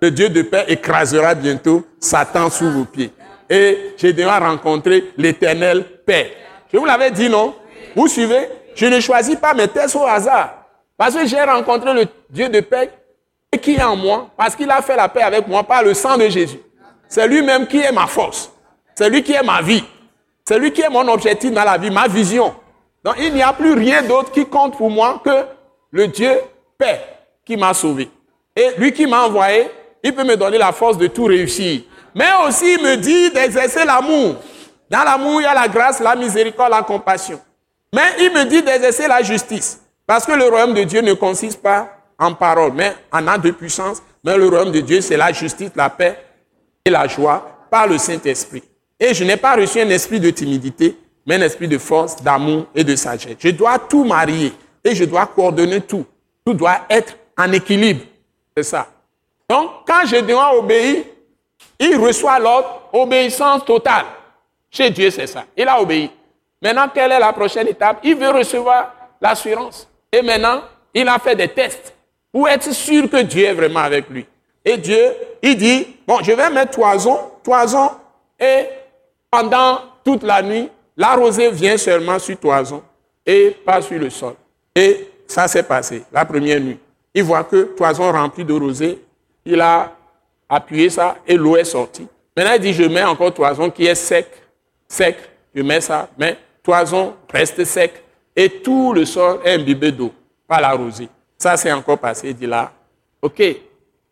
Le 0.01 0.11
Dieu 0.11 0.29
de 0.29 0.41
paix 0.41 0.65
écrasera 0.67 1.35
bientôt 1.35 1.85
Satan 1.99 2.49
sous 2.49 2.69
vos 2.71 2.85
pieds. 2.85 3.11
Et 3.49 3.93
j'ai 3.97 4.13
déjà 4.13 4.39
rencontré 4.39 5.11
l'éternel 5.17 5.83
paix. 6.05 6.31
Je 6.71 6.77
vous 6.77 6.85
l'avais 6.85 7.11
dit, 7.11 7.29
non? 7.29 7.53
Vous 7.95 8.07
suivez? 8.07 8.49
Je 8.73 8.85
ne 8.85 8.99
choisis 8.99 9.35
pas 9.35 9.53
mes 9.53 9.67
tests 9.67 9.95
au 9.95 10.05
hasard. 10.05 10.65
Parce 10.97 11.15
que 11.15 11.25
j'ai 11.25 11.41
rencontré 11.41 11.93
le 11.93 12.05
Dieu 12.29 12.49
de 12.49 12.61
paix 12.61 12.91
qui 13.61 13.75
est 13.75 13.83
en 13.83 13.95
moi, 13.95 14.29
parce 14.37 14.55
qu'il 14.55 14.71
a 14.71 14.81
fait 14.81 14.95
la 14.95 15.09
paix 15.09 15.21
avec 15.21 15.47
moi 15.47 15.63
par 15.63 15.83
le 15.83 15.93
sang 15.93 16.17
de 16.17 16.29
Jésus. 16.29 16.59
C'est 17.07 17.27
lui-même 17.27 17.67
qui 17.67 17.79
est 17.79 17.91
ma 17.91 18.07
force. 18.07 18.51
C'est 18.95 19.09
lui 19.09 19.21
qui 19.21 19.33
est 19.33 19.43
ma 19.43 19.61
vie. 19.61 19.83
C'est 20.45 20.57
lui 20.57 20.71
qui 20.71 20.81
est 20.81 20.89
mon 20.89 21.07
objectif 21.09 21.51
dans 21.51 21.63
la 21.65 21.77
vie, 21.77 21.91
ma 21.91 22.07
vision. 22.07 22.55
Donc 23.03 23.15
il 23.19 23.33
n'y 23.33 23.41
a 23.41 23.51
plus 23.51 23.73
rien 23.73 24.01
d'autre 24.03 24.31
qui 24.31 24.45
compte 24.45 24.77
pour 24.77 24.89
moi 24.89 25.21
que 25.23 25.45
le 25.91 26.07
Dieu 26.07 26.31
paix 26.77 27.01
qui 27.45 27.57
m'a 27.57 27.73
sauvé. 27.73 28.09
Et 28.55 28.71
lui 28.77 28.91
qui 28.91 29.05
m'a 29.05 29.25
envoyé, 29.25 29.69
il 30.03 30.13
peut 30.13 30.23
me 30.23 30.35
donner 30.35 30.57
la 30.57 30.71
force 30.71 30.97
de 30.97 31.07
tout 31.07 31.25
réussir. 31.25 31.81
Mais 32.13 32.27
aussi, 32.47 32.73
il 32.73 32.83
me 32.83 32.97
dit 32.97 33.31
d'exercer 33.31 33.85
l'amour. 33.85 34.35
Dans 34.89 35.03
l'amour, 35.03 35.41
il 35.41 35.43
y 35.43 35.47
a 35.47 35.53
la 35.53 35.67
grâce, 35.67 35.99
la 35.99 36.15
miséricorde, 36.15 36.71
la 36.71 36.83
compassion. 36.83 37.39
Mais 37.93 38.01
il 38.19 38.31
me 38.31 38.43
dit 38.45 38.61
d'exercer 38.61 39.07
la 39.07 39.21
justice. 39.21 39.81
Parce 40.05 40.25
que 40.25 40.33
le 40.33 40.43
royaume 40.45 40.73
de 40.73 40.83
Dieu 40.83 41.01
ne 41.01 41.13
consiste 41.13 41.61
pas 41.61 41.89
en 42.19 42.33
parole, 42.33 42.73
mais 42.73 42.93
en 43.11 43.25
acte 43.27 43.45
de 43.45 43.51
puissance. 43.51 44.01
Mais 44.23 44.37
le 44.37 44.47
royaume 44.47 44.71
de 44.71 44.81
Dieu, 44.81 45.01
c'est 45.01 45.17
la 45.17 45.31
justice, 45.31 45.71
la 45.75 45.89
paix 45.89 46.17
et 46.83 46.89
la 46.89 47.07
joie 47.07 47.67
par 47.69 47.87
le 47.87 47.97
Saint-Esprit. 47.97 48.63
Et 48.99 49.13
je 49.13 49.23
n'ai 49.23 49.37
pas 49.37 49.55
reçu 49.55 49.79
un 49.79 49.89
esprit 49.89 50.19
de 50.19 50.29
timidité, 50.29 50.97
mais 51.25 51.35
un 51.35 51.41
esprit 51.41 51.67
de 51.67 51.77
force, 51.77 52.21
d'amour 52.21 52.65
et 52.75 52.83
de 52.83 52.95
sagesse. 52.95 53.37
Je 53.39 53.49
dois 53.49 53.79
tout 53.79 54.03
marier 54.03 54.53
et 54.83 54.93
je 54.93 55.05
dois 55.05 55.25
coordonner 55.25 55.81
tout. 55.81 56.05
Tout 56.45 56.53
doit 56.53 56.81
être 56.89 57.15
en 57.37 57.51
équilibre. 57.51 58.01
C'est 58.55 58.63
ça. 58.63 58.87
Donc, 59.49 59.71
quand 59.85 60.05
Gédéon 60.05 60.59
obéit, 60.59 61.05
il 61.79 61.97
reçoit 61.97 62.39
l'ordre, 62.39 62.89
obéissance 62.93 63.65
totale. 63.65 64.05
Chez 64.69 64.89
Dieu, 64.89 65.09
c'est 65.09 65.27
ça. 65.27 65.45
Il 65.57 65.67
a 65.67 65.81
obéi. 65.81 66.09
Maintenant, 66.61 66.87
quelle 66.93 67.11
est 67.11 67.19
la 67.19 67.33
prochaine 67.33 67.67
étape? 67.67 67.99
Il 68.03 68.15
veut 68.15 68.29
recevoir 68.29 68.93
l'assurance. 69.19 69.87
Et 70.11 70.21
maintenant, 70.21 70.61
il 70.93 71.07
a 71.07 71.17
fait 71.19 71.35
des 71.35 71.47
tests 71.47 71.93
pour 72.31 72.47
être 72.47 72.71
sûr 72.71 73.09
que 73.09 73.21
Dieu 73.23 73.45
est 73.45 73.53
vraiment 73.53 73.81
avec 73.81 74.09
lui. 74.09 74.25
Et 74.63 74.77
Dieu, 74.77 75.13
il 75.41 75.57
dit, 75.57 75.97
bon, 76.07 76.19
je 76.21 76.31
vais 76.31 76.49
mettre 76.49 76.71
toison, 76.71 77.31
toison, 77.43 77.91
et 78.39 78.67
pendant 79.29 79.79
toute 80.03 80.23
la 80.23 80.41
nuit, 80.41 80.69
la 80.95 81.15
rosée 81.15 81.49
vient 81.51 81.77
seulement 81.77 82.19
sur 82.19 82.37
toison 82.37 82.83
et 83.25 83.51
pas 83.65 83.81
sur 83.81 83.97
le 83.99 84.09
sol. 84.09 84.35
Et 84.75 85.09
ça 85.27 85.47
s'est 85.47 85.63
passé 85.63 86.03
la 86.11 86.25
première 86.25 86.59
nuit 86.59 86.79
il 87.13 87.23
voit 87.23 87.43
que 87.43 87.75
toison 87.75 88.11
remplie 88.11 88.45
de 88.45 88.53
rosée, 88.53 89.01
il 89.45 89.59
a 89.59 89.91
appuyé 90.47 90.89
ça 90.89 91.17
et 91.27 91.35
l'eau 91.35 91.57
est 91.57 91.63
sortie. 91.63 92.07
Maintenant, 92.35 92.53
il 92.55 92.61
dit, 92.61 92.73
je 92.73 92.83
mets 92.83 93.03
encore 93.03 93.33
toison 93.33 93.69
qui 93.69 93.85
est 93.85 93.95
sec, 93.95 94.27
sec, 94.87 95.17
je 95.53 95.61
mets 95.61 95.81
ça, 95.81 96.09
mais 96.17 96.37
toison 96.63 97.15
reste 97.31 97.63
sec 97.65 98.03
et 98.35 98.49
tout 98.49 98.93
le 98.93 99.05
sol 99.05 99.39
est 99.43 99.55
imbibé 99.55 99.91
d'eau, 99.91 100.11
pas 100.47 100.61
la 100.61 100.71
rosée. 100.71 101.09
Ça, 101.37 101.57
c'est 101.57 101.71
encore 101.71 101.97
passé, 101.97 102.29
il 102.29 102.35
dit 102.35 102.45
là, 102.45 102.71
ok. 103.21 103.39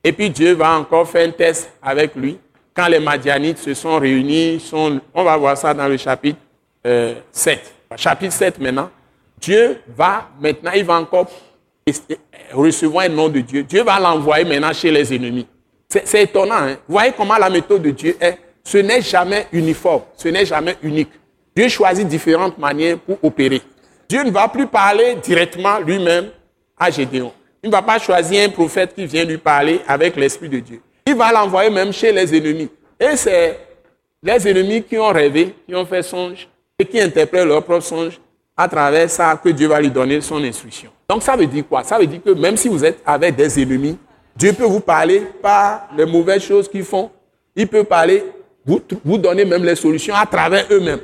Et 0.04 0.14
puis 0.14 0.30
Dieu 0.30 0.54
va 0.54 0.78
encore 0.78 1.08
faire 1.10 1.28
un 1.28 1.32
test 1.32 1.72
avec 1.82 2.16
lui. 2.16 2.38
Quand 2.74 2.88
les 2.88 3.00
Madianites 3.00 3.58
se 3.58 3.74
sont 3.74 4.00
réunis, 4.00 4.60
sont, 4.60 5.00
on 5.14 5.24
va 5.24 5.36
voir 5.38 5.58
ça 5.58 5.74
dans 5.74 5.88
le 5.88 5.98
chapitre 5.98 6.40
7. 6.84 6.86
Euh, 6.86 7.96
chapitre 7.98 8.34
7 8.34 8.60
maintenant. 8.60 8.90
Dieu 9.40 9.82
va 9.88 10.30
maintenant, 10.40 10.72
il 10.74 10.84
va 10.86 10.96
encore 10.96 11.30
recevant 12.54 13.00
un 13.00 13.10
nom 13.10 13.30
de 13.30 13.40
Dieu, 13.40 13.64
Dieu 13.64 13.84
va 13.84 14.00
l'envoyer 14.00 14.46
maintenant 14.46 14.74
chez 14.74 14.92
les 14.92 15.14
ennemis. 15.14 15.48
C'est 15.88 16.24
étonnant. 16.24 16.56
Hein? 16.56 16.78
Vous 16.88 16.94
voyez 16.94 17.12
comment 17.16 17.38
la 17.38 17.50
méthode 17.50 17.82
de 17.82 17.92
Dieu 17.92 18.16
est 18.20 18.38
Ce 18.64 18.78
n'est 18.78 19.02
jamais 19.02 19.48
uniforme, 19.52 20.04
ce 20.16 20.28
n'est 20.28 20.46
jamais 20.46 20.76
unique. 20.84 21.10
Dieu 21.56 21.68
choisit 21.68 22.08
différentes 22.08 22.58
manières 22.58 23.00
pour 23.00 23.18
opérer. 23.24 23.62
Dieu 24.08 24.24
ne 24.24 24.32
va 24.32 24.48
plus 24.48 24.68
parler 24.68 25.16
directement 25.16 25.80
lui-même 25.80 26.30
à 26.78 26.90
Gédéon. 26.90 27.32
Il 27.62 27.70
ne 27.70 27.76
va 27.76 27.82
pas 27.82 28.00
choisir 28.00 28.48
un 28.48 28.50
prophète 28.50 28.94
qui 28.96 29.06
vient 29.06 29.26
lui 29.26 29.38
parler 29.38 29.82
avec 29.88 30.16
l'Esprit 30.16 30.50
de 30.50 30.60
Dieu. 30.60 30.82
Il 31.06 31.16
va 31.16 31.32
l'envoyer 31.32 31.70
même 31.70 31.92
chez 31.92 32.12
les 32.12 32.36
ennemis. 32.36 32.70
Et 33.00 33.16
c'est 33.16 33.60
les 34.22 34.48
ennemis 34.48 34.84
qui 34.84 34.98
ont 34.98 35.10
rêvé, 35.10 35.56
qui 35.68 35.76
ont 35.76 35.86
fait 35.86 36.04
songe 36.04 36.48
et 36.78 36.86
qui 36.86 37.00
interprètent 37.02 37.46
leur 37.46 37.64
propre 37.64 37.84
songe 37.84 38.20
à 38.56 38.68
travers 38.68 39.10
ça 39.10 39.40
que 39.42 39.50
Dieu 39.50 39.68
va 39.68 39.82
lui 39.82 39.90
donner 39.90 40.22
son 40.22 40.42
instruction. 40.44 40.92
Donc 41.10 41.24
ça 41.24 41.36
veut 41.36 41.48
dire 41.48 41.64
quoi? 41.68 41.84
Ça 41.84 41.98
veut 41.98 42.06
dire 42.06 42.22
que 42.24 42.30
même 42.30 42.56
si 42.56 42.70
vous 42.70 42.86
êtes 42.86 43.02
avec 43.04 43.36
des 43.36 43.60
ennemis, 43.60 43.98
Dieu 44.36 44.54
peut 44.54 44.66
vous 44.66 44.80
parler 44.80 45.22
par 45.42 45.88
les 45.98 46.06
mauvaises 46.06 46.44
choses 46.44 46.70
qu'ils 46.70 46.84
font. 46.84 47.10
Il 47.56 47.68
peut 47.68 47.84
parler, 47.84 48.24
vous, 48.64 48.80
vous 49.04 49.18
donner 49.18 49.44
même 49.44 49.64
les 49.64 49.76
solutions 49.76 50.14
à 50.14 50.28
travers 50.28 50.66
eux-mêmes. 50.70 51.00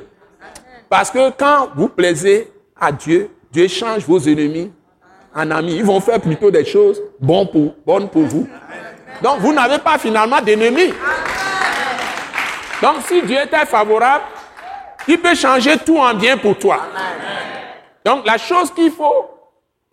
Parce 0.87 1.09
que 1.09 1.31
quand 1.31 1.69
vous 1.75 1.89
plaisez 1.89 2.51
à 2.79 2.91
Dieu, 2.91 3.31
Dieu 3.51 3.67
change 3.67 4.05
vos 4.05 4.19
ennemis 4.19 4.71
en 5.33 5.49
amis. 5.49 5.77
Ils 5.77 5.83
vont 5.83 5.99
faire 5.99 6.21
plutôt 6.21 6.51
des 6.51 6.63
choses 6.63 7.01
bonnes 7.19 7.47
pour, 7.49 7.73
bonnes 7.85 8.07
pour 8.07 8.23
vous. 8.23 8.47
Donc 9.23 9.39
vous 9.39 9.53
n'avez 9.53 9.79
pas 9.79 9.97
finalement 9.97 10.39
d'ennemis. 10.39 10.93
Donc 12.81 12.97
si 13.07 13.23
Dieu 13.23 13.37
était 13.43 13.65
favorable, 13.65 14.23
il 15.07 15.19
peut 15.19 15.33
changer 15.33 15.77
tout 15.79 15.97
en 15.97 16.13
bien 16.13 16.37
pour 16.37 16.57
toi. 16.59 16.81
Donc 18.05 18.25
la 18.25 18.37
chose 18.37 18.71
qu'il 18.71 18.91
faut 18.91 19.34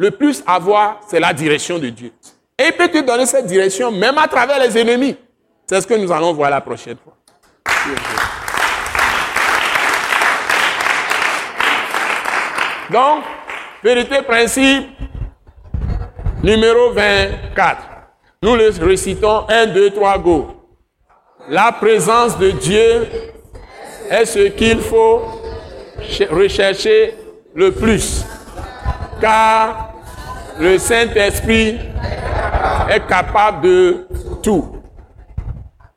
le 0.02 0.10
plus 0.10 0.42
avoir, 0.48 0.98
c'est 1.06 1.20
la 1.20 1.32
direction 1.32 1.78
de 1.78 1.88
Dieu. 1.88 2.10
Et 2.58 2.64
il 2.64 2.72
peut 2.72 2.88
te 2.88 2.98
donner 3.06 3.24
cette 3.24 3.46
direction 3.46 3.92
même 3.92 4.18
à 4.18 4.26
travers 4.26 4.58
les 4.58 4.76
ennemis. 4.76 5.16
C'est 5.64 5.80
ce 5.80 5.86
que 5.86 5.94
nous 5.94 6.10
allons 6.10 6.32
voir 6.32 6.50
la 6.50 6.60
prochaine 6.60 6.96
fois. 6.96 7.16
Donc, 12.90 13.22
vérité 13.84 14.22
principe 14.22 14.88
numéro 16.42 16.90
24. 16.90 17.78
Nous 18.42 18.56
le 18.56 18.70
récitons 18.84 19.46
1, 19.48 19.66
2, 19.66 19.90
3, 19.90 20.18
go. 20.18 20.48
La 21.48 21.70
présence 21.70 22.36
de 22.38 22.50
Dieu 22.50 23.06
est 24.10 24.24
ce 24.24 24.48
qu'il 24.48 24.80
faut 24.80 25.22
rechercher 26.28 27.14
le 27.54 27.70
plus. 27.70 28.24
Car 29.20 29.91
le 30.58 30.78
Saint-Esprit 30.78 31.78
est 32.90 33.06
capable 33.08 33.62
de 33.62 34.06
tout. 34.42 34.76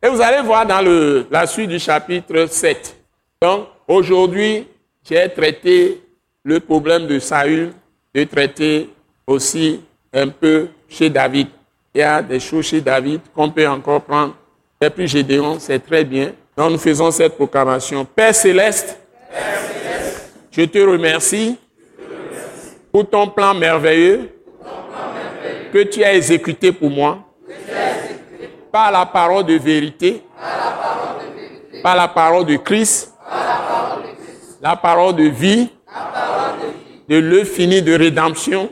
Et 0.02 0.08
vous 0.08 0.22
allez 0.22 0.42
voir 0.42 0.66
dans 0.66 0.82
le, 0.82 1.26
la 1.32 1.48
suite 1.48 1.70
du 1.70 1.80
chapitre 1.80 2.46
7. 2.48 2.96
Donc, 3.42 3.68
aujourd'hui, 3.88 4.68
j'ai 5.04 5.28
traité 5.30 6.02
le 6.44 6.60
problème 6.60 7.08
de 7.08 7.18
Saül, 7.20 7.74
j'ai 8.14 8.26
traité 8.28 8.90
aussi 9.26 9.82
un 10.14 10.30
peu 10.30 10.68
chez 10.88 11.10
David. 11.10 11.48
Il 11.94 12.00
y 12.00 12.04
a 12.04 12.22
des 12.22 12.40
choses 12.40 12.66
chez 12.66 12.82
David 12.82 13.22
qu'on 13.34 13.50
peut 13.50 13.68
encore 13.68 14.02
prendre. 14.02 14.36
Et 14.80 14.90
puis 14.90 15.08
Gédéon, 15.08 15.58
c'est 15.60 15.80
très 15.80 16.04
bien. 16.04 16.34
Donc 16.56 16.72
nous 16.72 16.78
faisons 16.78 17.10
cette 17.10 17.36
proclamation. 17.36 18.06
Père 18.06 18.36
céleste, 18.36 18.98
je 20.52 20.62
te 20.64 20.78
remercie 20.78 21.58
pour 22.92 23.10
ton 23.10 23.28
plan 23.28 23.54
merveilleux 23.54 24.35
que 25.76 25.84
tu 25.84 26.06
as 26.06 26.14
exécuté 26.14 26.72
pour 26.72 26.90
moi. 26.90 27.20
Par 28.72 28.94
la 28.94 29.06
parole 29.06 29.46
de 29.46 29.56
vérité, 29.56 30.24
par 31.84 31.98
la 31.98 32.08
parole 32.08 32.46
de 32.46 32.56
Christ, 32.56 33.14
la 34.62 34.78
parole 34.78 35.18
de 35.18 35.24
vie, 35.24 35.68
de 37.10 37.18
l'œuvre 37.18 37.46
fini 37.46 37.82
de 37.82 37.94
rédemption. 37.94 38.70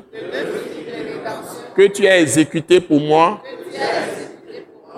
Que 1.76 1.88
tu 1.88 2.08
as 2.08 2.22
exécuté 2.22 2.80
pour 2.80 3.02
moi. 3.02 3.42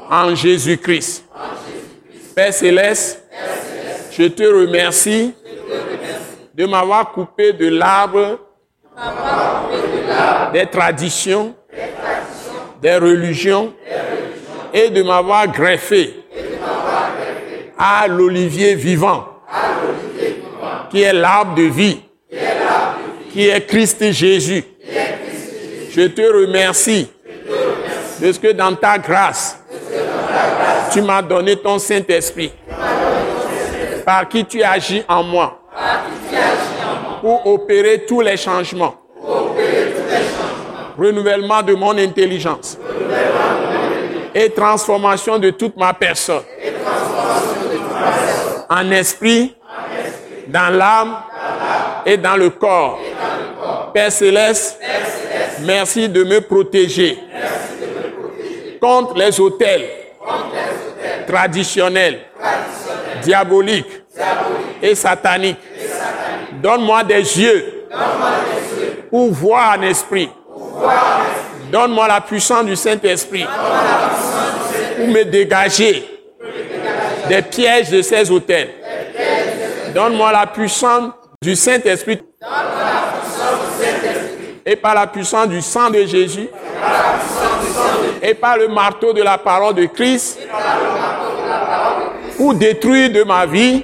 En 0.08 0.36
Jésus-Christ. 0.36 1.26
Père 2.36 2.54
céleste, 2.54 3.24
je 4.12 4.26
te 4.26 4.44
remercie 4.44 5.34
de 6.54 6.68
m'avoir 6.68 7.12
coupé 7.12 7.52
de 7.52 7.68
l'arbre 7.68 8.38
des 10.54 10.68
traditions, 10.68 11.56
des 12.86 12.98
religions 12.98 13.74
et 14.72 14.92
de 14.92 15.02
m'avoir 15.02 15.48
greffé 15.48 16.24
à 17.80 18.08
l'olivier 18.08 18.76
vivant 18.76 19.26
qui 20.92 21.02
est 21.02 21.12
l'arbre 21.12 21.56
de 21.56 21.64
vie, 21.64 22.00
qui 23.32 23.48
est 23.48 23.66
Christ 23.66 24.12
Jésus. 24.12 24.64
Je 25.90 26.02
te 26.02 26.22
remercie 26.22 27.10
de 28.22 28.32
ce 28.32 28.40
que 28.40 28.52
dans 28.52 28.76
ta 28.76 29.00
grâce, 29.00 29.58
tu 30.94 31.02
m'as 31.02 31.24
donné 31.24 31.56
ton 31.56 31.80
Saint-Esprit, 31.80 32.52
par 34.06 34.30
qui 34.30 34.46
tu 34.46 34.62
agis 34.62 35.04
en 35.08 35.24
moi, 35.24 35.60
pour 37.20 37.48
opérer 37.48 38.06
tous 38.06 38.22
les 38.22 38.38
changements, 38.38 38.94
renouvellement 40.98 41.62
de 41.62 41.74
mon 41.74 41.98
intelligence 41.98 42.78
et 44.34 44.50
transformation 44.50 45.40
de 45.40 45.52
toute 45.52 45.78
ma 45.78 45.94
personne, 45.94 46.44
en 48.70 48.92
esprit, 48.92 49.56
dans 50.48 50.76
l'âme 50.76 51.16
et 52.06 52.18
dans 52.18 52.36
le 52.36 52.50
corps. 52.50 53.00
Père 53.94 54.12
céleste, 54.12 54.80
merci 55.62 56.10
de 56.10 56.24
me 56.24 56.42
protéger 56.42 57.18
contre 58.82 59.16
les 59.16 59.40
hôtels 59.40 59.86
traditionnels, 61.26 62.20
diaboliques 63.24 64.02
et 64.82 64.96
sataniques. 64.96 65.58
Donne-moi 66.62 67.04
des 67.04 67.40
yeux 67.40 67.88
pour 69.10 69.32
voir 69.32 69.78
en 69.78 69.82
esprit. 69.84 70.30
Donne-moi 71.72 72.08
la 72.08 72.22
puissance 72.22 72.66
du 72.66 72.76
Saint-Esprit 72.76 73.46
pour 74.98 75.08
me 75.08 75.24
dégager 75.24 76.08
des 77.28 77.42
pièges 77.42 77.90
de 77.90 78.02
ces 78.02 78.30
hôtels. 78.32 78.70
Donne-moi 79.94 80.32
la 80.32 80.46
puissance 80.46 81.12
du 81.42 81.56
Saint-Esprit. 81.56 82.22
Et 84.66 84.76
par 84.76 84.96
la 84.96 85.08
puissance 85.08 85.48
du 85.48 85.62
sang 85.62 85.90
de 85.90 86.06
Jésus. 86.06 86.48
Et 88.22 88.34
par 88.34 88.58
le 88.58 88.68
marteau 88.68 89.14
de 89.14 89.22
la 89.22 89.38
parole 89.38 89.76
de 89.76 89.86
Christ. 89.86 90.40
Pour 92.38 92.54
détruire 92.54 93.12
de 93.12 93.24
ma 93.24 93.46
vie. 93.46 93.84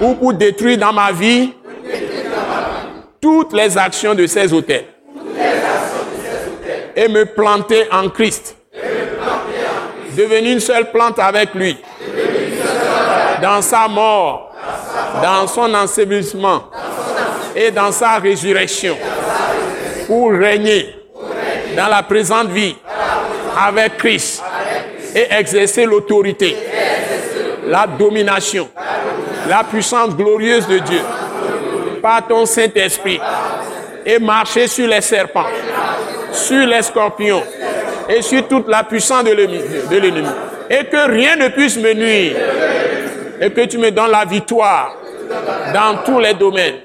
Ou 0.00 0.14
pour 0.14 0.32
détruire 0.32 0.78
dans 0.78 0.92
ma 0.92 1.12
vie. 1.12 1.52
Toutes 3.20 3.52
les 3.52 3.76
actions 3.76 4.14
de 4.14 4.26
ces 4.26 4.52
hôtels 4.52 4.86
et 7.00 7.08
me 7.08 7.24
planter 7.24 7.86
en 7.90 8.10
Christ. 8.10 8.56
Devenir 10.14 10.52
une 10.52 10.60
seule 10.60 10.90
plante 10.90 11.18
avec 11.18 11.54
lui. 11.54 11.74
Dans 13.40 13.62
sa 13.62 13.88
mort, 13.88 14.54
dans 15.22 15.46
son 15.46 15.72
ensevelissement 15.72 16.64
et 17.56 17.70
dans 17.70 17.90
sa 17.90 18.18
résurrection. 18.18 18.98
Pour 20.06 20.30
régner 20.30 20.94
dans 21.74 21.88
la 21.88 22.02
présente 22.02 22.48
vie 22.48 22.76
avec 23.58 23.96
Christ 23.96 24.42
et 25.14 25.26
exercer 25.30 25.86
l'autorité, 25.86 26.54
la 27.66 27.86
domination, 27.86 28.68
la 29.48 29.64
puissance 29.64 30.14
glorieuse 30.14 30.66
de 30.68 30.78
Dieu 30.80 31.00
par 32.02 32.26
ton 32.26 32.44
Saint-Esprit 32.44 33.20
et 34.04 34.18
marcher 34.18 34.66
sur 34.66 34.86
les 34.86 35.00
serpents, 35.00 35.46
sur 36.32 36.66
les 36.66 36.82
scorpions 36.82 37.42
et 38.08 38.22
sur 38.22 38.46
toute 38.48 38.68
la 38.68 38.82
puissance 38.82 39.24
de 39.24 39.32
l'ennemi. 39.32 40.28
Et 40.68 40.84
que 40.84 41.10
rien 41.10 41.36
ne 41.36 41.48
puisse 41.48 41.76
me 41.76 41.92
nuire. 41.92 42.36
Et 43.40 43.50
que 43.50 43.62
tu 43.62 43.78
me 43.78 43.90
donnes 43.90 44.10
la 44.10 44.24
victoire 44.24 44.94
dans 45.72 46.02
tous 46.04 46.18
les 46.18 46.34
domaines. 46.34 46.76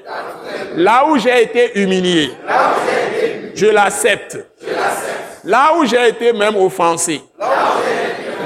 Là 0.76 1.06
où 1.08 1.18
j'ai 1.18 1.44
été 1.44 1.80
humilié, 1.80 2.32
je 3.56 3.68
l'accepte. 3.68 4.38
Là 5.44 5.74
où 5.78 5.86
j'ai 5.86 6.10
été 6.10 6.34
même 6.34 6.56
offensé, 6.56 7.22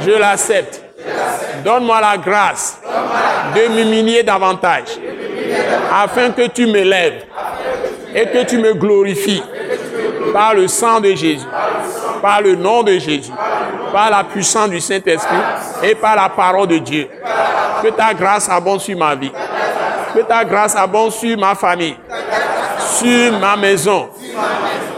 je 0.05 0.11
l'accepte. 0.11 0.81
Donne-moi 1.63 1.99
la 2.01 2.17
grâce 2.17 2.79
de 3.55 3.73
m'humilier 3.73 4.23
davantage 4.23 4.97
afin 5.91 6.31
que 6.31 6.47
tu 6.47 6.67
m'élèves 6.67 7.23
et 8.13 8.25
que 8.27 8.43
tu 8.45 8.57
me 8.57 8.73
glorifies 8.73 9.43
par 10.33 10.53
le 10.53 10.67
sang 10.67 10.99
de 10.99 11.09
Jésus, 11.09 11.45
par 12.21 12.41
le 12.41 12.55
nom 12.55 12.83
de 12.83 12.93
Jésus, 12.93 13.31
par 13.91 14.09
la 14.09 14.23
puissance 14.23 14.69
du 14.69 14.79
Saint-Esprit 14.79 15.37
et 15.83 15.95
par 15.95 16.15
la 16.15 16.29
parole 16.29 16.67
de 16.67 16.77
Dieu. 16.77 17.07
Que 17.81 17.89
ta 17.89 18.13
grâce 18.13 18.49
abonde 18.49 18.81
sur 18.81 18.97
ma 18.97 19.15
vie. 19.15 19.31
Que 20.13 20.19
ta 20.21 20.43
grâce 20.43 20.75
abonde 20.75 21.11
sur 21.11 21.37
ma 21.37 21.55
famille, 21.55 21.95
sur 22.97 23.39
ma 23.39 23.55
maison, 23.55 24.09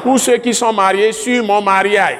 pour 0.03 0.19
ceux 0.19 0.37
qui 0.37 0.53
sont 0.53 0.73
mariés, 0.73 1.11
sur 1.11 1.43
mon 1.43 1.61
mariage. 1.61 2.19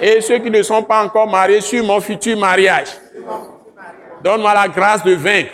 Et 0.00 0.20
ceux 0.20 0.38
qui 0.38 0.50
ne 0.50 0.62
sont 0.62 0.82
pas 0.82 1.04
encore 1.04 1.28
mariés, 1.28 1.60
sur 1.60 1.84
mon 1.84 2.00
futur 2.00 2.36
mariage. 2.38 2.88
Donne-moi 4.22 4.52
la 4.54 4.68
grâce 4.68 5.02
de 5.04 5.14
vaincre 5.14 5.52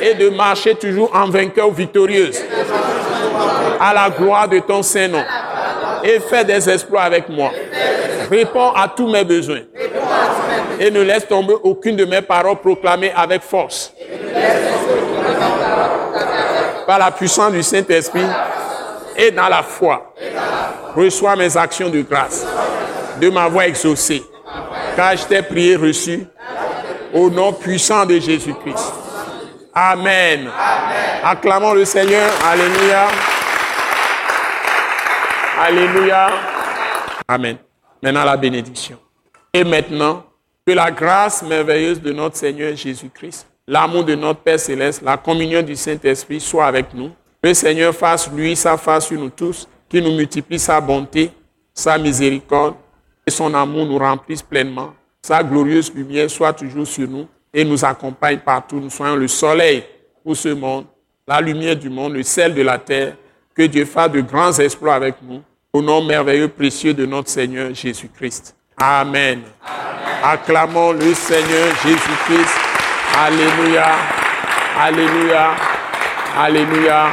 et 0.00 0.14
de 0.14 0.30
marcher 0.30 0.74
toujours 0.74 1.10
en 1.14 1.28
vainqueur 1.28 1.70
victorieuse 1.70 2.40
à 3.80 3.94
la 3.94 4.10
gloire 4.10 4.46
de 4.46 4.58
ton 4.58 4.82
Saint-Nom. 4.82 5.24
Et 6.04 6.20
fais 6.20 6.44
des 6.44 6.68
exploits 6.68 7.02
avec 7.02 7.28
moi. 7.28 7.50
Réponds 8.30 8.72
à 8.72 8.88
tous 8.88 9.10
mes 9.10 9.24
besoins. 9.24 9.62
Et 10.78 10.90
ne 10.90 11.00
laisse 11.00 11.26
tomber 11.26 11.54
aucune 11.62 11.96
de 11.96 12.04
mes 12.04 12.22
paroles 12.22 12.56
proclamées 12.56 13.12
avec 13.16 13.42
force. 13.42 13.92
Par 16.86 16.98
la 16.98 17.10
puissance 17.10 17.52
du 17.52 17.62
Saint-Esprit 17.62 18.26
et 19.16 19.30
dans 19.30 19.48
la 19.48 19.62
foi. 19.62 20.14
Reçois 20.94 21.36
mes 21.36 21.56
actions 21.56 21.88
de 21.88 22.02
grâce 22.02 22.44
de 23.20 23.30
m'avoir 23.30 23.64
exaucé. 23.64 24.22
Car 24.96 25.16
je 25.16 25.24
t'ai 25.24 25.42
prié 25.42 25.76
reçu 25.76 26.26
Au 27.12 27.30
nom 27.30 27.52
puissant 27.52 28.06
de 28.06 28.18
Jésus-Christ. 28.18 28.92
Amen. 29.74 30.48
Acclamons 31.22 31.74
le 31.74 31.84
Seigneur. 31.84 32.30
Alléluia. 32.50 33.08
Alléluia. 35.62 36.30
Amen. 37.28 37.58
Maintenant 38.02 38.24
la 38.24 38.34
bénédiction. 38.38 38.96
Et 39.52 39.62
maintenant, 39.62 40.24
que 40.66 40.72
la 40.72 40.90
grâce 40.90 41.42
merveilleuse 41.42 42.00
de 42.00 42.14
notre 42.14 42.36
Seigneur 42.36 42.74
Jésus-Christ, 42.74 43.46
l'amour 43.68 44.04
de 44.04 44.14
notre 44.14 44.40
Père 44.40 44.58
céleste, 44.58 45.02
la 45.02 45.18
communion 45.18 45.60
du 45.60 45.76
Saint-Esprit 45.76 46.40
soit 46.40 46.64
avec 46.64 46.94
nous. 46.94 47.10
Le 47.42 47.52
Seigneur 47.52 47.94
fasse 47.94 48.30
lui 48.32 48.56
sa 48.56 48.78
face 48.78 49.08
sur 49.08 49.20
nous 49.20 49.28
tous, 49.28 49.68
qui 49.86 50.00
nous 50.00 50.16
multiplie 50.16 50.58
sa 50.58 50.80
bonté, 50.80 51.30
sa 51.74 51.98
miséricorde 51.98 52.76
et 53.26 53.30
son 53.30 53.52
amour 53.52 53.84
nous 53.84 53.98
remplisse 53.98 54.42
pleinement. 54.42 54.94
Sa 55.20 55.42
glorieuse 55.42 55.92
lumière 55.94 56.30
soit 56.30 56.54
toujours 56.54 56.86
sur 56.86 57.06
nous 57.06 57.28
et 57.52 57.66
nous 57.66 57.84
accompagne 57.84 58.38
partout. 58.38 58.80
Nous 58.80 58.88
soyons 58.88 59.16
le 59.16 59.28
soleil 59.28 59.84
pour 60.24 60.34
ce 60.34 60.48
monde, 60.48 60.86
la 61.28 61.38
lumière 61.38 61.76
du 61.76 61.90
monde, 61.90 62.14
le 62.14 62.22
sel 62.22 62.54
de 62.54 62.62
la 62.62 62.78
terre. 62.78 63.14
Que 63.54 63.64
Dieu 63.66 63.84
fasse 63.84 64.10
de 64.10 64.22
grands 64.22 64.58
exploits 64.58 64.94
avec 64.94 65.16
nous. 65.20 65.42
Au 65.72 65.80
nom 65.80 66.02
merveilleux, 66.02 66.48
précieux 66.48 66.92
de 66.92 67.06
notre 67.06 67.28
Seigneur 67.28 67.72
Jésus-Christ. 67.72 68.56
Amen. 68.76 69.42
Acclamons 70.20 70.90
le 70.90 71.14
Seigneur 71.14 71.68
Jésus-Christ. 71.84 72.50
Alléluia. 73.16 73.86
Alléluia. 74.76 75.50
Alléluia. 76.36 77.06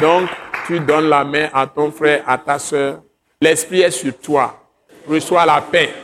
Donc, 0.00 0.28
tu 0.66 0.80
donnes 0.80 1.08
la 1.08 1.22
main 1.22 1.48
à 1.54 1.68
ton 1.68 1.92
frère, 1.92 2.24
à 2.26 2.36
ta 2.36 2.58
soeur. 2.58 2.98
L'Esprit 3.40 3.82
est 3.82 3.92
sur 3.92 4.12
toi. 4.18 4.60
Reçois 5.08 5.46
la 5.46 5.60
paix. 5.60 5.94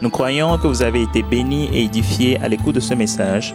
Nous 0.00 0.10
croyons 0.10 0.56
que 0.56 0.66
vous 0.66 0.82
avez 0.82 1.02
été 1.02 1.22
bénis 1.22 1.68
et 1.74 1.84
édifiés 1.84 2.38
à 2.42 2.48
l'écoute 2.48 2.76
de 2.76 2.80
ce 2.80 2.94
message 2.94 3.54